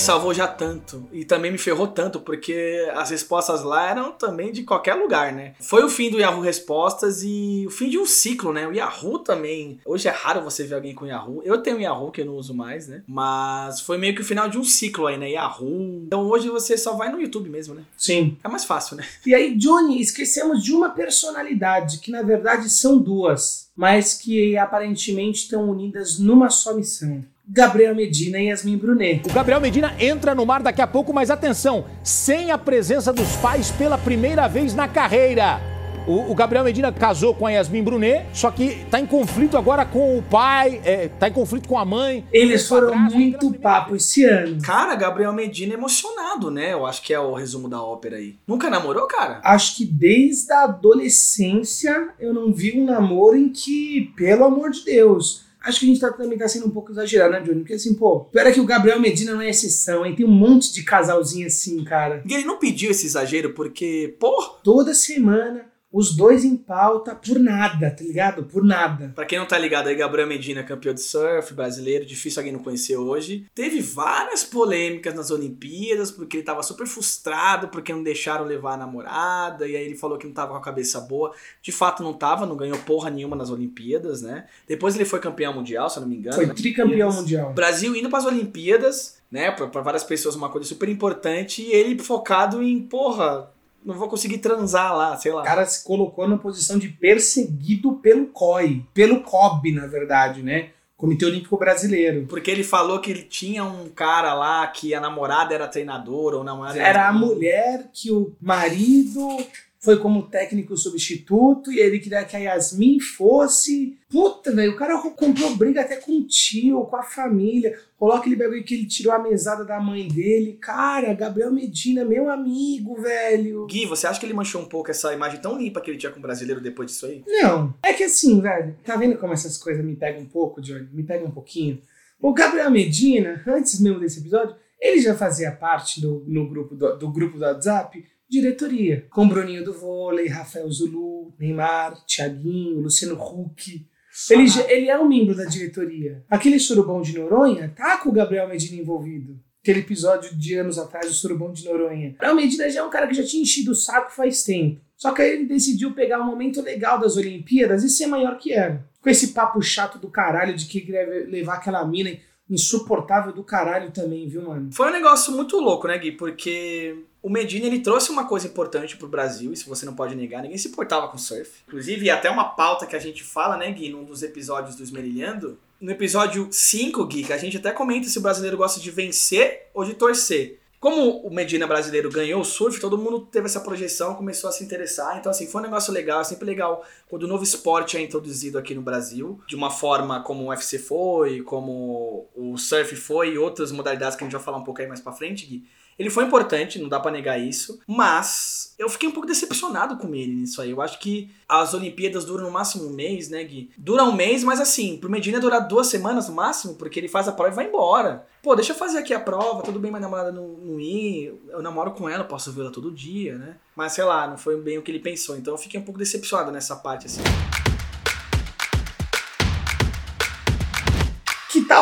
salvou 0.00 0.32
já 0.32 0.48
tanto. 0.48 1.06
E 1.12 1.24
também 1.24 1.52
me 1.52 1.58
ferrou 1.58 1.86
tanto, 1.86 2.20
porque 2.20 2.88
as 2.94 3.10
respostas 3.10 3.62
lá 3.62 3.90
eram 3.90 4.12
também 4.12 4.50
de 4.50 4.62
qualquer 4.62 4.94
lugar, 4.94 5.32
né? 5.32 5.54
Foi 5.60 5.84
o 5.84 5.88
fim 5.88 6.10
do 6.10 6.18
Yahoo 6.18 6.40
Respostas 6.40 7.22
e 7.22 7.64
o 7.66 7.70
fim 7.70 7.90
de 7.90 7.98
um 7.98 8.06
ciclo, 8.06 8.52
né? 8.52 8.66
O 8.66 8.72
Yahoo 8.72 9.18
também. 9.18 9.78
Hoje 9.84 10.08
é 10.08 10.10
raro 10.10 10.42
você 10.42 10.64
ver 10.64 10.76
alguém 10.76 10.94
com 10.94 11.06
Yahoo. 11.06 11.42
Eu 11.44 11.58
tenho 11.58 11.80
Yahoo, 11.80 12.10
que 12.10 12.22
eu 12.22 12.26
não 12.26 12.36
uso 12.36 12.54
mais, 12.54 12.88
né? 12.88 13.02
Mas 13.06 13.80
foi 13.80 13.98
meio 13.98 14.14
que 14.14 14.22
o 14.22 14.24
final 14.24 14.48
de 14.48 14.58
um 14.58 14.64
ciclo 14.64 15.06
aí, 15.06 15.18
né? 15.18 15.30
Yahoo. 15.30 16.04
Então 16.06 16.26
hoje 16.26 16.48
você 16.48 16.76
só 16.76 16.94
vai 16.94 17.12
no 17.12 17.20
YouTube 17.20 17.50
mesmo, 17.50 17.74
né? 17.74 17.82
Sim. 17.96 18.36
É 18.42 18.48
mais 18.48 18.64
fácil, 18.64 18.96
né? 18.96 19.04
E 19.26 19.34
aí, 19.34 19.54
Johnny, 19.56 20.00
esquecemos 20.00 20.62
de 20.64 20.72
uma 20.72 20.90
personalidade, 20.90 21.98
que 21.98 22.10
na 22.10 22.22
verdade 22.22 22.70
são 22.70 22.98
duas, 22.98 23.70
mas 23.76 24.14
que 24.14 24.56
aparentemente 24.56 25.42
estão 25.42 25.68
unidas 25.68 26.18
numa 26.18 26.48
só 26.48 26.74
missão. 26.74 27.22
Gabriel 27.52 27.96
Medina 27.96 28.38
e 28.38 28.46
Yasmin 28.46 28.76
Brunet. 28.76 29.28
O 29.28 29.32
Gabriel 29.32 29.60
Medina 29.60 29.92
entra 29.98 30.36
no 30.36 30.46
mar 30.46 30.62
daqui 30.62 30.80
a 30.80 30.86
pouco, 30.86 31.12
mas 31.12 31.32
atenção, 31.32 31.84
sem 32.00 32.52
a 32.52 32.56
presença 32.56 33.12
dos 33.12 33.34
pais 33.36 33.72
pela 33.72 33.98
primeira 33.98 34.46
vez 34.46 34.72
na 34.72 34.86
carreira. 34.86 35.60
O, 36.06 36.30
o 36.30 36.34
Gabriel 36.34 36.64
Medina 36.64 36.92
casou 36.92 37.34
com 37.34 37.46
a 37.46 37.50
Yasmin 37.50 37.82
Brunet, 37.82 38.24
só 38.32 38.52
que 38.52 38.84
tá 38.88 39.00
em 39.00 39.06
conflito 39.06 39.58
agora 39.58 39.84
com 39.84 40.16
o 40.16 40.22
pai, 40.22 40.80
é, 40.84 41.08
tá 41.08 41.28
em 41.28 41.32
conflito 41.32 41.68
com 41.68 41.76
a 41.76 41.84
mãe. 41.84 42.24
Eles 42.32 42.68
foram 42.68 42.96
muito 42.96 43.52
papo 43.54 43.96
esse 43.96 44.24
ano. 44.24 44.62
Cara, 44.62 44.94
Gabriel 44.94 45.32
Medina 45.32 45.74
emocionado, 45.74 46.52
né? 46.52 46.72
Eu 46.72 46.86
acho 46.86 47.02
que 47.02 47.12
é 47.12 47.18
o 47.18 47.34
resumo 47.34 47.68
da 47.68 47.82
ópera 47.82 48.16
aí. 48.16 48.36
Nunca 48.46 48.70
namorou, 48.70 49.08
cara? 49.08 49.40
Acho 49.44 49.76
que 49.76 49.84
desde 49.84 50.52
a 50.52 50.64
adolescência 50.64 52.10
eu 52.20 52.32
não 52.32 52.52
vi 52.52 52.78
um 52.80 52.84
namoro 52.84 53.36
em 53.36 53.48
que, 53.48 54.12
pelo 54.16 54.44
amor 54.44 54.70
de 54.70 54.84
Deus, 54.84 55.49
Acho 55.62 55.80
que 55.80 55.86
a 55.86 55.88
gente 55.88 56.00
tá, 56.00 56.10
também 56.10 56.38
tá 56.38 56.48
sendo 56.48 56.66
um 56.66 56.70
pouco 56.70 56.90
exagerado, 56.90 57.32
né, 57.32 57.40
Johnny? 57.40 57.60
Porque 57.60 57.74
assim, 57.74 57.94
pô, 57.94 58.20
pior 58.20 58.50
que 58.52 58.60
o 58.60 58.64
Gabriel 58.64 59.00
Medina 59.00 59.32
não 59.32 59.42
é 59.42 59.50
exceção, 59.50 60.06
hein? 60.06 60.14
Tem 60.14 60.24
um 60.24 60.30
monte 60.30 60.72
de 60.72 60.82
casalzinho 60.82 61.46
assim, 61.46 61.84
cara. 61.84 62.22
E 62.26 62.32
ele 62.32 62.44
não 62.44 62.58
pediu 62.58 62.90
esse 62.90 63.06
exagero 63.06 63.52
porque, 63.52 64.16
pô. 64.18 64.42
Toda 64.64 64.94
semana, 64.94 65.66
os 65.92 66.14
dois 66.14 66.44
em 66.44 66.56
pauta 66.56 67.14
por 67.14 67.38
nada, 67.38 67.90
tá 67.90 68.04
ligado? 68.04 68.44
Por 68.44 68.64
nada. 68.64 69.12
Pra 69.14 69.24
quem 69.24 69.38
não 69.38 69.46
tá 69.46 69.58
ligado 69.58 69.88
aí, 69.88 69.94
Gabriel 69.96 70.28
Medina, 70.28 70.62
campeão 70.62 70.94
de 70.94 71.00
surf 71.00 71.52
brasileiro, 71.52 72.06
difícil 72.06 72.40
alguém 72.40 72.52
não 72.52 72.62
conhecer 72.62 72.96
hoje. 72.96 73.46
Teve 73.54 73.80
várias 73.80 74.44
polêmicas 74.44 75.14
nas 75.14 75.30
Olimpíadas, 75.30 76.10
porque 76.12 76.36
ele 76.36 76.44
tava 76.44 76.62
super 76.62 76.86
frustrado, 76.86 77.68
porque 77.68 77.92
não 77.92 78.04
deixaram 78.04 78.44
levar 78.44 78.74
a 78.74 78.76
namorada, 78.76 79.66
e 79.66 79.76
aí 79.76 79.84
ele 79.84 79.96
falou 79.96 80.16
que 80.16 80.26
não 80.26 80.32
tava 80.32 80.52
com 80.52 80.58
a 80.58 80.62
cabeça 80.62 81.00
boa. 81.00 81.32
De 81.60 81.72
fato 81.72 82.02
não 82.02 82.12
tava, 82.12 82.46
não 82.46 82.56
ganhou 82.56 82.78
porra 82.78 83.10
nenhuma 83.10 83.34
nas 83.34 83.50
Olimpíadas, 83.50 84.22
né? 84.22 84.46
Depois 84.68 84.94
ele 84.94 85.04
foi 85.04 85.18
campeão 85.18 85.52
mundial, 85.52 85.90
se 85.90 85.98
eu 85.98 86.02
não 86.02 86.08
me 86.08 86.16
engano. 86.16 86.36
Foi 86.36 86.46
tricampeão 86.54 87.12
mundial. 87.12 87.52
Brasil 87.52 87.96
indo 87.96 88.08
pras 88.08 88.24
Olimpíadas, 88.24 89.18
né? 89.30 89.50
Pra 89.50 89.80
várias 89.80 90.04
pessoas 90.04 90.36
uma 90.36 90.50
coisa 90.50 90.68
super 90.68 90.88
importante, 90.88 91.62
e 91.62 91.72
ele 91.72 92.00
focado 92.00 92.62
em, 92.62 92.80
porra, 92.80 93.50
não 93.84 93.94
vou 93.94 94.08
conseguir 94.08 94.38
transar 94.38 94.96
lá, 94.96 95.16
sei 95.16 95.32
lá. 95.32 95.42
O 95.42 95.44
cara 95.44 95.64
se 95.66 95.84
colocou 95.84 96.28
na 96.28 96.36
posição 96.36 96.78
de 96.78 96.88
perseguido 96.88 97.92
pelo 97.94 98.26
COI, 98.26 98.84
pelo 98.92 99.20
COB, 99.22 99.72
na 99.72 99.86
verdade, 99.86 100.42
né? 100.42 100.70
Comitê 100.96 101.24
Olímpico 101.24 101.56
Brasileiro. 101.56 102.26
Porque 102.28 102.50
ele 102.50 102.62
falou 102.62 103.00
que 103.00 103.10
ele 103.10 103.22
tinha 103.22 103.64
um 103.64 103.88
cara 103.88 104.34
lá 104.34 104.66
que 104.66 104.94
a 104.94 105.00
namorada 105.00 105.54
era 105.54 105.66
treinadora 105.66 106.36
ou 106.36 106.44
namorada 106.44 106.78
Era 106.78 107.08
a 107.08 107.12
mulher 107.12 107.88
que 107.90 108.12
o 108.12 108.32
marido 108.38 109.38
foi 109.80 109.98
como 109.98 110.28
técnico 110.28 110.76
substituto 110.76 111.72
e 111.72 111.80
ele 111.80 111.98
queria 111.98 112.22
que 112.24 112.36
a 112.36 112.38
Yasmin 112.38 113.00
fosse. 113.00 113.98
Puta, 114.10 114.54
velho, 114.54 114.72
o 114.72 114.76
cara 114.76 114.98
comprou 114.98 115.56
briga 115.56 115.80
até 115.80 115.96
com 115.96 116.12
o 116.12 116.26
tio, 116.26 116.84
com 116.84 116.96
a 116.96 117.02
família. 117.02 117.78
Rolou 117.98 118.16
aquele 118.16 118.36
bagulho 118.36 118.62
que 118.62 118.74
ele 118.74 118.86
tirou 118.86 119.12
a 119.12 119.18
mesada 119.18 119.64
da 119.64 119.80
mãe 119.80 120.06
dele. 120.06 120.58
Cara, 120.60 121.14
Gabriel 121.14 121.50
Medina, 121.50 122.04
meu 122.04 122.30
amigo, 122.30 123.00
velho. 123.00 123.66
Gui, 123.66 123.86
você 123.86 124.06
acha 124.06 124.20
que 124.20 124.26
ele 124.26 124.34
manchou 124.34 124.60
um 124.60 124.68
pouco 124.68 124.90
essa 124.90 125.14
imagem 125.14 125.40
tão 125.40 125.58
limpa 125.58 125.80
que 125.80 125.90
ele 125.90 125.98
tinha 125.98 126.12
com 126.12 126.18
o 126.18 126.22
brasileiro 126.22 126.60
depois 126.60 126.90
disso 126.90 127.06
aí? 127.06 127.24
Não. 127.26 127.72
É 127.82 127.94
que 127.94 128.04
assim, 128.04 128.38
velho, 128.38 128.76
tá 128.84 128.96
vendo 128.96 129.16
como 129.16 129.32
essas 129.32 129.56
coisas 129.56 129.82
me 129.82 129.96
pegam 129.96 130.20
um 130.20 130.26
pouco, 130.26 130.60
Johnny? 130.60 130.88
Me 130.92 131.02
pegam 131.02 131.28
um 131.28 131.32
pouquinho. 131.32 131.80
O 132.20 132.34
Gabriel 132.34 132.70
Medina, 132.70 133.42
antes 133.46 133.80
mesmo 133.80 133.98
desse 133.98 134.20
episódio, 134.20 134.54
ele 134.78 135.00
já 135.00 135.14
fazia 135.14 135.50
parte 135.52 136.02
do, 136.02 136.22
no 136.26 136.46
grupo 136.46 136.74
do, 136.74 136.98
do 136.98 137.10
grupo 137.10 137.38
do 137.38 137.44
WhatsApp 137.44 138.04
diretoria, 138.30 139.06
com 139.10 139.28
Bruninho 139.28 139.64
do 139.64 139.72
vôlei, 139.72 140.28
Rafael 140.28 140.70
Zulu, 140.70 141.34
Neymar, 141.38 142.04
Thiaguinho, 142.06 142.80
Luciano 142.80 143.20
Huck. 143.20 143.86
Ele, 144.30 144.44
ele 144.68 144.88
é 144.88 144.98
um 144.98 145.08
membro 145.08 145.34
da 145.34 145.44
diretoria. 145.44 146.24
Aquele 146.30 146.58
surubão 146.58 147.02
de 147.02 147.18
Noronha 147.18 147.72
tá 147.76 147.98
com 147.98 148.08
o 148.08 148.12
Gabriel 148.12 148.48
Medina 148.48 148.80
envolvido. 148.80 149.38
Aquele 149.62 149.80
episódio 149.80 150.34
de 150.36 150.54
anos 150.54 150.78
atrás, 150.78 151.10
o 151.10 151.14
surubão 151.14 151.52
de 151.52 151.64
Noronha. 151.64 152.12
Gabriel 152.12 152.34
Medina 152.36 152.70
já 152.70 152.80
é 152.80 152.82
um 152.82 152.90
cara 152.90 153.06
que 153.06 153.14
já 153.14 153.24
tinha 153.24 153.42
enchido 153.42 153.72
o 153.72 153.74
saco 153.74 154.12
faz 154.12 154.42
tempo. 154.42 154.80
Só 154.96 155.12
que 155.12 155.22
aí 155.22 155.32
ele 155.32 155.46
decidiu 155.46 155.92
pegar 155.92 156.20
um 156.20 156.26
momento 156.26 156.62
legal 156.62 156.98
das 156.98 157.16
Olimpíadas 157.16 157.82
e 157.82 157.90
ser 157.90 158.06
maior 158.06 158.38
que 158.38 158.52
era. 158.52 158.84
Com 159.00 159.10
esse 159.10 159.28
papo 159.28 159.60
chato 159.62 159.98
do 159.98 160.08
caralho 160.08 160.54
de 160.54 160.66
que 160.66 160.80
queria 160.80 161.26
levar 161.26 161.54
aquela 161.54 161.84
mina 161.86 162.10
insuportável 162.48 163.32
do 163.32 163.44
caralho 163.44 163.90
também, 163.92 164.28
viu, 164.28 164.42
mano? 164.42 164.70
Foi 164.72 164.88
um 164.88 164.92
negócio 164.92 165.32
muito 165.32 165.58
louco, 165.58 165.86
né, 165.86 165.96
Gui? 165.98 166.12
Porque 166.12 166.96
o 167.22 167.28
Medina 167.28 167.66
ele 167.66 167.80
trouxe 167.80 168.10
uma 168.10 168.26
coisa 168.26 168.46
importante 168.46 168.96
pro 168.96 169.08
Brasil, 169.08 169.52
isso 169.52 169.68
você 169.68 169.84
não 169.84 169.94
pode 169.94 170.14
negar, 170.14 170.42
ninguém 170.42 170.58
se 170.58 170.68
importava 170.68 171.08
com 171.08 171.18
surf. 171.18 171.62
Inclusive, 171.68 172.08
até 172.10 172.30
uma 172.30 172.44
pauta 172.44 172.86
que 172.86 172.96
a 172.96 173.00
gente 173.00 173.22
fala, 173.22 173.56
né, 173.56 173.70
Gui, 173.70 173.90
num 173.90 174.04
dos 174.04 174.22
episódios 174.22 174.76
do 174.76 174.82
Esmerilhando. 174.82 175.58
No 175.80 175.90
episódio 175.90 176.48
5, 176.50 177.04
Gui, 177.06 177.24
que 177.24 177.32
a 177.32 177.38
gente 177.38 177.56
até 177.56 177.72
comenta 177.72 178.08
se 178.08 178.18
o 178.18 178.22
brasileiro 178.22 178.56
gosta 178.56 178.80
de 178.80 178.90
vencer 178.90 179.68
ou 179.74 179.84
de 179.84 179.94
torcer. 179.94 180.60
Como 180.80 181.18
o 181.20 181.30
Medina 181.30 181.66
brasileiro 181.66 182.10
ganhou 182.10 182.40
o 182.40 182.44
surf, 182.44 182.80
todo 182.80 182.96
mundo 182.96 183.20
teve 183.20 183.44
essa 183.44 183.60
projeção, 183.60 184.14
começou 184.14 184.48
a 184.48 184.52
se 184.52 184.64
interessar. 184.64 185.18
Então, 185.18 185.28
assim, 185.28 185.46
foi 185.46 185.60
um 185.60 185.64
negócio 185.64 185.92
legal. 185.92 186.22
É 186.22 186.24
sempre 186.24 186.46
legal 186.46 186.82
quando 187.06 187.24
o 187.24 187.26
novo 187.26 187.44
esporte 187.44 187.98
é 187.98 188.00
introduzido 188.00 188.56
aqui 188.56 188.74
no 188.74 188.80
Brasil, 188.80 189.38
de 189.46 189.54
uma 189.54 189.70
forma 189.70 190.22
como 190.22 190.44
o 190.44 190.48
UFC 190.48 190.78
foi, 190.78 191.42
como 191.42 192.26
o 192.34 192.56
surf 192.56 192.96
foi 192.96 193.34
e 193.34 193.38
outras 193.38 193.70
modalidades 193.70 194.16
que 194.16 194.24
a 194.24 194.26
gente 194.26 194.32
vai 194.32 194.42
falar 194.42 194.56
um 194.56 194.64
pouco 194.64 194.80
aí 194.80 194.88
mais 194.88 195.00
pra 195.00 195.12
frente, 195.12 195.44
Gui. 195.44 195.68
Ele 196.00 196.08
foi 196.08 196.24
importante, 196.24 196.78
não 196.78 196.88
dá 196.88 196.98
pra 196.98 197.10
negar 197.10 197.38
isso, 197.38 197.78
mas 197.86 198.74
eu 198.78 198.88
fiquei 198.88 199.06
um 199.06 199.12
pouco 199.12 199.28
decepcionado 199.28 199.98
com 199.98 200.14
ele 200.14 200.34
nisso 200.34 200.62
aí. 200.62 200.70
Eu 200.70 200.80
acho 200.80 200.98
que 200.98 201.30
as 201.46 201.74
Olimpíadas 201.74 202.24
duram 202.24 202.44
no 202.44 202.50
máximo 202.50 202.86
um 202.86 202.94
mês, 202.94 203.28
né, 203.28 203.44
Gui? 203.44 203.70
Dura 203.76 204.04
um 204.04 204.12
mês, 204.14 204.42
mas 204.42 204.62
assim, 204.62 204.96
pro 204.96 205.10
Medina 205.10 205.38
durar 205.38 205.68
duas 205.68 205.88
semanas 205.88 206.26
no 206.26 206.34
máximo, 206.34 206.76
porque 206.76 206.98
ele 206.98 207.06
faz 207.06 207.28
a 207.28 207.32
prova 207.32 207.52
e 207.52 207.54
vai 207.54 207.66
embora. 207.66 208.26
Pô, 208.42 208.56
deixa 208.56 208.72
eu 208.72 208.76
fazer 208.76 208.96
aqui 208.96 209.12
a 209.12 209.20
prova, 209.20 209.62
tudo 209.62 209.78
bem 209.78 209.90
minha 209.90 210.00
namorada 210.00 210.32
não, 210.32 210.48
não 210.48 210.80
ir, 210.80 211.38
eu 211.50 211.60
namoro 211.60 211.90
com 211.90 212.08
ela, 212.08 212.24
posso 212.24 212.50
vê-la 212.50 212.70
todo 212.70 212.90
dia, 212.90 213.36
né? 213.36 213.56
Mas 213.76 213.92
sei 213.92 214.04
lá, 214.04 214.26
não 214.26 214.38
foi 214.38 214.58
bem 214.58 214.78
o 214.78 214.82
que 214.82 214.90
ele 214.90 215.00
pensou, 215.00 215.36
então 215.36 215.52
eu 215.52 215.58
fiquei 215.58 215.78
um 215.78 215.84
pouco 215.84 215.98
decepcionado 215.98 216.50
nessa 216.50 216.76
parte, 216.76 217.04
assim. 217.04 217.20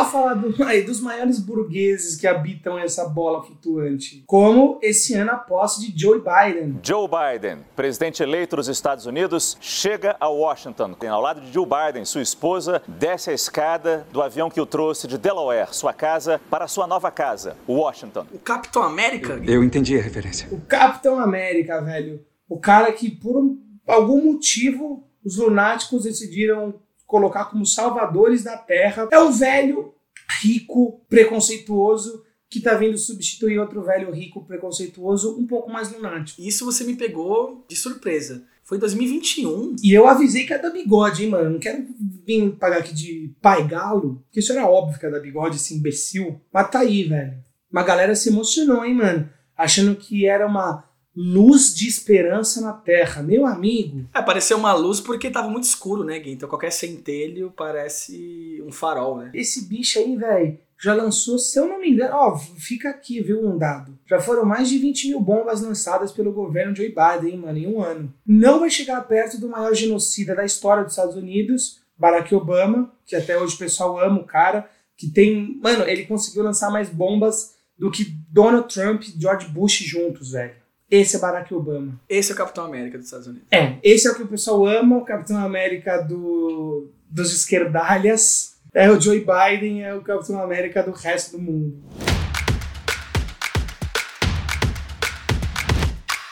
Falar 0.08 0.34
do- 0.34 0.60
aí, 0.64 0.82
dos 0.82 1.00
maiores 1.00 1.38
burgueses 1.38 2.16
que 2.16 2.26
habitam 2.26 2.78
essa 2.78 3.08
bola 3.08 3.42
flutuante? 3.42 4.22
Como 4.26 4.78
esse 4.82 5.14
ano 5.14 5.32
a 5.32 5.36
posse 5.36 5.80
de 5.80 6.00
Joe 6.00 6.18
Biden. 6.20 6.78
Joe 6.82 7.08
Biden, 7.08 7.58
presidente 7.76 8.22
eleito 8.22 8.56
dos 8.56 8.68
Estados 8.68 9.06
Unidos, 9.06 9.56
chega 9.60 10.16
a 10.18 10.28
Washington. 10.28 10.94
Ao 11.10 11.20
lado 11.20 11.40
de 11.40 11.52
Joe 11.52 11.66
Biden, 11.66 12.04
sua 12.04 12.22
esposa 12.22 12.82
desce 12.86 13.30
a 13.30 13.34
escada 13.34 14.06
do 14.12 14.22
avião 14.22 14.50
que 14.50 14.60
o 14.60 14.66
trouxe 14.66 15.06
de 15.06 15.18
Delaware, 15.18 15.68
sua 15.74 15.92
casa, 15.92 16.40
para 16.50 16.66
sua 16.66 16.86
nova 16.86 17.10
casa, 17.10 17.56
Washington. 17.68 18.26
O 18.32 18.38
Capitão 18.38 18.82
América? 18.82 19.40
Eu 19.46 19.62
entendi 19.62 19.98
a 19.98 20.02
referência. 20.02 20.48
O 20.50 20.60
Capitão 20.62 21.18
América, 21.20 21.80
velho. 21.80 22.24
O 22.48 22.58
cara 22.58 22.90
que, 22.92 23.10
por 23.10 23.36
um- 23.36 23.58
algum 23.86 24.22
motivo, 24.32 25.04
os 25.24 25.36
lunáticos 25.36 26.04
decidiram 26.04 26.74
colocar 27.06 27.46
como 27.46 27.64
salvadores 27.64 28.44
da 28.44 28.56
Terra. 28.56 29.08
É 29.10 29.18
um 29.18 29.30
velho, 29.30 29.94
rico, 30.40 31.00
preconceituoso, 31.08 32.24
que 32.50 32.60
tá 32.60 32.74
vindo 32.74 32.96
substituir 32.96 33.58
outro 33.58 33.82
velho 33.82 34.10
rico 34.10 34.44
preconceituoso 34.44 35.38
um 35.38 35.46
pouco 35.46 35.70
mais 35.70 35.92
lunático. 35.92 36.40
Isso 36.40 36.64
você 36.64 36.84
me 36.84 36.96
pegou 36.96 37.64
de 37.68 37.76
surpresa. 37.76 38.44
Foi 38.64 38.76
em 38.76 38.80
2021. 38.80 39.76
E 39.82 39.92
eu 39.92 40.06
avisei 40.06 40.44
que 40.44 40.52
é 40.52 40.58
da 40.58 40.70
bigode, 40.70 41.24
hein, 41.24 41.30
mano. 41.30 41.50
Não 41.50 41.58
quero 41.58 41.86
vir 41.98 42.50
pagar 42.52 42.78
aqui 42.78 42.94
de 42.94 43.34
pai 43.40 43.66
galo, 43.66 44.22
porque 44.26 44.40
isso 44.40 44.52
era 44.52 44.68
óbvio 44.68 44.98
que 44.98 45.06
é 45.06 45.10
da 45.10 45.20
bigode, 45.20 45.56
esse 45.56 45.74
imbecil. 45.74 46.40
Mas 46.52 46.70
tá 46.70 46.80
aí, 46.80 47.04
velho. 47.04 47.34
Uma 47.70 47.82
galera 47.82 48.14
se 48.14 48.28
emocionou, 48.28 48.84
hein, 48.84 48.94
mano. 48.94 49.28
Achando 49.56 49.96
que 49.96 50.26
era 50.26 50.46
uma 50.46 50.84
luz 51.20 51.74
de 51.74 51.88
esperança 51.88 52.60
na 52.60 52.72
Terra. 52.72 53.24
Meu 53.24 53.44
amigo. 53.44 54.06
É, 54.14 54.22
pareceu 54.22 54.56
uma 54.56 54.72
luz 54.72 55.00
porque 55.00 55.28
tava 55.28 55.48
muito 55.48 55.64
escuro, 55.64 56.04
né, 56.04 56.16
Gui? 56.20 56.30
Então 56.30 56.48
qualquer 56.48 56.70
centelho 56.70 57.52
parece 57.56 58.62
um 58.64 58.70
farol, 58.70 59.18
né? 59.18 59.32
Esse 59.34 59.64
bicho 59.64 59.98
aí, 59.98 60.16
velho, 60.16 60.56
já 60.80 60.94
lançou, 60.94 61.36
se 61.36 61.58
eu 61.58 61.66
não 61.66 61.80
me 61.80 61.90
engano, 61.90 62.14
ó, 62.14 62.38
fica 62.38 62.88
aqui, 62.88 63.20
viu, 63.20 63.44
um 63.44 63.58
dado. 63.58 63.98
Já 64.06 64.20
foram 64.20 64.44
mais 64.44 64.68
de 64.68 64.78
20 64.78 65.08
mil 65.08 65.20
bombas 65.20 65.60
lançadas 65.60 66.12
pelo 66.12 66.32
governo 66.32 66.76
Joe 66.76 66.88
Biden, 66.88 67.34
hein, 67.34 67.38
mano, 67.38 67.58
em 67.58 67.66
um 67.66 67.82
ano. 67.82 68.14
Não 68.24 68.60
vai 68.60 68.70
chegar 68.70 69.00
perto 69.00 69.40
do 69.40 69.48
maior 69.48 69.74
genocida 69.74 70.36
da 70.36 70.44
história 70.44 70.84
dos 70.84 70.92
Estados 70.92 71.16
Unidos, 71.16 71.80
Barack 71.98 72.32
Obama, 72.32 72.92
que 73.04 73.16
até 73.16 73.36
hoje 73.36 73.56
o 73.56 73.58
pessoal 73.58 73.98
ama 73.98 74.20
o 74.20 74.24
cara, 74.24 74.70
que 74.96 75.08
tem. 75.08 75.58
Mano, 75.60 75.82
ele 75.82 76.06
conseguiu 76.06 76.44
lançar 76.44 76.70
mais 76.70 76.88
bombas 76.88 77.56
do 77.76 77.90
que 77.90 78.04
Donald 78.30 78.72
Trump 78.72 79.02
e 79.02 79.20
George 79.20 79.48
Bush 79.48 79.78
juntos, 79.78 80.30
velho. 80.30 80.54
Esse 80.90 81.16
é 81.16 81.18
Barack 81.18 81.52
Obama. 81.52 82.00
Esse 82.08 82.32
é 82.32 82.34
o 82.34 82.38
Capitão 82.38 82.64
América 82.64 82.96
dos 82.96 83.08
Estados 83.08 83.26
Unidos. 83.26 83.46
É, 83.50 83.78
esse 83.82 84.08
é 84.08 84.10
o 84.10 84.14
que 84.14 84.22
o 84.22 84.26
pessoal 84.26 84.66
ama, 84.66 84.96
o 84.96 85.04
Capitão 85.04 85.36
América 85.36 85.98
do, 85.98 86.88
dos 87.10 87.30
esquerdalhas. 87.30 88.56
É 88.72 88.90
o 88.90 88.98
Joe 88.98 89.18
Biden, 89.18 89.84
é 89.84 89.94
o 89.94 90.00
Capitão 90.00 90.40
América 90.40 90.82
do 90.82 90.92
resto 90.92 91.36
do 91.36 91.42
mundo. 91.42 91.78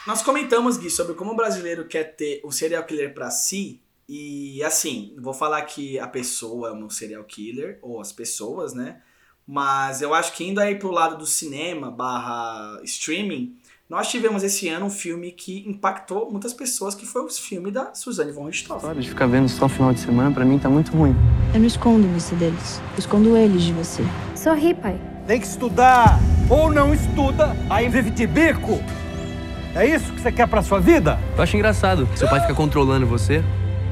Nós 0.07 0.23
comentamos, 0.23 0.79
Gui, 0.79 0.89
sobre 0.89 1.13
como 1.13 1.33
o 1.33 1.37
brasileiro 1.37 1.85
quer 1.87 2.17
ter 2.17 2.41
um 2.43 2.51
serial 2.51 2.85
killer 2.85 3.13
pra 3.13 3.29
si. 3.29 3.83
E 4.09 4.63
assim, 4.63 5.15
vou 5.19 5.35
falar 5.35 5.61
que 5.63 5.99
a 5.99 6.09
pessoa 6.09 6.71
é 6.71 6.73
um 6.73 6.89
serial 6.89 7.25
killer, 7.25 7.79
ou 7.83 8.01
as 8.01 8.11
pessoas, 8.11 8.73
né? 8.73 9.03
Mas 9.47 10.01
eu 10.01 10.15
acho 10.15 10.33
que 10.33 10.45
indo 10.45 10.61
aí 10.61 10.77
pro 10.77 10.91
lado 10.91 11.19
do 11.19 11.27
cinema 11.27 11.91
barra 11.91 12.81
streaming, 12.85 13.55
nós 13.89 14.09
tivemos 14.09 14.43
esse 14.43 14.69
ano 14.69 14.87
um 14.87 14.91
filme 14.91 15.31
que 15.31 15.65
impactou 15.69 16.29
muitas 16.29 16.53
pessoas, 16.53 16.93
que 16.93 17.07
foi 17.07 17.23
o 17.23 17.29
filme 17.29 17.71
da 17.71 17.95
Suzanne 17.95 18.33
von 18.33 18.47
Richthofen. 18.47 18.81
Para 18.81 19.01
de 19.01 19.09
ficar 19.09 19.27
vendo 19.27 19.49
só 19.49 19.69
final 19.69 19.93
de 19.93 20.01
semana, 20.01 20.33
pra 20.33 20.45
mim 20.45 20.59
tá 20.59 20.69
muito 20.69 20.91
ruim. 20.91 21.15
Eu 21.55 21.61
não 21.61 21.67
escondo 21.67 22.09
você 22.09 22.35
deles. 22.35 22.81
Eu 22.95 22.99
escondo 22.99 23.37
eles 23.37 23.63
de 23.63 23.73
você. 23.73 24.03
Sorri, 24.35 24.75
pai. 24.75 25.01
Tem 25.29 25.41
que 25.41 25.47
estudar. 25.47 26.19
Ou 26.51 26.69
não 26.69 26.93
estuda, 26.93 27.57
aí 27.71 27.89
vive 27.89 28.11
de 28.11 28.27
bico. 28.27 28.81
É 29.73 29.87
isso 29.87 30.13
que 30.13 30.21
você 30.21 30.33
quer 30.33 30.49
pra 30.49 30.63
sua 30.63 30.81
vida? 30.81 31.17
Eu 31.37 31.45
acho 31.45 31.57
engraçado. 31.57 32.09
Seu 32.17 32.29
pai 32.29 32.41
fica 32.41 32.55
controlando 32.55 33.07
você. 33.07 33.41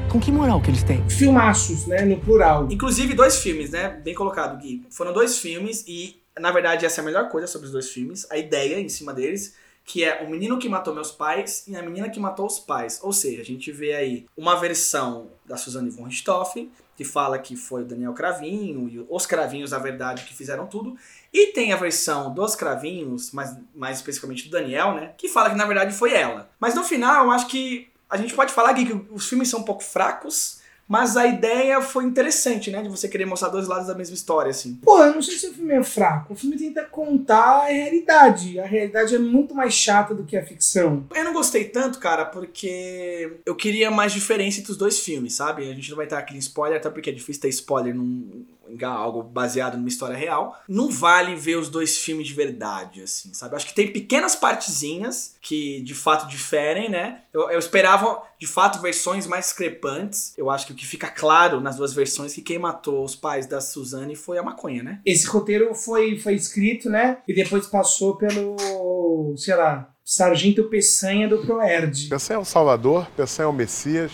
Com 0.09 0.19
que 0.19 0.29
moral 0.29 0.59
que 0.59 0.71
eles 0.71 0.83
têm? 0.83 1.07
Filmaços, 1.09 1.87
né, 1.87 2.03
no 2.03 2.17
plural. 2.17 2.67
Inclusive 2.69 3.13
dois 3.13 3.37
filmes, 3.37 3.69
né? 3.69 3.97
Bem 4.03 4.13
colocado, 4.13 4.59
Gui. 4.61 4.85
Foram 4.89 5.13
dois 5.13 5.37
filmes 5.37 5.85
e, 5.87 6.17
na 6.37 6.51
verdade, 6.51 6.85
essa 6.85 6.99
é 6.99 7.01
a 7.01 7.05
melhor 7.05 7.29
coisa 7.29 7.47
sobre 7.47 7.67
os 7.67 7.71
dois 7.71 7.89
filmes. 7.89 8.27
A 8.29 8.37
ideia 8.37 8.77
em 8.77 8.89
cima 8.89 9.13
deles 9.13 9.55
que 9.85 10.03
é 10.03 10.23
o 10.23 10.29
menino 10.29 10.57
que 10.57 10.67
matou 10.67 10.93
meus 10.95 11.11
pais 11.11 11.63
e 11.67 11.75
a 11.75 11.81
menina 11.81 12.09
que 12.09 12.19
matou 12.19 12.47
os 12.47 12.57
pais. 12.57 12.99
Ou 13.03 13.13
seja, 13.13 13.41
a 13.41 13.45
gente 13.45 13.71
vê 13.71 13.93
aí 13.93 14.25
uma 14.35 14.55
versão 14.55 15.29
da 15.45 15.55
Suzanne 15.55 15.91
von 15.91 16.05
Richthofen, 16.05 16.71
que 16.97 17.03
fala 17.03 17.37
que 17.37 17.55
foi 17.55 17.83
o 17.83 17.85
Daniel 17.85 18.13
Cravinho 18.13 18.89
e 18.89 19.05
os 19.07 19.25
Cravinhos, 19.27 19.71
na 19.71 19.77
verdade, 19.77 20.23
que 20.23 20.33
fizeram 20.33 20.65
tudo. 20.65 20.97
E 21.31 21.47
tem 21.47 21.71
a 21.71 21.77
versão 21.77 22.33
dos 22.33 22.55
Cravinhos, 22.55 23.31
mais, 23.31 23.55
mais 23.75 23.97
especificamente 23.97 24.45
do 24.45 24.51
Daniel, 24.51 24.95
né? 24.95 25.13
Que 25.17 25.29
fala 25.29 25.51
que 25.51 25.55
na 25.55 25.65
verdade 25.65 25.93
foi 25.93 26.13
ela. 26.13 26.49
Mas 26.59 26.73
no 26.73 26.83
final, 26.83 27.25
eu 27.25 27.31
acho 27.31 27.47
que 27.47 27.87
a 28.09 28.17
gente 28.17 28.33
pode 28.33 28.53
falar 28.53 28.73
que 28.73 29.05
os 29.11 29.27
filmes 29.27 29.49
são 29.49 29.59
um 29.59 29.63
pouco 29.63 29.83
fracos, 29.83 30.61
mas 30.87 31.17
a 31.17 31.25
ideia 31.25 31.81
foi 31.81 32.03
interessante, 32.05 32.69
né? 32.69 32.83
De 32.83 32.89
você 32.89 33.07
querer 33.07 33.25
mostrar 33.25 33.49
dois 33.49 33.67
lados 33.67 33.87
da 33.87 33.95
mesma 33.95 34.13
história, 34.13 34.51
assim. 34.51 34.75
Pô, 34.83 35.01
eu 35.03 35.15
não 35.15 35.21
sei 35.21 35.35
se 35.35 35.47
o 35.47 35.53
filme 35.53 35.73
é 35.73 35.83
fraco. 35.83 36.33
O 36.33 36.35
filme 36.35 36.57
tenta 36.57 36.83
contar 36.83 37.63
a 37.63 37.65
realidade. 37.65 38.59
A 38.59 38.65
realidade 38.65 39.15
é 39.15 39.19
muito 39.19 39.55
mais 39.55 39.73
chata 39.73 40.13
do 40.13 40.23
que 40.23 40.37
a 40.37 40.45
ficção. 40.45 41.05
Eu 41.13 41.23
não 41.23 41.33
gostei 41.33 41.65
tanto, 41.65 41.97
cara, 41.97 42.25
porque 42.25 43.39
eu 43.45 43.55
queria 43.55 43.89
mais 43.89 44.13
diferença 44.13 44.59
entre 44.59 44.71
os 44.71 44.77
dois 44.77 44.99
filmes, 44.99 45.33
sabe? 45.33 45.69
A 45.69 45.73
gente 45.73 45.89
não 45.89 45.97
vai 45.97 46.05
ter 46.05 46.15
aquele 46.15 46.39
spoiler, 46.39 46.77
até 46.77 46.89
porque 46.89 47.09
é 47.09 47.13
difícil 47.13 47.41
ter 47.41 47.49
spoiler 47.49 47.95
num, 47.95 48.45
algo 48.83 49.23
baseado 49.23 49.77
numa 49.77 49.87
história 49.87 50.15
real. 50.15 50.59
Não 50.67 50.89
vale 50.89 51.35
ver 51.35 51.57
os 51.57 51.69
dois 51.69 51.97
filmes 51.97 52.27
de 52.27 52.33
verdade, 52.33 53.01
assim, 53.01 53.33
sabe? 53.33 53.55
Acho 53.55 53.67
que 53.67 53.75
tem 53.75 53.91
pequenas 53.91 54.35
partezinhas 54.35 55.35
que 55.41 55.81
de 55.81 55.93
fato 55.93 56.27
diferem, 56.27 56.89
né? 56.89 57.21
Eu, 57.33 57.49
eu 57.49 57.59
esperava, 57.59 58.21
de 58.39 58.47
fato, 58.47 58.81
versões 58.81 59.27
mais 59.27 59.45
discrepantes. 59.45 60.33
Eu 60.37 60.49
acho 60.49 60.65
que 60.65 60.73
o 60.73 60.75
que 60.75 60.85
fica 60.85 61.07
claro 61.07 61.61
nas 61.61 61.77
duas 61.77 61.93
versões 61.93 62.31
é 62.31 62.35
que 62.35 62.41
quem 62.41 62.59
matou 62.59 63.03
os 63.03 63.15
pais 63.15 63.45
da 63.45 63.61
Suzane 63.61 64.15
foi 64.15 64.37
a 64.37 64.43
maconha, 64.43 64.83
né? 64.83 64.99
Esse 65.05 65.27
roteiro 65.27 65.73
foi, 65.75 66.17
foi 66.17 66.33
escrito, 66.33 66.89
né? 66.89 67.19
E 67.27 67.33
depois 67.33 67.67
passou 67.67 68.15
pelo, 68.17 69.35
sei 69.37 69.55
lá, 69.55 69.89
Sargento 70.03 70.63
Peçanha 70.65 71.27
do 71.27 71.39
Proerd. 71.39 72.09
Peçanha 72.09 72.37
é 72.37 72.41
o 72.41 72.45
Salvador, 72.45 73.07
Peçanha 73.15 73.45
é 73.45 73.49
o 73.49 73.53
Messias. 73.53 74.11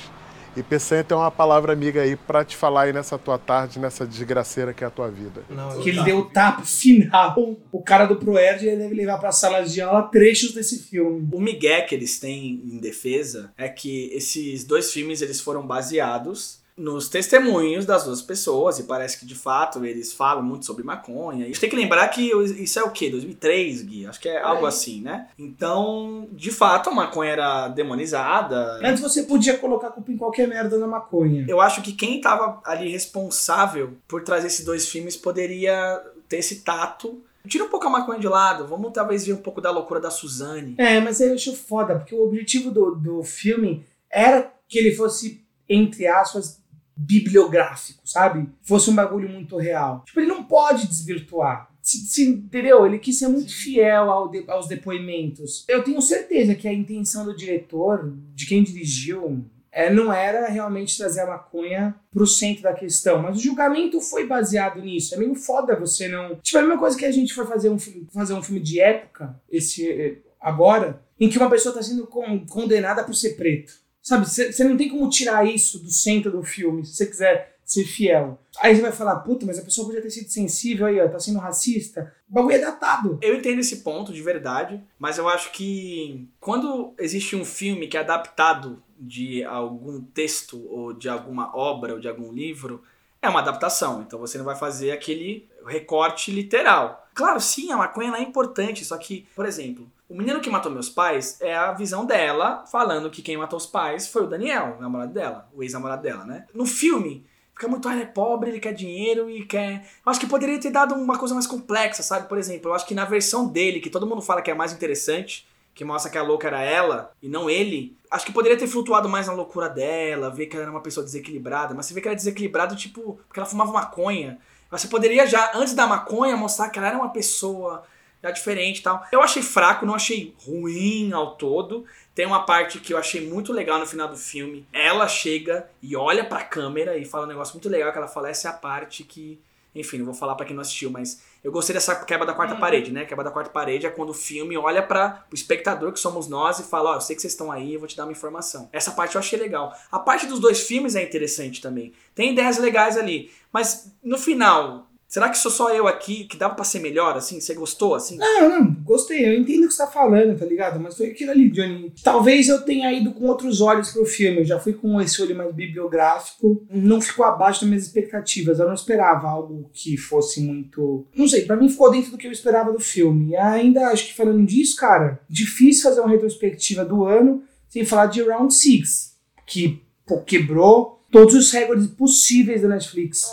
E 0.56 0.62
Peçanha 0.62 1.04
tem 1.04 1.16
uma 1.16 1.32
palavra 1.32 1.72
amiga 1.72 2.02
aí 2.02 2.16
pra 2.16 2.44
te 2.44 2.56
falar 2.56 2.84
aí 2.84 2.94
nessa 2.94 3.18
tua 3.18 3.38
tarde, 3.38 3.80
nessa 3.80 4.06
desgraceira 4.06 4.74
que 4.74 4.84
é 4.84 4.88
a 4.88 4.90
tua 4.90 5.10
vida. 5.10 5.44
Não, 5.50 5.80
que 5.80 5.90
ele 5.90 6.04
deu 6.04 6.20
o 6.20 6.26
tapa 6.26 6.64
final. 6.64 7.58
O 7.72 7.82
cara 7.82 8.06
do 8.06 8.18
Proerd 8.18 8.68
ele 8.68 8.78
deve 8.78 8.96
levar 8.96 9.18
pra 9.18 9.32
sala 9.32 9.62
de 9.62 9.82
aula 9.82 10.04
trechos 10.04 10.54
desse 10.54 10.80
filme. 10.80 11.28
O 11.32 11.40
migué 11.40 11.82
que 11.82 11.96
eles 11.96 12.20
têm 12.20 12.62
em 12.66 12.78
defesa 12.80 13.52
é 13.58 13.70
que 13.70 14.12
esses 14.14 14.66
dois 14.66 14.92
filmes 14.92 15.22
eles 15.22 15.40
foram 15.40 15.66
baseados 15.66 16.61
nos 16.82 17.08
testemunhos 17.08 17.86
das 17.86 18.04
duas 18.04 18.22
pessoas 18.22 18.80
e 18.80 18.84
parece 18.84 19.20
que 19.20 19.26
de 19.26 19.36
fato 19.36 19.86
eles 19.86 20.12
falam 20.12 20.44
muito 20.44 20.66
sobre 20.66 20.84
maconha. 20.84 21.46
A 21.46 21.48
gente 21.48 21.60
tem 21.60 21.70
que 21.70 21.76
lembrar 21.76 22.08
que 22.10 22.32
isso 22.62 22.80
é 22.80 22.84
o 22.84 22.92
quê? 22.92 23.10
2003, 23.10 23.84
Gui? 23.84 24.06
Acho 24.08 24.20
que 24.20 24.30
é 24.30 24.42
algo 24.42 24.66
assim, 24.66 25.02
né? 25.02 25.28
Então, 25.38 26.28
de 26.32 26.52
fato, 26.52 26.90
a 26.90 26.94
maconha 26.94 27.32
era 27.32 27.68
demonizada. 27.68 28.80
Antes 28.84 29.02
você 29.02 29.24
podia 29.24 29.58
colocar 29.58 29.88
a 29.88 29.92
culpa 29.92 30.12
em 30.12 30.18
qualquer 30.18 30.48
merda 30.48 30.78
na 30.78 30.88
maconha. 30.88 31.46
Eu 31.48 31.62
acho 31.62 31.82
que 31.82 31.94
quem 31.94 32.20
tava 32.20 32.60
ali 32.66 32.90
responsável 32.90 33.94
por 34.08 34.24
trazer 34.24 34.48
esses 34.48 34.66
dois 34.66 34.88
filmes 34.90 35.16
poderia 35.16 36.02
ter 36.28 36.38
esse 36.38 36.62
tato 36.62 37.22
Tira 37.48 37.64
um 37.64 37.70
pouco 37.70 37.88
a 37.88 37.90
maconha 37.90 38.20
de 38.20 38.28
lado, 38.28 38.68
vamos 38.68 38.92
talvez 38.94 39.26
ver 39.26 39.34
um 39.34 39.38
pouco 39.38 39.60
da 39.60 39.72
loucura 39.72 40.00
da 40.00 40.12
Suzane. 40.12 40.76
É, 40.78 41.00
mas 41.00 41.20
eu 41.20 41.34
acho 41.34 41.56
foda, 41.56 41.96
porque 41.96 42.14
o 42.14 42.24
objetivo 42.24 42.70
do, 42.70 42.94
do 42.94 43.24
filme 43.24 43.84
era 44.10 44.54
que 44.68 44.78
ele 44.78 44.94
fosse, 44.94 45.44
entre 45.68 46.06
aspas, 46.06 46.61
bibliográfico, 47.02 48.02
sabe? 48.06 48.48
Fosse 48.62 48.90
um 48.90 48.96
bagulho 48.96 49.28
muito 49.28 49.58
real. 49.58 50.04
Tipo, 50.06 50.20
ele 50.20 50.28
não 50.28 50.44
pode 50.44 50.88
desvirtuar. 50.88 51.70
Se, 51.82 51.98
se, 51.98 52.28
entendeu? 52.28 52.86
Ele 52.86 53.00
quis 53.00 53.18
ser 53.18 53.28
muito 53.28 53.52
fiel 53.52 54.12
ao 54.12 54.30
de, 54.30 54.44
aos 54.48 54.68
depoimentos. 54.68 55.66
Eu 55.68 55.84
tenho 55.84 56.02
certeza 56.02 56.54
que 56.54 56.68
a 56.68 56.74
intenção 56.74 57.26
do 57.26 57.36
diretor, 57.36 58.14
de 58.36 58.46
quem 58.46 58.64
dirigiu, 58.64 59.44
é, 59.72 59.92
não 59.92 60.14
era 60.14 60.48
realmente 60.48 60.98
trazer 60.98 61.22
a 61.22 61.28
maconha 61.28 61.96
pro 62.12 62.28
centro 62.28 62.62
da 62.62 62.74
questão, 62.74 63.22
mas 63.22 63.38
o 63.38 63.42
julgamento 63.42 64.00
foi 64.00 64.28
baseado 64.28 64.82
nisso. 64.82 65.16
É 65.16 65.18
meio 65.18 65.34
foda 65.34 65.80
você 65.80 66.08
não. 66.08 66.36
Tipo, 66.36 66.60
a 66.60 66.62
mesma 66.62 66.78
coisa 66.78 66.98
que 66.98 67.06
a 67.06 67.12
gente 67.12 67.34
foi 67.34 67.48
fazer 67.48 67.70
um 67.70 67.80
filme, 67.80 68.08
fazer 68.14 68.34
um 68.34 68.44
filme 68.44 68.60
de 68.62 68.80
época, 68.80 69.36
esse 69.50 70.22
agora, 70.40 71.02
em 71.20 71.30
que 71.30 71.38
uma 71.38 71.50
pessoa 71.50 71.74
tá 71.74 71.82
sendo 71.82 72.06
con 72.06 72.46
condenada 72.46 73.04
por 73.04 73.16
ser 73.16 73.36
preto. 73.36 73.81
Sabe, 74.02 74.26
você 74.26 74.64
não 74.64 74.76
tem 74.76 74.90
como 74.90 75.10
tirar 75.10 75.46
isso 75.46 75.80
do 75.80 75.92
centro 75.92 76.32
do 76.32 76.44
filme, 76.44 76.86
se 76.86 76.96
você 76.96 77.06
quiser 77.06 77.58
ser 77.64 77.86
fiel. 77.86 78.40
Aí 78.60 78.76
você 78.76 78.82
vai 78.82 78.92
falar, 78.92 79.18
puta, 79.18 79.46
mas 79.46 79.58
a 79.58 79.62
pessoa 79.62 79.88
podia 79.88 80.02
ter 80.02 80.10
sido 80.10 80.30
sensível 80.30 80.88
aí, 80.88 81.00
ó, 81.00 81.08
tá 81.08 81.20
sendo 81.20 81.40
racista. 81.40 82.14
O 82.30 82.34
bagulho 82.34 82.56
é 82.56 82.60
datado. 82.60 83.18
Eu 83.22 83.36
entendo 83.36 83.60
esse 83.60 83.78
ponto 83.78 84.12
de 84.12 84.22
verdade, 84.22 84.84
mas 85.00 85.18
eu 85.18 85.30
acho 85.30 85.52
que 85.52 86.28
quando 86.40 86.94
existe 87.00 87.36
um 87.36 87.46
filme 87.46 87.88
que 87.88 87.96
é 87.96 88.02
adaptado 88.02 88.84
de 89.00 89.44
algum 89.46 90.02
texto 90.02 90.68
ou 90.70 90.92
de 90.92 91.08
alguma 91.08 91.56
obra 91.56 91.94
ou 91.94 92.00
de 92.00 92.10
algum 92.10 92.32
livro, 92.32 92.84
é 93.22 93.30
uma 93.30 93.40
adaptação. 93.40 94.02
Então 94.02 94.20
você 94.20 94.38
não 94.38 94.46
vai 94.46 94.56
fazer 94.56 94.92
aquele 94.92 95.48
recorte 95.66 96.32
literal. 96.32 97.08
Claro, 97.14 97.40
sim, 97.40 97.72
a 97.72 97.78
maconha 97.78 98.16
é 98.18 98.22
importante, 98.22 98.84
só 98.84 98.98
que, 98.98 99.28
por 99.36 99.46
exemplo, 99.46 99.90
o 100.12 100.18
menino 100.18 100.42
que 100.42 100.50
matou 100.50 100.70
meus 100.70 100.90
pais 100.90 101.40
é 101.40 101.56
a 101.56 101.72
visão 101.72 102.06
dela 102.06 102.66
falando 102.70 103.10
que 103.10 103.22
quem 103.22 103.38
matou 103.38 103.56
os 103.56 103.66
pais 103.66 104.08
foi 104.08 104.24
o 104.24 104.28
Daniel, 104.28 104.76
o 104.78 104.82
namorado 104.82 105.14
dela, 105.14 105.50
o 105.54 105.64
ex-namorado 105.64 106.02
dela, 106.02 106.26
né? 106.26 106.46
No 106.54 106.66
filme, 106.66 107.26
fica 107.54 107.68
muito, 107.70 107.88
ah, 107.88 107.94
ele 107.94 108.04
é 108.04 108.08
pobre, 108.08 108.50
ele 108.50 108.60
quer 108.60 108.74
dinheiro 108.74 109.30
e 109.30 109.46
quer. 109.46 109.88
Eu 110.06 110.12
acho 110.12 110.20
que 110.20 110.28
poderia 110.28 110.60
ter 110.60 110.70
dado 110.70 110.96
uma 110.96 111.18
coisa 111.18 111.34
mais 111.34 111.48
complexa, 111.48 112.04
sabe? 112.04 112.28
Por 112.28 112.38
exemplo, 112.38 112.70
eu 112.70 112.74
acho 112.74 112.86
que 112.86 112.94
na 112.94 113.06
versão 113.06 113.48
dele, 113.48 113.80
que 113.80 113.90
todo 113.90 114.06
mundo 114.06 114.22
fala 114.22 114.42
que 114.42 114.52
é 114.52 114.54
a 114.54 114.58
mais 114.58 114.74
interessante, 114.74 115.48
que 115.74 115.86
mostra 115.86 116.12
que 116.12 116.18
a 116.18 116.24
louca 116.24 116.48
era 116.48 116.62
ela 116.62 117.14
e 117.22 117.30
não 117.30 117.50
ele, 117.50 117.96
acho 118.10 118.26
que 118.26 118.34
poderia 118.34 118.58
ter 118.58 118.68
flutuado 118.68 119.08
mais 119.08 119.28
na 119.28 119.34
loucura 119.34 119.70
dela, 119.70 120.30
ver 120.30 120.48
que 120.48 120.58
ela 120.58 120.64
era 120.64 120.72
uma 120.72 120.82
pessoa 120.82 121.06
desequilibrada, 121.06 121.74
mas 121.74 121.86
você 121.86 121.94
vê 121.94 122.02
que 122.02 122.10
ela 122.10 122.16
é 122.16 122.18
desequilibrada, 122.18 122.76
tipo, 122.76 123.18
porque 123.28 123.40
ela 123.40 123.48
fumava 123.48 123.72
maconha. 123.72 124.40
Você 124.70 124.90
poderia 124.90 125.26
já, 125.26 125.52
antes 125.56 125.74
da 125.74 125.88
maconha, 125.88 126.36
mostrar 126.36 126.70
que 126.70 126.80
ela 126.80 126.90
era 126.90 126.98
uma 126.98 127.10
pessoa 127.10 127.84
já 128.24 128.32
diferente 128.32 128.80
e 128.80 128.84
tal. 128.84 129.06
Eu 129.12 129.22
achei 129.22 129.42
fraco, 129.42 129.86
não 129.86 129.96
achei 129.96 130.34
ruim 130.46 131.12
ao 131.14 131.36
todo. 131.36 131.86
Tem 132.14 132.26
uma 132.26 132.44
parte 132.46 132.80
que 132.80 132.94
eu 132.94 132.98
achei 132.98 133.28
muito 133.28 133.52
legal 133.52 133.80
no 133.80 133.88
final 133.88 134.08
do 134.08 134.18
filme. 134.18 134.68
Ela 134.72 135.08
chega 135.08 135.70
e 135.82 135.96
olha 135.96 136.24
pra 136.24 136.44
câmera 136.44 136.98
e 136.98 137.06
fala 137.06 137.26
um 137.26 137.30
negócio 137.30 137.54
muito 137.54 137.70
legal 137.70 137.92
que 137.92 137.98
ela 137.98 138.08
fala, 138.08 138.30
essa 138.30 138.48
é 138.48 138.52
a 138.52 138.54
parte 138.54 139.04
que 139.04 139.40
enfim, 139.74 139.98
não 139.98 140.06
vou 140.06 140.14
falar 140.14 140.36
para 140.36 140.46
quem 140.46 140.54
não 140.54 140.62
assistiu, 140.62 140.92
mas 140.92 141.22
eu 141.42 141.52
gostei 141.52 141.74
dessa 141.74 141.96
quebra 142.04 142.26
da 142.26 142.34
quarta 142.34 142.56
parede, 142.56 142.92
né? 142.92 143.06
Quebra 143.06 143.24
da 143.24 143.32
quarta 143.32 143.50
parede 143.50 143.86
é 143.86 143.90
quando 143.90 144.10
o 144.10 144.14
filme 144.14 144.58
olha 144.58 144.84
para 144.84 145.26
o 145.32 145.36
espectador, 145.36 145.94
que 145.94 146.00
somos 146.00 146.28
nós, 146.28 146.60
e 146.60 146.64
fala: 146.64 146.90
Ó, 146.90 146.94
oh, 146.94 146.96
eu 146.98 147.02
sei 147.02 147.16
que 147.16 147.22
vocês 147.22 147.34
estão 147.34 147.52
aí, 147.52 147.74
eu 147.74 147.80
vou 147.80 147.88
te 147.88 147.96
dar 147.96 148.04
uma 148.04 148.12
informação. 148.12 148.70
Essa 148.74 148.92
parte 148.92 149.16
eu 149.16 149.20
achei 149.20 149.40
legal. 149.40 149.74
A 149.90 149.98
parte 149.98 150.28
dos 150.28 150.40
dois 150.40 150.62
filmes 150.62 150.96
é 150.96 151.02
interessante 151.02 151.62
também. 151.62 151.94
Tem 152.14 152.34
ideias 152.34 152.58
legais 152.58 152.98
ali. 152.98 153.32
Mas 153.52 153.94
no 154.04 154.18
final, 154.18 154.88
Será 155.12 155.28
que 155.28 155.38
sou 155.38 155.52
só 155.52 155.74
eu 155.74 155.90
aqui 155.90 156.24
que 156.24 156.38
dava 156.38 156.56
pra 156.56 156.64
ser 156.64 156.80
melhor, 156.80 157.18
assim? 157.18 157.42
Você 157.42 157.54
gostou, 157.54 157.96
assim? 157.96 158.16
Não, 158.16 158.48
não, 158.48 158.74
gostei. 158.76 159.28
Eu 159.28 159.34
entendo 159.34 159.66
o 159.66 159.68
que 159.68 159.74
você 159.74 159.84
tá 159.84 159.92
falando, 159.92 160.40
tá 160.40 160.46
ligado? 160.46 160.80
Mas 160.80 160.96
foi 160.96 161.08
aquilo 161.08 161.32
ali, 161.32 161.50
Johnny. 161.50 161.94
Talvez 162.02 162.48
eu 162.48 162.62
tenha 162.62 162.90
ido 162.94 163.12
com 163.12 163.26
outros 163.26 163.60
olhos 163.60 163.92
pro 163.92 164.06
filme. 164.06 164.40
Eu 164.40 164.46
já 164.46 164.58
fui 164.58 164.72
com 164.72 165.02
esse 165.02 165.22
olho 165.22 165.36
mais 165.36 165.54
bibliográfico. 165.54 166.66
Não 166.70 167.02
ficou 167.02 167.26
abaixo 167.26 167.60
das 167.60 167.68
minhas 167.68 167.84
expectativas. 167.84 168.58
Eu 168.58 168.68
não 168.68 168.74
esperava 168.74 169.28
algo 169.28 169.70
que 169.74 169.98
fosse 169.98 170.40
muito. 170.40 171.06
Não 171.14 171.28
sei, 171.28 171.42
pra 171.42 171.58
mim 171.58 171.68
ficou 171.68 171.92
dentro 171.92 172.12
do 172.12 172.18
que 172.18 172.26
eu 172.26 172.32
esperava 172.32 172.72
do 172.72 172.80
filme. 172.80 173.32
E 173.32 173.36
ainda 173.36 173.90
acho 173.90 174.08
que 174.08 174.14
falando 174.14 174.46
disso, 174.46 174.78
cara, 174.78 175.20
difícil 175.30 175.84
fazer 175.84 176.00
uma 176.00 176.10
retrospectiva 176.10 176.86
do 176.86 177.04
ano 177.04 177.44
sem 177.68 177.84
falar 177.84 178.06
de 178.06 178.24
Round 178.24 178.54
6, 178.54 179.14
que 179.46 179.84
pô, 180.08 180.22
quebrou 180.22 181.04
todos 181.12 181.36
os 181.36 181.52
recordes 181.52 181.88
possíveis 181.88 182.62
da 182.62 182.70
Netflix. 182.70 183.30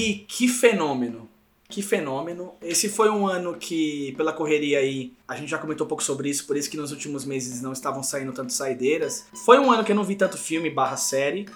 Gui, 0.00 0.24
que 0.26 0.48
fenômeno. 0.48 1.28
Que 1.68 1.82
fenômeno. 1.82 2.54
Esse 2.62 2.88
foi 2.88 3.10
um 3.10 3.26
ano 3.26 3.54
que, 3.54 4.12
pela 4.16 4.32
correria 4.32 4.78
aí, 4.78 5.12
a 5.28 5.36
gente 5.36 5.50
já 5.50 5.58
comentou 5.58 5.84
um 5.84 5.88
pouco 5.88 6.02
sobre 6.02 6.30
isso, 6.30 6.46
por 6.46 6.56
isso 6.56 6.70
que 6.70 6.76
nos 6.76 6.90
últimos 6.90 7.24
meses 7.24 7.60
não 7.60 7.72
estavam 7.72 8.02
saindo 8.02 8.32
tanto 8.32 8.52
saideiras. 8.52 9.26
Foi 9.44 9.58
um 9.58 9.70
ano 9.70 9.84
que 9.84 9.92
eu 9.92 9.96
não 9.96 10.02
vi 10.02 10.16
tanto 10.16 10.38
filme 10.38 10.70
barra 10.70 10.96
série, 10.96 11.46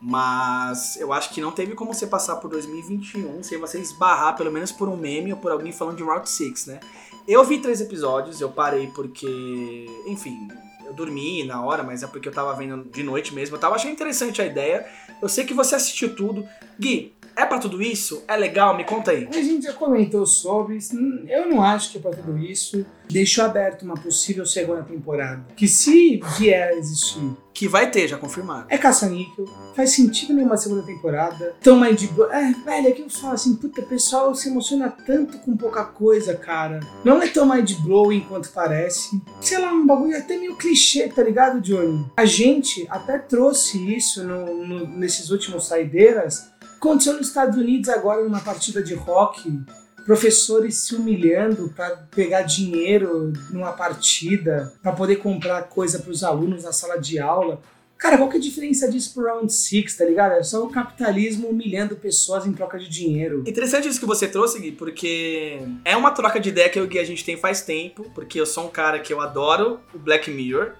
mas 0.00 0.96
eu 0.96 1.12
acho 1.12 1.30
que 1.30 1.42
não 1.42 1.52
teve 1.52 1.74
como 1.74 1.92
você 1.92 2.06
passar 2.06 2.36
por 2.36 2.50
2021 2.50 3.42
sem 3.42 3.58
você 3.58 3.78
esbarrar, 3.78 4.34
pelo 4.34 4.50
menos 4.50 4.72
por 4.72 4.88
um 4.88 4.96
meme 4.96 5.32
ou 5.32 5.38
por 5.38 5.52
alguém 5.52 5.70
falando 5.70 5.98
de 5.98 6.02
Route 6.02 6.30
6, 6.30 6.66
né? 6.66 6.80
Eu 7.28 7.44
vi 7.44 7.58
três 7.58 7.82
episódios, 7.82 8.40
eu 8.40 8.48
parei 8.48 8.88
porque, 8.88 9.86
enfim, 10.06 10.48
eu 10.86 10.94
dormi 10.94 11.44
na 11.44 11.62
hora, 11.62 11.82
mas 11.82 12.02
é 12.02 12.06
porque 12.06 12.28
eu 12.28 12.32
tava 12.32 12.52
vendo 12.54 12.82
de 12.90 13.02
noite 13.02 13.32
mesmo. 13.32 13.54
Eu 13.54 13.60
tava 13.60 13.76
achando 13.76 13.92
interessante 13.92 14.42
a 14.42 14.46
ideia. 14.46 14.84
Eu 15.22 15.28
sei 15.28 15.44
que 15.44 15.54
você 15.54 15.76
assistiu 15.76 16.16
tudo. 16.16 16.44
Gui, 16.78 17.12
é 17.40 17.46
para 17.46 17.58
tudo 17.58 17.80
isso? 17.80 18.22
É 18.28 18.36
legal? 18.36 18.76
Me 18.76 18.84
conta 18.84 19.12
aí. 19.12 19.26
A 19.30 19.42
gente 19.42 19.64
já 19.64 19.72
comentou 19.72 20.26
sobre 20.26 20.76
isso. 20.76 20.94
Eu 21.26 21.48
não 21.48 21.62
acho 21.62 21.90
que 21.90 21.98
é 21.98 22.00
para 22.00 22.10
tudo 22.10 22.36
isso. 22.36 22.84
Deixou 23.08 23.44
aberto 23.44 23.82
uma 23.82 23.94
possível 23.94 24.44
segunda 24.44 24.82
temporada. 24.82 25.44
Que 25.56 25.66
se 25.66 26.20
vier 26.38 26.68
a 26.68 26.74
existir. 26.74 27.36
Que 27.52 27.66
vai 27.66 27.90
ter, 27.90 28.06
já 28.06 28.16
confirmado. 28.16 28.66
É 28.68 28.78
caça-níquel. 28.78 29.46
Faz 29.74 29.92
sentido 29.92 30.34
nenhuma 30.34 30.56
segunda 30.56 30.82
temporada. 30.82 31.56
Tão 31.62 31.76
mais 31.76 31.96
de 31.96 32.06
boa. 32.08 32.32
É, 32.32 32.52
velho, 32.52 32.88
é 32.88 32.92
que 32.92 33.02
eu 33.02 33.10
falo 33.10 33.34
assim, 33.34 33.56
puta, 33.56 33.80
o 33.80 33.86
pessoal 33.86 34.34
se 34.34 34.48
emociona 34.48 34.88
tanto 34.88 35.38
com 35.38 35.56
pouca 35.56 35.84
coisa, 35.84 36.34
cara. 36.34 36.80
Não 37.04 37.20
é 37.22 37.26
tão 37.26 37.46
mais 37.46 37.64
de 37.64 37.74
blowing 37.76 38.20
quanto 38.20 38.50
parece. 38.50 39.20
Sei 39.40 39.58
lá, 39.58 39.72
um 39.72 39.86
bagulho 39.86 40.16
até 40.16 40.36
meio 40.36 40.56
clichê, 40.56 41.08
tá 41.08 41.22
ligado, 41.22 41.60
Johnny? 41.60 42.06
A 42.16 42.24
gente 42.24 42.86
até 42.88 43.18
trouxe 43.18 43.78
isso 43.94 44.22
no, 44.22 44.66
no, 44.66 44.86
nesses 44.86 45.30
últimos 45.30 45.66
saideiras 45.66 46.49
Aconteceu 46.80 47.12
nos 47.12 47.28
Estados 47.28 47.58
Unidos 47.58 47.90
agora 47.90 48.24
numa 48.24 48.40
partida 48.40 48.82
de 48.82 48.94
rock, 48.94 49.60
professores 50.06 50.76
se 50.76 50.94
humilhando 50.94 51.68
para 51.76 51.94
pegar 52.10 52.40
dinheiro 52.40 53.34
numa 53.50 53.72
partida, 53.72 54.72
para 54.82 54.92
poder 54.92 55.16
comprar 55.16 55.64
coisa 55.64 55.98
para 55.98 56.10
os 56.10 56.24
alunos 56.24 56.64
na 56.64 56.72
sala 56.72 56.96
de 56.96 57.18
aula. 57.18 57.60
Cara, 57.98 58.16
qual 58.16 58.30
que 58.30 58.36
é 58.36 58.38
a 58.38 58.42
diferença 58.42 58.90
disso 58.90 59.12
pro 59.12 59.26
Round 59.26 59.52
Six, 59.52 59.94
tá 59.94 60.06
ligado? 60.06 60.32
É 60.32 60.42
só 60.42 60.64
o 60.64 60.70
capitalismo 60.70 61.48
humilhando 61.48 61.96
pessoas 61.96 62.46
em 62.46 62.52
troca 62.54 62.78
de 62.78 62.88
dinheiro. 62.88 63.44
Interessante 63.46 63.86
isso 63.86 64.00
que 64.00 64.06
você 64.06 64.26
trouxe, 64.26 64.58
Gui, 64.58 64.72
porque 64.72 65.60
é 65.84 65.94
uma 65.94 66.12
troca 66.12 66.40
de 66.40 66.48
ideia 66.48 66.70
que 66.70 66.80
eu 66.80 66.90
e 66.90 66.98
a 66.98 67.04
gente 67.04 67.22
tem 67.26 67.36
faz 67.36 67.60
tempo, 67.60 68.10
porque 68.14 68.40
eu 68.40 68.46
sou 68.46 68.64
um 68.64 68.70
cara 68.70 69.00
que 69.00 69.12
eu 69.12 69.20
adoro 69.20 69.80
o 69.92 69.98
Black 69.98 70.30
Mirror, 70.30 70.72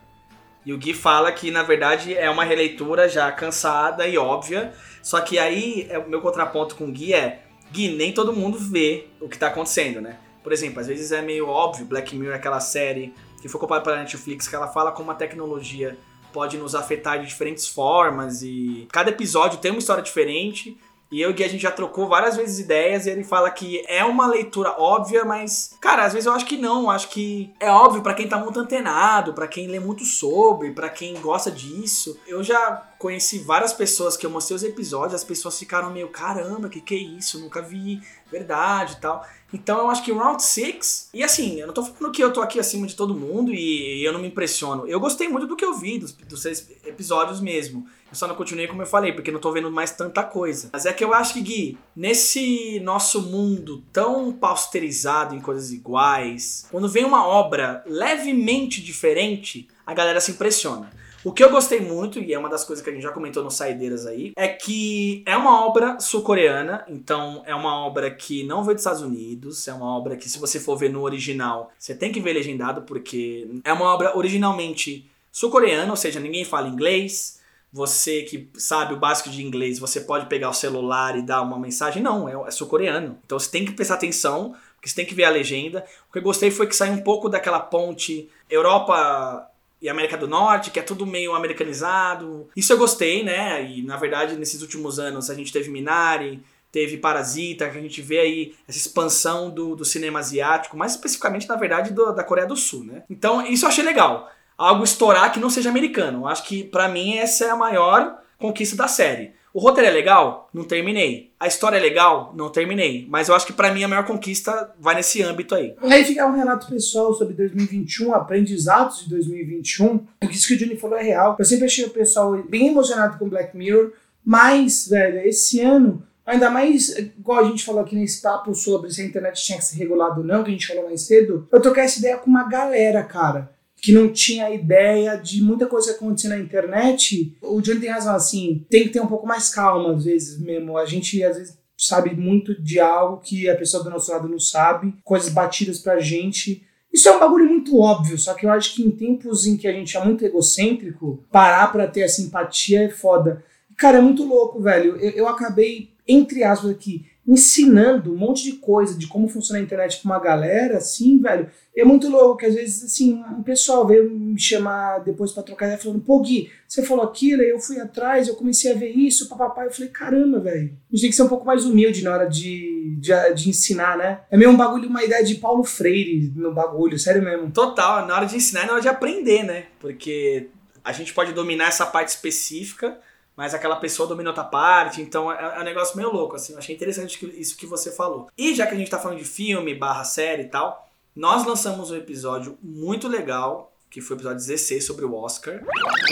e 0.64 0.72
o 0.72 0.78
Gui 0.78 0.92
fala 0.92 1.32
que, 1.32 1.50
na 1.50 1.62
verdade, 1.62 2.14
é 2.14 2.28
uma 2.28 2.44
releitura 2.44 3.08
já 3.08 3.30
cansada 3.32 4.06
e 4.06 4.18
óbvia, 4.18 4.72
só 5.02 5.20
que 5.20 5.38
aí, 5.38 5.86
é, 5.88 5.98
o 5.98 6.08
meu 6.08 6.20
contraponto 6.20 6.76
com 6.76 6.84
o 6.84 6.92
Gui 6.92 7.14
é: 7.14 7.42
Gui, 7.72 7.96
nem 7.96 8.12
todo 8.12 8.32
mundo 8.32 8.58
vê 8.58 9.06
o 9.20 9.28
que 9.28 9.38
tá 9.38 9.46
acontecendo, 9.46 10.00
né? 10.00 10.18
Por 10.42 10.52
exemplo, 10.52 10.80
às 10.80 10.86
vezes 10.86 11.12
é 11.12 11.22
meio 11.22 11.48
óbvio, 11.48 11.86
Black 11.86 12.14
Mirror 12.14 12.34
é 12.34 12.36
aquela 12.36 12.60
série 12.60 13.14
que 13.40 13.48
foi 13.48 13.60
comprada 13.60 13.82
pela 13.82 13.96
Netflix, 13.96 14.48
que 14.48 14.54
ela 14.54 14.68
fala 14.68 14.92
como 14.92 15.10
a 15.10 15.14
tecnologia 15.14 15.96
pode 16.32 16.56
nos 16.56 16.74
afetar 16.74 17.18
de 17.18 17.26
diferentes 17.26 17.66
formas 17.66 18.42
e 18.42 18.86
cada 18.92 19.10
episódio 19.10 19.58
tem 19.58 19.70
uma 19.70 19.78
história 19.78 20.02
diferente. 20.02 20.78
E 21.10 21.20
eu 21.20 21.34
e 21.36 21.44
a 21.44 21.48
gente 21.48 21.62
já 21.62 21.72
trocou 21.72 22.06
várias 22.06 22.36
vezes 22.36 22.60
ideias 22.60 23.04
e 23.04 23.10
ele 23.10 23.24
fala 23.24 23.50
que 23.50 23.84
é 23.88 24.04
uma 24.04 24.26
leitura 24.26 24.74
óbvia, 24.78 25.24
mas, 25.24 25.76
cara, 25.80 26.04
às 26.04 26.12
vezes 26.12 26.26
eu 26.26 26.32
acho 26.32 26.46
que 26.46 26.56
não. 26.56 26.88
Acho 26.88 27.08
que 27.08 27.52
é 27.58 27.70
óbvio 27.70 28.00
para 28.00 28.14
quem 28.14 28.28
tá 28.28 28.38
muito 28.38 28.60
antenado, 28.60 29.34
para 29.34 29.48
quem 29.48 29.66
lê 29.66 29.80
muito 29.80 30.04
sobre, 30.04 30.70
para 30.70 30.88
quem 30.88 31.14
gosta 31.20 31.50
disso. 31.50 32.18
Eu 32.28 32.44
já 32.44 32.88
conheci 32.98 33.38
várias 33.38 33.72
pessoas 33.72 34.16
que 34.16 34.24
eu 34.24 34.30
mostrei 34.30 34.54
os 34.54 34.62
episódios, 34.62 35.14
as 35.14 35.24
pessoas 35.24 35.58
ficaram 35.58 35.90
meio, 35.90 36.08
caramba, 36.08 36.68
que 36.68 36.80
que 36.80 36.94
é 36.94 36.98
isso? 36.98 37.40
nunca 37.40 37.60
vi, 37.60 38.00
verdade 38.30 38.94
e 38.94 39.00
tal. 39.00 39.26
Então 39.52 39.78
eu 39.78 39.90
acho 39.90 40.04
que 40.04 40.12
Round 40.12 40.42
6, 40.42 41.10
e 41.12 41.24
assim, 41.24 41.58
eu 41.58 41.66
não 41.66 41.74
tô 41.74 41.82
falando 41.82 42.12
que 42.12 42.22
eu 42.22 42.32
tô 42.32 42.40
aqui 42.40 42.60
acima 42.60 42.86
de 42.86 42.94
todo 42.94 43.14
mundo 43.14 43.52
e 43.52 44.04
eu 44.04 44.12
não 44.12 44.20
me 44.20 44.28
impressiono. 44.28 44.86
Eu 44.86 45.00
gostei 45.00 45.28
muito 45.28 45.46
do 45.46 45.56
que 45.56 45.64
eu 45.64 45.74
vi, 45.74 45.98
dos, 45.98 46.12
dos 46.12 46.42
seis 46.42 46.68
episódios 46.84 47.40
mesmo. 47.40 47.86
Eu 48.10 48.16
só 48.16 48.26
não 48.26 48.34
continuei 48.34 48.66
como 48.66 48.82
eu 48.82 48.86
falei, 48.86 49.12
porque 49.12 49.30
não 49.30 49.38
tô 49.38 49.52
vendo 49.52 49.70
mais 49.70 49.92
tanta 49.92 50.24
coisa. 50.24 50.70
Mas 50.72 50.84
é 50.84 50.92
que 50.92 51.04
eu 51.04 51.14
acho 51.14 51.34
que, 51.34 51.40
Gui, 51.40 51.78
nesse 51.94 52.80
nosso 52.80 53.22
mundo 53.22 53.84
tão 53.92 54.32
pausterizado 54.32 55.34
em 55.34 55.40
coisas 55.40 55.70
iguais, 55.70 56.66
quando 56.70 56.88
vem 56.88 57.04
uma 57.04 57.26
obra 57.26 57.84
levemente 57.86 58.82
diferente, 58.82 59.68
a 59.86 59.94
galera 59.94 60.20
se 60.20 60.32
impressiona. 60.32 60.90
O 61.22 61.32
que 61.32 61.44
eu 61.44 61.50
gostei 61.50 61.80
muito, 61.80 62.18
e 62.18 62.32
é 62.32 62.38
uma 62.38 62.48
das 62.48 62.64
coisas 62.64 62.82
que 62.82 62.88
a 62.88 62.92
gente 62.92 63.02
já 63.02 63.12
comentou 63.12 63.44
no 63.44 63.50
Saideiras 63.50 64.06
aí, 64.06 64.32
é 64.34 64.48
que 64.48 65.22
é 65.26 65.36
uma 65.36 65.66
obra 65.66 66.00
sul-coreana, 66.00 66.82
então 66.88 67.42
é 67.44 67.54
uma 67.54 67.84
obra 67.84 68.10
que 68.10 68.42
não 68.42 68.64
veio 68.64 68.74
dos 68.74 68.80
Estados 68.80 69.02
Unidos, 69.02 69.68
é 69.68 69.72
uma 69.74 69.84
obra 69.84 70.16
que, 70.16 70.30
se 70.30 70.38
você 70.38 70.58
for 70.58 70.76
ver 70.76 70.90
no 70.90 71.02
original, 71.02 71.70
você 71.78 71.94
tem 71.94 72.10
que 72.10 72.20
ver 72.20 72.32
legendado, 72.32 72.82
porque 72.82 73.48
é 73.62 73.72
uma 73.72 73.84
obra 73.84 74.16
originalmente 74.16 75.10
sul-coreana, 75.30 75.90
ou 75.90 75.96
seja, 75.96 76.18
ninguém 76.18 76.44
fala 76.44 76.68
inglês. 76.68 77.38
Você 77.72 78.22
que 78.22 78.50
sabe 78.54 78.94
o 78.94 78.98
básico 78.98 79.30
de 79.30 79.44
inglês, 79.44 79.78
você 79.78 80.00
pode 80.00 80.26
pegar 80.26 80.50
o 80.50 80.54
celular 80.54 81.16
e 81.16 81.22
dar 81.22 81.42
uma 81.42 81.58
mensagem. 81.58 82.02
Não, 82.02 82.28
é, 82.28 82.48
é 82.48 82.50
sul-coreano. 82.50 83.18
Então 83.24 83.38
você 83.38 83.50
tem 83.50 83.64
que 83.64 83.72
prestar 83.72 83.94
atenção, 83.94 84.54
porque 84.74 84.88
você 84.88 84.96
tem 84.96 85.06
que 85.06 85.14
ver 85.14 85.24
a 85.24 85.30
legenda. 85.30 85.84
O 86.08 86.12
que 86.12 86.18
eu 86.18 86.22
gostei 86.22 86.50
foi 86.50 86.66
que 86.66 86.74
saiu 86.74 86.94
um 86.94 87.02
pouco 87.02 87.28
daquela 87.28 87.60
ponte 87.60 88.28
Europa 88.48 89.46
e 89.80 89.88
América 89.88 90.16
do 90.16 90.28
Norte, 90.28 90.70
que 90.70 90.78
é 90.80 90.82
tudo 90.82 91.06
meio 91.06 91.34
americanizado. 91.34 92.48
Isso 92.56 92.72
eu 92.72 92.78
gostei, 92.78 93.22
né? 93.22 93.64
E 93.64 93.82
na 93.82 93.96
verdade, 93.96 94.36
nesses 94.36 94.62
últimos 94.62 94.98
anos 94.98 95.30
a 95.30 95.34
gente 95.34 95.52
teve 95.52 95.70
Minari, 95.70 96.42
teve 96.72 96.96
Parasita, 96.96 97.68
que 97.68 97.78
a 97.78 97.80
gente 97.80 98.00
vê 98.00 98.18
aí 98.18 98.54
essa 98.68 98.78
expansão 98.78 99.50
do, 99.50 99.74
do 99.74 99.84
cinema 99.84 100.18
asiático, 100.18 100.76
mais 100.76 100.92
especificamente, 100.92 101.48
na 101.48 101.56
verdade, 101.56 101.92
do, 101.92 102.12
da 102.12 102.22
Coreia 102.22 102.46
do 102.46 102.56
Sul, 102.56 102.84
né? 102.84 103.02
Então, 103.10 103.44
isso 103.46 103.64
eu 103.64 103.68
achei 103.68 103.84
legal. 103.84 104.30
Algo 104.60 104.84
estourar 104.84 105.32
que 105.32 105.40
não 105.40 105.48
seja 105.48 105.70
americano. 105.70 106.26
Acho 106.26 106.44
que, 106.44 106.62
para 106.62 106.86
mim, 106.86 107.16
essa 107.16 107.46
é 107.46 107.50
a 107.50 107.56
maior 107.56 108.18
conquista 108.38 108.76
da 108.76 108.86
série. 108.86 109.32
O 109.54 109.58
roteiro 109.58 109.88
é 109.88 109.90
legal? 109.90 110.50
Não 110.52 110.64
terminei. 110.64 111.32
A 111.40 111.46
história 111.46 111.78
é 111.78 111.80
legal? 111.80 112.34
Não 112.36 112.50
terminei. 112.50 113.06
Mas 113.08 113.30
eu 113.30 113.34
acho 113.34 113.46
que 113.46 113.54
para 113.54 113.72
mim 113.72 113.82
a 113.84 113.88
maior 113.88 114.04
conquista 114.04 114.70
vai 114.78 114.94
nesse 114.94 115.22
âmbito 115.22 115.54
aí. 115.54 115.74
Aí 115.80 116.04
fica 116.04 116.26
um 116.26 116.36
relato 116.36 116.66
pessoal 116.66 117.14
sobre 117.14 117.32
2021, 117.32 118.14
aprendizados 118.14 119.04
de 119.04 119.08
2021. 119.08 120.06
Porque 120.20 120.36
isso 120.36 120.46
que 120.46 120.52
o 120.52 120.58
Johnny 120.58 120.76
falou 120.76 120.98
é 120.98 121.04
real. 121.04 121.36
Eu 121.38 121.44
sempre 121.46 121.64
achei 121.64 121.86
o 121.86 121.90
pessoal 121.90 122.36
bem 122.46 122.68
emocionado 122.68 123.18
com 123.18 123.30
Black 123.30 123.56
Mirror. 123.56 123.92
Mas, 124.22 124.86
velho, 124.86 125.20
esse 125.20 125.58
ano, 125.62 126.06
ainda 126.26 126.50
mais, 126.50 126.90
igual 126.98 127.40
a 127.40 127.44
gente 127.44 127.64
falou 127.64 127.80
aqui 127.80 127.96
nesse 127.96 128.20
papo 128.20 128.54
sobre 128.54 128.90
se 128.90 129.00
a 129.00 129.06
internet 129.06 129.42
tinha 129.42 129.56
que 129.56 129.64
ser 129.64 129.78
regulada 129.78 130.20
ou 130.20 130.26
não, 130.26 130.44
que 130.44 130.50
a 130.50 130.52
gente 130.52 130.66
falou 130.66 130.84
mais 130.84 131.00
cedo, 131.00 131.48
eu 131.50 131.62
troquei 131.62 131.82
essa 131.82 131.98
ideia 131.98 132.18
com 132.18 132.28
uma 132.28 132.46
galera, 132.46 133.02
cara 133.02 133.58
que 133.80 133.92
não 133.92 134.12
tinha 134.12 134.50
ideia 134.50 135.16
de 135.16 135.42
muita 135.42 135.66
coisa 135.66 135.92
acontecia 135.92 136.30
na 136.30 136.38
internet, 136.38 137.36
o 137.42 137.60
Johnny 137.60 137.80
tem 137.80 137.90
razão, 137.90 138.14
assim, 138.14 138.64
tem 138.68 138.84
que 138.84 138.90
ter 138.90 139.00
um 139.00 139.06
pouco 139.06 139.26
mais 139.26 139.48
calma 139.48 139.94
às 139.94 140.04
vezes 140.04 140.38
mesmo. 140.38 140.76
A 140.76 140.84
gente 140.84 141.22
às 141.22 141.36
vezes 141.36 141.58
sabe 141.76 142.14
muito 142.14 142.60
de 142.60 142.78
algo 142.78 143.22
que 143.22 143.48
a 143.48 143.56
pessoa 143.56 143.82
do 143.82 143.90
nosso 143.90 144.12
lado 144.12 144.28
não 144.28 144.38
sabe, 144.38 144.94
coisas 145.02 145.30
batidas 145.30 145.78
pra 145.78 145.98
gente. 145.98 146.62
Isso 146.92 147.08
é 147.08 147.16
um 147.16 147.20
bagulho 147.20 147.46
muito 147.46 147.78
óbvio, 147.78 148.18
só 148.18 148.34
que 148.34 148.44
eu 148.44 148.50
acho 148.50 148.74
que 148.74 148.82
em 148.82 148.90
tempos 148.90 149.46
em 149.46 149.56
que 149.56 149.66
a 149.66 149.72
gente 149.72 149.96
é 149.96 150.04
muito 150.04 150.24
egocêntrico, 150.24 151.24
parar 151.30 151.72
pra 151.72 151.86
ter 151.86 152.02
a 152.02 152.08
simpatia 152.08 152.82
é 152.82 152.88
foda. 152.90 153.42
Cara, 153.78 153.98
é 153.98 154.02
muito 154.02 154.24
louco, 154.24 154.60
velho. 154.60 154.96
Eu, 154.96 155.10
eu 155.12 155.28
acabei, 155.28 155.90
entre 156.06 156.44
aspas 156.44 156.70
aqui, 156.70 157.06
ensinando 157.26 158.12
um 158.12 158.16
monte 158.16 158.42
de 158.42 158.52
coisa 158.54 158.98
de 158.98 159.06
como 159.06 159.28
funciona 159.28 159.60
a 159.60 159.62
internet 159.62 160.00
pra 160.00 160.10
uma 160.10 160.20
galera, 160.20 160.78
assim, 160.78 161.20
velho. 161.20 161.48
É 161.76 161.84
muito 161.84 162.08
louco 162.08 162.38
que 162.38 162.46
às 162.46 162.54
vezes, 162.54 162.84
assim, 162.84 163.22
um 163.38 163.42
pessoal 163.42 163.86
veio 163.86 164.10
me 164.10 164.38
chamar 164.38 164.98
depois 165.00 165.30
pra 165.32 165.42
trocar 165.42 165.66
ideia 165.66 165.78
falando, 165.78 166.00
pô, 166.00 166.20
Gui, 166.20 166.50
você 166.66 166.82
falou 166.82 167.04
aquilo, 167.04 167.42
aí 167.42 167.50
eu 167.50 167.60
fui 167.60 167.78
atrás, 167.78 168.26
eu 168.26 168.34
comecei 168.34 168.72
a 168.72 168.74
ver 168.74 168.90
isso, 168.90 169.28
papapá. 169.28 169.64
Eu 169.64 169.70
falei, 169.70 169.90
caramba, 169.90 170.40
velho. 170.40 170.76
A 170.90 170.96
gente 170.96 171.02
tem 171.02 171.10
que 171.10 171.16
ser 171.16 171.22
um 171.22 171.28
pouco 171.28 171.46
mais 171.46 171.64
humilde 171.64 172.02
na 172.02 172.12
hora 172.12 172.26
de, 172.26 172.96
de, 172.98 173.34
de 173.34 173.48
ensinar, 173.50 173.96
né? 173.96 174.20
É 174.30 174.36
meio 174.36 174.50
um 174.50 174.56
bagulho, 174.56 174.88
uma 174.88 175.04
ideia 175.04 175.24
de 175.24 175.36
Paulo 175.36 175.62
Freire 175.62 176.32
no 176.34 176.52
bagulho, 176.52 176.98
sério 176.98 177.22
mesmo. 177.22 177.50
Total, 177.50 178.06
na 178.06 178.16
hora 178.16 178.26
de 178.26 178.36
ensinar 178.36 178.64
e 178.64 178.66
na 178.66 178.72
hora 178.72 178.82
de 178.82 178.88
aprender, 178.88 179.44
né? 179.44 179.66
Porque 179.78 180.48
a 180.82 180.92
gente 180.92 181.12
pode 181.12 181.32
dominar 181.32 181.68
essa 181.68 181.86
parte 181.86 182.08
específica, 182.08 182.98
mas 183.40 183.54
aquela 183.54 183.76
pessoa 183.76 184.06
domina 184.06 184.28
outra 184.28 184.44
parte, 184.44 185.00
então 185.00 185.32
é, 185.32 185.56
é 185.56 185.60
um 185.62 185.64
negócio 185.64 185.96
meio 185.96 186.12
louco, 186.12 186.36
assim. 186.36 186.52
Eu 186.52 186.58
achei 186.58 186.76
interessante 186.76 187.18
que- 187.18 187.24
isso 187.40 187.56
que 187.56 187.64
você 187.64 187.90
falou. 187.90 188.28
E 188.36 188.54
já 188.54 188.66
que 188.66 188.74
a 188.74 188.76
gente 188.76 188.90
tá 188.90 188.98
falando 188.98 189.16
de 189.16 189.24
filme, 189.24 189.74
barra 189.74 190.04
série 190.04 190.42
e 190.42 190.48
tal, 190.48 190.90
nós 191.16 191.46
lançamos 191.46 191.90
um 191.90 191.96
episódio 191.96 192.58
muito 192.62 193.08
legal, 193.08 193.72
que 193.88 194.02
foi 194.02 194.14
o 194.14 194.18
episódio 194.18 194.36
16 194.40 194.84
sobre 194.86 195.06
o 195.06 195.14
Oscar. 195.14 195.62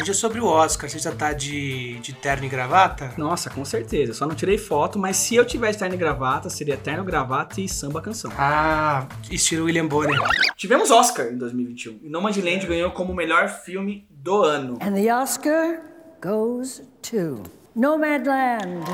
Hoje 0.00 0.10
é 0.10 0.14
sobre 0.14 0.40
o 0.40 0.46
Oscar, 0.46 0.88
você 0.88 0.98
já 0.98 1.14
tá 1.14 1.34
de, 1.34 1.98
de 2.00 2.14
terno 2.14 2.46
e 2.46 2.48
gravata? 2.48 3.12
Nossa, 3.18 3.50
com 3.50 3.62
certeza. 3.62 4.12
Eu 4.12 4.14
só 4.14 4.26
não 4.26 4.34
tirei 4.34 4.56
foto, 4.56 4.98
mas 4.98 5.18
se 5.18 5.34
eu 5.36 5.44
tivesse 5.44 5.78
terno 5.78 5.94
e 5.96 5.98
gravata, 5.98 6.48
seria 6.48 6.78
terno, 6.78 7.04
gravata 7.04 7.60
e 7.60 7.68
samba 7.68 8.00
canção. 8.00 8.32
Ah, 8.38 9.06
estilo 9.30 9.66
William 9.66 9.86
Bonner. 9.86 10.18
Tivemos 10.56 10.90
Oscar 10.90 11.26
em 11.26 11.36
2021. 11.36 12.00
E 12.02 12.08
Nomadland 12.08 12.66
ganhou 12.66 12.90
como 12.90 13.12
melhor 13.14 13.50
filme 13.50 14.08
do 14.10 14.42
ano. 14.42 14.78
And 14.80 14.94
the 14.94 15.14
Oscar 15.14 15.82
goes 16.20 16.82
to 17.02 17.44
Nomadland. 17.76 18.84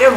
Eu 0.00 0.12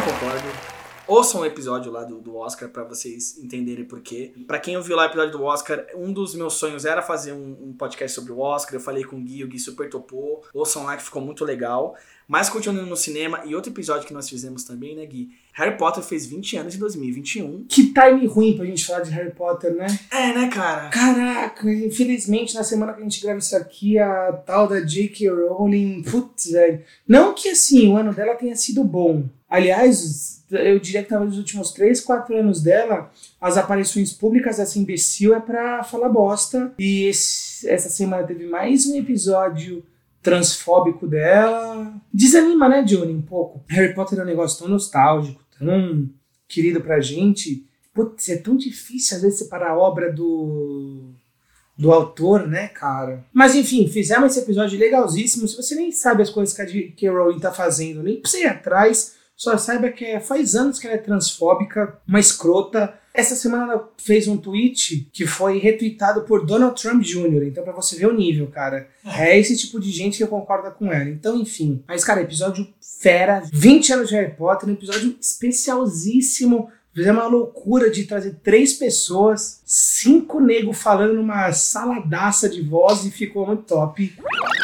Ouçam 1.08 1.42
o 1.42 1.46
episódio 1.46 1.90
lá 1.90 2.04
do, 2.04 2.20
do 2.20 2.36
Oscar 2.36 2.68
pra 2.68 2.84
vocês 2.84 3.38
entenderem 3.38 3.86
por 3.86 4.02
quê. 4.02 4.34
Pra 4.46 4.60
quem 4.60 4.76
ouviu 4.76 4.96
lá 4.96 5.04
o 5.04 5.06
episódio 5.06 5.32
do 5.32 5.44
Oscar, 5.44 5.86
um 5.96 6.12
dos 6.12 6.36
meus 6.36 6.56
sonhos 6.56 6.84
era 6.84 7.02
fazer 7.02 7.32
um, 7.32 7.70
um 7.70 7.74
podcast 7.74 8.14
sobre 8.14 8.34
o 8.34 8.40
Oscar. 8.40 8.76
Eu 8.76 8.82
falei 8.82 9.06
com 9.06 9.16
o 9.16 9.22
Gui, 9.22 9.44
o 9.44 9.48
Gui 9.48 9.58
super 9.58 9.90
topou. 9.90 10.44
Ouçam 10.54 10.84
lá 10.84 10.98
que 10.98 11.04
ficou 11.04 11.22
muito 11.22 11.46
legal. 11.46 11.96
Mas 12.28 12.50
continuando 12.50 12.86
no 12.86 12.98
cinema, 12.98 13.42
e 13.46 13.56
outro 13.56 13.72
episódio 13.72 14.06
que 14.06 14.14
nós 14.14 14.28
fizemos 14.28 14.66
também, 14.66 14.98
né, 14.98 15.06
Gui? 15.06 15.30
Harry 15.54 15.78
Potter 15.78 16.04
fez 16.04 16.26
20 16.26 16.58
anos 16.58 16.76
em 16.76 16.80
2021. 16.80 17.66
Que 17.70 17.94
time 17.94 18.28
ruim 18.28 18.58
pra 18.58 18.66
gente 18.66 18.86
falar 18.86 19.00
de 19.00 19.12
Harry 19.12 19.32
Potter, 19.32 19.74
né? 19.74 19.88
É, 20.12 20.34
né, 20.34 20.50
cara? 20.50 20.90
Caraca, 20.90 21.72
infelizmente 21.72 22.54
na 22.54 22.66
semana 22.66 22.92
que 22.92 23.00
a 23.00 23.04
gente 23.04 23.22
grava 23.22 23.40
isso 23.40 23.56
aqui, 23.56 23.98
a 23.98 24.34
tal 24.46 24.68
da 24.68 24.82
J.K. 24.82 25.30
Rowling, 25.30 26.04
putz, 26.04 26.52
velho. 26.52 26.84
Não 27.08 27.34
que 27.34 27.48
assim, 27.48 27.88
o 27.88 27.96
ano 27.96 28.14
dela 28.14 28.36
tenha 28.36 28.58
sido 28.58 28.84
bom. 28.84 29.24
Aliás, 29.50 30.44
eu 30.52 30.80
diria 30.80 31.04
que 31.04 31.10
talvez 31.10 31.30
nos 31.32 31.40
últimos 31.40 31.72
3, 31.72 32.02
4 32.02 32.36
anos 32.38 32.62
dela, 32.62 33.12
as 33.40 33.58
aparições 33.58 34.12
públicas 34.14 34.58
dessa 34.58 34.78
imbecil 34.78 35.34
é 35.36 35.40
pra 35.40 35.84
falar 35.84 36.10
bosta. 36.10 36.74
E 36.78 37.06
esse- 37.06 37.68
essa 37.70 37.90
semana 37.90 38.26
teve 38.28 38.46
mais 38.46 38.86
um 38.86 38.96
episódio 38.96 39.84
transfóbico 40.22 41.08
dela. 41.08 41.94
Desanima, 42.14 42.68
né, 42.68 42.84
Johnny, 42.84 43.14
um 43.14 43.22
pouco. 43.22 43.64
Harry 43.70 43.94
Potter 43.94 44.20
é 44.20 44.24
um 44.24 44.26
negócio 44.26 44.60
tão 44.60 44.68
nostálgico, 44.68 45.42
tão 45.58 46.10
querido 46.48 46.82
pra 46.82 47.00
gente. 47.00 47.66
Putz, 47.94 48.30
é 48.30 48.38
tão 48.38 48.56
difícil 48.58 49.16
às 49.18 49.24
vezes 49.24 49.40
separar 49.40 49.72
a 49.72 49.78
obra 49.78 50.12
do 50.12 51.12
do 51.80 51.94
autor, 51.94 52.48
né, 52.48 52.70
cara? 52.70 53.24
Mas 53.32 53.54
enfim, 53.54 53.88
fizemos 53.88 54.32
esse 54.32 54.40
episódio 54.44 54.80
legalzíssimo. 54.80 55.48
Se 55.48 55.56
você 55.56 55.76
nem 55.76 55.92
sabe 55.92 56.24
as 56.24 56.30
coisas 56.32 56.56
que 56.56 56.62
a 56.64 56.66
J.K. 56.66 57.08
Rowling 57.10 57.40
tá 57.40 57.52
fazendo, 57.54 58.02
nem 58.02 58.20
precisa 58.20 58.44
ir 58.46 58.48
atrás, 58.48 59.14
só 59.38 59.56
saiba 59.58 59.90
que 59.92 60.04
é- 60.04 60.20
faz 60.20 60.56
anos 60.56 60.80
que 60.80 60.88
ela 60.88 60.96
é 60.96 61.00
transfóbica, 61.00 62.00
uma 62.08 62.20
escrota. 62.20 62.94
Essa 63.14 63.36
semana 63.36 63.72
ela 63.72 63.94
fez 63.98 64.28
um 64.28 64.36
tweet 64.36 65.08
que 65.14 65.26
foi 65.28 65.60
retweetado 65.60 66.22
por 66.24 66.46
Donald 66.46 66.80
Trump 66.80 67.04
Jr., 67.04 67.44
então 67.48 67.64
pra 67.64 67.72
você 67.74 67.96
ver 67.96 68.08
o 68.08 68.14
nível, 68.14 68.48
cara. 68.48 68.90
É 69.06 69.38
esse 69.40 69.56
tipo 69.56 69.80
de 69.80 69.92
gente 69.92 70.18
que 70.18 70.26
concorda 70.26 70.72
com 70.72 70.92
ela. 70.92 71.10
Então, 71.10 71.36
enfim. 71.40 71.84
Mas, 71.88 72.04
cara, 72.04 72.22
episódio 72.22 72.68
fera, 73.00 73.44
20 73.54 73.94
anos 73.94 74.10
de 74.10 74.16
Harry 74.16 74.34
Potter, 74.36 74.68
um 74.68 74.74
episódio 74.74 75.16
especialzíssimo. 75.22 76.70
Fizemos 76.94 77.22
uma 77.22 77.30
loucura 77.30 77.92
de 77.92 78.06
trazer 78.06 78.40
três 78.44 78.74
pessoas, 78.74 79.62
cinco 79.64 80.40
negros 80.40 80.78
falando 80.80 81.14
numa 81.14 81.52
saladaça 81.52 82.50
de 82.50 82.62
voz 82.64 83.06
e 83.06 83.12
ficou 83.12 83.46
muito 83.46 83.64
top. 83.64 84.16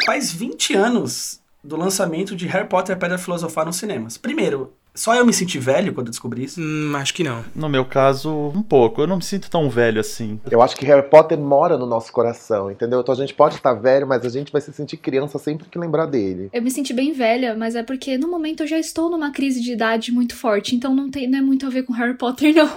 Faz 0.04 0.32
20 0.32 0.74
anos 0.74 1.40
do 1.64 1.76
lançamento 1.76 2.36
de 2.36 2.46
Harry 2.46 2.68
Potter 2.68 2.94
e 2.94 2.96
a 2.96 3.00
Pedra 3.00 3.18
Filosofal 3.18 3.64
nos 3.64 3.76
cinemas. 3.76 4.18
Primeiro, 4.18 4.72
só 4.94 5.12
eu 5.16 5.26
me 5.26 5.32
senti 5.32 5.58
velho 5.58 5.92
quando 5.92 6.06
eu 6.06 6.10
descobri 6.12 6.44
isso? 6.44 6.60
Hum, 6.60 6.92
acho 6.94 7.12
que 7.12 7.24
não. 7.24 7.44
No 7.52 7.68
meu 7.68 7.84
caso, 7.84 8.30
um 8.54 8.62
pouco. 8.62 9.00
Eu 9.00 9.08
não 9.08 9.16
me 9.16 9.24
sinto 9.24 9.50
tão 9.50 9.68
velho 9.68 10.00
assim. 10.00 10.38
Eu 10.48 10.62
acho 10.62 10.76
que 10.76 10.86
Harry 10.86 11.08
Potter 11.08 11.36
mora 11.36 11.76
no 11.76 11.84
nosso 11.84 12.12
coração, 12.12 12.70
entendeu? 12.70 13.00
Então 13.00 13.12
a 13.12 13.16
gente 13.16 13.34
pode 13.34 13.56
estar 13.56 13.74
velho, 13.74 14.06
mas 14.06 14.24
a 14.24 14.28
gente 14.28 14.52
vai 14.52 14.60
se 14.60 14.72
sentir 14.72 14.96
criança 14.98 15.36
sempre 15.36 15.68
que 15.68 15.78
lembrar 15.78 16.06
dele. 16.06 16.48
Eu 16.52 16.62
me 16.62 16.70
senti 16.70 16.92
bem 16.92 17.12
velha, 17.12 17.56
mas 17.56 17.74
é 17.74 17.82
porque 17.82 18.16
no 18.16 18.30
momento 18.30 18.62
eu 18.62 18.68
já 18.68 18.78
estou 18.78 19.10
numa 19.10 19.32
crise 19.32 19.60
de 19.60 19.72
idade 19.72 20.12
muito 20.12 20.36
forte, 20.36 20.76
então 20.76 20.94
não, 20.94 21.10
tem, 21.10 21.28
não 21.28 21.40
é 21.40 21.42
muito 21.42 21.66
a 21.66 21.70
ver 21.70 21.82
com 21.82 21.92
Harry 21.92 22.14
Potter, 22.14 22.54
não. 22.54 22.70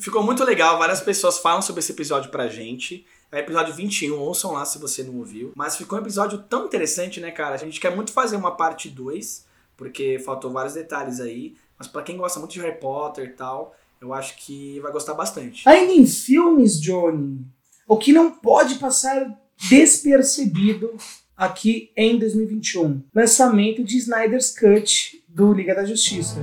Ficou 0.00 0.22
muito 0.22 0.44
legal, 0.44 0.78
várias 0.78 1.00
pessoas 1.00 1.38
falam 1.38 1.62
sobre 1.62 1.80
esse 1.80 1.92
episódio 1.92 2.30
pra 2.30 2.46
gente. 2.46 3.06
É 3.34 3.40
episódio 3.40 3.74
21, 3.74 4.16
ouçam 4.16 4.52
lá 4.52 4.64
se 4.64 4.78
você 4.78 5.02
não 5.02 5.16
ouviu. 5.16 5.50
Mas 5.56 5.74
ficou 5.74 5.98
um 5.98 6.00
episódio 6.00 6.38
tão 6.38 6.66
interessante, 6.66 7.18
né, 7.18 7.32
cara? 7.32 7.56
A 7.56 7.58
gente 7.58 7.80
quer 7.80 7.92
muito 7.92 8.12
fazer 8.12 8.36
uma 8.36 8.52
parte 8.52 8.88
2, 8.88 9.44
porque 9.76 10.20
faltou 10.20 10.52
vários 10.52 10.74
detalhes 10.74 11.18
aí. 11.18 11.56
Mas 11.76 11.88
pra 11.88 12.02
quem 12.02 12.16
gosta 12.16 12.38
muito 12.38 12.52
de 12.52 12.60
Harry 12.60 12.78
Potter 12.78 13.24
e 13.24 13.32
tal, 13.32 13.74
eu 14.00 14.14
acho 14.14 14.36
que 14.36 14.78
vai 14.78 14.92
gostar 14.92 15.14
bastante. 15.14 15.68
Ainda 15.68 15.92
em 15.92 16.06
filmes, 16.06 16.80
Johnny, 16.80 17.44
o 17.88 17.96
que 17.96 18.12
não 18.12 18.30
pode 18.30 18.76
passar 18.76 19.36
despercebido 19.68 20.96
aqui 21.36 21.90
em 21.96 22.16
2021. 22.16 23.02
Lançamento 23.12 23.82
de 23.82 23.96
Snyder's 23.96 24.56
Cut 24.56 25.24
do 25.28 25.52
Liga 25.52 25.74
da 25.74 25.84
Justiça. 25.84 26.36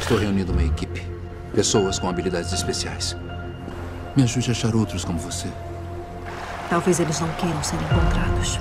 Estou 0.00 0.16
reunindo 0.16 0.52
uma 0.52 0.64
equipe. 0.64 1.09
Pessoas 1.54 1.98
com 1.98 2.08
habilidades 2.08 2.52
especiais. 2.52 3.16
Me 4.16 4.22
ajude 4.22 4.50
a 4.50 4.52
achar 4.52 4.74
outros 4.74 5.04
como 5.04 5.18
você. 5.18 5.48
Talvez 6.68 7.00
eles 7.00 7.18
não 7.20 7.28
queiram 7.34 7.62
ser 7.62 7.74
encontrados. 7.74 8.58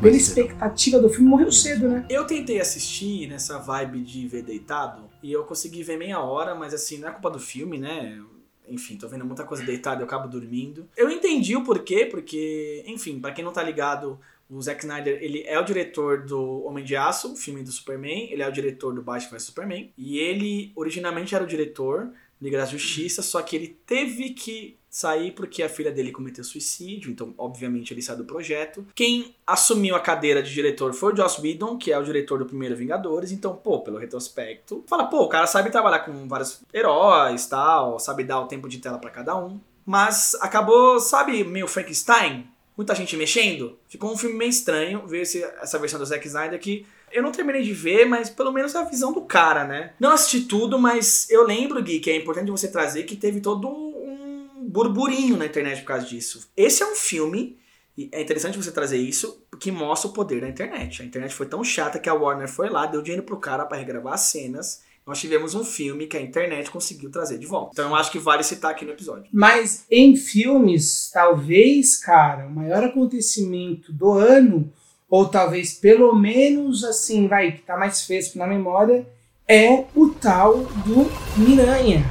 Pela 0.00 0.16
expectativa 0.16 0.98
do 0.98 1.08
filme, 1.08 1.28
morreu 1.28 1.52
cedo, 1.52 1.88
né? 1.88 2.04
Eu 2.08 2.24
tentei 2.24 2.60
assistir 2.60 3.28
nessa 3.28 3.58
vibe 3.58 4.00
de 4.00 4.26
ver 4.26 4.42
deitado 4.42 5.04
e 5.22 5.32
eu 5.32 5.44
consegui 5.44 5.84
ver 5.84 5.96
meia 5.96 6.18
hora, 6.18 6.54
mas 6.54 6.74
assim, 6.74 6.98
não 6.98 7.08
é 7.08 7.12
culpa 7.12 7.30
do 7.30 7.38
filme, 7.38 7.78
né? 7.78 8.20
Enfim, 8.68 8.96
tô 8.96 9.08
vendo 9.08 9.24
muita 9.24 9.44
coisa 9.44 9.64
deitada, 9.64 10.02
eu 10.02 10.06
acabo 10.06 10.28
dormindo. 10.28 10.88
Eu 10.96 11.08
entendi 11.10 11.56
o 11.56 11.64
porquê, 11.64 12.06
porque, 12.06 12.84
enfim, 12.86 13.20
pra 13.20 13.32
quem 13.32 13.44
não 13.44 13.52
tá 13.52 13.62
ligado, 13.62 14.18
o 14.50 14.60
Zack 14.62 14.84
Snyder, 14.84 15.18
ele 15.22 15.42
é 15.46 15.58
o 15.58 15.64
diretor 15.64 16.24
do 16.24 16.64
Homem 16.64 16.84
de 16.84 16.96
Aço, 16.96 17.36
filme 17.36 17.62
do 17.62 17.70
Superman, 17.70 18.30
ele 18.30 18.42
é 18.42 18.48
o 18.48 18.52
diretor 18.52 18.94
do 18.94 19.02
Batman 19.02 19.32
vs 19.32 19.42
Superman, 19.44 19.92
e 19.96 20.18
ele 20.18 20.72
originalmente 20.74 21.34
era 21.34 21.44
o 21.44 21.46
diretor 21.46 22.10
Liga 22.40 22.58
da 22.58 22.64
Justiça, 22.64 23.20
só 23.20 23.42
que 23.42 23.56
ele 23.56 23.76
teve 23.84 24.30
que 24.30 24.78
sair 24.88 25.32
porque 25.32 25.62
a 25.62 25.68
filha 25.68 25.90
dele 25.90 26.12
cometeu 26.12 26.42
suicídio, 26.42 27.10
então 27.10 27.34
obviamente 27.36 27.92
ele 27.92 28.00
saiu 28.00 28.18
do 28.18 28.24
projeto. 28.24 28.86
Quem 28.94 29.34
assumiu 29.46 29.94
a 29.94 30.00
cadeira 30.00 30.42
de 30.42 30.52
diretor 30.52 30.94
foi 30.94 31.12
o 31.12 31.16
Joss 31.16 31.40
Whedon, 31.40 31.76
que 31.76 31.92
é 31.92 31.98
o 31.98 32.04
diretor 32.04 32.38
do 32.38 32.46
primeiro 32.46 32.76
Vingadores, 32.76 33.32
então, 33.32 33.54
pô, 33.54 33.80
pelo 33.80 33.98
retrospecto, 33.98 34.84
fala, 34.86 35.06
pô, 35.06 35.24
o 35.24 35.28
cara 35.28 35.46
sabe 35.46 35.70
trabalhar 35.70 36.00
com 36.00 36.28
vários 36.28 36.62
heróis, 36.72 37.46
tal, 37.46 37.98
sabe 37.98 38.24
dar 38.24 38.40
o 38.40 38.46
tempo 38.46 38.68
de 38.68 38.78
tela 38.78 38.98
pra 38.98 39.10
cada 39.10 39.36
um. 39.36 39.60
Mas 39.84 40.34
acabou, 40.40 41.00
sabe, 41.00 41.42
meio 41.44 41.66
Frankenstein? 41.66 42.46
Muita 42.78 42.94
gente 42.94 43.16
mexendo. 43.16 43.76
Ficou 43.88 44.12
um 44.12 44.16
filme 44.16 44.36
meio 44.36 44.50
estranho 44.50 45.04
ver 45.04 45.22
esse- 45.22 45.42
essa 45.60 45.80
versão 45.80 45.98
do 45.98 46.06
Zack 46.06 46.24
Snyder 46.26 46.60
que 46.60 46.86
eu 47.10 47.22
não 47.24 47.32
terminei 47.32 47.62
de 47.62 47.72
ver, 47.72 48.04
mas 48.06 48.30
pelo 48.30 48.52
menos 48.52 48.76
a 48.76 48.84
visão 48.84 49.12
do 49.12 49.22
cara, 49.22 49.64
né? 49.64 49.92
Não 49.98 50.12
assisti 50.12 50.42
tudo, 50.42 50.78
mas 50.78 51.28
eu 51.28 51.44
lembro, 51.44 51.82
Gui, 51.82 51.98
que 51.98 52.08
é 52.08 52.16
importante 52.16 52.50
você 52.52 52.68
trazer 52.70 53.02
que 53.02 53.16
teve 53.16 53.40
todo 53.40 53.68
um 53.68 54.64
burburinho 54.70 55.36
na 55.36 55.46
internet 55.46 55.80
por 55.80 55.88
causa 55.88 56.06
disso. 56.06 56.48
Esse 56.56 56.84
é 56.84 56.86
um 56.86 56.94
filme, 56.94 57.58
e 57.96 58.08
é 58.12 58.22
interessante 58.22 58.56
você 58.56 58.70
trazer 58.70 58.98
isso, 58.98 59.42
que 59.58 59.72
mostra 59.72 60.08
o 60.08 60.12
poder 60.12 60.40
da 60.40 60.48
internet. 60.48 61.02
A 61.02 61.04
internet 61.04 61.34
foi 61.34 61.46
tão 61.46 61.64
chata 61.64 61.98
que 61.98 62.08
a 62.08 62.14
Warner 62.14 62.46
foi 62.48 62.68
lá, 62.68 62.86
deu 62.86 63.02
dinheiro 63.02 63.24
pro 63.24 63.38
cara 63.38 63.66
para 63.66 63.76
regravar 63.78 64.14
as 64.14 64.20
cenas. 64.20 64.82
Nós 65.08 65.18
tivemos 65.18 65.54
um 65.54 65.64
filme 65.64 66.06
que 66.06 66.18
a 66.18 66.20
internet 66.20 66.70
conseguiu 66.70 67.10
trazer 67.10 67.38
de 67.38 67.46
volta. 67.46 67.70
Então 67.72 67.88
eu 67.88 67.94
acho 67.94 68.12
que 68.12 68.18
vale 68.18 68.42
citar 68.42 68.72
aqui 68.72 68.84
no 68.84 68.90
episódio. 68.90 69.24
Mas 69.32 69.86
em 69.90 70.14
filmes, 70.14 71.10
talvez, 71.10 71.96
cara, 71.96 72.46
o 72.46 72.50
maior 72.50 72.84
acontecimento 72.84 73.90
do 73.90 74.12
ano, 74.12 74.70
ou 75.08 75.26
talvez 75.26 75.72
pelo 75.72 76.14
menos 76.14 76.84
assim, 76.84 77.26
vai, 77.26 77.52
que 77.52 77.62
tá 77.62 77.74
mais 77.74 78.02
fresco 78.04 78.36
na 78.36 78.46
memória, 78.46 79.08
é 79.48 79.86
o 79.96 80.10
tal 80.10 80.58
do 80.84 81.10
Miranha. 81.38 82.04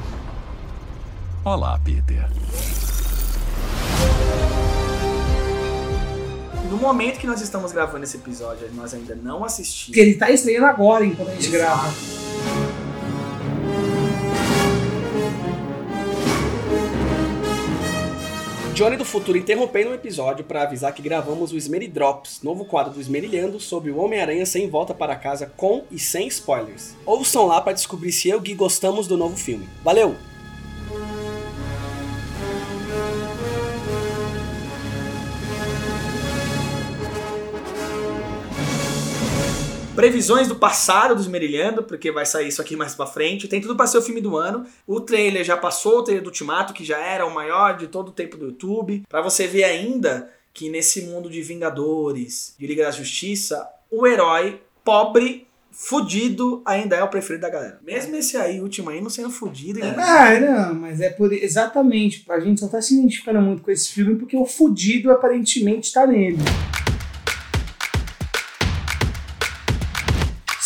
Olá, 1.46 1.80
Peter. 1.86 2.26
no 6.68 6.78
momento 6.78 7.20
que 7.20 7.28
nós 7.28 7.42
estamos 7.42 7.72
gravando 7.72 8.04
esse 8.04 8.18
episódio, 8.18 8.70
nós 8.74 8.94
ainda 8.94 9.16
não 9.16 9.46
assistimos. 9.46 9.86
Porque 9.86 10.00
ele 10.00 10.16
tá 10.16 10.30
estreando 10.32 10.66
agora, 10.66 11.06
enquanto 11.06 11.30
a 11.30 11.34
gente 11.34 11.50
grava. 11.50 11.94
Johnny 18.78 18.96
do 18.96 19.04
Futuro 19.04 19.40
interrompendo 19.40 19.90
o 19.90 19.96
episódio 19.96 20.46
para 20.46 20.62
avisar 20.62 20.94
que 20.94 21.02
gravamos 21.02 21.52
o 21.52 21.58
Esmeridrops, 21.58 22.44
novo 22.44 22.64
quadro 22.64 22.94
do 22.94 23.02
Esmerilhando 23.02 23.60
sobre 23.60 23.90
o 23.90 23.98
Homem-Aranha 23.98 24.46
sem 24.46 24.70
volta 24.70 24.94
para 24.94 25.16
casa 25.16 25.52
com 25.58 25.84
e 25.90 25.98
sem 25.98 26.28
spoilers. 26.28 26.96
Ouçam 27.04 27.48
lá 27.48 27.60
para 27.60 27.74
descobrir 27.74 28.12
se 28.12 28.30
eu 28.30 28.38
e 28.38 28.42
Gui 28.42 28.54
gostamos 28.54 29.08
do 29.08 29.18
novo 29.18 29.36
filme. 29.36 29.68
Valeu! 29.84 30.16
Previsões 39.98 40.48
do 40.48 40.56
passado 40.56 41.16
dos 41.16 41.28
Merilhando, 41.28 41.82
porque 41.82 42.12
vai 42.12 42.24
sair 42.24 42.48
isso 42.50 42.62
aqui 42.62 42.76
mais 42.76 42.94
pra 42.94 43.08
frente. 43.08 43.48
Tem 43.48 43.60
tudo 43.60 43.76
pra 43.76 43.88
ser 43.88 43.98
o 43.98 44.02
filme 44.02 44.22
do 44.22 44.38
ano. 44.38 44.64
O 44.86 45.00
trailer 45.02 45.44
já 45.44 45.58
passou, 45.58 45.98
o 46.00 46.04
trailer 46.04 46.24
do 46.24 46.28
Ultimato, 46.28 46.72
que 46.72 46.86
já 46.86 47.00
era 47.00 47.26
o 47.26 47.34
maior 47.34 47.76
de 47.78 47.88
todo 47.88 48.10
o 48.10 48.12
tempo 48.12 48.38
do 48.38 48.46
YouTube. 48.46 49.04
Pra 49.10 49.22
você 49.24 49.48
ver 49.48 49.64
ainda 49.64 50.32
que 50.54 50.70
nesse 50.70 51.02
mundo 51.02 51.30
de 51.32 51.42
Vingadores, 51.42 52.54
de 52.60 52.68
Liga 52.68 52.84
da 52.84 52.92
Justiça, 52.92 53.68
o 53.90 54.06
herói 54.06 54.62
pobre, 54.86 55.48
fudido, 55.72 56.62
ainda 56.66 56.96
é 56.96 57.04
o 57.04 57.08
preferido 57.08 57.42
da 57.42 57.50
galera. 57.50 57.80
Mesmo 57.84 58.16
esse 58.16 58.38
aí, 58.38 58.60
o 58.60 58.64
último 58.64 58.90
aí, 58.92 59.02
não 59.02 59.10
sendo 59.10 59.32
fudido. 59.32 59.80
hein? 59.84 59.94
Ah, 59.98 60.40
não, 60.40 60.76
mas 60.76 61.02
é 61.02 61.10
por 61.10 61.34
exatamente. 61.34 62.24
A 62.30 62.40
gente 62.40 62.60
só 62.60 62.68
tá 62.68 62.82
se 62.82 62.94
identificando 62.94 63.42
muito 63.42 63.64
com 63.64 63.72
esse 63.72 63.92
filme 63.92 64.16
porque 64.16 64.38
o 64.38 64.46
fudido 64.46 65.12
aparentemente 65.12 65.92
tá 65.92 66.06
nele. 66.06 66.38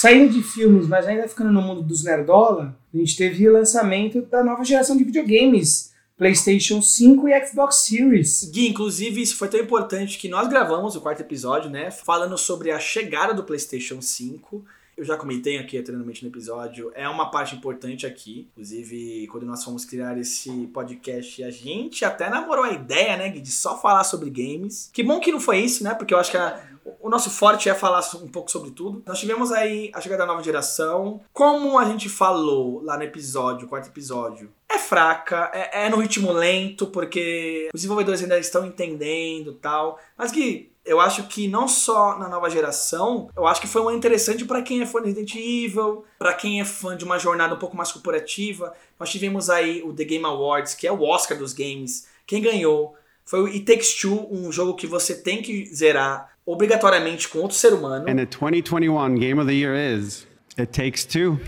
Saindo 0.02 0.34
de 0.34 0.42
filmes, 0.42 0.88
mas 0.88 1.06
ainda 1.06 1.28
ficando 1.28 1.52
no 1.52 1.62
mundo 1.62 1.84
dos 1.84 2.04
nerdola, 2.04 2.76
a 2.92 2.98
gente 2.98 3.16
teve 3.16 3.48
o 3.48 3.54
lançamento 3.54 4.24
da 4.24 4.44
nova 4.44 4.64
geração 4.64 4.98
de 4.98 5.04
videogames. 5.04 5.94
PlayStation 6.18 6.82
5 6.82 7.28
e 7.30 7.46
Xbox 7.46 7.76
Series. 7.86 8.50
Gui, 8.52 8.68
inclusive, 8.68 9.22
isso 9.22 9.36
foi 9.36 9.48
tão 9.48 9.60
importante 9.60 10.18
que 10.18 10.28
nós 10.28 10.48
gravamos 10.48 10.96
o 10.96 11.02
quarto 11.02 11.20
episódio, 11.22 11.70
né? 11.70 11.92
Falando 11.92 12.36
sobre 12.36 12.72
a 12.72 12.80
chegada 12.80 13.32
do 13.32 13.44
PlayStation 13.44 14.02
5. 14.02 14.66
Eu 14.98 15.06
já 15.06 15.16
comentei 15.16 15.60
aqui 15.60 15.78
anteriormente 15.78 16.24
no 16.24 16.30
episódio, 16.32 16.92
é 16.96 17.08
uma 17.08 17.30
parte 17.30 17.56
importante 17.56 18.06
aqui. 18.08 18.48
Inclusive, 18.54 19.28
quando 19.32 19.46
nós 19.46 19.64
fomos 19.64 19.86
criar 19.86 20.18
esse 20.18 20.50
podcast, 20.74 21.44
a 21.44 21.52
gente 21.52 22.04
até 22.04 22.28
namorou 22.28 22.66
a 22.66 22.72
ideia, 22.72 23.18
né, 23.18 23.30
Gui, 23.30 23.40
de 23.40 23.52
só 23.52 23.80
falar 23.80 24.04
sobre 24.04 24.32
games. 24.32 24.90
Que 24.92 25.04
bom 25.04 25.20
que 25.20 25.32
não 25.32 25.40
foi 25.40 25.60
isso, 25.60 25.84
né? 25.84 25.94
Porque 25.94 26.14
eu 26.14 26.18
acho 26.18 26.32
que 26.32 26.38
a- 26.38 26.71
o 27.00 27.10
nosso 27.10 27.30
forte 27.30 27.70
é 27.70 27.74
falar 27.74 28.02
um 28.16 28.28
pouco 28.28 28.52
sobre 28.52 28.72
tudo. 28.72 29.04
Nós 29.06 29.20
tivemos 29.20 29.52
aí 29.52 29.92
a 29.94 30.02
chegada 30.02 30.24
da 30.24 30.28
nova 30.28 30.44
geração. 30.44 31.22
Como 31.34 31.78
a 31.78 31.86
gente 31.86 32.10
falou 32.10 32.82
lá 32.84 32.98
no 32.98 33.04
episódio, 33.04 33.68
quarto 33.68 33.88
episódio, 33.88 34.52
é 34.70 34.78
fraca, 34.78 35.52
é, 35.54 35.86
é 35.86 35.90
no 35.90 35.98
ritmo 35.98 36.32
lento, 36.32 36.88
porque 36.88 37.70
os 37.74 37.82
desenvolvedores 37.82 38.22
ainda 38.22 38.40
estão 38.40 38.66
entendendo 38.66 39.54
tal. 39.54 40.00
Mas 40.18 40.32
que 40.32 40.72
eu 40.84 41.00
acho 41.00 41.28
que 41.28 41.48
não 41.48 41.68
só 41.68 42.18
na 42.18 42.28
nova 42.28 42.50
geração, 42.50 43.30
eu 43.36 43.46
acho 43.46 43.62
que 43.62 43.68
foi 43.68 43.82
um 43.82 43.90
ano 43.90 43.98
interessante 43.98 44.46
para 44.46 44.62
quem 44.62 44.82
é 44.82 44.86
fã 44.86 45.00
de 45.02 45.10
Resident 45.10 45.36
Evil, 45.36 46.04
para 46.18 46.34
quem 46.34 46.60
é 46.60 46.66
fã 46.66 46.98
de 46.98 47.06
uma 47.06 47.20
jornada 47.20 47.54
um 47.54 47.60
pouco 47.60 47.78
mais 47.78 47.92
corporativa. 47.92 48.74
Nós 49.00 49.12
tivemos 49.12 49.50
aí 49.50 49.84
o 49.84 49.94
The 49.94 50.04
Game 50.04 50.26
Awards, 50.26 50.74
que 50.74 50.88
é 50.88 50.92
o 50.92 51.04
Oscar 51.04 51.38
dos 51.38 51.54
games. 51.54 52.08
Quem 52.26 52.42
ganhou 52.42 52.96
foi 53.26 53.42
o 53.42 53.46
It 53.46 53.62
Takes 53.62 53.96
Two, 53.96 54.28
um 54.32 54.52
jogo 54.52 54.76
que 54.76 54.88
você 54.88 55.16
tem 55.16 55.42
que 55.42 55.66
zerar 55.74 56.31
obrigatoriamente 56.46 57.28
com 57.28 57.40
outro 57.40 57.58
ser 57.58 57.74
humano. 57.74 58.10
And 58.10 58.16
the 58.16 58.26
2021 58.26 59.16
Game 59.16 59.40
of 59.40 59.48
the 59.48 59.56
Year 59.56 59.76
is 59.76 60.28
It 60.58 60.72
Takes 60.72 61.06
Two. 61.06 61.40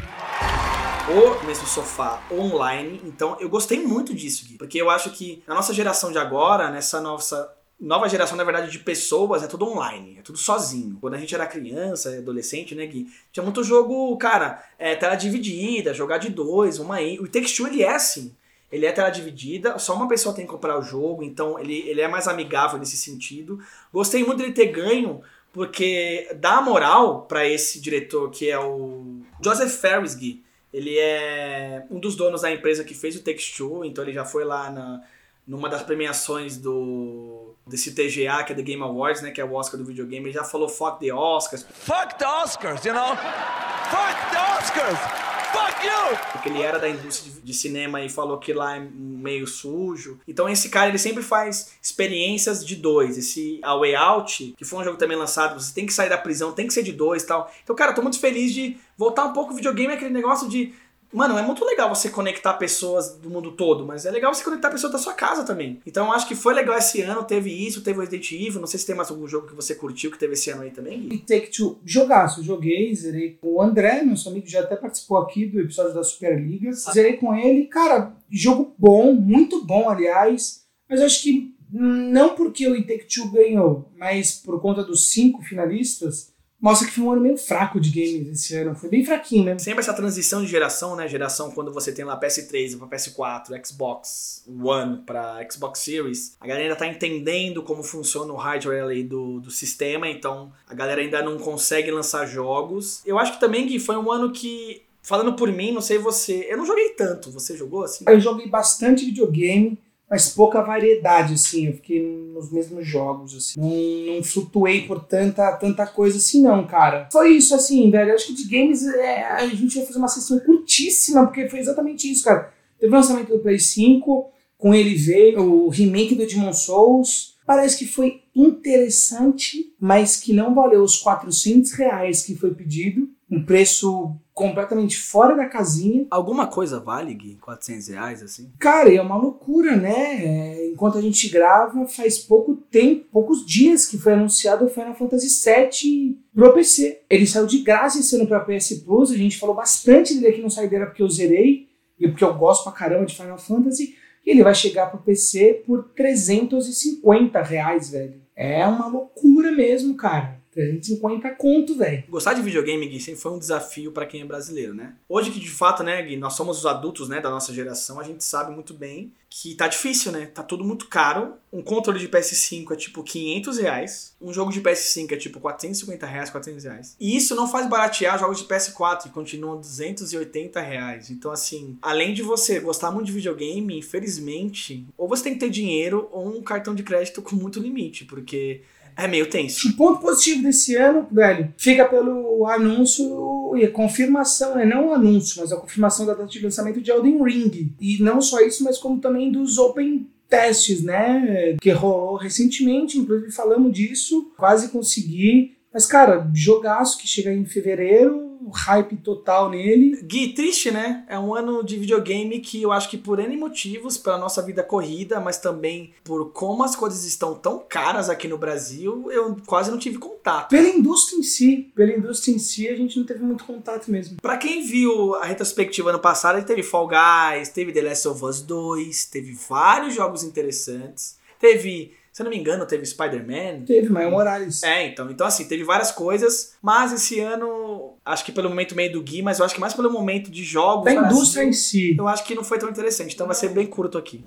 o 1.09 1.45
mesmo 1.45 1.67
sofá 1.67 2.23
online. 2.31 3.01
Então 3.03 3.37
eu 3.39 3.49
gostei 3.49 3.85
muito 3.85 4.13
disso, 4.13 4.45
Gui. 4.45 4.57
Porque 4.57 4.81
eu 4.81 4.89
acho 4.89 5.09
que 5.11 5.43
na 5.47 5.55
nossa 5.55 5.73
geração 5.73 6.11
de 6.11 6.17
agora, 6.17 6.69
nessa 6.69 7.01
nossa 7.01 7.51
nova 7.79 8.07
geração, 8.07 8.37
na 8.37 8.43
verdade, 8.45 8.71
de 8.71 8.79
pessoas, 8.79 9.43
é 9.43 9.47
tudo 9.47 9.65
online, 9.65 10.17
é 10.19 10.21
tudo 10.21 10.37
sozinho. 10.37 10.97
Quando 11.01 11.15
a 11.15 11.17
gente 11.17 11.35
era 11.35 11.45
criança, 11.45 12.09
adolescente, 12.17 12.73
né, 12.73 12.85
Gui? 12.85 13.07
Tinha 13.31 13.43
muito 13.43 13.63
jogo, 13.63 14.15
cara, 14.17 14.63
é, 14.79 14.95
tela 14.95 15.15
dividida, 15.15 15.93
jogar 15.93 16.17
de 16.17 16.29
dois, 16.29 16.79
uma 16.79 16.95
aí. 16.95 17.19
O 17.19 17.27
Take 17.27 17.53
Two, 17.53 17.67
ele 17.67 17.83
é 17.83 17.93
assim. 17.93 18.33
Ele 18.74 18.88
é 18.88 18.91
tela 18.91 19.11
dividida, 19.11 19.78
só 19.78 19.93
uma 19.93 20.07
pessoa 20.07 20.34
tem 20.34 20.45
que 20.45 20.51
comprar 20.51 20.80
o 20.80 20.82
jogo, 20.82 21.21
então 21.21 21.59
ele, 21.59 21.88
ele 21.88 22.01
é 22.01 22.07
mais 22.07 22.28
amigável 22.28 22.80
nesse 22.80 22.97
sentido. 22.97 23.59
Gostei 23.93 24.24
muito 24.24 24.39
dele 24.39 24.51
ter 24.51 24.65
ganho, 24.65 25.21
porque 25.51 26.28
dá 26.38 26.59
moral 26.59 27.21
pra 27.28 27.47
esse 27.47 27.80
diretor 27.80 28.32
que 28.32 28.49
é 28.49 28.57
o 28.57 29.21
Joseph 29.43 29.71
Ferris, 29.80 30.15
Gui. 30.15 30.43
Ele 30.74 30.97
é 30.97 31.86
um 31.91 31.99
dos 31.99 32.15
donos 32.15 32.41
da 32.41 32.51
empresa 32.51 32.84
que 32.84 32.95
fez 32.95 33.15
o 33.15 33.21
Two, 33.21 33.86
então 33.86 34.03
ele 34.03 34.11
já 34.11 34.26
foi 34.26 34.43
lá 34.43 34.71
na, 34.71 35.03
numa 35.45 35.69
das 35.69 35.84
premiações 35.84 36.57
do 36.57 37.53
desse 37.67 37.93
TGA, 37.93 38.43
que 38.43 38.53
é 38.53 38.55
The 38.55 38.63
Game 38.63 38.82
Awards, 38.82 39.21
né, 39.21 39.30
que 39.30 39.39
é 39.39 39.45
o 39.45 39.53
Oscar 39.53 39.80
do 39.80 39.86
videogame. 39.86 40.26
Ele 40.26 40.34
já 40.34 40.43
falou 40.43 40.67
fuck 40.67 40.99
the 40.99 41.13
Oscars, 41.13 41.63
Fuck 41.63 42.17
the 42.17 42.26
Oscars, 42.28 42.84
you 42.84 42.93
know? 42.95 43.15
Fuck 43.15 44.32
the 44.32 44.39
Oscars! 44.57 45.32
Fuck 45.53 45.85
you! 45.85 46.33
porque 46.43 46.49
ele 46.49 46.61
era 46.61 46.77
da 46.77 46.89
indústria 46.89 47.33
de, 47.41 47.53
cinema 47.53 48.01
e 48.01 48.09
falou 48.09 48.37
que 48.37 48.51
lá 48.51 48.75
é 48.75 48.79
meio 48.79 49.47
sujo. 49.47 50.19
Então 50.27 50.49
esse 50.49 50.69
cara, 50.69 50.89
ele 50.89 50.97
sempre 50.97 51.23
faz 51.23 51.73
experiências 51.81 52.65
de 52.65 52.75
dois. 52.75 53.17
Esse 53.17 53.59
A 53.63 53.75
Way 53.77 53.95
Out, 53.95 54.55
que 54.57 54.65
foi 54.65 54.79
um 54.79 54.83
jogo 54.83 54.97
também 54.97 55.17
lançado, 55.17 55.59
você 55.59 55.73
tem 55.73 55.85
que 55.85 55.93
sair 55.93 56.09
da 56.09 56.17
prisão, 56.17 56.51
tem 56.51 56.67
que 56.67 56.73
ser 56.73 56.83
de 56.83 56.91
dois 56.91 57.23
e 57.23 57.27
tal. 57.27 57.51
Então, 57.63 57.75
cara, 57.75 57.93
tô 57.93 58.01
muito 58.01 58.19
feliz 58.19 58.53
de 58.53 58.77
voltar 58.97 59.23
um 59.23 59.33
pouco 59.33 59.53
o 59.53 59.55
videogame, 59.55 59.93
aquele 59.93 60.11
negócio 60.11 60.49
de... 60.49 60.73
Mano, 61.14 61.38
é 61.38 61.43
muito 61.43 61.64
legal 61.64 61.93
você 61.93 62.09
conectar 62.09 62.53
pessoas 62.53 63.16
do 63.18 63.30
mundo 63.30 63.51
todo, 63.51 63.86
mas 63.86 64.05
é 64.05 64.11
legal 64.11 64.34
você 64.34 64.43
conectar 64.43 64.72
pessoas 64.72 64.91
da 64.91 64.97
sua 64.97 65.14
casa 65.14 65.43
também. 65.43 65.80
Então 65.86 66.07
eu 66.07 66.14
acho 66.14 66.28
que 66.28 66.36
foi 66.36 66.53
legal 66.53 66.78
esse 66.78 67.01
ano, 67.01 67.24
teve 67.24 67.51
isso, 67.51 67.84
teve 67.84 67.99
o 67.99 68.01
Resident 68.01 68.32
Evil, 68.32 68.59
não 68.59 68.68
sei 68.68 68.80
se 68.80 68.86
tem 68.86 68.95
mais 68.95 69.11
algum 69.11 69.28
jogo 69.28 69.47
que 69.47 69.55
você 69.55 69.76
curtiu 69.76 70.11
que 70.11 70.18
teve 70.18 70.34
esse 70.34 70.49
ano 70.49 70.64
aí 70.64 70.72
também, 70.72 71.03
Gui. 71.03 71.16
E 71.16 71.18
Take 71.20 71.51
Two, 71.51 71.80
jogaço, 71.86 72.39
eu 72.39 72.43
joguei, 72.43 72.93
zerei 72.95 73.38
com 73.39 73.55
o 73.55 73.61
André, 73.61 74.01
nosso 74.03 74.30
amigo, 74.30 74.47
já 74.47 74.61
até 74.61 74.76
participou 74.76 75.18
aqui 75.18 75.45
do 75.45 75.59
episódio 75.59 75.93
da 75.93 76.03
Superliga. 76.03 76.72
Zerei 76.72 77.14
com 77.18 77.36
ele, 77.36 77.66
cara, 77.66 78.14
jogo 78.30 78.74
bom, 78.78 79.14
muito 79.14 79.64
bom, 79.64 79.89
aliás. 79.89 80.64
Mas 80.89 80.99
eu 80.99 81.05
acho 81.05 81.22
que 81.22 81.55
hum, 81.74 82.11
não 82.11 82.36
porque 82.36 82.68
o 82.68 82.76
Take 82.82 83.05
Two 83.05 83.32
ganhou, 83.32 83.91
mas 83.97 84.34
por 84.34 84.59
conta 84.61 84.84
dos 84.84 85.11
cinco 85.11 85.41
finalistas, 85.43 86.32
mostra 86.64 86.88
que 86.88 86.93
foi 86.93 87.03
um 87.03 87.11
ano 87.11 87.22
meio 87.22 87.38
fraco 87.38 87.78
de 87.78 87.89
games 87.89 88.39
esse 88.39 88.55
ano. 88.55 88.74
Foi 88.74 88.88
bem 88.88 89.03
fraquinho 89.03 89.43
mesmo. 89.43 89.59
Sempre 89.59 89.82
essa 89.82 89.93
transição 89.93 90.41
de 90.41 90.47
geração, 90.47 90.95
né? 90.95 91.09
Geração 91.09 91.51
quando 91.51 91.74
você 91.74 91.91
tem 91.91 92.05
lá 92.05 92.18
PS3 92.18 92.78
para 92.78 92.88
PS4, 92.88 93.66
Xbox 93.68 94.45
One 94.47 95.03
para 95.05 95.45
Xbox 95.51 95.80
Series, 95.80 96.38
a 96.39 96.47
galera 96.47 96.64
ainda 96.64 96.76
tá 96.78 96.88
entendendo 96.88 97.61
como 97.64 97.84
funciona 97.84 98.32
o 98.32 98.38
hardware 98.38 98.84
ali 98.84 99.03
do, 99.03 99.41
do 99.41 99.51
sistema, 99.51 100.07
então 100.07 100.53
a 100.66 100.74
galera 100.74 101.01
ainda 101.01 101.22
não 101.22 101.38
consegue 101.38 101.91
lançar 101.91 102.26
jogos. 102.26 103.01
Eu 103.05 103.20
acho 103.20 103.34
que 103.34 103.39
também 103.41 103.68
que 103.68 103.78
foi 103.78 103.97
um 103.97 104.09
ano 104.09 104.32
que, 104.32 104.84
falando 105.01 105.34
por 105.34 105.51
mim, 105.51 105.74
não 105.74 105.82
sei 105.82 105.97
você, 105.97 106.47
eu 106.49 106.57
não 106.57 106.66
joguei 106.66 106.91
tanto. 106.91 107.30
Você 107.32 107.57
jogou 107.57 107.84
assim? 107.84 108.05
Eu 108.07 108.22
joguei 108.22 108.47
bastante 108.47 109.03
videogame, 109.03 109.78
mas 110.14 110.30
pouca 110.30 110.61
variedade, 110.61 111.34
assim. 111.34 111.66
Eu 111.66 111.74
fiquei 111.74 111.99
nos 111.99 112.51
mesmos 112.51 112.86
jogos, 112.86 113.36
assim. 113.36 113.59
Não, 113.59 114.16
não 114.16 114.24
flutuei 114.24 114.86
por 114.86 115.03
tanta, 115.03 115.51
tanta 115.53 115.88
coisa 115.88 116.18
assim, 116.18 116.39
não, 116.39 116.68
cara. 116.68 117.09
Foi 117.11 117.32
isso, 117.32 117.55
assim, 117.55 117.89
velho. 117.89 118.11
Eu 118.11 118.16
acho 118.16 118.28
que 118.28 118.36
de 118.36 118.47
games 118.47 118.86
é, 118.86 119.24
a 119.24 119.47
gente 119.47 119.76
vai 119.76 119.88
fazer 119.88 119.97
uma 119.97 120.07
sessão 120.07 120.39
curtíssima, 120.41 121.26
porque 121.26 121.49
foi 121.49 121.57
exatamente 121.57 122.11
isso, 122.11 122.24
cara. 122.24 122.53
Teve 122.80 122.93
o 122.93 122.95
lançamento 122.95 123.30
do 123.30 123.39
Play 123.39 123.57
5, 123.57 124.30
com 124.55 124.72
ele 124.72 124.93
veio 124.93 125.41
o 125.41 125.70
remake 125.70 126.14
do 126.14 126.28
Demon 126.28 126.53
Souls. 126.53 127.34
Parece 127.43 127.80
que 127.80 127.88
foi 127.88 128.22
interessante, 128.36 129.74
mas 129.80 130.18
que 130.18 130.32
não 130.32 130.53
valeu 130.53 130.84
os 130.84 130.95
400 130.95 131.72
reais 131.72 132.22
que 132.22 132.36
foi 132.36 132.53
pedido. 132.53 133.09
Um 133.34 133.43
preço 133.43 134.15
completamente 134.31 134.97
fora 134.97 135.36
da 135.36 135.47
casinha. 135.47 136.05
Alguma 136.11 136.45
coisa 136.45 136.79
vale, 136.79 137.15
Gui? 137.15 137.36
400 137.41 137.88
reais, 137.88 138.21
assim? 138.21 138.51
Cara, 138.59 138.93
é 138.93 139.01
uma 139.01 139.17
loucura, 139.17 139.75
né? 139.75 140.23
É, 140.23 140.69
enquanto 140.71 140.99
a 140.99 141.01
gente 141.01 141.29
grava, 141.29 141.88
faz 141.88 142.19
pouco 142.19 142.55
tempo, 142.55 143.05
poucos 143.11 143.43
dias 143.43 143.88
que 143.88 143.97
foi 143.97 144.13
anunciado 144.13 144.65
o 144.65 144.69
Final 144.69 144.93
Fantasy 144.93 145.27
VII 145.43 146.19
pro 146.34 146.53
PC. 146.53 147.01
Ele 147.09 147.25
saiu 147.25 147.47
de 147.47 147.59
graça 147.63 147.99
esse 147.99 148.15
ano 148.15 148.27
pra 148.27 148.39
PS 148.41 148.84
Plus, 148.86 149.11
a 149.11 149.17
gente 149.17 149.39
falou 149.39 149.55
bastante 149.55 150.13
dele 150.13 150.27
aqui 150.27 150.41
no 150.41 150.51
Saideira 150.51 150.86
porque 150.86 151.01
eu 151.01 151.09
zerei 151.09 151.67
e 151.99 152.07
porque 152.07 152.23
eu 152.23 152.36
gosto 152.36 152.63
pra 152.63 152.71
caramba 152.71 153.05
de 153.05 153.15
Final 153.15 153.39
Fantasy. 153.39 153.95
E 154.25 154.29
ele 154.29 154.43
vai 154.43 154.53
chegar 154.53 154.91
pro 154.91 155.01
PC 155.01 155.63
por 155.65 155.89
350 155.95 157.41
reais, 157.41 157.89
velho. 157.89 158.21
É 158.36 158.65
uma 158.67 158.88
loucura 158.88 159.51
mesmo, 159.51 159.95
cara. 159.95 160.42
350 160.53 161.29
conto, 161.31 161.75
velho. 161.75 162.03
Gostar 162.09 162.33
de 162.33 162.41
videogame, 162.41 162.87
Gui, 162.87 162.99
sempre 162.99 163.21
foi 163.21 163.31
um 163.31 163.39
desafio 163.39 163.91
pra 163.91 164.05
quem 164.05 164.21
é 164.21 164.25
brasileiro, 164.25 164.73
né? 164.73 164.93
Hoje 165.09 165.31
que 165.31 165.39
de 165.39 165.49
fato, 165.49 165.83
né, 165.83 166.01
Gui, 166.01 166.17
nós 166.17 166.33
somos 166.33 166.59
os 166.59 166.65
adultos, 166.65 167.09
né, 167.09 167.19
da 167.19 167.29
nossa 167.29 167.53
geração, 167.53 167.99
a 167.99 168.03
gente 168.03 168.23
sabe 168.23 168.53
muito 168.53 168.73
bem 168.73 169.11
que 169.35 169.55
tá 169.55 169.67
difícil, 169.67 170.11
né? 170.11 170.27
Tá 170.27 170.43
tudo 170.43 170.63
muito 170.63 170.87
caro. 170.87 171.33
Um 171.51 171.63
controle 171.63 171.97
de 171.97 172.07
PS5 172.07 172.71
é 172.71 172.75
tipo 172.75 173.01
500 173.01 173.57
reais. 173.57 174.15
Um 174.21 174.31
jogo 174.31 174.51
de 174.51 174.61
PS5 174.61 175.11
é 175.11 175.17
tipo 175.17 175.39
450 175.39 176.05
reais, 176.05 176.29
400 176.29 176.63
reais. 176.63 176.95
E 176.99 177.17
isso 177.17 177.33
não 177.33 177.47
faz 177.49 177.67
baratear 177.67 178.19
jogos 178.19 178.37
de 178.37 178.45
PS4, 178.45 179.03
que 179.03 179.09
continuam 179.09 179.59
280 179.59 180.61
reais. 180.61 181.09
Então, 181.09 181.31
assim, 181.31 181.79
além 181.81 182.13
de 182.13 182.21
você 182.21 182.59
gostar 182.59 182.91
muito 182.91 183.07
de 183.07 183.11
videogame, 183.11 183.79
infelizmente, 183.79 184.85
ou 184.95 185.07
você 185.07 185.23
tem 185.23 185.33
que 185.33 185.39
ter 185.39 185.49
dinheiro 185.49 186.07
ou 186.11 186.37
um 186.37 186.43
cartão 186.43 186.75
de 186.75 186.83
crédito 186.83 187.19
com 187.19 187.35
muito 187.35 187.59
limite, 187.59 188.05
porque 188.05 188.61
é 188.95 189.07
meio 189.07 189.29
tenso. 189.29 189.69
O 189.69 189.73
ponto 189.75 189.99
positivo 189.99 190.43
desse 190.43 190.75
ano, 190.75 191.07
velho, 191.11 191.53
fica 191.57 191.85
pelo 191.85 192.45
anúncio 192.47 193.55
e 193.55 193.63
a 193.63 193.71
confirmação, 193.71 194.55
né? 194.55 194.65
Não 194.65 194.89
o 194.89 194.93
anúncio, 194.93 195.41
mas 195.41 195.51
a 195.51 195.57
confirmação 195.57 196.05
da 196.05 196.13
data 196.13 196.27
de 196.27 196.39
lançamento 196.39 196.81
de 196.81 196.91
Elden 196.91 197.23
Ring. 197.23 197.73
E 197.79 198.01
não 198.01 198.21
só 198.21 198.39
isso, 198.41 198.63
mas 198.63 198.77
como 198.77 198.99
também 198.99 199.31
dos 199.31 199.57
Open 199.57 200.07
Testes, 200.27 200.83
né? 200.83 201.55
Que 201.61 201.71
rolou 201.71 202.15
recentemente, 202.15 202.97
inclusive 202.97 203.31
falamos 203.31 203.71
disso. 203.71 204.31
Quase 204.37 204.69
consegui. 204.69 205.55
Mas, 205.73 205.85
cara, 205.85 206.29
jogaço 206.33 206.97
que 206.99 207.07
chega 207.07 207.33
em 207.33 207.45
fevereiro, 207.45 208.32
hype 208.49 208.97
total 208.97 209.49
nele. 209.49 210.01
Gui, 210.03 210.33
triste, 210.33 210.71
né? 210.71 211.05
É 211.07 211.17
um 211.17 211.33
ano 211.33 211.63
de 211.63 211.77
videogame 211.77 212.39
que 212.39 212.61
eu 212.61 212.71
acho 212.71 212.89
que 212.89 212.97
por 212.97 213.19
N 213.19 213.35
motivos, 213.37 213.97
pela 213.97 214.17
nossa 214.17 214.41
vida 214.41 214.63
corrida, 214.63 215.19
mas 215.19 215.37
também 215.37 215.93
por 216.03 216.31
como 216.31 216.63
as 216.63 216.75
coisas 216.75 217.03
estão 217.05 217.35
tão 217.35 217.59
caras 217.59 218.09
aqui 218.09 218.27
no 218.27 218.37
Brasil, 218.37 219.11
eu 219.11 219.37
quase 219.45 219.71
não 219.71 219.77
tive 219.77 219.97
contato. 219.97 220.49
Pela 220.49 220.67
indústria 220.67 221.17
em 221.17 221.23
si, 221.23 221.71
pela 221.75 221.91
indústria 221.91 222.33
em 222.33 222.39
si, 222.39 222.67
a 222.67 222.75
gente 222.75 222.97
não 222.97 223.05
teve 223.05 223.23
muito 223.23 223.45
contato 223.45 223.89
mesmo. 223.89 224.17
Pra 224.21 224.37
quem 224.37 224.65
viu 224.65 225.15
a 225.15 225.25
retrospectiva 225.25 225.89
ano 225.89 225.99
passado, 225.99 226.43
teve 226.45 226.63
Fall 226.63 226.87
Guys, 226.87 227.49
teve 227.49 227.71
The 227.71 227.81
Last 227.81 228.07
of 228.07 228.23
Us 228.23 228.41
2, 228.41 229.05
teve 229.05 229.33
vários 229.49 229.93
jogos 229.93 230.23
interessantes, 230.23 231.17
teve 231.39 231.93
se 232.14 232.22
eu 232.22 232.26
não 232.26 232.30
me 232.30 232.38
engano, 232.38 232.64
teve 232.68 232.86
Spider-Man. 232.86 233.66
Teve, 233.66 233.89
mas 233.89 234.03
é 234.03 234.07
um 234.07 234.11
Morales. 234.11 234.61
É, 234.61 234.86
então. 234.86 235.09
Então, 235.09 235.26
assim, 235.26 235.47
teve 235.47 235.64
várias 235.64 235.91
coisas. 235.91 236.53
Mas 236.61 236.93
esse 236.93 237.20
ano, 237.20 237.97
acho 238.05 238.24
que 238.24 238.32
pelo 238.32 238.49
momento 238.49 238.76
meio 238.76 238.91
do 238.91 239.01
Gui, 239.01 239.24
mas 239.24 239.39
eu 239.39 239.45
acho 239.45 239.55
que 239.55 239.59
mais 239.59 239.74
pelo 239.74 239.91
momento 239.91 240.30
de 240.30 240.43
jogos. 240.43 240.86
Da 240.86 240.93
indústria 240.93 241.43
em 241.43 241.51
si. 241.51 241.95
Eu 241.97 242.07
acho 242.07 242.24
que 242.24 242.36
não 242.36 242.43
foi 242.43 242.59
tão 242.59 242.70
interessante. 242.70 243.16
Então 243.16 243.26
vai 243.26 243.36
ser 243.36 243.49
bem 243.49 243.66
curto 243.66 243.97
aqui. 243.97 244.24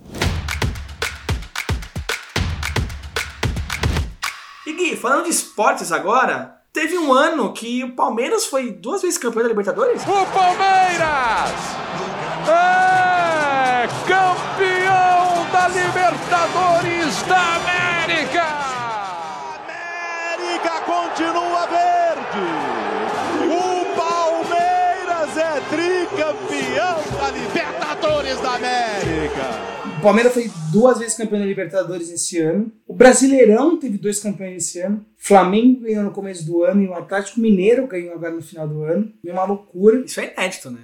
E 4.66 4.72
Gui, 4.72 4.97
falando 4.97 5.22
de 5.22 5.30
esportes 5.30 5.93
agora, 5.93 6.61
teve 6.72 6.99
um 6.99 7.12
ano 7.12 7.53
que 7.53 7.84
o 7.84 7.95
Palmeiras 7.95 8.47
foi 8.47 8.72
duas 8.72 9.01
vezes 9.01 9.16
campeão 9.16 9.45
da 9.45 9.49
Libertadores. 9.49 10.03
O 10.03 10.26
Palmeiras 10.32 11.53
é 12.49 13.87
campeão 14.09 14.25
Libertadores 16.26 17.22
da 17.22 17.54
América! 17.54 18.42
América 19.62 20.80
continua 20.80 21.66
verde! 21.66 22.46
O 23.46 23.96
Palmeiras 23.96 25.36
é 25.36 25.60
tricampeão 25.70 27.20
da 27.20 27.30
Libertadores 27.30 28.40
da 28.40 28.54
América! 28.54 29.76
O 29.98 30.02
Palmeiras 30.02 30.32
foi 30.34 30.50
duas 30.72 30.98
vezes 30.98 31.16
campeão 31.16 31.38
da 31.38 31.46
Libertadores 31.46 32.10
esse 32.10 32.40
ano. 32.40 32.72
O 32.88 32.92
Brasileirão 32.92 33.78
teve 33.78 33.96
dois 33.96 34.18
campeões 34.18 34.64
esse 34.64 34.80
ano. 34.80 35.06
O 35.16 35.24
Flamengo 35.28 35.82
ganhou 35.82 36.02
no 36.02 36.10
começo 36.10 36.44
do 36.44 36.64
ano 36.64 36.82
e 36.82 36.88
o 36.88 36.94
Atlético 36.94 37.38
Mineiro 37.38 37.86
ganhou 37.86 38.14
agora 38.14 38.34
no 38.34 38.42
final 38.42 38.66
do 38.66 38.82
ano. 38.82 39.12
É 39.24 39.32
uma 39.32 39.44
loucura. 39.44 40.00
Isso 40.04 40.18
é 40.18 40.32
inédito, 40.32 40.72
né? 40.72 40.80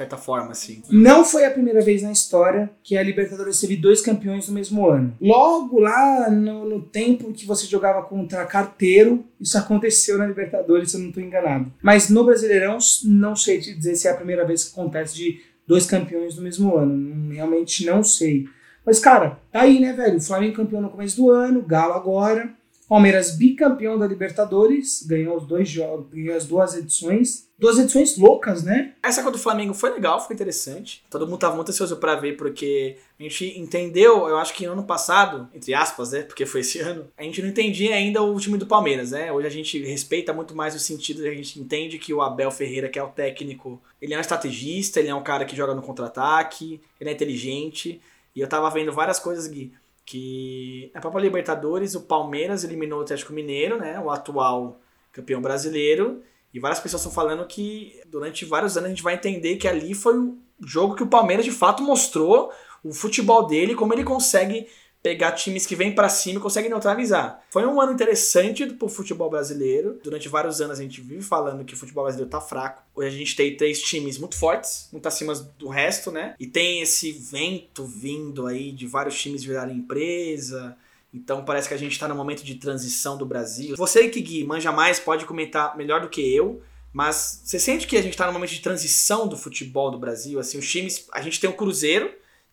Certa 0.00 0.16
forma, 0.16 0.52
assim. 0.52 0.82
Não 0.88 1.26
foi 1.26 1.44
a 1.44 1.50
primeira 1.50 1.82
vez 1.82 2.00
na 2.00 2.10
história 2.10 2.70
que 2.82 2.96
a 2.96 3.02
Libertadores 3.02 3.60
teve 3.60 3.76
dois 3.76 4.00
campeões 4.00 4.48
no 4.48 4.54
mesmo 4.54 4.88
ano. 4.88 5.14
Logo 5.20 5.78
lá 5.78 6.30
no, 6.30 6.66
no 6.66 6.80
tempo 6.80 7.34
que 7.34 7.44
você 7.44 7.66
jogava 7.66 8.02
contra 8.04 8.46
carteiro, 8.46 9.22
isso 9.38 9.58
aconteceu 9.58 10.16
na 10.16 10.26
Libertadores, 10.26 10.90
se 10.90 10.96
eu 10.96 11.02
não 11.02 11.08
estou 11.08 11.22
enganado. 11.22 11.70
Mas 11.82 12.08
no 12.08 12.24
Brasileirão, 12.24 12.78
não 13.04 13.36
sei 13.36 13.60
te 13.60 13.74
dizer 13.74 13.94
se 13.94 14.08
é 14.08 14.10
a 14.10 14.16
primeira 14.16 14.46
vez 14.46 14.64
que 14.64 14.72
acontece 14.72 15.14
de 15.14 15.42
dois 15.66 15.84
campeões 15.84 16.34
no 16.34 16.42
mesmo 16.42 16.74
ano. 16.74 17.34
Realmente 17.34 17.84
não 17.84 18.02
sei. 18.02 18.46
Mas, 18.86 18.98
cara, 18.98 19.38
tá 19.52 19.60
aí, 19.60 19.80
né, 19.80 19.92
velho? 19.92 20.16
O 20.16 20.22
Flamengo 20.22 20.56
campeão 20.56 20.80
no 20.80 20.88
começo 20.88 21.14
do 21.14 21.28
ano, 21.28 21.60
Galo 21.60 21.92
agora. 21.92 22.48
Palmeiras 22.90 23.36
bicampeão 23.36 23.96
da 23.96 24.04
Libertadores, 24.04 25.06
ganhou 25.06 25.36
os 25.36 25.46
dois 25.46 25.68
jogos, 25.68 26.08
ganhou 26.12 26.36
as 26.36 26.44
duas 26.44 26.74
edições. 26.74 27.48
Duas 27.56 27.78
edições 27.78 28.18
loucas, 28.18 28.64
né? 28.64 28.94
Essa 29.00 29.22
contra 29.22 29.38
o 29.38 29.40
Flamengo 29.40 29.72
foi 29.72 29.90
legal, 29.90 30.18
foi 30.18 30.34
interessante. 30.34 31.04
Todo 31.08 31.24
mundo 31.24 31.38
tava 31.38 31.54
muito 31.54 31.68
ansioso 31.68 31.98
pra 31.98 32.16
ver, 32.16 32.36
porque 32.36 32.96
a 33.16 33.22
gente 33.22 33.56
entendeu, 33.60 34.26
eu 34.26 34.36
acho 34.38 34.52
que 34.54 34.66
no 34.66 34.72
ano 34.72 34.82
passado, 34.82 35.48
entre 35.54 35.72
aspas, 35.72 36.10
né? 36.10 36.22
Porque 36.22 36.44
foi 36.44 36.62
esse 36.62 36.80
ano, 36.80 37.06
a 37.16 37.22
gente 37.22 37.40
não 37.40 37.50
entendia 37.50 37.94
ainda 37.94 38.22
o 38.22 38.36
time 38.40 38.58
do 38.58 38.66
Palmeiras, 38.66 39.12
né? 39.12 39.30
Hoje 39.30 39.46
a 39.46 39.50
gente 39.50 39.80
respeita 39.84 40.32
muito 40.32 40.56
mais 40.56 40.74
o 40.74 40.80
sentido, 40.80 41.24
a 41.24 41.32
gente 41.32 41.60
entende 41.60 41.96
que 41.96 42.12
o 42.12 42.20
Abel 42.20 42.50
Ferreira, 42.50 42.88
que 42.88 42.98
é 42.98 43.02
o 43.04 43.08
técnico, 43.08 43.80
ele 44.02 44.14
é 44.14 44.18
um 44.18 44.20
estrategista, 44.20 44.98
ele 44.98 45.10
é 45.10 45.14
um 45.14 45.22
cara 45.22 45.44
que 45.44 45.54
joga 45.54 45.76
no 45.76 45.82
contra-ataque, 45.82 46.80
ele 47.00 47.10
é 47.10 47.12
inteligente. 47.12 48.00
E 48.34 48.40
eu 48.40 48.48
tava 48.48 48.70
vendo 48.70 48.92
várias 48.92 49.18
coisas, 49.18 49.46
Gui, 49.46 49.72
que 50.10 50.90
na 50.92 51.00
própria 51.00 51.22
Libertadores 51.22 51.94
o 51.94 52.00
Palmeiras 52.00 52.64
eliminou 52.64 52.98
o 52.98 53.02
Atlético 53.02 53.32
Mineiro, 53.32 53.78
né? 53.78 54.00
O 54.00 54.10
atual 54.10 54.80
campeão 55.12 55.40
brasileiro. 55.40 56.20
E 56.52 56.58
várias 56.58 56.80
pessoas 56.80 57.02
estão 57.02 57.14
falando 57.14 57.46
que 57.46 58.00
durante 58.08 58.44
vários 58.44 58.76
anos 58.76 58.88
a 58.88 58.90
gente 58.90 59.04
vai 59.04 59.14
entender 59.14 59.54
que 59.54 59.68
ali 59.68 59.94
foi 59.94 60.18
o 60.18 60.36
jogo 60.66 60.96
que 60.96 61.04
o 61.04 61.06
Palmeiras 61.06 61.44
de 61.44 61.52
fato 61.52 61.84
mostrou 61.84 62.50
o 62.82 62.92
futebol 62.92 63.46
dele, 63.46 63.76
como 63.76 63.94
ele 63.94 64.02
consegue 64.02 64.66
pegar 65.02 65.32
times 65.32 65.64
que 65.64 65.74
vêm 65.74 65.94
para 65.94 66.08
cima 66.08 66.38
e 66.38 66.42
consegue 66.42 66.68
neutralizar. 66.68 67.42
Foi 67.50 67.64
um 67.64 67.80
ano 67.80 67.92
interessante 67.92 68.66
pro 68.66 68.88
futebol 68.88 69.30
brasileiro. 69.30 69.98
Durante 70.02 70.28
vários 70.28 70.60
anos 70.60 70.78
a 70.78 70.82
gente 70.82 71.00
vive 71.00 71.22
falando 71.22 71.64
que 71.64 71.74
o 71.74 71.76
futebol 71.76 72.04
brasileiro 72.04 72.30
tá 72.30 72.40
fraco. 72.40 72.82
Hoje 72.94 73.08
a 73.08 73.18
gente 73.18 73.34
tem 73.34 73.56
três 73.56 73.80
times 73.80 74.18
muito 74.18 74.36
fortes, 74.36 74.88
muito 74.92 75.06
acima 75.06 75.34
do 75.58 75.68
resto, 75.68 76.10
né? 76.10 76.34
E 76.38 76.46
tem 76.46 76.82
esse 76.82 77.12
vento 77.12 77.84
vindo 77.84 78.46
aí 78.46 78.72
de 78.72 78.86
vários 78.86 79.18
times 79.18 79.42
virarem 79.42 79.78
empresa. 79.78 80.76
Então 81.12 81.44
parece 81.44 81.66
que 81.66 81.74
a 81.74 81.78
gente 81.78 81.92
está 81.92 82.06
no 82.06 82.14
momento 82.14 82.44
de 82.44 82.56
transição 82.56 83.16
do 83.16 83.24
Brasil. 83.24 83.76
Você 83.76 84.08
que 84.08 84.20
Gui 84.20 84.44
manja 84.44 84.70
mais 84.70 85.00
pode 85.00 85.24
comentar 85.24 85.76
melhor 85.76 86.02
do 86.02 86.08
que 86.08 86.20
eu, 86.34 86.62
mas 86.92 87.40
você 87.44 87.58
sente 87.58 87.86
que 87.86 87.96
a 87.96 88.02
gente 88.02 88.12
está 88.12 88.26
no 88.26 88.32
momento 88.32 88.50
de 88.50 88.60
transição 88.60 89.26
do 89.26 89.36
futebol 89.36 89.90
do 89.90 89.98
Brasil? 89.98 90.38
Assim, 90.38 90.58
os 90.58 90.68
times, 90.68 91.08
a 91.12 91.22
gente 91.22 91.40
tem 91.40 91.48
o 91.48 91.54
Cruzeiro 91.54 92.12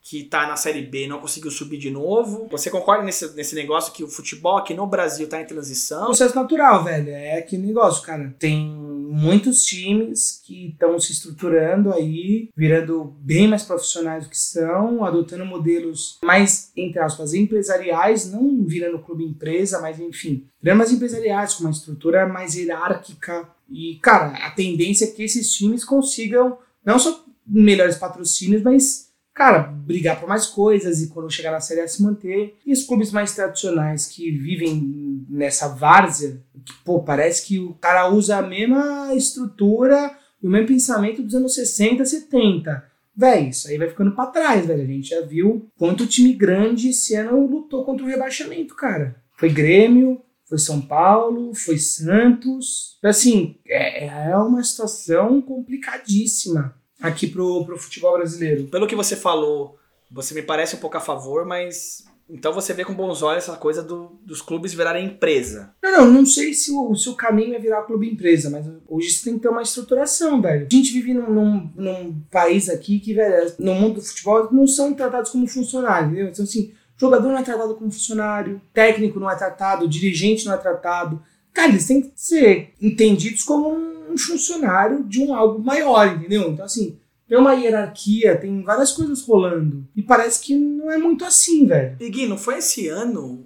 que 0.10 0.24
tá 0.24 0.48
na 0.48 0.56
Série 0.56 0.84
B 0.84 1.06
não 1.06 1.20
conseguiu 1.20 1.52
subir 1.52 1.78
de 1.78 1.92
novo. 1.92 2.48
Você 2.50 2.70
concorda 2.70 3.04
nesse, 3.04 3.36
nesse 3.36 3.54
negócio 3.56 3.92
que 3.92 4.06
o 4.06 4.08
futebol 4.08 4.56
aqui 4.56 4.74
no 4.74 4.88
Brasil 4.88 5.28
tá 5.28 5.42
em 5.42 5.46
transição? 5.46 6.06
Processo 6.06 6.34
natural, 6.34 6.82
velho. 6.86 7.10
É 7.10 7.40
aquele 7.40 7.68
negócio, 7.68 8.02
cara. 8.04 8.34
Tem 8.40 8.58
muitos 8.58 9.66
times 9.66 10.42
que 10.46 10.70
estão 10.70 10.98
se 10.98 11.12
estruturando 11.12 11.92
aí, 11.92 12.50
virando 12.56 13.16
bem 13.20 13.50
mais 13.50 13.64
profissionais 13.64 14.24
do 14.24 14.30
que 14.30 14.38
são, 14.38 15.04
adotando 15.04 15.46
modelos 15.46 16.18
mais, 16.24 16.72
entre 16.78 17.00
aspas, 17.00 17.34
empresariais, 17.34 18.32
não 18.32 18.64
virando 18.64 19.00
clube 19.00 19.26
empresa, 19.26 19.82
mas 19.82 20.00
enfim, 20.00 20.46
virando 20.62 20.78
mais 20.78 20.92
empresariais, 20.92 21.54
com 21.54 21.66
uma 21.66 21.72
estrutura 21.72 22.26
mais 22.26 22.56
hierárquica. 22.56 23.50
E, 23.70 24.00
cara, 24.02 24.38
a 24.46 24.52
tendência 24.52 25.04
é 25.04 25.12
que 25.12 25.24
esses 25.24 25.52
times 25.52 25.84
consigam 25.84 26.58
não 26.86 26.98
só 26.98 27.26
melhores 27.46 27.98
patrocínios, 27.98 28.62
mas 28.62 29.07
cara, 29.38 29.60
brigar 29.60 30.20
por 30.20 30.28
mais 30.28 30.48
coisas 30.48 31.00
e 31.00 31.10
quando 31.10 31.32
chegar 31.32 31.52
na 31.52 31.60
Série 31.60 31.82
A 31.82 31.88
se 31.88 32.02
manter. 32.02 32.58
E 32.66 32.74
os 32.74 32.84
clubes 32.84 33.12
mais 33.12 33.36
tradicionais 33.36 34.08
que 34.08 34.32
vivem 34.32 35.24
nessa 35.30 35.68
várzea, 35.68 36.42
que, 36.66 36.74
pô, 36.84 37.04
parece 37.04 37.46
que 37.46 37.60
o 37.60 37.76
cara 37.76 38.10
usa 38.10 38.38
a 38.38 38.42
mesma 38.42 39.14
estrutura 39.14 40.12
e 40.42 40.48
o 40.48 40.50
mesmo 40.50 40.68
pensamento 40.68 41.22
dos 41.22 41.36
anos 41.36 41.54
60, 41.54 42.04
70. 42.04 42.84
Véi, 43.16 43.50
isso 43.50 43.68
aí 43.68 43.78
vai 43.78 43.88
ficando 43.88 44.12
pra 44.12 44.26
trás, 44.26 44.66
velho. 44.66 44.82
A 44.82 44.86
gente 44.86 45.10
já 45.10 45.22
viu 45.22 45.70
quanto 45.78 46.08
time 46.08 46.34
grande 46.34 46.90
esse 46.90 47.16
ano 47.16 47.46
lutou 47.46 47.86
contra 47.86 48.04
o 48.04 48.10
rebaixamento, 48.10 48.76
cara. 48.76 49.22
Foi 49.38 49.50
Grêmio, 49.50 50.20
foi 50.46 50.58
São 50.58 50.82
Paulo, 50.82 51.54
foi 51.54 51.78
Santos. 51.78 52.98
Assim, 53.04 53.56
é, 53.68 54.30
é 54.30 54.38
uma 54.38 54.64
situação 54.64 55.42
complicadíssima 55.42 56.76
aqui 57.02 57.28
pro, 57.28 57.66
pro 57.66 57.78
futebol 57.78 58.18
brasileiro. 58.18 58.66
Pelo 58.66 58.88
que 58.88 58.96
você 58.96 59.16
falou, 59.16 59.78
você 60.12 60.34
me 60.34 60.42
parece 60.42 60.76
um 60.76 60.80
pouco 60.80 60.98
a 60.98 61.02
favor, 61.02 61.46
mas 61.46 62.06
então 62.30 62.52
você 62.52 62.74
vê 62.74 62.84
com 62.84 62.94
bons 62.94 63.22
olhos 63.22 63.44
essa 63.44 63.56
coisa 63.56 63.82
do, 63.82 64.20
dos 64.22 64.42
clubes 64.42 64.74
virarem 64.74 65.06
empresa. 65.06 65.74
Não, 65.82 65.92
não, 65.92 66.12
não 66.12 66.26
sei 66.26 66.54
se 66.54 66.72
o, 66.72 66.94
se 66.96 67.08
o 67.08 67.16
caminho 67.16 67.56
é 67.56 67.60
virar 67.60 67.84
clube 67.84 68.10
empresa, 68.10 68.50
mas 68.50 68.66
hoje 68.88 69.12
você 69.12 69.26
tem 69.26 69.36
que 69.36 69.42
ter 69.42 69.50
uma 69.50 69.62
estruturação, 69.62 70.42
velho. 70.42 70.68
A 70.70 70.76
gente 70.76 70.92
vive 70.92 71.14
num, 71.14 71.30
num, 71.30 71.72
num 71.76 72.22
país 72.30 72.70
aqui 72.70 73.00
que, 73.00 73.14
velho, 73.14 73.54
no 73.60 73.74
mundo 73.74 73.96
do 73.96 74.02
futebol 74.02 74.50
não 74.52 74.68
são 74.68 74.94
tratados 74.94 75.32
como 75.32 75.48
funcionários, 75.48 76.12
entendeu? 76.12 76.30
Então, 76.30 76.44
assim, 76.44 76.74
jogador 76.98 77.30
não 77.30 77.38
é 77.38 77.44
tratado 77.44 77.76
como 77.76 77.92
funcionário, 77.92 78.62
técnico 78.74 79.20
não 79.20 79.32
é 79.32 79.36
tratado, 79.36 79.88
dirigente 79.88 80.46
não 80.46 80.54
é 80.54 80.58
tratado, 80.58 81.22
cara, 81.54 81.70
eles 81.70 81.88
têm 81.88 82.02
que 82.02 82.12
ser 82.16 82.74
entendidos 82.82 83.44
como 83.44 83.70
um 83.70 83.97
funcionário 84.18 85.04
de 85.04 85.22
um 85.22 85.34
algo 85.34 85.64
maior, 85.64 86.08
entendeu? 86.08 86.50
Então, 86.50 86.66
assim, 86.66 86.98
tem 87.28 87.38
uma 87.38 87.54
hierarquia, 87.54 88.38
tem 88.38 88.64
várias 88.64 88.92
coisas 88.92 89.22
rolando. 89.22 89.86
E 89.96 90.02
parece 90.02 90.42
que 90.42 90.56
não 90.56 90.92
é 90.92 90.98
muito 90.98 91.26
assim, 91.26 91.66
velho. 91.66 91.98
E 92.00 92.10
Gui, 92.10 92.28
não 92.28 92.38
foi 92.38 92.58
esse 92.60 92.88
ano, 92.88 93.46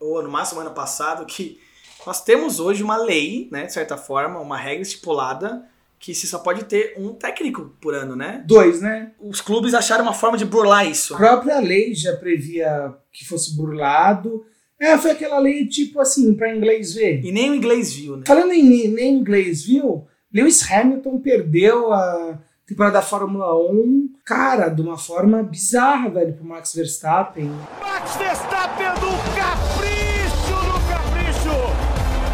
ou 0.00 0.22
no 0.22 0.30
máximo 0.30 0.60
ano 0.60 0.72
passado, 0.72 1.24
que 1.26 1.60
nós 2.06 2.24
temos 2.24 2.58
hoje 2.58 2.82
uma 2.82 2.96
lei, 2.96 3.48
né, 3.52 3.66
de 3.66 3.72
certa 3.72 3.96
forma, 3.96 4.40
uma 4.40 4.56
regra 4.56 4.82
estipulada 4.82 5.64
que 6.02 6.12
se 6.16 6.26
só 6.26 6.40
pode 6.40 6.64
ter 6.64 6.94
um 6.98 7.14
técnico 7.14 7.76
por 7.80 7.94
ano, 7.94 8.16
né? 8.16 8.42
Dois, 8.44 8.80
né? 8.80 9.12
Os 9.20 9.40
clubes 9.40 9.72
acharam 9.72 10.02
uma 10.02 10.12
forma 10.12 10.36
de 10.36 10.44
burlar 10.44 10.84
isso. 10.84 11.14
A 11.14 11.16
própria 11.16 11.60
lei 11.60 11.94
já 11.94 12.16
previa 12.16 12.92
que 13.12 13.24
fosse 13.24 13.54
burlado. 13.54 14.44
É, 14.82 14.98
foi 14.98 15.12
aquela 15.12 15.38
lei 15.38 15.64
tipo 15.64 16.00
assim, 16.00 16.34
pra 16.34 16.52
inglês 16.52 16.92
ver. 16.92 17.24
E 17.24 17.30
nem 17.30 17.52
o 17.52 17.54
inglês 17.54 17.92
viu, 17.92 18.16
né? 18.16 18.24
Falando 18.26 18.50
em 18.50 18.88
nem 18.88 19.14
inglês 19.14 19.62
viu, 19.62 20.08
Lewis 20.34 20.68
Hamilton 20.68 21.20
perdeu 21.20 21.92
a 21.92 22.40
temporada 22.66 22.94
da 22.94 23.02
Fórmula 23.02 23.54
1, 23.70 24.08
cara, 24.24 24.68
de 24.68 24.82
uma 24.82 24.98
forma 24.98 25.40
bizarra, 25.40 26.10
velho, 26.10 26.32
pro 26.32 26.44
Max 26.44 26.74
Verstappen. 26.74 27.48
Max 27.80 28.16
Verstappen 28.16 28.88
do 28.94 29.12
capricho 29.36 30.56
no 30.66 30.80
capricho! 30.90 31.54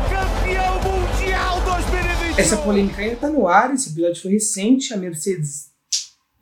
Campeão 0.09 0.74
mundial 0.76 1.61
2021! 1.61 2.38
Essa 2.38 2.57
polêmica 2.57 3.03
ainda 3.03 3.16
tá 3.16 3.28
no 3.28 3.46
ar, 3.46 3.74
esse 3.74 3.90
episódio 3.90 4.22
foi 4.22 4.30
recente, 4.32 4.94
a 4.94 4.96
Mercedes 4.96 5.68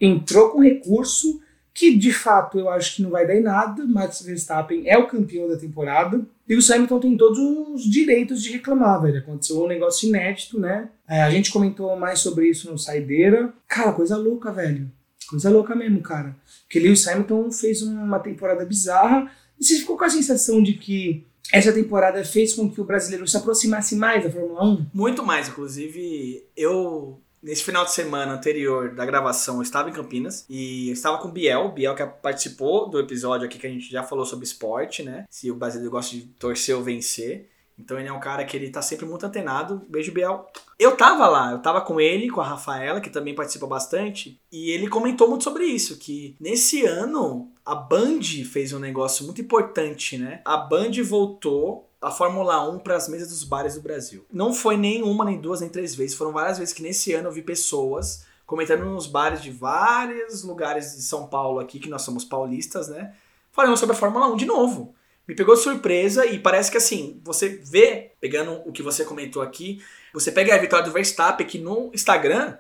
entrou 0.01 0.51
com 0.51 0.61
recurso 0.61 1.41
que 1.77 1.95
de 1.95 2.11
fato 2.11 2.59
eu 2.59 2.71
acho 2.71 2.97
que 2.97 3.03
não 3.03 3.11
vai 3.11 3.27
dar 3.27 3.37
em 3.37 3.43
nada. 3.43 3.85
Max 3.85 4.23
Verstappen 4.23 4.89
é 4.89 4.97
o 4.97 5.07
campeão 5.07 5.47
da 5.47 5.59
temporada. 5.59 6.27
E 6.49 6.57
o 6.57 6.73
Hamilton 6.73 7.01
tem 7.01 7.17
todos 7.19 7.39
os 7.39 7.85
direitos 7.85 8.43
de 8.43 8.51
reclamar, 8.51 9.03
velho. 9.03 9.19
Aconteceu 9.19 9.63
um 9.63 9.69
negócio 9.69 10.09
inédito, 10.09 10.59
né? 10.59 10.89
É, 11.07 11.23
a 11.23 11.31
gente 11.31 11.53
comentou 11.53 11.95
mais 11.95 12.21
sobre 12.21 12.49
isso 12.49 12.71
no 12.71 12.79
Saideira. 12.79 13.53
Cara, 13.69 13.93
coisa 13.93 14.17
louca, 14.17 14.51
velho. 14.51 14.91
Coisa 15.29 15.51
louca 15.51 15.77
mesmo, 15.77 16.01
cara. 16.01 16.35
Porque 16.63 16.81
Lewis 16.81 17.07
Hamilton 17.07 17.53
fez 17.53 17.83
uma 17.83 18.21
temporada 18.21 18.65
bizarra. 18.65 19.31
E 19.61 19.65
você 19.65 19.77
ficou 19.77 19.99
com 19.99 20.05
a 20.05 20.09
sensação 20.09 20.63
de 20.63 20.73
que 20.75 21.27
essa 21.53 21.75
temporada 21.75 22.25
fez 22.25 22.55
com 22.55 22.71
que 22.71 22.81
o 22.81 22.85
brasileiro 22.85 23.29
se 23.29 23.37
aproximasse 23.37 23.97
mais 23.97 24.25
da 24.25 24.31
Fórmula 24.31 24.65
1? 24.65 24.87
Muito 24.95 25.23
mais, 25.23 25.49
inclusive. 25.49 26.43
Eu 26.57 27.21
Nesse 27.43 27.63
final 27.63 27.85
de 27.85 27.93
semana 27.93 28.33
anterior 28.33 28.95
da 28.95 29.05
gravação, 29.05 29.57
eu 29.57 29.63
estava 29.63 29.89
em 29.89 29.93
Campinas 29.93 30.45
e 30.49 30.89
eu 30.89 30.95
estava 30.95 31.19
com 31.19 31.29
o 31.29 31.33
Biel, 31.33 31.71
Biel 31.71 31.95
que 31.95 32.05
participou 32.05 32.89
do 32.89 32.99
episódio 32.99 33.47
aqui 33.47 33.59
que 33.59 33.67
a 33.67 33.71
gente 33.71 33.91
já 33.91 34.03
falou 34.03 34.25
sobre 34.25 34.45
esporte, 34.45 35.03
né? 35.03 35.27
Se 35.31 35.51
o 35.51 35.55
brasileiro 35.55 35.91
gosta 35.91 36.17
de 36.17 36.23
torcer 36.23 36.75
ou 36.75 36.83
vencer. 36.83 37.49
Então 37.79 37.99
ele 37.99 38.09
é 38.09 38.13
um 38.13 38.21
cara 38.21 38.45
que 38.45 38.57
ele 38.57 38.71
tá 38.71 38.81
sempre 38.81 39.05
muito 39.05 39.27
antenado. 39.27 39.83
Beijo, 39.89 40.13
Biel. 40.13 40.47
Eu 40.79 40.97
tava 40.97 41.29
lá, 41.29 41.53
eu 41.53 41.59
tava 41.59 41.81
com 41.81 42.01
ele, 42.01 42.31
com 42.31 42.41
a 42.41 42.47
Rafaela, 42.47 43.01
que 43.01 43.11
também 43.11 43.35
participa 43.35 43.67
bastante, 43.67 44.39
e 44.53 44.71
ele 44.71 44.89
comentou 44.89 45.29
muito 45.29 45.45
sobre 45.45 45.65
isso, 45.65 45.99
que 45.99 46.37
nesse 46.39 46.85
ano 46.85 47.51
a 47.65 47.75
Band 47.75 48.23
fez 48.51 48.73
um 48.73 48.79
negócio 48.79 49.25
muito 49.25 49.41
importante, 49.41 50.19
né? 50.19 50.41
A 50.45 50.57
Band 50.57 50.93
voltou 51.03 51.86
a 52.07 52.11
Fórmula 52.13 52.63
1 52.71 52.79
para 52.79 52.95
as 52.95 53.09
mesas 53.09 53.31
dos 53.31 53.43
bares 53.43 53.75
do 53.75 53.81
Brasil. 53.81 54.25
Não 54.33 54.55
foi 54.55 54.77
nem 54.77 55.03
uma, 55.03 55.25
nem 55.25 55.41
duas, 55.41 55.61
nem 55.61 55.69
três 55.69 55.93
vezes, 55.93 56.17
foram 56.17 56.31
várias 56.31 56.57
vezes 56.57 56.73
que 56.73 56.81
nesse 56.81 57.13
ano 57.13 57.27
eu 57.27 57.33
vi 57.33 57.43
pessoas 57.43 58.25
comentando 58.47 58.85
nos 58.85 59.09
bares 59.09 59.43
de 59.43 59.51
vários 59.51 60.45
lugares 60.45 60.95
de 60.95 61.03
São 61.03 61.27
Paulo 61.27 61.59
aqui, 61.59 61.81
que 61.81 61.89
nós 61.89 62.03
somos 62.03 62.25
paulistas, 62.25 62.87
né? 62.87 63.13
Falando 63.51 63.77
sobre 63.77 63.97
a 63.97 63.99
Fórmula 63.99 64.29
1 64.29 64.37
de 64.37 64.47
novo. 64.47 64.95
Me 65.27 65.35
pegou 65.35 65.57
de 65.57 65.63
surpresa 65.63 66.25
e 66.25 66.39
parece 66.39 66.71
que 66.71 66.77
assim, 66.77 67.21
você 67.25 67.49
vê, 67.49 68.13
pegando 68.21 68.63
o 68.65 68.71
que 68.71 68.85
você 68.85 69.05
comentou 69.05 69.43
aqui, 69.43 69.83
você 70.15 70.31
pega 70.31 70.55
a 70.55 70.59
vitória 70.59 70.87
do 70.87 70.93
Verstappen 70.93 71.45
aqui 71.45 71.59
no 71.59 71.91
Instagram, 71.93 72.57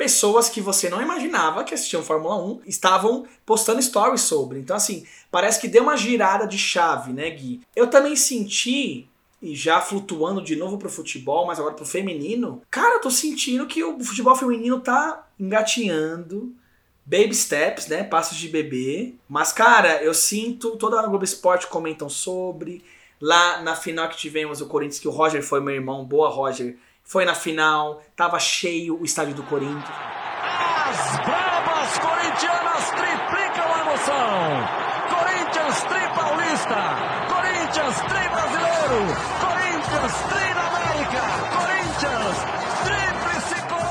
pessoas 0.00 0.48
que 0.48 0.62
você 0.62 0.88
não 0.88 1.02
imaginava 1.02 1.62
que 1.62 1.74
assistiam 1.74 2.02
Fórmula 2.02 2.42
1 2.42 2.62
estavam 2.64 3.26
postando 3.44 3.82
stories 3.82 4.22
sobre. 4.22 4.58
Então, 4.58 4.74
assim, 4.74 5.04
parece 5.30 5.60
que 5.60 5.68
deu 5.68 5.82
uma 5.82 5.94
girada 5.94 6.46
de 6.46 6.56
chave, 6.56 7.12
né, 7.12 7.28
Gui? 7.28 7.60
Eu 7.76 7.86
também 7.86 8.16
senti, 8.16 9.06
e 9.42 9.54
já 9.54 9.78
flutuando 9.78 10.40
de 10.40 10.56
novo 10.56 10.78
pro 10.78 10.88
futebol, 10.88 11.46
mas 11.46 11.58
agora 11.58 11.74
pro 11.74 11.84
feminino, 11.84 12.62
cara, 12.70 12.94
eu 12.94 13.00
tô 13.02 13.10
sentindo 13.10 13.66
que 13.66 13.84
o 13.84 14.02
futebol 14.02 14.34
feminino 14.34 14.80
tá 14.80 15.28
engatinhando. 15.38 16.54
Baby 17.04 17.34
steps, 17.34 17.86
né? 17.86 18.02
Passos 18.02 18.38
de 18.38 18.48
bebê. 18.48 19.16
Mas, 19.28 19.52
cara, 19.52 20.02
eu 20.02 20.14
sinto. 20.14 20.78
Toda 20.78 20.98
a 20.98 21.06
Globo 21.06 21.24
Esporte 21.24 21.66
comentam 21.66 22.08
sobre. 22.08 22.82
Lá 23.20 23.60
na 23.60 23.76
final 23.76 24.08
que 24.08 24.16
tivemos 24.16 24.62
o 24.62 24.66
Corinthians, 24.66 24.98
que 24.98 25.08
o 25.08 25.10
Roger 25.10 25.42
foi 25.42 25.60
meu 25.60 25.74
irmão. 25.74 26.06
Boa, 26.06 26.30
Roger 26.30 26.78
foi 27.02 27.24
na 27.24 27.34
final, 27.34 28.02
tava 28.14 28.38
cheio 28.38 29.00
o 29.00 29.04
estádio 29.04 29.34
do 29.34 29.42
Corinthians. 29.44 29.84
As 29.88 31.18
bravas 31.24 31.98
corintianas 31.98 32.90
triplicam 32.90 33.74
a 33.74 33.80
emoção. 33.80 34.90
Corinthians 35.10 35.82
tri 35.82 36.08
paulista, 36.14 36.80
Corinthians 37.28 37.96
tri 38.08 38.28
brasileiro, 38.28 39.00
Corinthians 39.40 40.14
tri 40.28 40.54
na 40.54 40.66
América, 40.68 41.22
Corinthians 41.56 42.59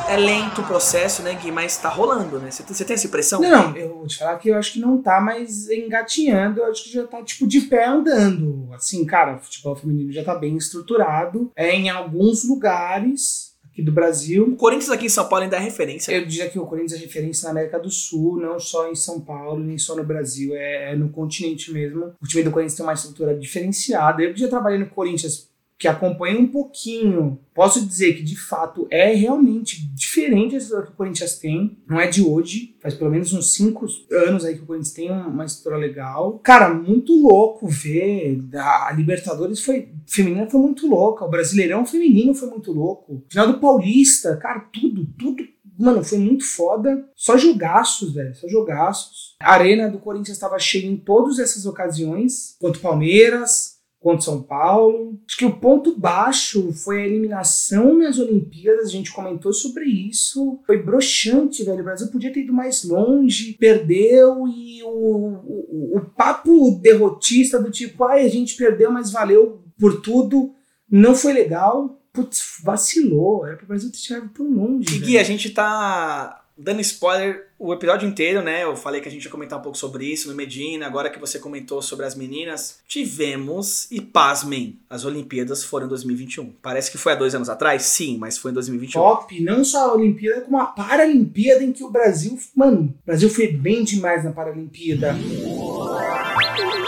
é 0.10 0.18
lento 0.18 0.62
o 0.62 0.66
processo, 0.66 1.22
né, 1.22 1.36
Gui? 1.36 1.52
Mas 1.52 1.78
tá 1.78 1.88
rolando, 1.88 2.40
né? 2.40 2.50
Você 2.50 2.64
tem, 2.64 2.76
tem 2.76 2.94
essa 2.96 3.08
impressão? 3.08 3.40
Não, 3.40 3.76
eu 3.76 3.96
vou 3.96 4.08
te 4.08 4.18
falar 4.18 4.38
que 4.38 4.50
eu 4.50 4.56
acho 4.56 4.74
que 4.74 4.80
não 4.80 5.02
tá 5.02 5.22
mais 5.22 5.70
engatinhando, 5.70 6.60
eu 6.60 6.66
acho 6.66 6.84
que 6.84 6.92
já 6.92 7.06
tá, 7.06 7.22
tipo, 7.24 7.48
de 7.48 7.62
pé 7.62 7.86
andando. 7.86 8.70
Assim, 8.74 9.06
cara, 9.06 9.36
o 9.36 9.40
futebol 9.40 9.76
feminino 9.76 10.12
já 10.12 10.24
tá 10.24 10.36
bem 10.36 10.58
estruturado. 10.58 11.52
É 11.56 11.74
em 11.76 11.90
alguns 11.90 12.44
lugares 12.44 13.50
aqui 13.72 13.82
do 13.84 13.92
Brasil. 13.92 14.46
O 14.46 14.56
Corinthians 14.56 14.90
aqui 14.90 15.06
em 15.06 15.10
São 15.10 15.28
Paulo 15.28 15.44
ainda 15.44 15.58
é 15.58 15.60
referência. 15.60 16.12
Eu 16.12 16.26
diria 16.26 16.50
que 16.50 16.60
o 16.60 16.66
Corinthians 16.66 17.00
é 17.00 17.04
referência 17.04 17.46
na 17.46 17.52
América 17.52 17.80
do 17.80 17.90
Sul, 17.90 18.40
não 18.40 18.60
só 18.60 18.90
em 18.90 18.96
São 18.96 19.22
Paulo, 19.22 19.64
nem 19.64 19.78
só 19.78 19.96
no 19.96 20.04
Brasil, 20.04 20.56
é, 20.56 20.94
é 20.94 20.96
no 20.96 21.10
continente 21.10 21.72
mesmo. 21.72 22.14
O 22.22 22.28
time 22.28 22.44
do 22.44 22.52
Corinthians 22.52 22.76
tem 22.76 22.86
uma 22.86 22.94
estrutura 22.94 23.36
diferenciada. 23.36 24.22
Eu 24.22 24.36
já 24.36 24.48
trabalhei 24.48 24.80
no 24.80 24.90
Corinthians 24.90 25.49
que 25.80 25.88
acompanha 25.88 26.38
um 26.38 26.48
pouquinho, 26.48 27.40
posso 27.56 27.86
dizer 27.86 28.14
que 28.14 28.22
de 28.22 28.36
fato 28.36 28.86
é 28.92 29.14
realmente 29.14 29.88
diferente 29.96 30.56
a 30.56 30.58
história 30.58 30.86
que 30.86 30.92
o 30.92 30.96
Corinthians 30.96 31.40
tem. 31.40 31.78
Não 31.88 31.98
é 31.98 32.06
de 32.06 32.22
hoje, 32.22 32.76
faz 32.82 32.94
pelo 32.94 33.10
menos 33.10 33.32
uns 33.32 33.54
5 33.54 33.86
anos 34.12 34.44
aí 34.44 34.56
que 34.56 34.64
o 34.64 34.66
Corinthians 34.66 34.94
tem 34.94 35.10
uma 35.10 35.46
história 35.46 35.78
legal. 35.78 36.38
Cara, 36.44 36.74
muito 36.74 37.14
louco 37.14 37.66
ver. 37.66 38.42
A 38.54 38.92
Libertadores 38.92 39.64
foi 39.64 39.88
feminina 40.06 40.50
foi 40.50 40.60
muito 40.60 40.86
louca, 40.86 41.24
o 41.24 41.30
Brasileirão 41.30 41.86
feminino 41.86 42.36
foi 42.36 42.50
muito 42.50 42.74
louco. 42.74 43.24
Final 43.30 43.48
do 43.48 43.60
Paulista, 43.60 44.36
cara, 44.36 44.60
tudo, 44.60 45.06
tudo 45.18 45.48
Mano, 45.80 46.04
foi 46.04 46.18
muito 46.18 46.44
foda. 46.44 47.10
Só 47.16 47.38
jogaços, 47.38 48.14
velho. 48.14 48.36
Só 48.36 48.50
jogaços. 48.50 49.38
A 49.40 49.54
arena 49.54 49.90
do 49.90 49.98
Corinthians 49.98 50.36
estava 50.36 50.60
cheia 50.60 50.86
em 50.86 50.98
todas 50.98 51.40
essas 51.40 51.66
ocasiões. 51.66 52.58
Quanto 52.60 52.82
Palmeiras, 52.82 53.79
contra 54.00 54.22
São 54.22 54.42
Paulo. 54.42 55.20
Acho 55.28 55.38
que 55.38 55.46
o 55.46 55.58
ponto 55.58 55.98
baixo 55.98 56.72
foi 56.72 57.02
a 57.02 57.06
eliminação 57.06 57.98
nas 57.98 58.18
Olimpíadas, 58.18 58.88
a 58.88 58.92
gente 58.92 59.12
comentou 59.12 59.52
sobre 59.52 59.86
isso. 59.86 60.60
Foi 60.66 60.82
broxante, 60.82 61.64
velho. 61.64 61.82
O 61.82 61.84
Brasil 61.84 62.08
podia 62.08 62.32
ter 62.32 62.42
ido 62.42 62.54
mais 62.54 62.84
longe, 62.84 63.58
perdeu 63.60 64.48
e 64.48 64.82
o, 64.84 64.88
o, 64.88 65.98
o 65.98 66.02
papo 66.16 66.80
derrotista 66.82 67.62
do 67.62 67.70
tipo, 67.70 68.04
ai, 68.06 68.26
a 68.26 68.30
gente 68.30 68.56
perdeu, 68.56 68.92
mas 68.92 69.12
valeu 69.12 69.62
por 69.78 70.02
tudo, 70.02 70.54
não 70.90 71.14
foi 71.14 71.34
legal. 71.34 72.02
Putz, 72.12 72.58
vacilou. 72.64 73.46
Era 73.46 73.58
pro 73.58 73.68
Brasil 73.68 73.92
ter 73.92 73.98
chegado 73.98 74.30
tão 74.30 74.50
longe. 74.50 74.96
E 74.96 75.00
Gui, 75.00 75.18
a 75.18 75.24
gente 75.24 75.50
tá 75.52 76.44
dando 76.58 76.82
spoiler 76.82 77.49
o 77.60 77.74
episódio 77.74 78.08
inteiro, 78.08 78.42
né? 78.42 78.64
Eu 78.64 78.74
falei 78.78 79.02
que 79.02 79.10
a 79.10 79.12
gente 79.12 79.26
ia 79.26 79.30
comentar 79.30 79.60
um 79.60 79.62
pouco 79.62 79.78
sobre 79.78 80.06
isso 80.06 80.30
no 80.30 80.36
Medina, 80.36 80.88
agora 80.88 81.10
que 81.10 81.20
você 81.20 81.38
comentou 81.38 81.82
sobre 81.82 82.06
as 82.06 82.16
meninas. 82.16 82.80
Tivemos, 82.88 83.92
e 83.92 84.00
pasmem, 84.00 84.80
as 84.90 85.04
Olimpíadas 85.04 85.66
foram 85.66 85.86
em 85.86 85.90
2021. 85.90 86.54
Parece 86.62 86.90
que 86.90 86.98
foi 86.98 87.12
há 87.12 87.16
dois 87.16 87.36
anos 87.36 87.50
atrás, 87.50 87.84
sim, 87.84 88.18
mas 88.18 88.38
foi 88.38 88.52
em 88.52 88.54
2021. 88.54 89.02
Top, 89.02 89.44
não 89.44 89.66
só 89.66 89.90
a 89.90 89.94
Olimpíada, 89.94 90.42
como 90.42 90.58
a 90.58 90.68
Paralimpíada, 90.68 91.62
em 91.62 91.74
que 91.74 91.84
o 91.84 91.92
Brasil, 91.92 92.40
mano, 92.56 92.96
o 93.04 93.06
Brasil 93.06 93.30
foi 93.30 93.48
bem 93.48 93.84
demais 93.84 94.24
na 94.24 94.32
Paralimpíada. 94.32 95.14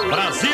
Brasil! 0.07 0.51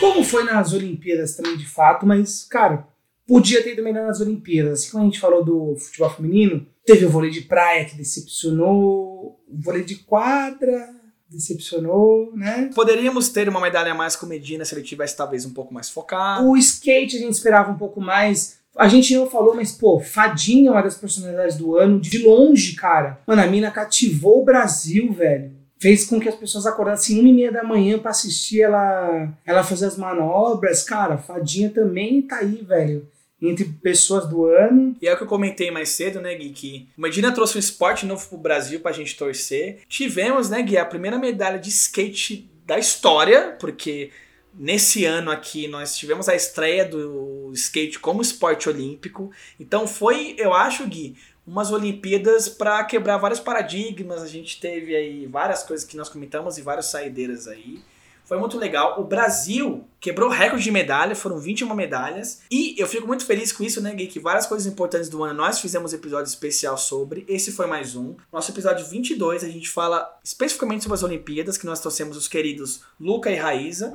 Como 0.00 0.24
foi 0.24 0.42
nas 0.42 0.72
Olimpíadas 0.72 1.36
também, 1.36 1.56
de 1.56 1.66
fato, 1.66 2.04
mas, 2.04 2.44
cara, 2.44 2.88
podia 3.24 3.62
ter 3.62 3.74
ido 3.74 3.84
melhor 3.84 4.06
nas 4.06 4.20
Olimpíadas. 4.20 4.80
Assim 4.80 4.90
como 4.90 5.04
a 5.04 5.06
gente 5.06 5.20
falou 5.20 5.44
do 5.44 5.76
futebol 5.76 6.10
feminino, 6.10 6.66
teve 6.86 7.04
o 7.04 7.10
vôlei 7.10 7.30
de 7.30 7.42
praia 7.42 7.84
que 7.84 7.96
decepcionou, 7.96 9.40
o 9.48 9.60
vôlei 9.60 9.84
de 9.84 9.96
quadra 9.96 10.88
decepcionou, 11.28 12.32
né? 12.34 12.70
Poderíamos 12.74 13.28
ter 13.28 13.48
uma 13.48 13.60
medalha 13.60 13.92
a 13.92 13.94
mais 13.94 14.14
com 14.14 14.26
Medina 14.26 14.64
se 14.64 14.74
ele 14.74 14.82
tivesse 14.82 15.16
talvez 15.16 15.44
um 15.44 15.52
pouco 15.52 15.74
mais 15.74 15.90
focado. 15.90 16.48
O 16.48 16.56
skate 16.56 17.16
a 17.16 17.20
gente 17.20 17.34
esperava 17.34 17.70
um 17.70 17.76
pouco 17.76 18.00
mais. 18.00 18.58
A 18.76 18.88
gente 18.88 19.14
não 19.16 19.28
falou, 19.28 19.54
mas, 19.54 19.72
pô, 19.72 19.98
Fadinha 19.98 20.68
é 20.68 20.72
uma 20.72 20.82
das 20.82 20.96
personalidades 20.96 21.56
do 21.56 21.76
ano. 21.76 21.98
De 21.98 22.18
longe, 22.18 22.74
cara. 22.74 23.18
Mano, 23.26 23.42
a 23.42 23.46
mina 23.46 23.70
cativou 23.70 24.42
o 24.42 24.44
Brasil, 24.44 25.12
velho. 25.12 25.50
fez 25.80 26.04
com 26.04 26.20
que 26.20 26.28
as 26.28 26.34
pessoas 26.34 26.66
acordassem 26.66 27.18
uma 27.18 27.28
e 27.28 27.32
meia 27.32 27.50
da 27.52 27.64
manhã 27.64 27.98
pra 27.98 28.10
assistir 28.12 28.62
ela, 28.62 29.32
ela 29.44 29.64
fazer 29.64 29.86
as 29.86 29.96
manobras. 29.96 30.82
Cara, 30.84 31.18
Fadinha 31.18 31.70
também 31.70 32.22
tá 32.22 32.36
aí, 32.36 32.62
velho. 32.62 33.08
Entre 33.40 33.64
pessoas 33.64 34.26
do 34.26 34.46
ano. 34.46 34.96
E 35.00 35.06
é 35.06 35.12
o 35.12 35.16
que 35.16 35.22
eu 35.22 35.28
comentei 35.28 35.70
mais 35.70 35.90
cedo, 35.90 36.20
né, 36.20 36.34
Gui? 36.34 36.50
Que 36.50 36.88
o 36.96 37.00
Medina 37.00 37.32
trouxe 37.32 37.56
um 37.56 37.60
esporte 37.60 38.06
novo 38.06 38.26
pro 38.28 38.38
Brasil 38.38 38.80
pra 38.80 38.92
gente 38.92 39.16
torcer. 39.16 39.80
Tivemos, 39.88 40.48
né, 40.48 40.62
Gui, 40.62 40.78
a 40.78 40.84
primeira 40.84 41.18
medalha 41.18 41.58
de 41.58 41.68
skate 41.68 42.50
da 42.64 42.78
história, 42.78 43.56
porque 43.60 44.10
nesse 44.54 45.04
ano 45.04 45.30
aqui 45.30 45.68
nós 45.68 45.96
tivemos 45.96 46.28
a 46.28 46.34
estreia 46.34 46.84
do 46.84 47.50
skate 47.52 47.98
como 47.98 48.22
esporte 48.22 48.68
olímpico. 48.68 49.30
Então 49.60 49.86
foi, 49.86 50.34
eu 50.38 50.54
acho, 50.54 50.86
Gui, 50.86 51.16
umas 51.46 51.70
Olimpíadas 51.70 52.48
para 52.48 52.82
quebrar 52.84 53.18
vários 53.18 53.38
paradigmas. 53.38 54.22
A 54.22 54.26
gente 54.26 54.58
teve 54.58 54.96
aí 54.96 55.26
várias 55.26 55.62
coisas 55.62 55.86
que 55.86 55.96
nós 55.96 56.08
comentamos 56.08 56.58
e 56.58 56.62
várias 56.62 56.86
saideiras 56.86 57.46
aí. 57.46 57.80
Foi 58.26 58.38
muito 58.38 58.58
legal. 58.58 59.00
O 59.00 59.04
Brasil 59.04 59.84
quebrou 60.00 60.28
recorde 60.28 60.64
de 60.64 60.70
medalha, 60.72 61.14
foram 61.14 61.38
21 61.38 61.72
medalhas. 61.74 62.42
E 62.50 62.74
eu 62.76 62.86
fico 62.88 63.06
muito 63.06 63.24
feliz 63.24 63.52
com 63.52 63.62
isso, 63.62 63.80
né, 63.80 63.94
Gui? 63.94 64.08
Que 64.08 64.18
várias 64.18 64.46
coisas 64.46 64.66
importantes 64.66 65.08
do 65.08 65.22
ano 65.22 65.34
nós 65.34 65.60
fizemos 65.60 65.92
episódio 65.92 66.28
especial 66.28 66.76
sobre. 66.76 67.24
Esse 67.28 67.52
foi 67.52 67.66
mais 67.66 67.94
um. 67.94 68.16
Nosso 68.32 68.50
episódio 68.50 68.84
22, 68.84 69.44
a 69.44 69.48
gente 69.48 69.68
fala 69.68 70.18
especificamente 70.24 70.82
sobre 70.82 70.96
as 70.96 71.02
Olimpíadas, 71.04 71.56
que 71.56 71.66
nós 71.66 71.78
trouxemos 71.78 72.16
os 72.16 72.26
queridos 72.26 72.82
Luca 73.00 73.30
e 73.30 73.36
Raíza. 73.36 73.92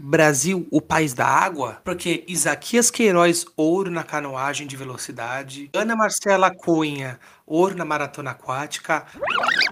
Brasil, 0.00 0.66
o 0.72 0.80
país 0.80 1.14
da 1.14 1.26
água, 1.26 1.80
porque 1.84 2.24
Isaquias 2.26 2.90
Queiroz, 2.90 3.46
ouro 3.56 3.92
na 3.92 4.02
canoagem 4.02 4.66
de 4.66 4.76
velocidade. 4.76 5.70
Ana 5.72 5.94
Marcela 5.94 6.52
Cunha, 6.52 7.20
ouro 7.46 7.76
na 7.76 7.84
maratona 7.84 8.32
aquática. 8.32 9.06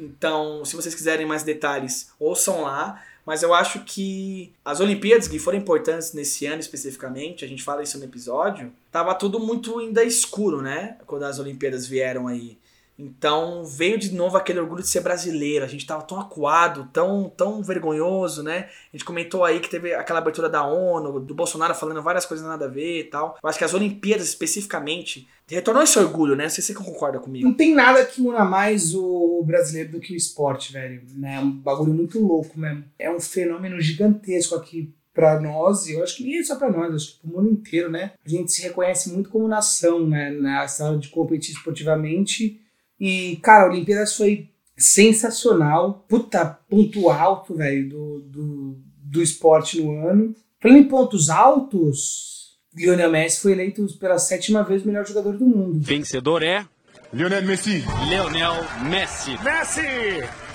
Então, 0.00 0.64
se 0.64 0.76
vocês 0.76 0.94
quiserem 0.94 1.26
mais 1.26 1.42
detalhes, 1.42 2.12
ouçam 2.20 2.62
lá. 2.62 3.02
Mas 3.26 3.42
eu 3.42 3.52
acho 3.52 3.80
que 3.80 4.52
as 4.64 4.78
Olimpíadas, 4.78 5.26
que 5.26 5.40
foram 5.40 5.58
importantes 5.58 6.12
nesse 6.12 6.46
ano 6.46 6.60
especificamente, 6.60 7.44
a 7.44 7.48
gente 7.48 7.64
fala 7.64 7.82
isso 7.82 7.98
no 7.98 8.04
episódio, 8.04 8.72
tava 8.92 9.12
tudo 9.16 9.40
muito 9.40 9.80
ainda 9.80 10.04
escuro, 10.04 10.62
né? 10.62 10.96
Quando 11.06 11.24
as 11.24 11.40
Olimpíadas 11.40 11.88
vieram 11.88 12.28
aí. 12.28 12.56
Então 12.98 13.64
veio 13.64 13.98
de 13.98 14.14
novo 14.14 14.36
aquele 14.36 14.58
orgulho 14.58 14.82
de 14.82 14.88
ser 14.88 15.00
brasileiro. 15.00 15.64
A 15.64 15.68
gente 15.68 15.86
tava 15.86 16.02
tão 16.02 16.18
acuado, 16.18 16.88
tão, 16.92 17.30
tão 17.36 17.62
vergonhoso, 17.62 18.42
né? 18.42 18.68
A 18.92 18.96
gente 18.96 19.04
comentou 19.04 19.44
aí 19.44 19.60
que 19.60 19.68
teve 19.68 19.94
aquela 19.94 20.18
abertura 20.18 20.48
da 20.48 20.66
ONU, 20.66 21.20
do 21.20 21.34
Bolsonaro 21.34 21.74
falando 21.74 22.02
várias 22.02 22.24
coisas 22.24 22.46
nada 22.46 22.64
a 22.64 22.68
ver 22.68 23.00
e 23.00 23.04
tal. 23.04 23.38
Eu 23.42 23.48
acho 23.48 23.58
que 23.58 23.64
as 23.64 23.74
Olimpíadas 23.74 24.26
especificamente 24.26 25.28
retornou 25.46 25.82
esse 25.82 25.98
orgulho, 25.98 26.34
né? 26.34 26.44
Não 26.44 26.50
sei 26.50 26.62
se 26.62 26.72
você 26.72 26.74
concorda 26.74 27.18
comigo. 27.18 27.46
Não 27.46 27.54
tem 27.54 27.74
nada 27.74 28.04
que 28.04 28.20
una 28.20 28.44
mais 28.44 28.94
o 28.94 29.42
brasileiro 29.44 29.92
do 29.92 30.00
que 30.00 30.12
o 30.12 30.16
esporte, 30.16 30.72
velho. 30.72 31.02
Né? 31.14 31.36
É 31.36 31.40
um 31.40 31.50
bagulho 31.50 31.92
muito 31.92 32.18
louco 32.18 32.58
mesmo. 32.58 32.84
É 32.98 33.10
um 33.10 33.20
fenômeno 33.20 33.80
gigantesco 33.80 34.54
aqui 34.54 34.92
para 35.14 35.40
nós, 35.40 35.86
e 35.86 35.94
eu 35.94 36.02
acho 36.02 36.18
que 36.18 36.24
nem 36.24 36.38
é 36.38 36.42
só 36.42 36.56
para 36.56 36.70
nós, 36.70 36.94
acho 36.94 37.14
que 37.14 37.20
pro 37.20 37.38
mundo 37.38 37.50
inteiro, 37.50 37.90
né? 37.90 38.12
A 38.22 38.28
gente 38.28 38.52
se 38.52 38.60
reconhece 38.60 39.10
muito 39.10 39.30
como 39.30 39.48
nação, 39.48 40.06
né? 40.06 40.30
Nessa 40.30 40.86
hora 40.86 40.98
de 40.98 41.08
competir 41.08 41.54
esportivamente. 41.54 42.60
E, 42.98 43.36
cara, 43.42 43.64
a 43.64 43.68
Olimpíadas 43.68 44.16
foi 44.16 44.48
sensacional. 44.76 46.04
Puta, 46.08 46.44
ponto 46.68 47.10
alto, 47.10 47.54
velho, 47.54 47.88
do, 47.88 48.20
do, 48.20 48.78
do 49.02 49.22
esporte 49.22 49.80
no 49.80 50.06
ano. 50.06 50.34
Falando 50.60 50.78
em 50.78 50.88
pontos 50.88 51.30
altos, 51.30 52.58
Lionel 52.74 53.10
Messi 53.10 53.40
foi 53.40 53.52
eleito 53.52 53.86
pela 53.98 54.18
sétima 54.18 54.62
vez 54.62 54.82
o 54.82 54.86
melhor 54.86 55.06
jogador 55.06 55.36
do 55.36 55.46
mundo. 55.46 55.78
Vencedor 55.80 56.42
é. 56.42 56.66
Lionel 57.12 57.42
Messi. 57.42 57.84
Lionel 58.08 58.54
Messi. 58.88 59.38
Messi! 59.42 60.45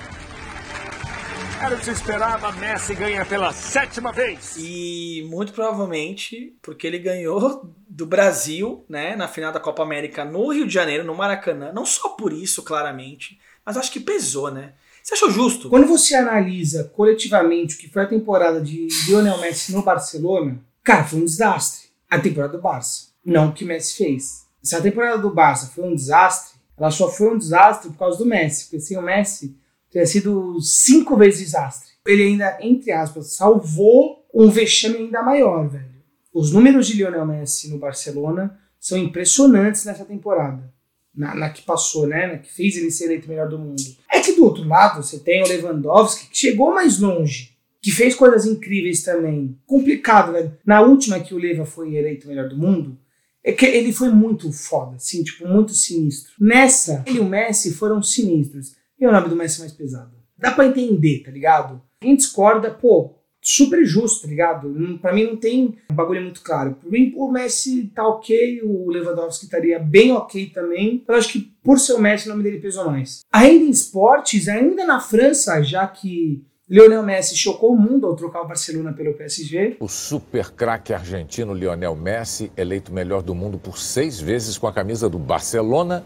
Era 1.64 1.76
o 1.76 1.78
que 1.78 1.84
se 1.84 1.92
esperava, 1.92 2.50
Messi 2.50 2.92
ganha 2.92 3.24
pela 3.24 3.52
sétima 3.52 4.10
vez. 4.10 4.56
E 4.58 5.24
muito 5.30 5.52
provavelmente 5.52 6.56
porque 6.60 6.88
ele 6.88 6.98
ganhou 6.98 7.72
do 7.88 8.04
Brasil, 8.04 8.84
né, 8.88 9.14
na 9.14 9.28
final 9.28 9.52
da 9.52 9.60
Copa 9.60 9.80
América 9.80 10.24
no 10.24 10.50
Rio 10.50 10.66
de 10.66 10.74
Janeiro, 10.74 11.04
no 11.04 11.14
Maracanã. 11.14 11.70
Não 11.72 11.86
só 11.86 12.08
por 12.10 12.32
isso, 12.32 12.64
claramente, 12.64 13.38
mas 13.64 13.76
acho 13.76 13.92
que 13.92 14.00
pesou, 14.00 14.50
né? 14.50 14.72
Você 15.04 15.14
achou 15.14 15.30
justo? 15.30 15.68
Quando 15.68 15.86
você 15.86 16.16
analisa 16.16 16.90
coletivamente 16.96 17.76
o 17.76 17.78
que 17.78 17.88
foi 17.88 18.02
a 18.02 18.08
temporada 18.08 18.60
de 18.60 18.88
Lionel 19.06 19.38
Messi 19.38 19.72
no 19.72 19.82
Barcelona, 19.82 20.60
cara, 20.82 21.04
foi 21.04 21.20
um 21.20 21.24
desastre. 21.24 21.90
A 22.10 22.18
temporada 22.18 22.54
do 22.56 22.60
Barça. 22.60 23.12
Não 23.24 23.50
o 23.50 23.52
que 23.52 23.64
Messi 23.64 23.96
fez. 23.96 24.46
Se 24.60 24.74
a 24.74 24.80
temporada 24.80 25.18
do 25.18 25.30
Barça 25.30 25.70
foi 25.72 25.84
um 25.84 25.94
desastre, 25.94 26.58
ela 26.76 26.90
só 26.90 27.08
foi 27.08 27.32
um 27.32 27.38
desastre 27.38 27.88
por 27.90 27.98
causa 27.98 28.18
do 28.18 28.26
Messi. 28.26 28.64
Porque 28.64 28.80
sem 28.80 28.98
o 28.98 29.02
Messi, 29.02 29.56
teria 29.92 30.06
sido 30.06 30.58
cinco 30.60 31.16
vezes 31.16 31.40
desastre. 31.40 31.92
Ele 32.06 32.22
ainda, 32.22 32.58
entre 32.60 32.90
aspas, 32.90 33.34
salvou 33.34 34.24
um 34.34 34.48
vexame 34.50 34.96
ainda 34.96 35.22
maior, 35.22 35.68
velho. 35.68 35.92
Os 36.32 36.50
números 36.50 36.86
de 36.86 36.94
Lionel 36.94 37.26
Messi 37.26 37.68
no 37.68 37.78
Barcelona 37.78 38.58
são 38.80 38.96
impressionantes 38.96 39.84
nessa 39.84 40.04
temporada. 40.04 40.72
Na, 41.14 41.34
na, 41.34 41.50
que 41.50 41.60
passou, 41.60 42.06
né? 42.06 42.26
Na 42.26 42.38
que 42.38 42.50
fez 42.50 42.74
ele 42.74 42.90
ser 42.90 43.04
eleito 43.04 43.28
melhor 43.28 43.48
do 43.48 43.58
mundo. 43.58 43.82
É 44.10 44.18
que 44.20 44.32
do 44.32 44.44
outro 44.44 44.66
lado 44.66 45.02
você 45.02 45.18
tem 45.18 45.42
o 45.42 45.46
Lewandowski, 45.46 46.30
que 46.30 46.38
chegou 46.38 46.72
mais 46.72 46.98
longe, 46.98 47.54
que 47.82 47.90
fez 47.90 48.14
coisas 48.14 48.46
incríveis 48.46 49.02
também. 49.02 49.58
Complicado, 49.66 50.32
velho. 50.32 50.56
Na 50.64 50.80
última 50.80 51.20
que 51.20 51.34
o 51.34 51.38
Leva 51.38 51.66
foi 51.66 51.94
eleito 51.94 52.26
melhor 52.26 52.48
do 52.48 52.56
mundo, 52.56 52.98
é 53.44 53.52
que 53.52 53.66
ele 53.66 53.92
foi 53.92 54.08
muito 54.08 54.50
foda, 54.52 54.96
assim, 54.96 55.22
tipo, 55.22 55.46
muito 55.46 55.74
sinistro. 55.74 56.32
Nessa, 56.40 57.02
ele 57.06 57.18
e 57.18 57.20
o 57.20 57.28
Messi 57.28 57.74
foram 57.74 58.02
sinistros. 58.02 58.74
E 59.02 59.06
o 59.06 59.10
nome 59.10 59.28
do 59.28 59.34
Messi 59.34 59.58
mais 59.58 59.72
pesado. 59.72 60.12
Dá 60.38 60.52
pra 60.52 60.64
entender, 60.64 61.24
tá 61.24 61.30
ligado? 61.32 61.82
Quem 62.00 62.14
discorda, 62.14 62.70
pô, 62.70 63.14
super 63.40 63.84
justo, 63.84 64.22
tá 64.22 64.28
ligado? 64.28 64.68
Não- 64.68 64.96
Pra 64.96 65.12
mim 65.12 65.24
não 65.24 65.36
tem 65.36 65.76
um 65.90 65.94
bagulho 65.94 66.22
muito 66.22 66.40
claro. 66.40 66.76
Por 66.80 66.88
mim, 66.88 67.12
o 67.16 67.28
Messi 67.28 67.90
tá 67.92 68.06
ok, 68.06 68.60
o 68.62 68.88
Lewandowski 68.88 69.46
estaria 69.46 69.80
bem 69.80 70.12
ok 70.12 70.46
também. 70.50 71.02
Eu 71.08 71.16
acho 71.16 71.32
que 71.32 71.40
por 71.64 71.80
ser 71.80 71.94
o 71.94 71.98
Messi, 72.00 72.28
o 72.28 72.30
nome 72.30 72.44
dele 72.44 72.60
pesou 72.60 72.84
mais. 72.86 73.22
Ainda 73.32 73.64
em 73.64 73.70
esportes, 73.70 74.46
ainda 74.46 74.86
na 74.86 75.00
França, 75.00 75.60
já 75.64 75.84
que 75.84 76.44
Lionel 76.70 77.02
Messi 77.02 77.36
chocou 77.36 77.72
o 77.72 77.76
mundo 77.78 78.06
ao 78.06 78.14
trocar 78.14 78.42
o 78.42 78.46
Barcelona 78.46 78.92
pelo 78.92 79.14
PSG, 79.14 79.78
O 79.80 79.88
super 79.88 80.52
craque 80.52 80.94
argentino 80.94 81.52
Lionel 81.52 81.96
Messi, 81.96 82.52
eleito 82.56 82.92
melhor 82.92 83.20
do 83.20 83.34
mundo 83.34 83.58
por 83.58 83.78
seis 83.78 84.20
vezes 84.20 84.56
com 84.56 84.68
a 84.68 84.72
camisa 84.72 85.08
do 85.10 85.18
Barcelona, 85.18 86.04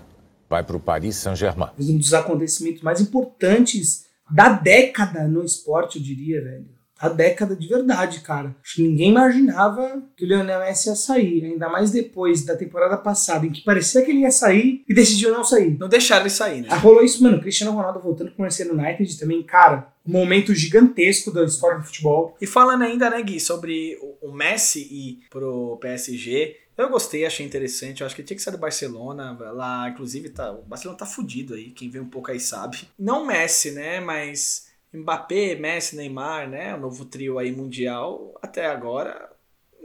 vai 0.48 0.62
para 0.62 0.76
o 0.76 0.80
Paris 0.80 1.16
Saint-Germain. 1.16 1.70
um 1.78 1.98
dos 1.98 2.14
acontecimentos 2.14 2.82
mais 2.82 3.00
importantes 3.00 4.06
da 4.30 4.48
década 4.48 5.26
no 5.28 5.44
esporte, 5.44 5.98
eu 5.98 6.04
diria, 6.04 6.42
velho. 6.42 6.76
Da 7.00 7.10
década 7.10 7.54
de 7.54 7.68
verdade, 7.68 8.20
cara. 8.20 8.56
Acho 8.64 8.76
que 8.76 8.82
ninguém 8.82 9.10
imaginava 9.10 10.02
que 10.16 10.24
o 10.24 10.26
Lionel 10.26 10.60
Messi 10.60 10.88
ia 10.88 10.94
sair, 10.96 11.44
ainda 11.44 11.68
mais 11.68 11.90
depois 11.90 12.42
da 12.42 12.56
temporada 12.56 12.96
passada, 12.96 13.44
em 13.44 13.50
que 13.52 13.60
parecia 13.62 14.02
que 14.02 14.10
ele 14.10 14.20
ia 14.20 14.30
sair 14.30 14.82
e 14.88 14.94
decidiu 14.94 15.30
não 15.30 15.44
sair. 15.44 15.76
Não 15.78 15.90
deixaram 15.90 16.22
ele 16.22 16.30
sair, 16.30 16.62
né? 16.62 16.68
Ah, 16.70 16.76
rolou 16.76 17.04
isso, 17.04 17.22
mano. 17.22 17.38
Cristiano 17.38 17.72
Ronaldo 17.76 18.00
voltando 18.00 18.30
com 18.32 18.38
o 18.38 18.42
Manchester 18.46 18.72
United 18.74 19.18
também, 19.18 19.42
cara. 19.42 19.92
Um 20.06 20.12
momento 20.12 20.54
gigantesco 20.54 21.30
da 21.30 21.44
história 21.44 21.78
do 21.80 21.84
futebol. 21.84 22.34
E 22.40 22.46
falando 22.46 22.82
ainda, 22.82 23.10
né, 23.10 23.22
Gui, 23.22 23.40
sobre 23.40 23.98
o- 24.22 24.32
Messi 24.32 24.80
ir 24.90 25.20
pro 25.30 25.76
PSG, 25.80 26.56
eu 26.76 26.90
gostei, 26.90 27.24
achei 27.24 27.44
interessante. 27.44 28.00
Eu 28.00 28.06
acho 28.06 28.16
que 28.16 28.22
tinha 28.22 28.36
que 28.36 28.42
ser 28.42 28.50
do 28.50 28.58
Barcelona. 28.58 29.36
Lá, 29.52 29.88
inclusive, 29.88 30.30
tá, 30.30 30.52
o 30.52 30.62
Barcelona 30.62 30.98
tá 30.98 31.06
fudido 31.06 31.54
aí. 31.54 31.70
Quem 31.70 31.88
vê 31.88 32.00
um 32.00 32.08
pouco 32.08 32.30
aí 32.30 32.40
sabe. 32.40 32.88
Não 32.98 33.26
Messi, 33.26 33.72
né? 33.72 34.00
Mas 34.00 34.68
Mbappé, 34.92 35.54
Messi, 35.56 35.96
Neymar, 35.96 36.48
né? 36.48 36.74
O 36.74 36.80
novo 36.80 37.04
trio 37.04 37.38
aí 37.38 37.52
mundial, 37.52 38.38
até 38.42 38.66
agora 38.66 39.36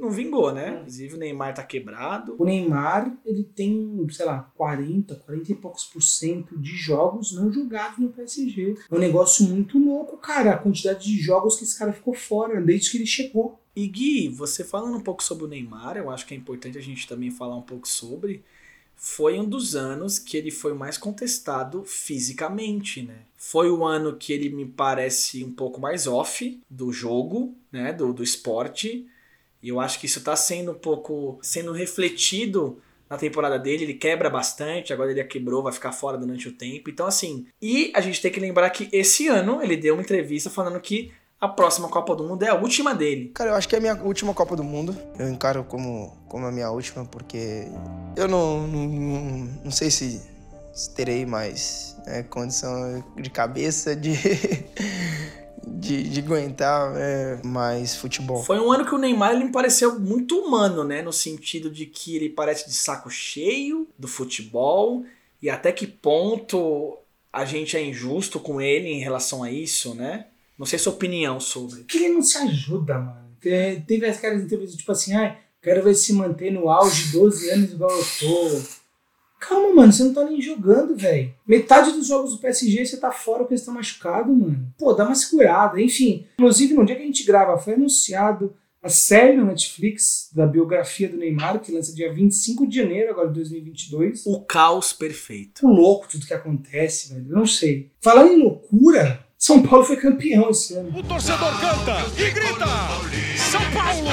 não 0.01 0.09
vingou, 0.09 0.51
né? 0.51 0.79
Inclusive 0.79 1.15
o 1.15 1.19
Neymar 1.19 1.53
tá 1.53 1.63
quebrado. 1.63 2.35
O 2.39 2.43
Neymar, 2.43 3.15
ele 3.23 3.43
tem, 3.43 4.07
sei 4.09 4.25
lá, 4.25 4.51
40, 4.55 5.15
40 5.15 5.51
e 5.51 5.55
poucos 5.55 5.83
por 5.83 6.01
cento 6.01 6.57
de 6.57 6.75
jogos 6.75 7.33
não 7.35 7.53
jogados 7.53 7.99
no 7.99 8.09
PSG. 8.09 8.75
É 8.89 8.95
um 8.95 8.97
negócio 8.97 9.45
muito 9.45 9.77
louco, 9.77 10.17
cara. 10.17 10.53
A 10.53 10.57
quantidade 10.57 11.05
de 11.05 11.21
jogos 11.21 11.55
que 11.55 11.65
esse 11.65 11.77
cara 11.77 11.93
ficou 11.93 12.15
fora 12.15 12.59
desde 12.59 12.89
que 12.89 12.97
ele 12.97 13.05
chegou. 13.05 13.60
E 13.75 13.87
Gui, 13.87 14.29
você 14.29 14.63
falando 14.63 14.97
um 14.97 15.01
pouco 15.01 15.23
sobre 15.23 15.45
o 15.45 15.47
Neymar, 15.47 15.97
eu 15.97 16.09
acho 16.09 16.25
que 16.25 16.33
é 16.33 16.37
importante 16.37 16.77
a 16.77 16.81
gente 16.81 17.07
também 17.07 17.31
falar 17.31 17.55
um 17.55 17.61
pouco 17.61 17.87
sobre. 17.87 18.43
Foi 18.95 19.39
um 19.39 19.47
dos 19.47 19.75
anos 19.75 20.19
que 20.19 20.37
ele 20.37 20.51
foi 20.51 20.73
mais 20.73 20.97
contestado 20.97 21.83
fisicamente, 21.85 23.01
né? 23.01 23.19
Foi 23.35 23.71
o 23.71 23.83
ano 23.83 24.15
que 24.15 24.31
ele 24.31 24.49
me 24.49 24.65
parece 24.65 25.43
um 25.43 25.51
pouco 25.51 25.81
mais 25.81 26.05
off 26.05 26.61
do 26.69 26.91
jogo, 26.91 27.55
né? 27.71 27.93
Do, 27.93 28.13
do 28.13 28.23
esporte. 28.23 29.07
E 29.63 29.69
eu 29.69 29.79
acho 29.79 29.99
que 29.99 30.05
isso 30.05 30.21
tá 30.21 30.35
sendo 30.35 30.71
um 30.71 30.75
pouco. 30.75 31.39
sendo 31.41 31.71
refletido 31.71 32.79
na 33.09 33.17
temporada 33.17 33.57
dele. 33.57 33.85
Ele 33.85 33.93
quebra 33.95 34.29
bastante, 34.29 34.93
agora 34.93 35.11
ele 35.11 35.23
quebrou, 35.23 35.63
vai 35.63 35.73
ficar 35.73 35.91
fora 35.93 36.17
durante 36.17 36.47
o 36.47 36.53
tempo. 36.53 36.89
Então, 36.89 37.07
assim. 37.07 37.47
E 37.61 37.91
a 37.95 38.01
gente 38.01 38.21
tem 38.21 38.31
que 38.31 38.39
lembrar 38.39 38.69
que 38.69 38.87
esse 38.91 39.27
ano 39.27 39.61
ele 39.63 39.77
deu 39.77 39.95
uma 39.95 40.03
entrevista 40.03 40.49
falando 40.49 40.79
que 40.79 41.11
a 41.41 41.47
próxima 41.47 41.89
Copa 41.89 42.15
do 42.15 42.23
Mundo 42.23 42.43
é 42.43 42.49
a 42.49 42.53
última 42.53 42.93
dele. 42.93 43.31
Cara, 43.33 43.49
eu 43.49 43.55
acho 43.55 43.67
que 43.67 43.73
é 43.73 43.79
a 43.79 43.81
minha 43.81 43.95
última 44.03 44.31
Copa 44.31 44.55
do 44.55 44.63
Mundo. 44.63 44.95
Eu 45.17 45.27
encaro 45.27 45.63
como, 45.63 46.15
como 46.29 46.45
a 46.45 46.51
minha 46.51 46.69
última, 46.69 47.03
porque 47.03 47.67
eu 48.15 48.27
não, 48.27 48.67
não, 48.67 48.87
não, 48.87 49.49
não 49.65 49.71
sei 49.71 49.89
se 49.89 50.21
terei 50.95 51.25
mais 51.25 51.97
né, 52.05 52.21
condição 52.21 53.03
de 53.17 53.29
cabeça 53.31 53.95
de, 53.95 54.11
de, 55.65 56.03
de 56.03 56.19
aguentar 56.19 56.93
é, 56.95 57.41
mais 57.43 57.95
futebol. 57.95 58.43
Foi 58.43 58.59
um 58.59 58.71
ano 58.71 58.85
que 58.85 58.93
o 58.93 58.99
Neymar 58.99 59.31
ele 59.31 59.45
me 59.45 59.51
pareceu 59.51 59.99
muito 59.99 60.37
humano, 60.37 60.83
né? 60.83 61.01
No 61.01 61.11
sentido 61.11 61.71
de 61.71 61.87
que 61.87 62.15
ele 62.15 62.29
parece 62.29 62.69
de 62.69 62.75
saco 62.75 63.09
cheio 63.09 63.87
do 63.97 64.07
futebol 64.07 65.03
e 65.41 65.49
até 65.49 65.71
que 65.71 65.87
ponto 65.87 66.99
a 67.33 67.45
gente 67.45 67.75
é 67.75 67.83
injusto 67.83 68.39
com 68.39 68.61
ele 68.61 68.89
em 68.89 68.99
relação 68.99 69.41
a 69.41 69.51
isso, 69.51 69.95
né? 69.95 70.27
Não 70.61 70.65
sei 70.67 70.77
sua 70.79 70.93
opinião 70.93 71.39
sobre. 71.39 71.83
Que 71.85 71.97
ele 71.97 72.09
não 72.13 72.21
se 72.21 72.37
ajuda, 72.37 72.99
mano. 72.99 73.31
Te- 73.41 73.83
Teve 73.87 74.05
aquelas 74.05 74.43
entrevistas 74.43 74.77
tipo 74.77 74.91
assim, 74.91 75.13
ai, 75.13 75.37
quero 75.61 75.83
ver 75.83 75.95
se 75.95 76.13
manter 76.13 76.51
no 76.51 76.69
auge 76.69 77.11
12 77.11 77.49
anos 77.49 77.71
igual 77.71 77.89
eu 77.89 78.05
tô. 78.19 78.61
Calma, 79.39 79.73
mano, 79.73 79.91
você 79.91 80.03
não 80.03 80.13
tá 80.13 80.23
nem 80.23 80.39
jogando, 80.39 80.95
velho. 80.95 81.33
Metade 81.47 81.91
dos 81.93 82.05
jogos 82.07 82.31
do 82.33 82.37
PSG 82.37 82.85
você 82.85 82.97
tá 82.97 83.11
fora 83.11 83.39
porque 83.39 83.57
você 83.57 83.65
tá 83.65 83.71
machucado, 83.71 84.31
mano. 84.31 84.71
Pô, 84.77 84.93
dá 84.93 85.03
uma 85.03 85.15
segurada. 85.15 85.81
Enfim, 85.81 86.27
inclusive 86.37 86.75
no 86.75 86.85
dia 86.85 86.95
que 86.95 87.01
a 87.01 87.05
gente 87.05 87.23
grava 87.23 87.57
foi 87.57 87.73
anunciado 87.73 88.53
a 88.83 88.89
série 88.89 89.35
no 89.35 89.45
Netflix 89.45 90.29
da 90.33 90.45
biografia 90.45 91.09
do 91.09 91.17
Neymar, 91.17 91.59
que 91.59 91.71
lança 91.71 91.93
dia 91.93 92.13
25 92.13 92.67
de 92.67 92.75
janeiro 92.77 93.09
agora 93.11 93.29
de 93.29 93.33
2022. 93.33 94.25
O 94.27 94.41
caos 94.41 94.93
perfeito. 94.93 95.65
Muito 95.65 95.79
louco 95.81 96.07
tudo 96.07 96.25
que 96.27 96.33
acontece, 96.35 97.11
velho. 97.11 97.25
Eu 97.29 97.35
não 97.37 97.45
sei. 97.47 97.89
Falando 97.99 98.33
em 98.33 98.43
loucura, 98.43 99.25
São 99.41 99.63
Paulo 99.63 99.83
foi 99.83 99.95
campeão 99.95 100.51
esse 100.51 100.75
ano. 100.75 100.95
O 100.99 101.01
torcedor 101.01 101.59
canta 101.59 101.97
e 102.15 102.29
grita: 102.29 102.67
São 103.35 103.59
Paulo, 103.73 104.07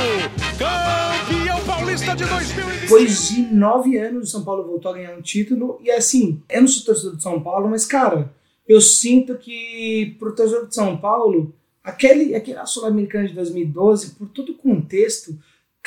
campeão 0.59 1.65
paulista 1.67 2.17
de 2.17 2.25
2020. 2.25 2.81
Depois 2.81 3.29
de 3.29 3.43
nove 3.43 3.99
anos, 3.99 4.29
o 4.29 4.33
São 4.33 4.43
Paulo 4.43 4.65
voltou 4.65 4.91
a 4.91 4.95
ganhar 4.95 5.15
um 5.15 5.21
título. 5.21 5.79
E 5.85 5.91
assim, 5.91 6.43
eu 6.49 6.63
não 6.63 6.69
sou 6.69 6.83
torcedor 6.83 7.17
de 7.19 7.23
São 7.23 7.43
Paulo, 7.43 7.69
mas, 7.69 7.85
cara, 7.85 8.33
eu 8.67 8.81
sinto 8.81 9.37
que 9.37 10.17
pro 10.19 10.35
torcedor 10.35 10.67
de 10.67 10.75
São 10.75 10.97
Paulo, 10.97 11.53
aquele, 11.85 12.35
aquele 12.35 12.65
Sul-Americano 12.65 13.29
de 13.29 13.35
2012, 13.35 14.13
por 14.13 14.29
todo 14.29 14.53
o 14.53 14.57
contexto, 14.57 15.39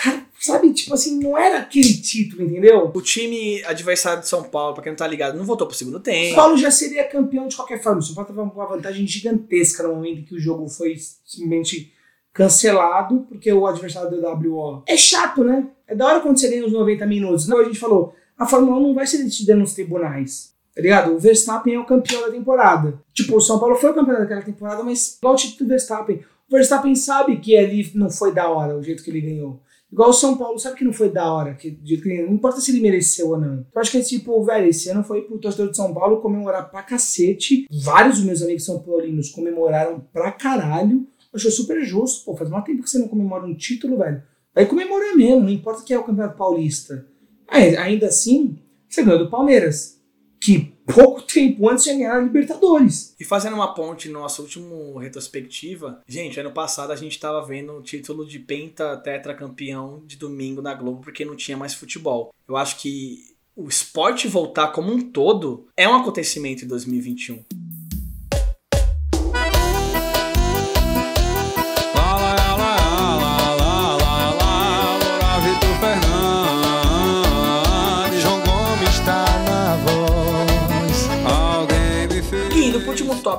cara, 0.01 0.25
sabe, 0.39 0.73
tipo 0.73 0.93
assim, 0.93 1.19
não 1.19 1.37
era 1.37 1.59
aquele 1.59 1.93
título, 1.93 2.43
entendeu? 2.43 2.91
O 2.93 3.01
time 3.01 3.63
adversário 3.65 4.21
de 4.21 4.27
São 4.27 4.43
Paulo, 4.43 4.73
pra 4.73 4.81
quem 4.81 4.91
não 4.91 4.97
tá 4.97 5.05
ligado, 5.05 5.37
não 5.37 5.45
voltou 5.45 5.67
pro 5.67 5.75
segundo 5.75 5.99
tempo. 5.99 6.29
São 6.29 6.35
Paulo 6.35 6.57
já 6.57 6.71
seria 6.71 7.07
campeão 7.07 7.47
de 7.47 7.55
qualquer 7.55 7.81
forma. 7.81 7.99
O 7.99 8.01
São 8.01 8.15
Paulo 8.15 8.33
tava 8.33 8.49
com 8.49 8.59
uma 8.59 8.67
vantagem 8.67 9.05
gigantesca 9.05 9.83
no 9.83 9.95
momento 9.95 10.21
em 10.21 10.23
que 10.23 10.33
o 10.33 10.39
jogo 10.39 10.67
foi 10.67 10.97
simplesmente 11.23 11.93
cancelado, 12.33 13.27
porque 13.29 13.51
o 13.53 13.67
adversário 13.67 14.09
do 14.09 14.49
WO 14.49 14.83
é 14.87 14.97
chato, 14.97 15.43
né? 15.43 15.67
É 15.87 15.93
da 15.93 16.07
hora 16.07 16.21
quando 16.21 16.39
você 16.39 16.49
ganha 16.49 16.65
os 16.65 16.73
90 16.73 17.05
minutos. 17.05 17.47
Não, 17.47 17.59
a 17.59 17.63
gente 17.63 17.77
falou, 17.77 18.15
a 18.37 18.47
Fórmula 18.47 18.77
1 18.77 18.81
não 18.81 18.93
vai 18.95 19.05
ser 19.05 19.23
decidida 19.23 19.55
nos 19.55 19.73
tribunais. 19.73 20.51
Tá 20.73 20.81
ligado? 20.81 21.13
O 21.13 21.19
Verstappen 21.19 21.75
é 21.75 21.79
o 21.79 21.85
campeão 21.85 22.21
da 22.21 22.31
temporada. 22.31 22.97
Tipo, 23.13 23.35
o 23.35 23.41
São 23.41 23.59
Paulo 23.59 23.75
foi 23.75 23.91
o 23.91 23.93
campeão 23.93 24.17
daquela 24.17 24.41
temporada, 24.41 24.81
mas 24.81 25.17
igual 25.17 25.33
o 25.33 25.37
título 25.37 25.65
do 25.65 25.67
Verstappen. 25.67 26.21
O 26.49 26.55
Verstappen 26.55 26.95
sabe 26.95 27.37
que 27.37 27.57
ali 27.57 27.91
não 27.93 28.09
foi 28.09 28.33
da 28.33 28.49
hora 28.49 28.77
o 28.77 28.81
jeito 28.81 29.03
que 29.03 29.09
ele 29.09 29.21
ganhou. 29.21 29.59
Igual 29.91 30.09
o 30.09 30.13
São 30.13 30.37
Paulo 30.37 30.57
sabe 30.57 30.77
que 30.77 30.85
não 30.85 30.93
foi 30.93 31.09
da 31.09 31.31
hora, 31.33 31.53
que, 31.53 31.69
ganhou. 31.69 32.27
Não 32.27 32.35
importa 32.35 32.61
se 32.61 32.71
ele 32.71 32.79
mereceu 32.79 33.29
ou 33.29 33.37
não. 33.37 33.65
Então 33.69 33.81
acho 33.81 33.91
que 33.91 34.01
tipo, 34.01 34.41
velho, 34.43 34.69
esse 34.69 34.89
ano 34.89 35.03
foi 35.03 35.23
pro 35.23 35.37
torcedor 35.37 35.69
de 35.69 35.75
São 35.75 35.93
Paulo 35.93 36.21
comemorar 36.21 36.71
pra 36.71 36.81
cacete. 36.81 37.67
Vários 37.69 38.17
dos 38.17 38.25
meus 38.25 38.41
amigos 38.41 38.63
são 38.63 38.79
paulinos 38.79 39.29
comemoraram 39.29 39.99
pra 40.13 40.31
caralho. 40.31 41.05
Eu 41.33 41.37
achei 41.37 41.51
super 41.51 41.83
justo. 41.83 42.23
Pô, 42.23 42.37
faz 42.37 42.49
mais 42.49 42.63
tempo 42.63 42.83
que 42.83 42.89
você 42.89 42.99
não 42.99 43.09
comemora 43.09 43.45
um 43.45 43.53
título, 43.55 43.97
velho. 43.97 44.23
Vai 44.55 44.65
comemorar 44.65 45.15
mesmo, 45.15 45.41
não 45.41 45.49
importa 45.49 45.83
que 45.83 45.93
é 45.93 45.99
o 45.99 46.03
Campeonato 46.03 46.37
Paulista. 46.37 47.05
Aí, 47.47 47.75
ainda 47.75 48.07
assim, 48.07 48.57
você 48.87 49.03
ganhou 49.03 49.19
do 49.19 49.29
Palmeiras. 49.29 49.99
Que 50.41 50.70
pouco 50.85 51.21
tempo 51.21 51.69
antes 51.69 51.83
tinha 51.83 51.95
ganhado 51.95 52.19
a 52.19 52.23
Libertadores. 52.23 53.15
E 53.19 53.25
fazendo 53.25 53.55
uma 53.55 53.73
ponte 53.73 54.09
no 54.09 54.19
nosso 54.19 54.41
último 54.41 54.97
retrospectiva, 54.97 56.01
gente, 56.07 56.39
ano 56.39 56.51
passado 56.51 56.91
a 56.91 56.95
gente 56.95 57.19
tava 57.19 57.45
vendo 57.45 57.73
o 57.73 57.81
título 57.81 58.25
de 58.25 58.39
penta 58.39 58.97
tetracampeão 58.97 60.03
de 60.05 60.17
domingo 60.17 60.61
na 60.61 60.73
Globo 60.73 61.01
porque 61.01 61.25
não 61.25 61.35
tinha 61.35 61.57
mais 61.57 61.73
futebol. 61.73 62.33
Eu 62.47 62.57
acho 62.57 62.77
que 62.77 63.31
o 63.55 63.67
esporte 63.67 64.27
voltar 64.27 64.67
como 64.69 64.91
um 64.91 65.11
todo 65.11 65.67
é 65.75 65.87
um 65.87 65.95
acontecimento 65.95 66.65
em 66.65 66.67
2021. 66.67 67.43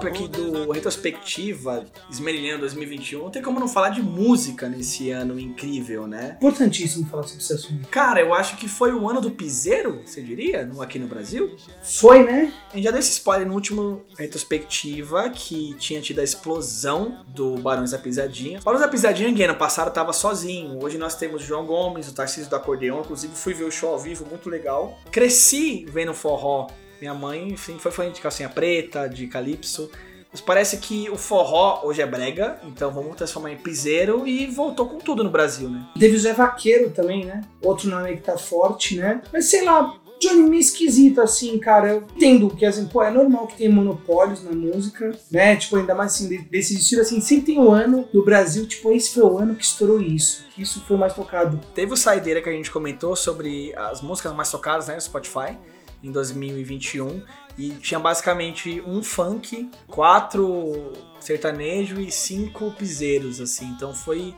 Aqui 0.08 0.28
do 0.28 0.70
retrospectiva 0.72 1.84
Esmerilhando 2.10 2.60
2021, 2.60 3.22
não 3.24 3.30
tem 3.30 3.42
como 3.42 3.58
não 3.60 3.68
falar 3.68 3.90
de 3.90 4.02
música 4.02 4.68
nesse 4.68 5.10
ano 5.10 5.38
incrível, 5.38 6.06
né? 6.06 6.36
Importantíssimo 6.40 7.06
falar 7.08 7.22
sobre 7.24 7.42
esse 7.42 7.52
assunto. 7.52 7.88
Cara, 7.88 8.20
eu 8.20 8.32
acho 8.34 8.56
que 8.56 8.68
foi 8.68 8.92
o 8.92 9.08
ano 9.08 9.20
do 9.20 9.30
piseiro, 9.30 10.00
você 10.04 10.20
diria, 10.22 10.64
no- 10.66 10.80
aqui 10.82 10.98
no 10.98 11.06
Brasil? 11.06 11.56
Foi, 11.82 12.22
né? 12.24 12.52
A 12.72 12.76
gente 12.76 12.84
já 12.84 12.90
deu 12.90 13.00
esse 13.00 13.10
spoiler 13.12 13.46
no 13.46 13.54
último 13.54 14.02
retrospectiva 14.18 15.30
que 15.30 15.74
tinha 15.78 16.00
tido 16.00 16.20
a 16.20 16.24
explosão 16.24 17.24
do 17.28 17.56
Barões 17.56 17.90
da 17.92 17.98
Pisadinha. 17.98 18.60
Barões 18.64 18.82
da 18.82 18.88
Pisadinha, 18.88 19.32
que 19.32 19.42
ano 19.42 19.54
passado 19.56 19.92
tava 19.92 20.12
sozinho. 20.12 20.78
Hoje 20.82 20.98
nós 20.98 21.14
temos 21.16 21.42
o 21.42 21.44
João 21.44 21.64
Gomes, 21.66 22.08
o 22.08 22.14
Tarcísio 22.14 22.48
do 22.50 22.56
Acordeão. 22.56 23.00
Inclusive 23.00 23.34
fui 23.34 23.54
ver 23.54 23.64
o 23.64 23.70
show 23.70 23.90
ao 23.90 23.98
vivo, 23.98 24.26
muito 24.28 24.48
legal. 24.50 24.98
Cresci 25.10 25.86
vendo 25.88 26.12
forró. 26.14 26.68
Minha 27.02 27.14
mãe, 27.14 27.48
enfim, 27.48 27.78
foi 27.80 27.90
fã 27.90 28.08
de 28.08 28.20
calcinha 28.20 28.48
preta, 28.48 29.08
de 29.08 29.26
calypso. 29.26 29.90
Mas 30.30 30.40
parece 30.40 30.76
que 30.76 31.10
o 31.10 31.16
forró 31.16 31.80
hoje 31.82 32.00
é 32.00 32.06
brega, 32.06 32.60
então 32.64 32.92
vamos 32.92 33.16
transformar 33.16 33.50
em 33.50 33.56
piseiro 33.56 34.24
e 34.24 34.46
voltou 34.46 34.86
com 34.88 34.98
tudo 34.98 35.24
no 35.24 35.28
Brasil, 35.28 35.68
né? 35.68 35.84
Teve 35.98 36.16
o 36.16 36.20
Zé 36.20 36.32
Vaqueiro 36.32 36.90
também, 36.90 37.24
né? 37.24 37.40
Outro 37.60 37.90
nome 37.90 38.10
aí 38.10 38.16
que 38.16 38.22
tá 38.22 38.38
forte, 38.38 38.96
né? 38.96 39.20
Mas 39.32 39.46
sei 39.46 39.64
lá, 39.64 39.96
Johnny 40.20 40.44
meio 40.48 40.60
esquisito, 40.60 41.20
assim, 41.20 41.58
cara. 41.58 41.88
Eu 41.88 42.04
entendo 42.14 42.48
que, 42.50 42.64
assim, 42.64 42.86
pô, 42.86 43.02
é 43.02 43.10
normal 43.10 43.48
que 43.48 43.56
tenha 43.56 43.68
monopólios 43.70 44.44
na 44.44 44.52
música, 44.52 45.10
né? 45.28 45.56
Tipo, 45.56 45.74
ainda 45.78 45.96
mais 45.96 46.14
assim, 46.14 46.28
de- 46.28 46.38
desse 46.38 46.74
estilo, 46.76 47.02
assim, 47.02 47.20
sempre 47.20 47.46
tem 47.46 47.58
um 47.58 47.72
ano 47.72 48.08
no 48.14 48.24
Brasil, 48.24 48.64
tipo, 48.64 48.92
esse 48.92 49.12
foi 49.12 49.24
o 49.24 49.36
ano 49.38 49.56
que 49.56 49.64
estourou 49.64 50.00
isso. 50.00 50.46
Que 50.54 50.62
isso 50.62 50.80
foi 50.86 50.96
mais 50.96 51.12
tocado. 51.14 51.58
Teve 51.74 51.92
o 51.94 51.96
Saideira 51.96 52.40
que 52.40 52.48
a 52.48 52.52
gente 52.52 52.70
comentou 52.70 53.16
sobre 53.16 53.74
as 53.76 54.00
músicas 54.00 54.32
mais 54.32 54.52
tocadas 54.52 54.86
né, 54.86 54.94
no 54.94 55.00
Spotify 55.00 55.58
em 56.02 56.10
2021 56.10 57.22
e 57.58 57.70
tinha 57.70 58.00
basicamente 58.00 58.82
um 58.86 59.02
funk, 59.02 59.70
quatro 59.86 60.92
sertanejo 61.20 62.00
e 62.00 62.10
cinco 62.10 62.70
piseiros, 62.72 63.40
assim. 63.40 63.66
Então 63.66 63.94
foi 63.94 64.34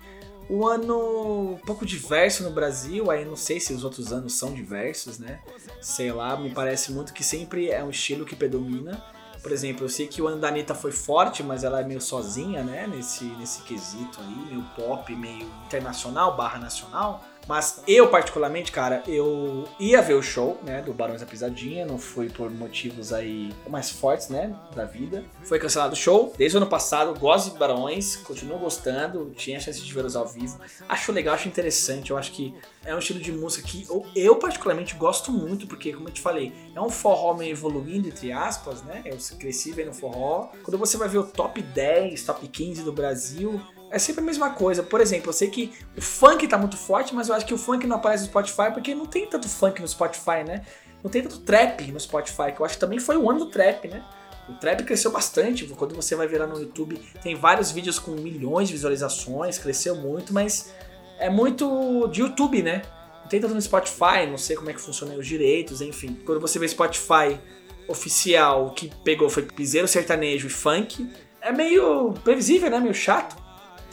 um 0.50 0.66
ano 0.66 1.52
um 1.52 1.58
pouco 1.66 1.86
diverso 1.86 2.42
no 2.42 2.50
Brasil. 2.50 3.10
Aí 3.10 3.24
não 3.24 3.36
sei 3.36 3.60
se 3.60 3.72
os 3.72 3.84
outros 3.84 4.12
anos 4.12 4.34
são 4.34 4.52
diversos, 4.52 5.18
né? 5.18 5.40
Sei 5.80 6.12
lá, 6.12 6.36
me 6.36 6.50
parece 6.50 6.92
muito 6.92 7.12
que 7.12 7.24
sempre 7.24 7.70
é 7.70 7.82
um 7.82 7.90
estilo 7.90 8.24
que 8.24 8.36
predomina. 8.36 9.02
Por 9.42 9.52
exemplo, 9.52 9.84
eu 9.84 9.90
sei 9.90 10.06
que 10.06 10.22
o 10.22 10.26
ano 10.26 10.40
da 10.40 10.48
Anitta 10.48 10.74
foi 10.74 10.90
forte, 10.90 11.42
mas 11.42 11.64
ela 11.64 11.78
é 11.80 11.84
meio 11.84 12.00
sozinha, 12.00 12.62
né? 12.62 12.86
Nesse, 12.86 13.24
nesse 13.24 13.60
quesito 13.62 14.18
aí, 14.20 14.46
meio 14.46 14.64
pop, 14.74 15.14
meio 15.14 15.46
internacional 15.66 16.34
barra 16.34 16.58
nacional. 16.58 17.22
Mas 17.46 17.82
eu, 17.86 18.08
particularmente, 18.08 18.72
cara, 18.72 19.02
eu 19.06 19.68
ia 19.78 20.00
ver 20.00 20.14
o 20.14 20.22
show, 20.22 20.58
né, 20.62 20.80
do 20.82 20.92
Barões 20.92 21.20
da 21.20 21.26
Pisadinha, 21.26 21.84
não 21.84 21.98
fui 21.98 22.28
por 22.28 22.50
motivos 22.50 23.12
aí 23.12 23.52
mais 23.68 23.90
fortes, 23.90 24.28
né, 24.28 24.54
da 24.74 24.84
vida. 24.84 25.24
Foi 25.42 25.58
cancelado 25.58 25.92
o 25.92 25.96
show, 25.96 26.32
desde 26.36 26.56
o 26.56 26.60
ano 26.60 26.68
passado, 26.68 27.18
gosto 27.18 27.52
de 27.52 27.58
Barões, 27.58 28.16
continuo 28.16 28.58
gostando, 28.58 29.32
tinha 29.36 29.58
a 29.58 29.60
chance 29.60 29.80
de 29.80 29.92
vê-los 29.92 30.16
ao 30.16 30.26
vivo. 30.26 30.58
Acho 30.88 31.12
legal, 31.12 31.34
acho 31.34 31.48
interessante, 31.48 32.10
eu 32.10 32.18
acho 32.18 32.32
que 32.32 32.54
é 32.84 32.94
um 32.94 32.98
estilo 32.98 33.20
de 33.20 33.32
música 33.32 33.66
que 33.66 33.86
eu, 33.88 34.04
eu 34.14 34.36
particularmente 34.36 34.94
gosto 34.94 35.30
muito, 35.32 35.66
porque, 35.66 35.92
como 35.92 36.08
eu 36.08 36.12
te 36.12 36.20
falei, 36.20 36.52
é 36.74 36.80
um 36.80 36.90
forró 36.90 37.34
meio 37.34 37.52
evoluindo, 37.52 38.08
entre 38.08 38.32
aspas, 38.32 38.82
né, 38.82 39.02
eu 39.04 39.16
cresci 39.38 39.72
vendo 39.72 39.92
forró. 39.92 40.50
Quando 40.62 40.78
você 40.78 40.96
vai 40.96 41.08
ver 41.08 41.18
o 41.18 41.24
top 41.24 41.60
10, 41.60 42.24
top 42.24 42.46
15 42.46 42.82
do 42.82 42.92
Brasil, 42.92 43.60
é 43.94 43.98
sempre 43.98 44.22
a 44.22 44.24
mesma 44.24 44.50
coisa. 44.50 44.82
Por 44.82 45.00
exemplo, 45.00 45.28
eu 45.28 45.32
sei 45.32 45.48
que 45.48 45.72
o 45.96 46.00
funk 46.00 46.48
tá 46.48 46.58
muito 46.58 46.76
forte, 46.76 47.14
mas 47.14 47.28
eu 47.28 47.34
acho 47.34 47.46
que 47.46 47.54
o 47.54 47.58
funk 47.58 47.86
não 47.86 47.96
aparece 47.96 48.24
no 48.24 48.28
Spotify 48.28 48.72
porque 48.72 48.92
não 48.92 49.06
tem 49.06 49.24
tanto 49.24 49.48
funk 49.48 49.80
no 49.80 49.86
Spotify, 49.86 50.42
né? 50.44 50.62
Não 51.02 51.08
tem 51.08 51.22
tanto 51.22 51.38
trap 51.40 51.92
no 51.92 52.00
Spotify, 52.00 52.50
que 52.52 52.60
eu 52.60 52.66
acho 52.66 52.74
que 52.74 52.80
também 52.80 52.98
foi 52.98 53.16
o 53.16 53.30
ano 53.30 53.40
do 53.40 53.46
trap, 53.46 53.86
né? 53.86 54.04
O 54.48 54.54
trap 54.54 54.82
cresceu 54.82 55.12
bastante. 55.12 55.64
Quando 55.68 55.94
você 55.94 56.16
vai 56.16 56.26
virar 56.26 56.48
no 56.48 56.58
YouTube, 56.58 56.96
tem 57.22 57.36
vários 57.36 57.70
vídeos 57.70 58.00
com 58.00 58.10
milhões 58.12 58.66
de 58.66 58.74
visualizações, 58.74 59.58
cresceu 59.58 59.94
muito, 59.94 60.34
mas 60.34 60.74
é 61.18 61.30
muito 61.30 62.08
de 62.08 62.20
YouTube, 62.20 62.62
né? 62.62 62.82
Não 63.22 63.28
tem 63.28 63.40
tanto 63.40 63.54
no 63.54 63.62
Spotify, 63.62 64.26
não 64.28 64.36
sei 64.36 64.56
como 64.56 64.70
é 64.70 64.72
que 64.72 64.80
funcionam 64.80 65.16
os 65.18 65.26
direitos, 65.26 65.80
enfim. 65.80 66.20
Quando 66.26 66.40
você 66.40 66.58
vê 66.58 66.66
Spotify 66.66 67.38
oficial, 67.86 68.66
o 68.66 68.70
que 68.72 68.90
pegou 69.04 69.30
foi 69.30 69.44
piseiro, 69.44 69.86
sertanejo 69.86 70.48
e 70.48 70.50
funk, 70.50 71.08
é 71.40 71.52
meio 71.52 72.12
previsível, 72.24 72.68
né? 72.68 72.80
Meio 72.80 72.94
chato. 72.94 73.43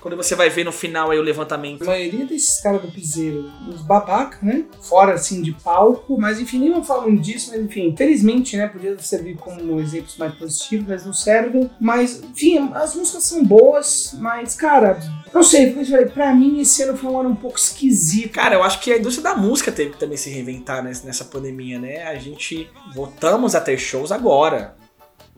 Quando 0.01 0.17
você 0.17 0.33
vai 0.33 0.49
ver 0.49 0.63
no 0.63 0.71
final 0.71 1.11
aí 1.11 1.19
o 1.19 1.21
levantamento. 1.21 1.83
A 1.83 1.85
maioria 1.85 2.25
desses 2.25 2.59
caras 2.59 2.81
do 2.81 2.91
piseiro, 2.91 3.51
os 3.69 3.83
babaca, 3.83 4.39
né? 4.41 4.65
Fora 4.81 5.13
assim 5.13 5.43
de 5.43 5.51
palco, 5.51 6.19
mas 6.19 6.39
enfim, 6.39 6.57
nem 6.57 6.71
vamos 6.71 6.87
falar 6.87 7.03
muito 7.03 7.21
disso, 7.21 7.51
mas 7.51 7.61
enfim, 7.61 7.93
felizmente, 7.95 8.57
né? 8.57 8.67
Podia 8.67 8.97
servir 8.97 9.37
como 9.37 9.79
exemplos 9.79 10.17
mais 10.17 10.33
positivos, 10.33 10.87
mas 10.87 11.05
não 11.05 11.13
servem. 11.13 11.69
Mas, 11.79 12.19
enfim, 12.23 12.71
as 12.73 12.95
músicas 12.95 13.23
são 13.23 13.45
boas, 13.45 14.15
mas, 14.17 14.55
cara, 14.55 14.99
não 15.31 15.43
sei, 15.43 15.71
pra 16.11 16.33
mim 16.33 16.59
esse 16.59 16.81
ano 16.81 16.97
foi 16.97 17.11
um 17.11 17.19
ano 17.19 17.29
um 17.29 17.35
pouco 17.35 17.59
esquisito. 17.59 18.33
Cara, 18.33 18.55
eu 18.55 18.63
acho 18.63 18.79
que 18.79 18.91
a 18.91 18.97
indústria 18.97 19.31
da 19.31 19.35
música 19.39 19.71
teve 19.71 19.91
que 19.91 19.99
também 19.99 20.17
se 20.17 20.31
reinventar 20.31 20.83
nessa, 20.83 21.05
nessa 21.05 21.25
pandemia, 21.25 21.77
né? 21.77 22.03
A 22.03 22.15
gente 22.15 22.67
voltamos 22.95 23.53
a 23.53 23.61
ter 23.61 23.77
shows 23.77 24.11
agora. 24.11 24.75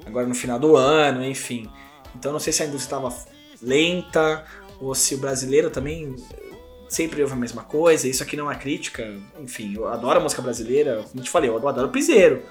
Agora 0.06 0.26
no 0.26 0.34
final 0.34 0.58
do 0.58 0.78
ano, 0.78 1.24
enfim. 1.26 1.70
Então 2.16 2.32
não 2.32 2.40
sei 2.40 2.54
se 2.54 2.64
a 2.64 2.66
indústria 2.66 2.98
estava 2.98 3.14
lenta 3.64 4.44
ou 4.80 4.94
se 4.94 5.16
o 5.16 5.18
brasileiro 5.18 5.70
também 5.70 6.16
sempre 6.90 7.22
ouve 7.22 7.34
a 7.34 7.38
mesma 7.38 7.64
coisa. 7.64 8.08
Isso 8.08 8.22
aqui 8.22 8.38
não 8.38 8.46
é 8.46 8.48
uma 8.54 8.60
crítica. 8.60 9.16
Enfim, 9.40 9.74
eu 9.76 9.88
adoro 9.88 10.20
a 10.20 10.24
música 10.24 10.42
brasileira. 10.42 11.04
Como 11.12 11.24
te 11.24 11.30
falei, 11.30 11.50
eu 11.50 11.68
adoro 11.68 11.88
o 11.88 11.92
piseiro. 11.92 12.44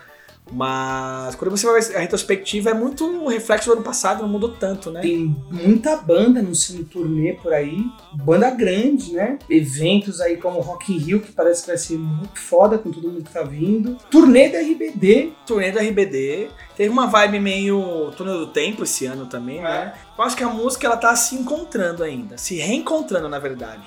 Mas 0.51 1.35
quando 1.37 1.51
você 1.51 1.67
vai 1.67 1.81
ver 1.81 1.97
a 1.97 2.01
retrospectiva, 2.01 2.71
é 2.71 2.75
muito 2.75 3.05
um 3.05 3.27
reflexo 3.27 3.71
do 3.71 3.75
ano 3.75 3.83
passado, 3.83 4.23
não 4.23 4.29
mudou 4.29 4.51
tanto, 4.51 4.91
né? 4.91 5.01
Tem 5.01 5.35
muita 5.51 5.97
banda 5.97 6.41
anunciando 6.41 6.85
turnê 6.85 7.35
por 7.35 7.53
aí, 7.53 7.85
banda 8.13 8.51
grande, 8.51 9.13
né? 9.13 9.39
Eventos 9.49 10.21
aí 10.21 10.37
como 10.37 10.61
Rock 10.61 10.93
in 10.93 10.99
Rio, 10.99 11.21
que 11.21 11.33
parece 11.33 11.63
que 11.63 11.69
vai 11.69 11.79
ser 11.79 11.97
muito 11.97 12.39
foda 12.39 12.77
com 12.77 12.91
todo 12.91 13.09
mundo 13.09 13.25
que 13.25 13.33
tá 13.33 13.43
vindo. 13.43 13.97
Turnê 14.11 14.49
da 14.49 14.59
RBD. 14.59 15.33
Turnê 15.47 15.71
da 15.71 15.81
RBD. 15.81 16.49
Teve 16.77 16.89
uma 16.91 17.07
vibe 17.07 17.41
meio 17.41 18.11
túnel 18.17 18.39
do 18.39 18.49
tempo 18.49 18.83
esse 18.83 19.07
ano 19.07 19.27
também, 19.27 19.61
né? 19.61 19.95
Eu 20.17 20.25
acho 20.25 20.37
que 20.37 20.45
a 20.45 20.49
música 20.49 20.87
ela 20.87 20.97
tá 20.97 21.15
se 21.17 21.35
encontrando 21.35 22.03
ainda, 22.03 22.37
se 22.37 22.57
reencontrando 22.57 23.29
na 23.29 23.39
verdade. 23.39 23.83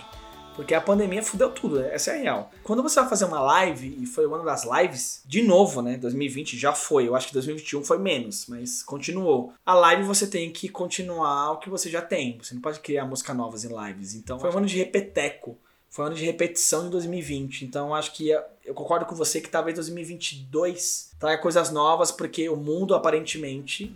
Porque 0.56 0.74
a 0.74 0.82
pandemia 0.82 1.22
fudeu 1.22 1.52
tudo, 1.52 1.82
essa 1.82 2.12
é 2.12 2.16
a 2.16 2.22
real. 2.22 2.52
Quando 2.64 2.82
você 2.82 3.00
vai 3.00 3.10
fazer 3.10 3.26
uma 3.26 3.42
live, 3.42 3.98
e 4.02 4.06
foi 4.06 4.26
o 4.26 4.34
ano 4.34 4.46
das 4.46 4.64
lives, 4.64 5.22
de 5.26 5.42
novo, 5.42 5.82
né? 5.82 5.98
2020 5.98 6.58
já 6.58 6.74
foi, 6.74 7.08
eu 7.08 7.16
acho 7.16 7.28
que 7.28 7.34
2021 7.34 7.84
foi 7.84 7.98
menos, 7.98 8.46
mas 8.48 8.82
continuou. 8.82 9.54
A 9.66 9.74
live 9.74 10.04
você 10.04 10.28
tem 10.28 10.52
que 10.52 10.70
continuar 10.70 11.52
o 11.52 11.58
que 11.58 11.70
você 11.70 11.90
já 11.90 12.02
tem, 12.02 12.38
você 12.42 12.54
não 12.54 12.62
pode 12.62 12.80
criar 12.80 13.06
músicas 13.06 13.36
novas 13.36 13.66
em 13.66 13.70
lives. 13.70 14.16
Então 14.16 14.40
foi 14.40 14.50
um 14.50 14.58
ano 14.58 14.68
de 14.68 14.78
repeteco, 14.78 15.58
foi 15.90 16.06
um 16.06 16.08
ano 16.08 16.16
de 16.16 16.26
repetição 16.26 16.86
de 16.86 16.92
2020. 16.92 17.66
Então 17.66 17.94
acho 17.94 18.14
que 18.14 18.30
eu 18.30 18.74
concordo 18.74 19.06
com 19.06 19.16
você 19.16 19.42
que 19.42 19.50
talvez 19.50 19.76
2022 19.76 21.12
traga 21.20 21.42
coisas 21.42 21.70
novas, 21.72 22.12
porque 22.12 22.48
o 22.50 22.56
mundo 22.56 22.96
aparentemente 22.96 23.94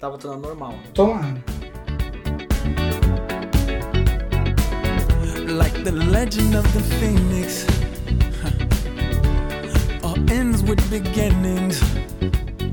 voltando 0.00 0.34
ao 0.34 0.40
normal. 0.40 0.74
Tomara. 0.94 1.42
Like 5.52 5.84
the 5.84 5.92
legend 5.92 6.56
of 6.56 6.66
the 6.72 6.80
phoenix. 6.98 7.66
All 10.02 10.16
ends 10.30 10.62
with 10.62 10.80
beginnings. 10.88 11.80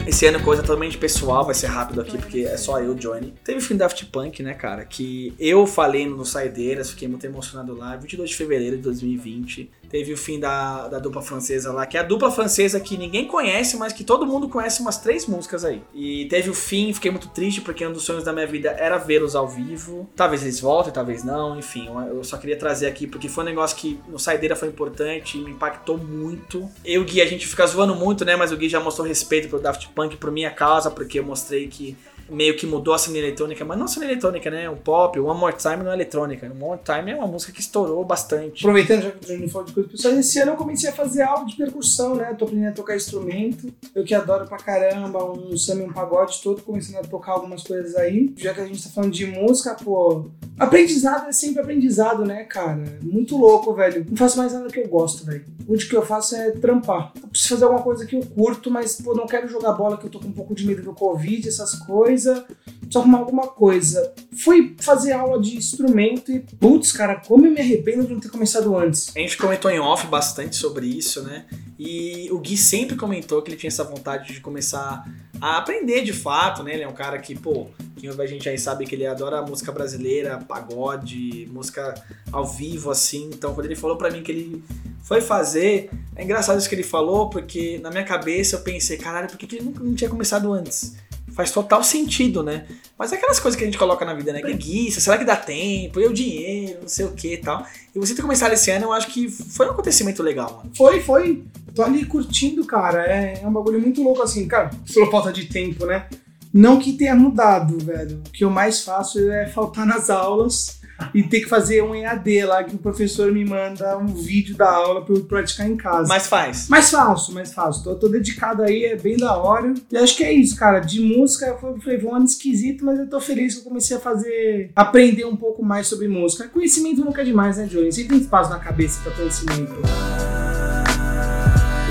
Esse 0.07 0.25
ano, 0.25 0.39
coisa 0.39 0.63
totalmente 0.63 0.97
pessoal, 0.97 1.45
vai 1.45 1.53
ser 1.53 1.67
rápido 1.67 2.01
aqui, 2.01 2.17
porque 2.17 2.39
é 2.39 2.57
só 2.57 2.79
eu, 2.81 2.95
Johnny. 2.95 3.33
Teve 3.43 3.59
o 3.59 3.61
fim 3.61 3.75
do 3.75 3.79
Daft 3.79 4.05
Punk, 4.07 4.41
né, 4.41 4.53
cara? 4.53 4.83
Que 4.85 5.33
eu 5.37 5.67
falei 5.67 6.07
no 6.07 6.25
Saideiras, 6.25 6.89
fiquei 6.89 7.07
muito 7.07 7.25
emocionado 7.25 7.75
lá, 7.75 7.95
22 7.95 8.29
de 8.29 8.35
fevereiro 8.35 8.77
de 8.77 8.81
2020. 8.83 9.69
Teve 9.89 10.13
o 10.13 10.17
fim 10.17 10.39
da, 10.39 10.87
da 10.87 10.99
dupla 10.99 11.21
francesa 11.21 11.71
lá, 11.73 11.85
que 11.85 11.97
é 11.97 11.99
a 11.99 12.03
dupla 12.03 12.31
francesa 12.31 12.79
que 12.79 12.97
ninguém 12.97 13.25
conhece, 13.25 13.75
mas 13.77 13.91
que 13.91 14.03
todo 14.03 14.25
mundo 14.25 14.47
conhece 14.47 14.81
umas 14.81 14.97
três 14.97 15.25
músicas 15.25 15.65
aí. 15.65 15.81
E 15.93 16.25
teve 16.25 16.49
o 16.49 16.53
fim, 16.53 16.93
fiquei 16.93 17.09
muito 17.09 17.27
triste, 17.29 17.61
porque 17.61 17.85
um 17.85 17.91
dos 17.91 18.03
sonhos 18.03 18.23
da 18.23 18.31
minha 18.31 18.45
vida 18.45 18.69
era 18.69 18.97
vê-los 18.97 19.35
ao 19.35 19.47
vivo. 19.47 20.07
Talvez 20.15 20.43
eles 20.43 20.59
voltem, 20.59 20.93
talvez 20.93 21.23
não, 21.23 21.57
enfim. 21.57 21.89
Eu 22.09 22.23
só 22.23 22.37
queria 22.37 22.57
trazer 22.57 22.87
aqui, 22.87 23.07
porque 23.07 23.27
foi 23.27 23.43
um 23.43 23.47
negócio 23.47 23.75
que 23.75 23.99
no 24.07 24.19
Saideira 24.19 24.55
foi 24.55 24.67
importante, 24.67 25.37
me 25.37 25.51
impactou 25.51 25.97
muito. 25.97 26.69
Eu 26.85 27.01
e 27.01 27.05
Gui, 27.05 27.21
a 27.21 27.25
gente 27.25 27.47
fica 27.47 27.65
zoando 27.65 27.95
muito, 27.95 28.23
né? 28.23 28.35
Mas 28.35 28.51
o 28.51 28.57
Gui 28.57 28.69
já 28.69 28.79
mostrou 28.79 29.07
respeito 29.07 29.49
pro 29.49 29.59
Daft 29.59 29.89
punk 29.89 30.17
por 30.17 30.31
minha 30.31 30.51
causa, 30.51 30.91
porque 30.91 31.19
eu 31.19 31.23
mostrei 31.23 31.67
que 31.67 31.97
meio 32.29 32.55
que 32.55 32.65
mudou 32.65 32.93
a 32.93 32.97
cena 32.97 33.17
eletrônica, 33.17 33.63
mas 33.65 33.77
não 33.77 33.85
a 33.85 33.87
cena 33.87 34.05
eletrônica, 34.05 34.49
né? 34.49 34.69
O 34.69 34.75
pop, 34.75 35.19
o 35.19 35.25
One 35.25 35.39
More 35.39 35.55
Time 35.55 35.77
não 35.77 35.91
é 35.91 35.93
eletrônica. 35.93 36.45
O 36.47 36.51
One 36.51 36.59
More 36.59 36.79
Time 36.83 37.11
é 37.11 37.15
uma 37.15 37.27
música 37.27 37.51
que 37.51 37.61
estourou 37.61 38.03
bastante. 38.05 38.65
Aproveitando 38.65 39.03
já 39.03 39.11
que 39.11 39.25
o 39.25 39.27
Johnny 39.27 39.49
falou 39.49 39.67
de 39.67 39.73
coisa 39.73 39.89
pessoal, 39.89 40.13
esse 40.15 40.39
ano 40.39 40.51
eu 40.51 40.57
comecei 40.57 40.89
a 40.89 40.93
fazer 40.93 41.23
algo 41.23 41.45
de 41.45 41.55
percussão, 41.55 42.15
né? 42.15 42.33
Tô 42.37 42.45
aprendendo 42.45 42.69
a 42.69 42.73
tocar 42.73 42.95
instrumento. 42.95 43.73
Eu 43.95 44.03
que 44.03 44.13
adoro 44.13 44.47
pra 44.47 44.57
caramba 44.57 45.23
um 45.31 45.57
samba 45.57 45.83
um 45.83 45.93
pagode 45.93 46.41
todo, 46.41 46.61
começando 46.61 46.97
a 46.97 47.07
tocar 47.07 47.33
algumas 47.33 47.63
coisas 47.63 47.95
aí. 47.95 48.33
Já 48.37 48.53
que 48.53 48.61
a 48.61 48.65
gente 48.65 48.83
tá 48.83 48.89
falando 48.89 49.11
de 49.11 49.25
música, 49.25 49.75
pô. 49.75 50.25
Aprendizado 50.57 51.29
é 51.29 51.31
sempre 51.31 51.61
aprendizado, 51.61 52.25
né, 52.25 52.43
cara? 52.43 52.83
Muito 53.01 53.37
louco, 53.37 53.73
velho. 53.73 54.05
Não 54.09 54.17
faço 54.17 54.37
mais 54.37 54.53
nada 54.53 54.67
que 54.67 54.79
eu 54.79 54.87
gosto, 54.87 55.25
velho. 55.25 55.45
O 55.67 55.77
que 55.77 55.95
eu 55.95 56.05
faço 56.05 56.35
é 56.35 56.51
trampar. 56.51 57.13
Eu 57.21 57.29
preciso 57.29 57.53
fazer 57.53 57.63
alguma 57.65 57.81
coisa 57.81 58.05
que 58.05 58.15
eu 58.15 58.21
curto, 58.21 58.69
mas, 58.69 58.99
pô, 58.99 59.13
não 59.13 59.25
quero 59.25 59.47
jogar 59.47 59.71
bola, 59.73 59.97
que 59.97 60.05
eu 60.05 60.09
tô 60.09 60.19
com 60.19 60.27
um 60.27 60.31
pouco 60.31 60.53
de 60.53 60.65
medo 60.65 60.81
do 60.81 60.93
Covid, 60.93 61.47
essas 61.47 61.75
coisas 61.75 62.18
coisa, 62.19 62.45
preciso 62.79 62.99
arrumar 62.99 63.19
alguma 63.19 63.47
coisa. 63.47 64.13
Fui 64.37 64.75
fazer 64.79 65.13
aula 65.13 65.39
de 65.41 65.55
instrumento 65.55 66.31
e, 66.31 66.39
putz, 66.39 66.91
cara, 66.91 67.15
como 67.15 67.45
eu 67.45 67.51
me 67.51 67.59
arrependo 67.59 68.05
de 68.05 68.13
não 68.13 68.19
ter 68.19 68.29
começado 68.29 68.75
antes. 68.75 69.15
A 69.15 69.19
gente 69.19 69.37
comentou 69.37 69.71
em 69.71 69.79
off 69.79 70.05
bastante 70.07 70.55
sobre 70.55 70.85
isso, 70.85 71.23
né? 71.23 71.45
E 71.77 72.27
o 72.31 72.39
Gui 72.39 72.57
sempre 72.57 72.97
comentou 72.97 73.41
que 73.41 73.49
ele 73.49 73.57
tinha 73.57 73.69
essa 73.69 73.83
vontade 73.83 74.33
de 74.33 74.41
começar 74.41 75.05
a 75.39 75.57
aprender 75.57 76.03
de 76.03 76.11
fato, 76.11 76.61
né? 76.61 76.73
Ele 76.73 76.83
é 76.83 76.87
um 76.87 76.93
cara 76.93 77.17
que, 77.19 77.33
pô, 77.37 77.67
quem 77.95 78.09
ouve 78.09 78.21
a 78.21 78.27
gente 78.27 78.49
aí 78.49 78.57
sabe 78.57 78.85
que 78.85 78.95
ele 78.95 79.05
adora 79.05 79.41
música 79.41 79.71
brasileira, 79.71 80.39
pagode, 80.39 81.47
música 81.51 81.93
ao 82.31 82.45
vivo, 82.45 82.91
assim. 82.91 83.29
Então, 83.33 83.53
quando 83.53 83.65
ele 83.65 83.75
falou 83.75 83.97
para 83.97 84.11
mim 84.11 84.21
que 84.21 84.31
ele 84.31 84.63
foi 85.03 85.21
fazer, 85.21 85.89
é 86.15 86.23
engraçado 86.23 86.59
isso 86.59 86.67
que 86.67 86.75
ele 86.75 86.83
falou, 86.83 87.29
porque 87.29 87.79
na 87.79 87.89
minha 87.89 88.03
cabeça 88.03 88.57
eu 88.57 88.61
pensei, 88.61 88.97
caralho, 88.97 89.27
por 89.27 89.37
que, 89.37 89.47
que 89.47 89.55
ele 89.55 89.65
não, 89.65 89.71
não 89.71 89.95
tinha 89.95 90.09
começado 90.09 90.51
antes? 90.51 90.95
Faz 91.39 91.51
total 91.51 91.81
sentido, 91.81 92.43
né? 92.43 92.65
Mas 92.97 93.13
é 93.13 93.15
aquelas 93.15 93.39
coisas 93.39 93.57
que 93.57 93.63
a 93.63 93.65
gente 93.65 93.77
coloca 93.77 94.03
na 94.03 94.13
vida, 94.13 94.33
né? 94.33 94.41
Preguiça, 94.41 94.99
será 94.99 95.17
que 95.17 95.23
dá 95.23 95.37
tempo? 95.37 95.97
E 95.97 96.05
o 96.05 96.13
dinheiro, 96.13 96.79
não 96.81 96.87
sei 96.89 97.05
o 97.05 97.13
que 97.13 97.35
e 97.35 97.37
tal. 97.37 97.65
E 97.95 97.97
você 97.97 98.13
ter 98.13 98.21
começado 98.21 98.51
esse 98.51 98.69
ano, 98.71 98.87
eu 98.87 98.91
acho 98.91 99.07
que 99.07 99.29
foi 99.29 99.65
um 99.65 99.71
acontecimento 99.71 100.21
legal, 100.21 100.57
mano. 100.57 100.71
Foi, 100.75 100.99
foi. 100.99 101.45
Tô 101.73 101.81
ali 101.81 102.03
curtindo, 102.03 102.65
cara. 102.65 103.05
É, 103.05 103.39
é 103.41 103.47
um 103.47 103.53
bagulho 103.53 103.79
muito 103.79 104.03
louco, 104.03 104.21
assim, 104.21 104.45
cara. 104.49 104.69
Pela 104.93 105.09
falta 105.09 105.31
de 105.31 105.45
tempo, 105.45 105.85
né? 105.85 106.07
Não 106.53 106.77
que 106.77 106.91
tenha 106.91 107.15
mudado, 107.15 107.77
velho. 107.77 108.21
O 108.27 108.31
que 108.31 108.43
eu 108.43 108.49
mais 108.49 108.81
faço 108.81 109.17
é 109.31 109.47
faltar 109.47 109.85
nas 109.85 110.09
aulas 110.09 110.78
e 111.13 111.23
ter 111.23 111.41
que 111.41 111.49
fazer 111.49 111.83
um 111.83 111.95
EAD 111.95 112.45
lá 112.45 112.63
que 112.63 112.75
o 112.75 112.77
professor 112.77 113.31
me 113.31 113.45
manda 113.45 113.97
um 113.97 114.07
vídeo 114.07 114.55
da 114.55 114.69
aula 114.69 115.03
para 115.03 115.15
eu 115.15 115.23
praticar 115.23 115.69
em 115.69 115.77
casa. 115.77 116.07
Mas 116.07 116.27
faz. 116.27 116.67
Mais 116.69 116.89
fácil, 116.91 117.33
mais 117.33 117.53
fácil. 117.53 117.83
Tô, 117.83 117.95
tô 117.95 118.07
dedicado 118.07 118.63
aí, 118.63 118.85
é 118.85 118.95
bem 118.95 119.17
da 119.17 119.37
hora. 119.37 119.73
E 119.91 119.97
acho 119.97 120.15
que 120.15 120.23
é 120.23 120.31
isso, 120.31 120.55
cara. 120.55 120.79
De 120.79 120.99
música, 121.01 121.45
eu 121.45 121.57
falei, 121.57 121.99
foi 121.99 122.03
um 122.03 122.15
ano 122.15 122.25
esquisito, 122.25 122.85
mas 122.85 122.99
eu 122.99 123.07
tô 123.07 123.19
feliz 123.19 123.55
que 123.55 123.61
eu 123.61 123.65
comecei 123.65 123.97
a 123.97 123.99
fazer, 123.99 124.71
aprender 124.75 125.25
um 125.25 125.35
pouco 125.35 125.63
mais 125.63 125.87
sobre 125.87 126.07
música. 126.07 126.47
Conhecimento 126.47 127.03
nunca 127.03 127.21
é 127.21 127.25
demais, 127.25 127.57
né, 127.57 127.65
Johnny? 127.65 127.91
Sempre 127.91 128.09
tem 128.09 128.19
espaço 128.19 128.49
na 128.49 128.59
cabeça 128.59 128.99
para 129.03 129.11
conhecimento. 129.13 129.75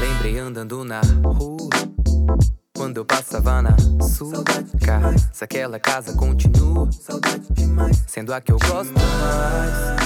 Lembrei 0.00 0.38
andando 0.38 0.84
na 0.84 1.00
rua 1.24 1.87
quando 2.78 2.98
eu 2.98 3.04
passava 3.04 3.60
na 3.60 3.76
sua 4.00 4.44
casa, 4.86 5.44
aquela 5.44 5.80
casa 5.80 6.12
continua 6.12 6.88
sendo 8.06 8.32
a 8.32 8.40
que 8.40 8.52
eu 8.52 8.58
gosto 8.58 8.94
mais. 8.94 9.98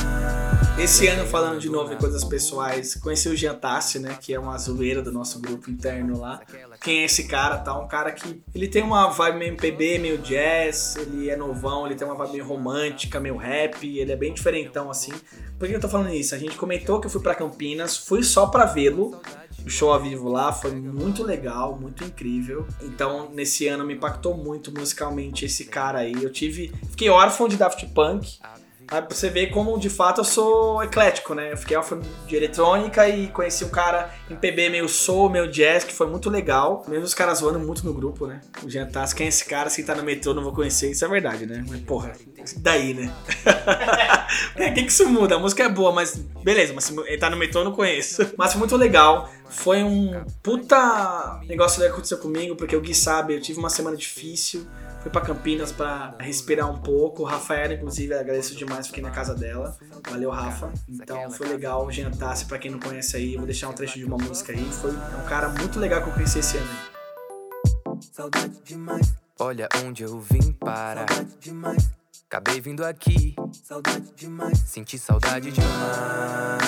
Esse 0.79 1.07
ano, 1.07 1.27
falando 1.27 1.61
de 1.61 1.69
novo 1.69 1.93
em 1.93 1.99
coisas 1.99 2.25
pessoais, 2.25 2.95
conheci 2.95 3.29
o 3.29 3.37
Jean 3.37 3.55
Tassi, 3.55 3.99
né? 3.99 4.17
Que 4.19 4.33
é 4.33 4.41
uma 4.41 4.57
zoeira 4.57 5.03
do 5.03 5.13
nosso 5.13 5.39
grupo 5.39 5.71
interno 5.71 6.19
lá. 6.19 6.41
Quem 6.81 7.01
é 7.01 7.05
esse 7.05 7.25
cara? 7.25 7.59
Tá? 7.59 7.79
Um 7.79 7.87
cara 7.87 8.11
que 8.11 8.43
ele 8.55 8.67
tem 8.67 8.83
uma 8.83 9.11
vibe 9.11 9.39
meio 9.39 9.51
MPB, 9.51 9.99
meio 9.99 10.19
jazz, 10.19 10.97
ele 10.97 11.29
é 11.29 11.37
novão, 11.37 11.85
ele 11.85 11.95
tem 11.95 12.09
uma 12.09 12.17
vibe 12.17 12.33
meio 12.33 12.47
romântica, 12.47 13.21
meio 13.21 13.37
rap, 13.37 13.87
ele 13.87 14.11
é 14.11 14.17
bem 14.17 14.33
diferentão 14.33 14.91
assim. 14.91 15.13
Por 15.59 15.69
que 15.69 15.75
eu 15.75 15.81
tô 15.81 15.91
falando 15.91 16.15
isso? 16.15 16.35
A 16.35 16.39
gente 16.39 16.57
comentou 16.57 16.99
que 17.01 17.07
eu 17.07 17.11
fui 17.11 17.21
para 17.21 17.35
Campinas, 17.35 17.99
fui 17.99 18.23
só 18.23 18.47
para 18.47 18.65
vê-lo 18.65 19.21
o 19.65 19.71
show 19.71 19.93
ao 19.93 20.01
vivo 20.01 20.29
lá 20.29 20.53
foi 20.53 20.73
muito 20.73 21.23
legal, 21.23 21.79
muito 21.79 22.05
incrível. 22.05 22.67
Então, 22.83 23.31
nesse 23.33 23.69
ano 23.69 23.85
me 23.85 23.95
impactou 23.95 24.37
muito 24.37 24.73
musicalmente 24.73 25.45
esse 25.45 25.67
cara 25.67 26.01
aí. 26.01 26.15
Eu 26.23 26.31
tive. 26.31 26.73
Fiquei 26.91 27.09
órfão 27.09 27.49
de 27.49 27.57
Daft 27.57 27.87
Punk. 27.89 28.39
Pra 28.87 29.01
você 29.09 29.31
ver 29.31 29.49
como 29.49 29.79
de 29.79 29.89
fato 29.89 30.21
eu 30.21 30.25
sou 30.25 30.83
eclético, 30.83 31.35
né? 31.35 31.53
Eu 31.53 31.57
fiquei 31.57 31.77
órfão 31.77 32.01
de 32.27 32.37
eletrônica 32.37 33.09
e 33.09 33.29
conheci 33.29 33.65
um 33.65 33.69
cara 33.69 34.11
em 34.29 34.37
PB 34.37 34.69
meio 34.69 34.89
soul, 34.89 35.31
meio 35.31 35.51
jazz, 35.51 35.85
que 35.85 35.95
foi 35.95 36.07
muito 36.07 36.29
legal. 36.29 36.85
Mesmo 36.87 37.05
os 37.05 37.15
caras 37.15 37.39
zoando 37.39 37.59
muito 37.59 37.85
no 37.85 37.95
grupo, 37.95 38.27
né? 38.27 38.41
O 38.63 38.69
Jean 38.69 38.89
quem 39.17 39.27
é 39.27 39.29
esse 39.29 39.45
cara? 39.45 39.71
Se 39.71 39.83
tá 39.83 39.95
no 39.95 40.03
metrô, 40.03 40.35
não 40.35 40.43
vou 40.43 40.53
conhecer. 40.53 40.91
Isso 40.91 41.05
é 41.05 41.09
verdade, 41.09 41.47
né? 41.47 41.65
Mas 41.69 41.81
porra, 41.81 42.13
daí, 42.59 42.95
né? 42.95 43.13
É, 44.57 44.71
que, 44.71 44.83
que 44.85 44.91
isso 44.91 45.07
muda? 45.09 45.37
A 45.37 45.39
música 45.39 45.65
é 45.65 45.69
boa, 45.69 45.93
mas 45.93 46.15
beleza, 46.43 46.73
mas 46.73 46.85
se 46.85 46.99
ele 47.01 47.19
tá 47.19 47.29
no 47.29 47.37
metrô 47.37 47.61
eu 47.61 47.65
não 47.65 47.73
conheço. 47.73 48.33
Mas 48.37 48.53
foi 48.53 48.59
muito 48.59 48.77
legal. 48.77 49.31
Foi 49.49 49.83
um 49.83 50.25
puta 50.43 51.41
negócio 51.47 51.81
que 51.81 51.87
aconteceu 51.87 52.19
comigo, 52.19 52.57
porque 52.57 52.75
o 52.75 52.81
Gui 52.81 52.95
sabe, 52.95 53.35
eu 53.35 53.41
tive 53.41 53.59
uma 53.59 53.69
semana 53.69 53.97
difícil. 53.97 54.67
Fui 55.03 55.11
pra 55.11 55.21
Campinas 55.21 55.73
pra 55.73 56.15
respirar 56.21 56.71
um 56.71 56.79
pouco. 56.79 57.25
Rafaela, 57.25 57.75
inclusive, 57.75 58.15
agradeço 58.15 58.55
demais, 58.55 58.87
fiquei 58.87 59.03
na 59.03 59.11
casa 59.11 59.35
dela. 59.35 59.77
Valeu, 60.09 60.31
Rafa. 60.31 60.73
Então 60.89 61.29
foi 61.31 61.49
legal 61.49 61.91
jantar. 61.91 62.37
Se 62.37 62.45
pra 62.45 62.57
quem 62.57 62.71
não 62.71 62.79
conhece 62.79 63.17
aí, 63.17 63.35
eu 63.35 63.39
vou 63.39 63.47
deixar 63.47 63.69
um 63.69 63.73
trecho 63.73 63.99
de 63.99 64.05
uma 64.05 64.17
música 64.17 64.53
aí. 64.53 64.65
Foi 64.65 64.93
um 64.93 65.29
cara 65.29 65.49
muito 65.49 65.81
legal 65.81 66.03
que 66.03 66.09
eu 66.09 66.15
conheci 66.15 66.39
esse 66.39 66.57
ano 66.57 66.69
aí. 66.71 68.01
Saudade 68.13 68.61
demais. 68.65 69.13
Olha 69.41 69.69
onde 69.85 70.05
eu 70.05 70.21
vim 70.21 70.53
parar. 70.53 71.09
Saudade 71.09 71.37
demais. 71.41 72.02
Acabei 72.33 72.63
vindo 72.63 72.83
aqui. 72.83 73.37
Saudade 73.63 74.11
demais. 74.17 74.59
Senti 74.61 74.99
saudade 74.99 75.53
demais. 75.53 76.63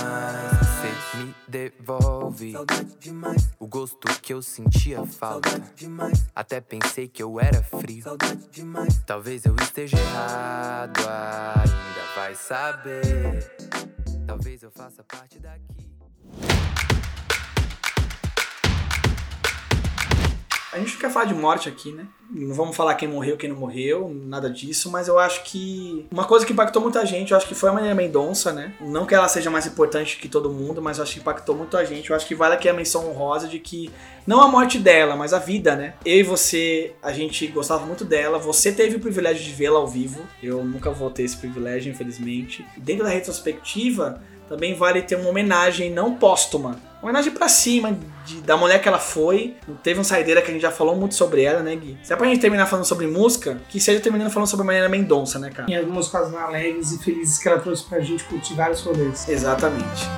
Cê 0.83 1.17
me 1.17 1.35
devolve. 1.49 2.53
Saudade 2.53 2.95
demais. 3.01 3.49
O 3.59 3.67
gosto 3.67 4.07
que 4.21 4.35
eu 4.35 4.43
sentia 4.43 5.07
falta. 5.07 5.49
Saudade 5.49 5.73
demais. 5.75 6.27
Até 6.37 6.61
pensei 6.61 7.09
que 7.09 7.23
eu 7.23 7.41
era 7.41 7.63
frio. 7.63 8.03
Saudade 8.03 8.47
demais. 8.51 9.03
Talvez 9.07 9.47
eu 9.47 9.57
esteja 9.57 9.97
errado. 9.97 11.01
Ainda 11.01 12.15
vai 12.15 12.35
saber. 12.35 13.57
Talvez 14.27 14.63
eu 14.63 14.71
faça 14.71 15.03
parte 15.03 15.39
daqui. 15.39 16.84
A 20.75 20.79
gente 20.81 20.99
quer 20.99 21.09
falar 21.09 21.27
de 21.27 21.35
morte 21.35 21.69
aqui, 21.69 21.93
né? 21.93 22.05
Não 22.29 22.53
vamos 22.53 22.75
falar 22.75 22.97
quem 22.97 23.07
morreu, 23.07 23.37
quem 23.37 23.49
não 23.49 23.57
morreu, 23.57 24.13
nada 24.13 24.51
disso, 24.51 24.91
mas 24.91 25.07
eu 25.07 25.21
acho 25.21 25.45
que 25.45 26.05
uma 26.11 26.25
coisa 26.25 26.45
que 26.45 26.53
impactou 26.53 26.83
muita 26.83 27.07
gente, 27.07 27.31
eu 27.31 27.37
acho 27.37 27.47
que 27.47 27.55
foi 27.55 27.69
a 27.69 27.73
Maria 27.73 27.95
Mendonça, 27.95 28.53
né? 28.53 28.75
Não 28.81 29.07
que 29.07 29.15
ela 29.15 29.29
seja 29.29 29.53
mais 29.53 29.67
importante 29.67 30.19
que 30.19 30.29
todo 30.29 30.51
mundo, 30.51 30.83
mas 30.83 30.99
eu 30.99 31.05
acho 31.05 31.15
que 31.15 31.21
impactou 31.21 31.55
muito 31.55 31.77
a 31.77 31.85
gente. 31.85 32.11
Eu 32.11 32.17
acho 32.17 32.27
que 32.27 32.35
vale 32.35 32.55
aqui 32.55 32.69
a 32.69 32.73
menção 32.73 33.09
honrosa 33.09 33.47
de 33.47 33.61
que 33.61 33.89
não 34.27 34.41
a 34.41 34.49
morte 34.49 34.81
dela, 34.81 35.15
mas 35.15 35.33
a 35.33 35.39
vida, 35.39 35.77
né? 35.77 35.95
Eu 36.05 36.17
e 36.17 36.23
você, 36.25 36.97
a 37.01 37.13
gente 37.13 37.47
gostava 37.47 37.87
muito 37.87 38.05
dela. 38.05 38.37
Você 38.41 38.73
teve 38.73 38.97
o 38.97 39.01
privilégio 39.01 39.45
de 39.45 39.53
vê-la 39.53 39.79
ao 39.79 39.87
vivo. 39.87 40.23
Eu 40.43 40.65
nunca 40.65 40.91
vou 40.91 41.09
ter 41.09 41.23
esse 41.23 41.37
privilégio, 41.37 41.93
infelizmente. 41.93 42.67
Dentro 42.77 43.05
da 43.05 43.11
retrospectiva, 43.11 44.21
também 44.49 44.75
vale 44.75 45.03
ter 45.03 45.15
uma 45.15 45.31
homenagem 45.31 45.89
não 45.89 46.17
póstuma. 46.17 46.81
Homenagem 47.05 47.33
pra 47.33 47.49
cima 47.51 47.99
de- 48.25 48.41
da 48.41 48.57
mulher 48.57 48.81
que 48.81 48.89
ela 48.89 48.99
foi. 48.99 49.57
Teve 49.83 50.01
um 50.01 50.05
saideira 50.05 50.41
que 50.41 50.51
a 50.51 50.55
gente 50.55 50.63
já 50.63 50.71
falou 50.71 50.97
muito 50.97 51.15
sobre 51.15 51.43
ela, 51.43 51.63
né, 51.63 51.77
Gui? 51.77 51.99
Se 52.03 52.15
é 52.15 52.17
pra 52.17 52.27
gente 52.27 52.41
terminar 52.41 52.65
falando 52.65 52.87
sobre 52.87 53.07
música, 53.07 53.61
que 53.69 53.79
seja 53.79 54.01
terminando 54.01 54.31
falando 54.31 54.49
sobre 54.49 54.63
a 54.63 54.67
Mariana 54.67 54.89
Mendonça, 54.89 55.39
né, 55.39 55.51
cara? 55.51 55.71
E 55.71 55.77
algumas 55.77 56.09
coisas 56.09 56.35
alegres 56.35 56.93
e 56.93 56.99
felizes 57.05 57.39
que 57.39 57.47
ela 57.47 57.61
trouxe 57.61 57.85
pra 57.85 58.01
gente 58.01 58.25
curtir 58.25 58.55
vários 58.55 58.81
rolês. 58.81 59.29
Exatamente. 59.29 60.09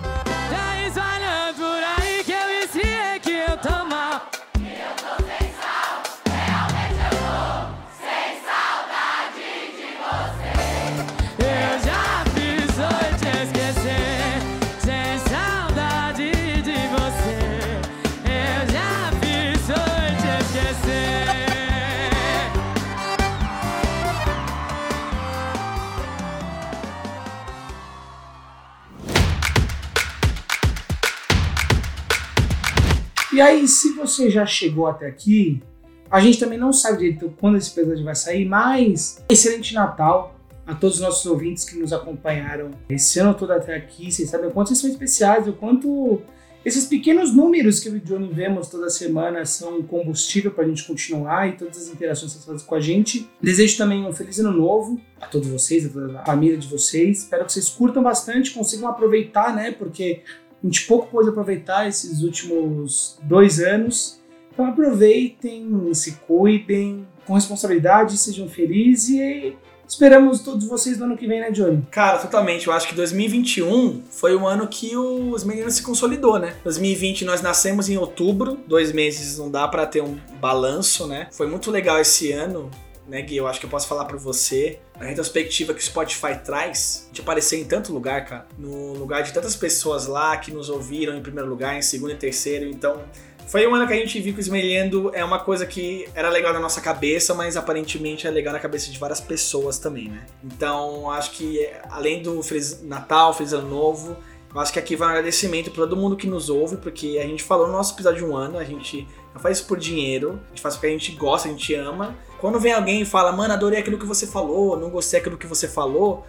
E 33.36 33.40
aí, 33.42 33.68
se 33.68 33.92
você 33.92 34.30
já 34.30 34.46
chegou 34.46 34.86
até 34.86 35.06
aqui, 35.06 35.62
a 36.10 36.20
gente 36.20 36.40
também 36.40 36.58
não 36.58 36.72
sabe 36.72 37.00
direito 37.00 37.34
quando 37.38 37.58
esse 37.58 37.70
episódio 37.78 38.02
vai 38.02 38.14
sair, 38.14 38.46
mas 38.46 39.22
excelente 39.28 39.74
Natal 39.74 40.34
a 40.66 40.74
todos 40.74 40.96
os 40.96 41.02
nossos 41.02 41.26
ouvintes 41.26 41.62
que 41.62 41.76
nos 41.76 41.92
acompanharam 41.92 42.70
esse 42.88 43.18
ano 43.18 43.34
todo 43.34 43.50
até 43.50 43.76
aqui. 43.76 44.10
Vocês 44.10 44.30
sabem 44.30 44.48
o 44.48 44.52
quanto 44.52 44.68
vocês 44.68 44.78
são 44.78 44.88
especiais, 44.88 45.46
o 45.46 45.52
quanto 45.52 46.22
esses 46.64 46.86
pequenos 46.86 47.30
números 47.34 47.78
que 47.78 47.90
o 47.90 48.00
Johnny 48.00 48.30
vemos 48.32 48.68
toda 48.68 48.88
semana 48.88 49.44
são 49.44 49.82
combustível 49.82 50.50
para 50.50 50.64
a 50.64 50.68
gente 50.68 50.86
continuar 50.86 51.46
e 51.46 51.58
todas 51.58 51.76
as 51.76 51.88
interações 51.88 52.32
que 52.32 52.38
vocês 52.38 52.46
fazem 52.46 52.66
com 52.66 52.74
a 52.74 52.80
gente. 52.80 53.28
Desejo 53.42 53.76
também 53.76 54.02
um 54.06 54.14
feliz 54.14 54.38
ano 54.38 54.50
novo 54.50 54.98
a 55.20 55.26
todos 55.26 55.46
vocês, 55.46 55.84
a 55.84 55.90
toda 55.90 56.20
a 56.20 56.24
família 56.24 56.56
de 56.56 56.68
vocês. 56.68 57.18
Espero 57.18 57.44
que 57.44 57.52
vocês 57.52 57.68
curtam 57.68 58.02
bastante, 58.02 58.52
consigam 58.52 58.88
aproveitar, 58.88 59.54
né? 59.54 59.72
Porque 59.72 60.22
a 60.66 60.68
gente 60.68 60.86
pouco 60.86 61.08
pôde 61.08 61.28
aproveitar 61.28 61.86
esses 61.86 62.22
últimos 62.22 63.18
dois 63.22 63.60
anos. 63.60 64.20
Então 64.52 64.66
aproveitem, 64.66 65.94
se 65.94 66.12
cuidem, 66.26 67.06
com 67.24 67.34
responsabilidade, 67.34 68.16
sejam 68.16 68.48
felizes 68.48 69.10
e 69.10 69.56
esperamos 69.86 70.40
todos 70.40 70.66
vocês 70.66 70.98
no 70.98 71.04
ano 71.04 71.16
que 71.16 71.26
vem, 71.26 71.40
né, 71.40 71.50
Johnny? 71.52 71.86
Cara, 71.90 72.18
totalmente. 72.18 72.66
Eu 72.66 72.72
acho 72.72 72.88
que 72.88 72.94
2021 72.94 74.02
foi 74.10 74.34
o 74.34 74.46
ano 74.46 74.66
que 74.66 74.96
os 74.96 75.44
meninos 75.44 75.74
se 75.74 75.82
consolidou, 75.82 76.38
né? 76.38 76.56
2020 76.64 77.24
nós 77.24 77.40
nascemos 77.42 77.88
em 77.88 77.96
outubro, 77.96 78.58
dois 78.66 78.92
meses 78.92 79.38
não 79.38 79.50
dá 79.50 79.68
pra 79.68 79.86
ter 79.86 80.02
um 80.02 80.16
balanço, 80.40 81.06
né? 81.06 81.28
Foi 81.30 81.46
muito 81.46 81.70
legal 81.70 82.00
esse 82.00 82.32
ano, 82.32 82.70
né, 83.06 83.22
Gui? 83.22 83.36
Eu 83.36 83.46
acho 83.46 83.60
que 83.60 83.66
eu 83.66 83.70
posso 83.70 83.86
falar 83.86 84.04
pra 84.04 84.16
você. 84.16 84.78
A 84.98 85.04
retrospectiva 85.04 85.72
que 85.74 85.80
o 85.80 85.82
Spotify 85.82 86.38
traz, 86.44 87.06
gente 87.08 87.20
aparecer 87.20 87.60
em 87.60 87.64
tanto 87.64 87.92
lugar, 87.92 88.24
cara. 88.24 88.46
No 88.58 88.94
lugar 88.94 89.22
de 89.22 89.32
tantas 89.32 89.54
pessoas 89.54 90.06
lá 90.06 90.36
que 90.36 90.50
nos 90.50 90.68
ouviram 90.68 91.16
em 91.16 91.22
primeiro 91.22 91.48
lugar, 91.48 91.76
em 91.76 91.82
segundo 91.82 92.12
e 92.12 92.16
terceiro. 92.16 92.66
Então, 92.66 93.02
foi 93.46 93.64
um 93.66 93.74
ano 93.74 93.86
que 93.86 93.92
a 93.92 93.96
gente 93.96 94.20
viu 94.20 94.32
que 94.32 94.40
o 94.40 94.42
Esmelhando 94.42 95.10
é 95.14 95.24
uma 95.24 95.38
coisa 95.38 95.64
que 95.64 96.08
era 96.14 96.28
legal 96.28 96.52
na 96.52 96.58
nossa 96.58 96.80
cabeça, 96.80 97.32
mas 97.32 97.56
aparentemente 97.56 98.26
é 98.26 98.30
legal 98.30 98.52
na 98.52 98.58
cabeça 98.58 98.90
de 98.90 98.98
várias 98.98 99.20
pessoas 99.20 99.78
também, 99.78 100.08
né? 100.08 100.26
Então, 100.42 101.10
acho 101.12 101.30
que 101.30 101.68
além 101.88 102.22
do 102.22 102.42
Feliz 102.42 102.82
Natal, 102.82 103.32
Feliz 103.32 103.52
Ano 103.52 103.68
Novo, 103.68 104.16
eu 104.52 104.60
acho 104.60 104.72
que 104.72 104.78
aqui 104.78 104.96
vai 104.96 105.06
um 105.06 105.10
agradecimento 105.10 105.70
para 105.70 105.84
todo 105.84 105.96
mundo 105.96 106.16
que 106.16 106.26
nos 106.26 106.48
ouve, 106.48 106.76
porque 106.78 107.20
a 107.22 107.26
gente 107.26 107.42
falou 107.42 107.68
no 107.68 107.72
nosso 107.72 107.94
episódio 107.94 108.24
de 108.24 108.24
um 108.24 108.34
ano, 108.34 108.58
a 108.58 108.64
gente 108.64 109.06
não 109.32 109.40
faz 109.40 109.58
isso 109.58 109.68
por 109.68 109.78
dinheiro, 109.78 110.40
a 110.46 110.48
gente 110.48 110.62
faz 110.62 110.74
porque 110.74 110.88
a 110.88 110.90
gente 110.90 111.12
gosta, 111.12 111.46
a 111.46 111.50
gente 111.52 111.72
ama. 111.74 112.16
Quando 112.40 112.60
vem 112.60 112.72
alguém 112.72 113.02
e 113.02 113.04
fala, 113.06 113.32
mano, 113.32 113.54
adorei 113.54 113.80
aquilo 113.80 113.98
que 113.98 114.06
você 114.06 114.26
falou, 114.26 114.78
não 114.78 114.90
gostei 114.90 115.20
daquilo 115.20 115.38
que 115.38 115.46
você 115.46 115.66
falou, 115.66 116.24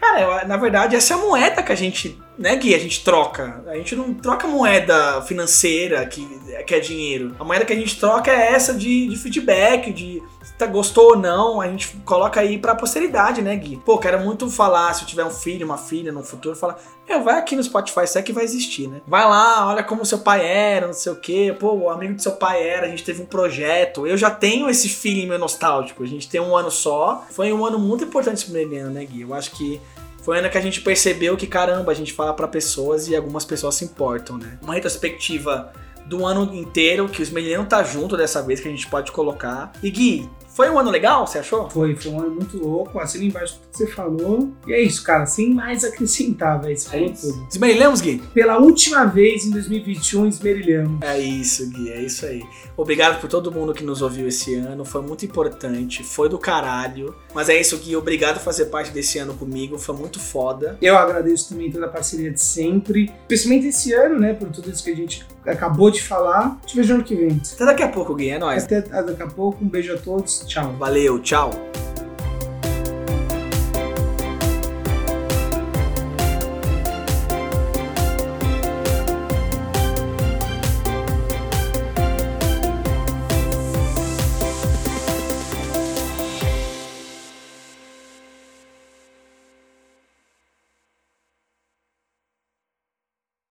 Cara, 0.00 0.46
na 0.46 0.56
verdade, 0.56 0.96
essa 0.96 1.12
é 1.12 1.16
a 1.16 1.20
moeda 1.20 1.62
que 1.62 1.70
a 1.70 1.74
gente, 1.74 2.18
né, 2.38 2.56
Gui? 2.56 2.74
A 2.74 2.78
gente 2.78 3.04
troca. 3.04 3.62
A 3.66 3.76
gente 3.76 3.94
não 3.94 4.14
troca 4.14 4.48
moeda 4.48 5.20
financeira, 5.22 6.06
que, 6.06 6.26
que 6.66 6.74
é 6.74 6.80
dinheiro. 6.80 7.36
A 7.38 7.44
moeda 7.44 7.66
que 7.66 7.72
a 7.72 7.76
gente 7.76 8.00
troca 8.00 8.30
é 8.30 8.54
essa 8.54 8.72
de, 8.72 9.08
de 9.08 9.16
feedback, 9.16 9.92
de 9.92 10.22
tá, 10.60 10.66
gostou 10.66 11.10
ou 11.10 11.16
não. 11.16 11.60
A 11.60 11.66
gente 11.66 11.88
coloca 12.04 12.40
aí 12.40 12.58
pra 12.58 12.74
posteridade, 12.74 13.42
né, 13.42 13.54
Gui? 13.56 13.76
Pô, 13.84 13.98
quero 13.98 14.20
muito 14.20 14.48
falar, 14.50 14.94
se 14.94 15.02
eu 15.02 15.08
tiver 15.08 15.24
um 15.24 15.30
filho, 15.30 15.66
uma 15.66 15.78
filha 15.78 16.12
no 16.12 16.22
futuro, 16.22 16.54
falar, 16.54 16.78
meu, 17.08 17.22
vai 17.22 17.38
aqui 17.38 17.56
no 17.56 17.62
Spotify, 17.62 18.04
isso 18.04 18.18
é 18.18 18.22
que 18.22 18.32
vai 18.32 18.44
existir, 18.44 18.88
né? 18.88 19.00
Vai 19.06 19.24
lá, 19.24 19.66
olha 19.68 19.82
como 19.82 20.04
seu 20.04 20.18
pai 20.18 20.46
era, 20.46 20.86
não 20.86 20.94
sei 20.94 21.12
o 21.12 21.16
quê. 21.16 21.54
Pô, 21.58 21.72
o 21.72 21.90
amigo 21.90 22.14
do 22.14 22.22
seu 22.22 22.32
pai 22.32 22.62
era, 22.66 22.86
a 22.86 22.90
gente 22.90 23.02
teve 23.02 23.22
um 23.22 23.26
projeto. 23.26 24.06
Eu 24.06 24.16
já 24.16 24.30
tenho 24.30 24.68
esse 24.68 24.88
feeling 24.88 25.26
meio 25.26 25.40
nostálgico. 25.40 26.02
A 26.02 26.06
gente 26.06 26.28
tem 26.28 26.40
um 26.40 26.56
ano 26.56 26.70
só. 26.70 27.24
Foi 27.30 27.52
um 27.52 27.64
ano 27.64 27.78
muito 27.78 28.04
importante 28.04 28.44
pro 28.44 28.54
Mileniano, 28.54 28.90
né, 28.90 29.04
Gui? 29.04 29.22
Eu 29.22 29.34
acho 29.34 29.50
que 29.52 29.80
foi 30.22 30.38
ano 30.38 30.50
que 30.50 30.58
a 30.58 30.60
gente 30.60 30.80
percebeu 30.82 31.36
que, 31.36 31.46
caramba, 31.46 31.90
a 31.90 31.94
gente 31.94 32.12
fala 32.12 32.32
pra 32.32 32.46
pessoas 32.46 33.08
e 33.08 33.16
algumas 33.16 33.44
pessoas 33.44 33.74
se 33.74 33.84
importam, 33.84 34.36
né? 34.36 34.58
Uma 34.62 34.74
retrospectiva 34.74 35.72
do 36.06 36.26
ano 36.26 36.54
inteiro, 36.54 37.08
que 37.08 37.22
os 37.22 37.30
Mileniano 37.30 37.66
tá 37.66 37.82
junto 37.82 38.16
dessa 38.16 38.42
vez, 38.42 38.60
que 38.60 38.68
a 38.68 38.70
gente 38.70 38.86
pode 38.86 39.12
colocar. 39.12 39.72
E 39.82 39.90
Gui, 39.90 40.28
foi 40.60 40.68
um 40.68 40.78
ano 40.78 40.90
legal, 40.90 41.26
você 41.26 41.38
achou? 41.38 41.70
Foi, 41.70 41.96
foi 41.96 42.12
um 42.12 42.20
ano 42.20 42.32
muito 42.32 42.58
louco, 42.58 42.98
assina 42.98 43.24
embaixo 43.24 43.54
tudo 43.54 43.70
que 43.70 43.78
você 43.78 43.86
falou. 43.86 44.52
E 44.66 44.74
é 44.74 44.82
isso, 44.82 45.02
cara, 45.02 45.24
sem 45.24 45.54
mais 45.54 45.84
acrescentar, 45.84 46.60
velho. 46.60 46.76
Você 46.76 46.86
falou 46.86 47.14
tudo. 47.18 47.48
Esmerilhamos, 47.50 48.02
Gui? 48.02 48.22
Pela 48.34 48.58
última 48.58 49.06
vez 49.06 49.46
em 49.46 49.50
2021, 49.52 50.26
esmerilhamos. 50.26 51.00
É 51.00 51.18
isso, 51.18 51.66
Gui, 51.70 51.90
é 51.90 52.02
isso 52.02 52.26
aí. 52.26 52.42
Obrigado 52.76 53.18
por 53.22 53.30
todo 53.30 53.50
mundo 53.50 53.72
que 53.72 53.82
nos 53.82 54.02
ouviu 54.02 54.28
esse 54.28 54.54
ano, 54.54 54.84
foi 54.84 55.00
muito 55.00 55.24
importante, 55.24 56.04
foi 56.04 56.28
do 56.28 56.38
caralho. 56.38 57.14
Mas 57.32 57.48
é 57.48 57.58
isso, 57.58 57.78
Gui, 57.78 57.96
obrigado 57.96 58.34
por 58.34 58.44
fazer 58.44 58.66
parte 58.66 58.90
desse 58.90 59.18
ano 59.18 59.32
comigo, 59.32 59.78
foi 59.78 59.96
muito 59.96 60.20
foda. 60.20 60.76
Eu 60.82 60.98
agradeço 60.98 61.48
também 61.48 61.70
toda 61.70 61.86
a 61.86 61.88
parceria 61.88 62.30
de 62.30 62.40
sempre, 62.40 63.10
principalmente 63.26 63.68
esse 63.68 63.94
ano, 63.94 64.20
né, 64.20 64.34
por 64.34 64.50
tudo 64.50 64.70
isso 64.70 64.84
que 64.84 64.90
a 64.90 64.96
gente 64.96 65.26
acabou 65.46 65.90
de 65.90 66.02
falar. 66.02 66.60
Te 66.66 66.76
vejo 66.76 66.92
ano 66.94 67.04
que 67.04 67.14
vem. 67.14 67.40
Até 67.54 67.64
daqui 67.64 67.82
a 67.82 67.88
pouco, 67.88 68.14
Gui, 68.14 68.28
é 68.28 68.38
nóis. 68.38 68.64
Até 68.64 68.82
daqui 68.82 69.22
a 69.22 69.26
pouco, 69.26 69.64
um 69.64 69.68
beijo 69.68 69.94
a 69.94 69.96
todos, 69.96 70.44
tchau. 70.50 70.72
Valeu, 70.78 71.18
tchau. 71.22 71.50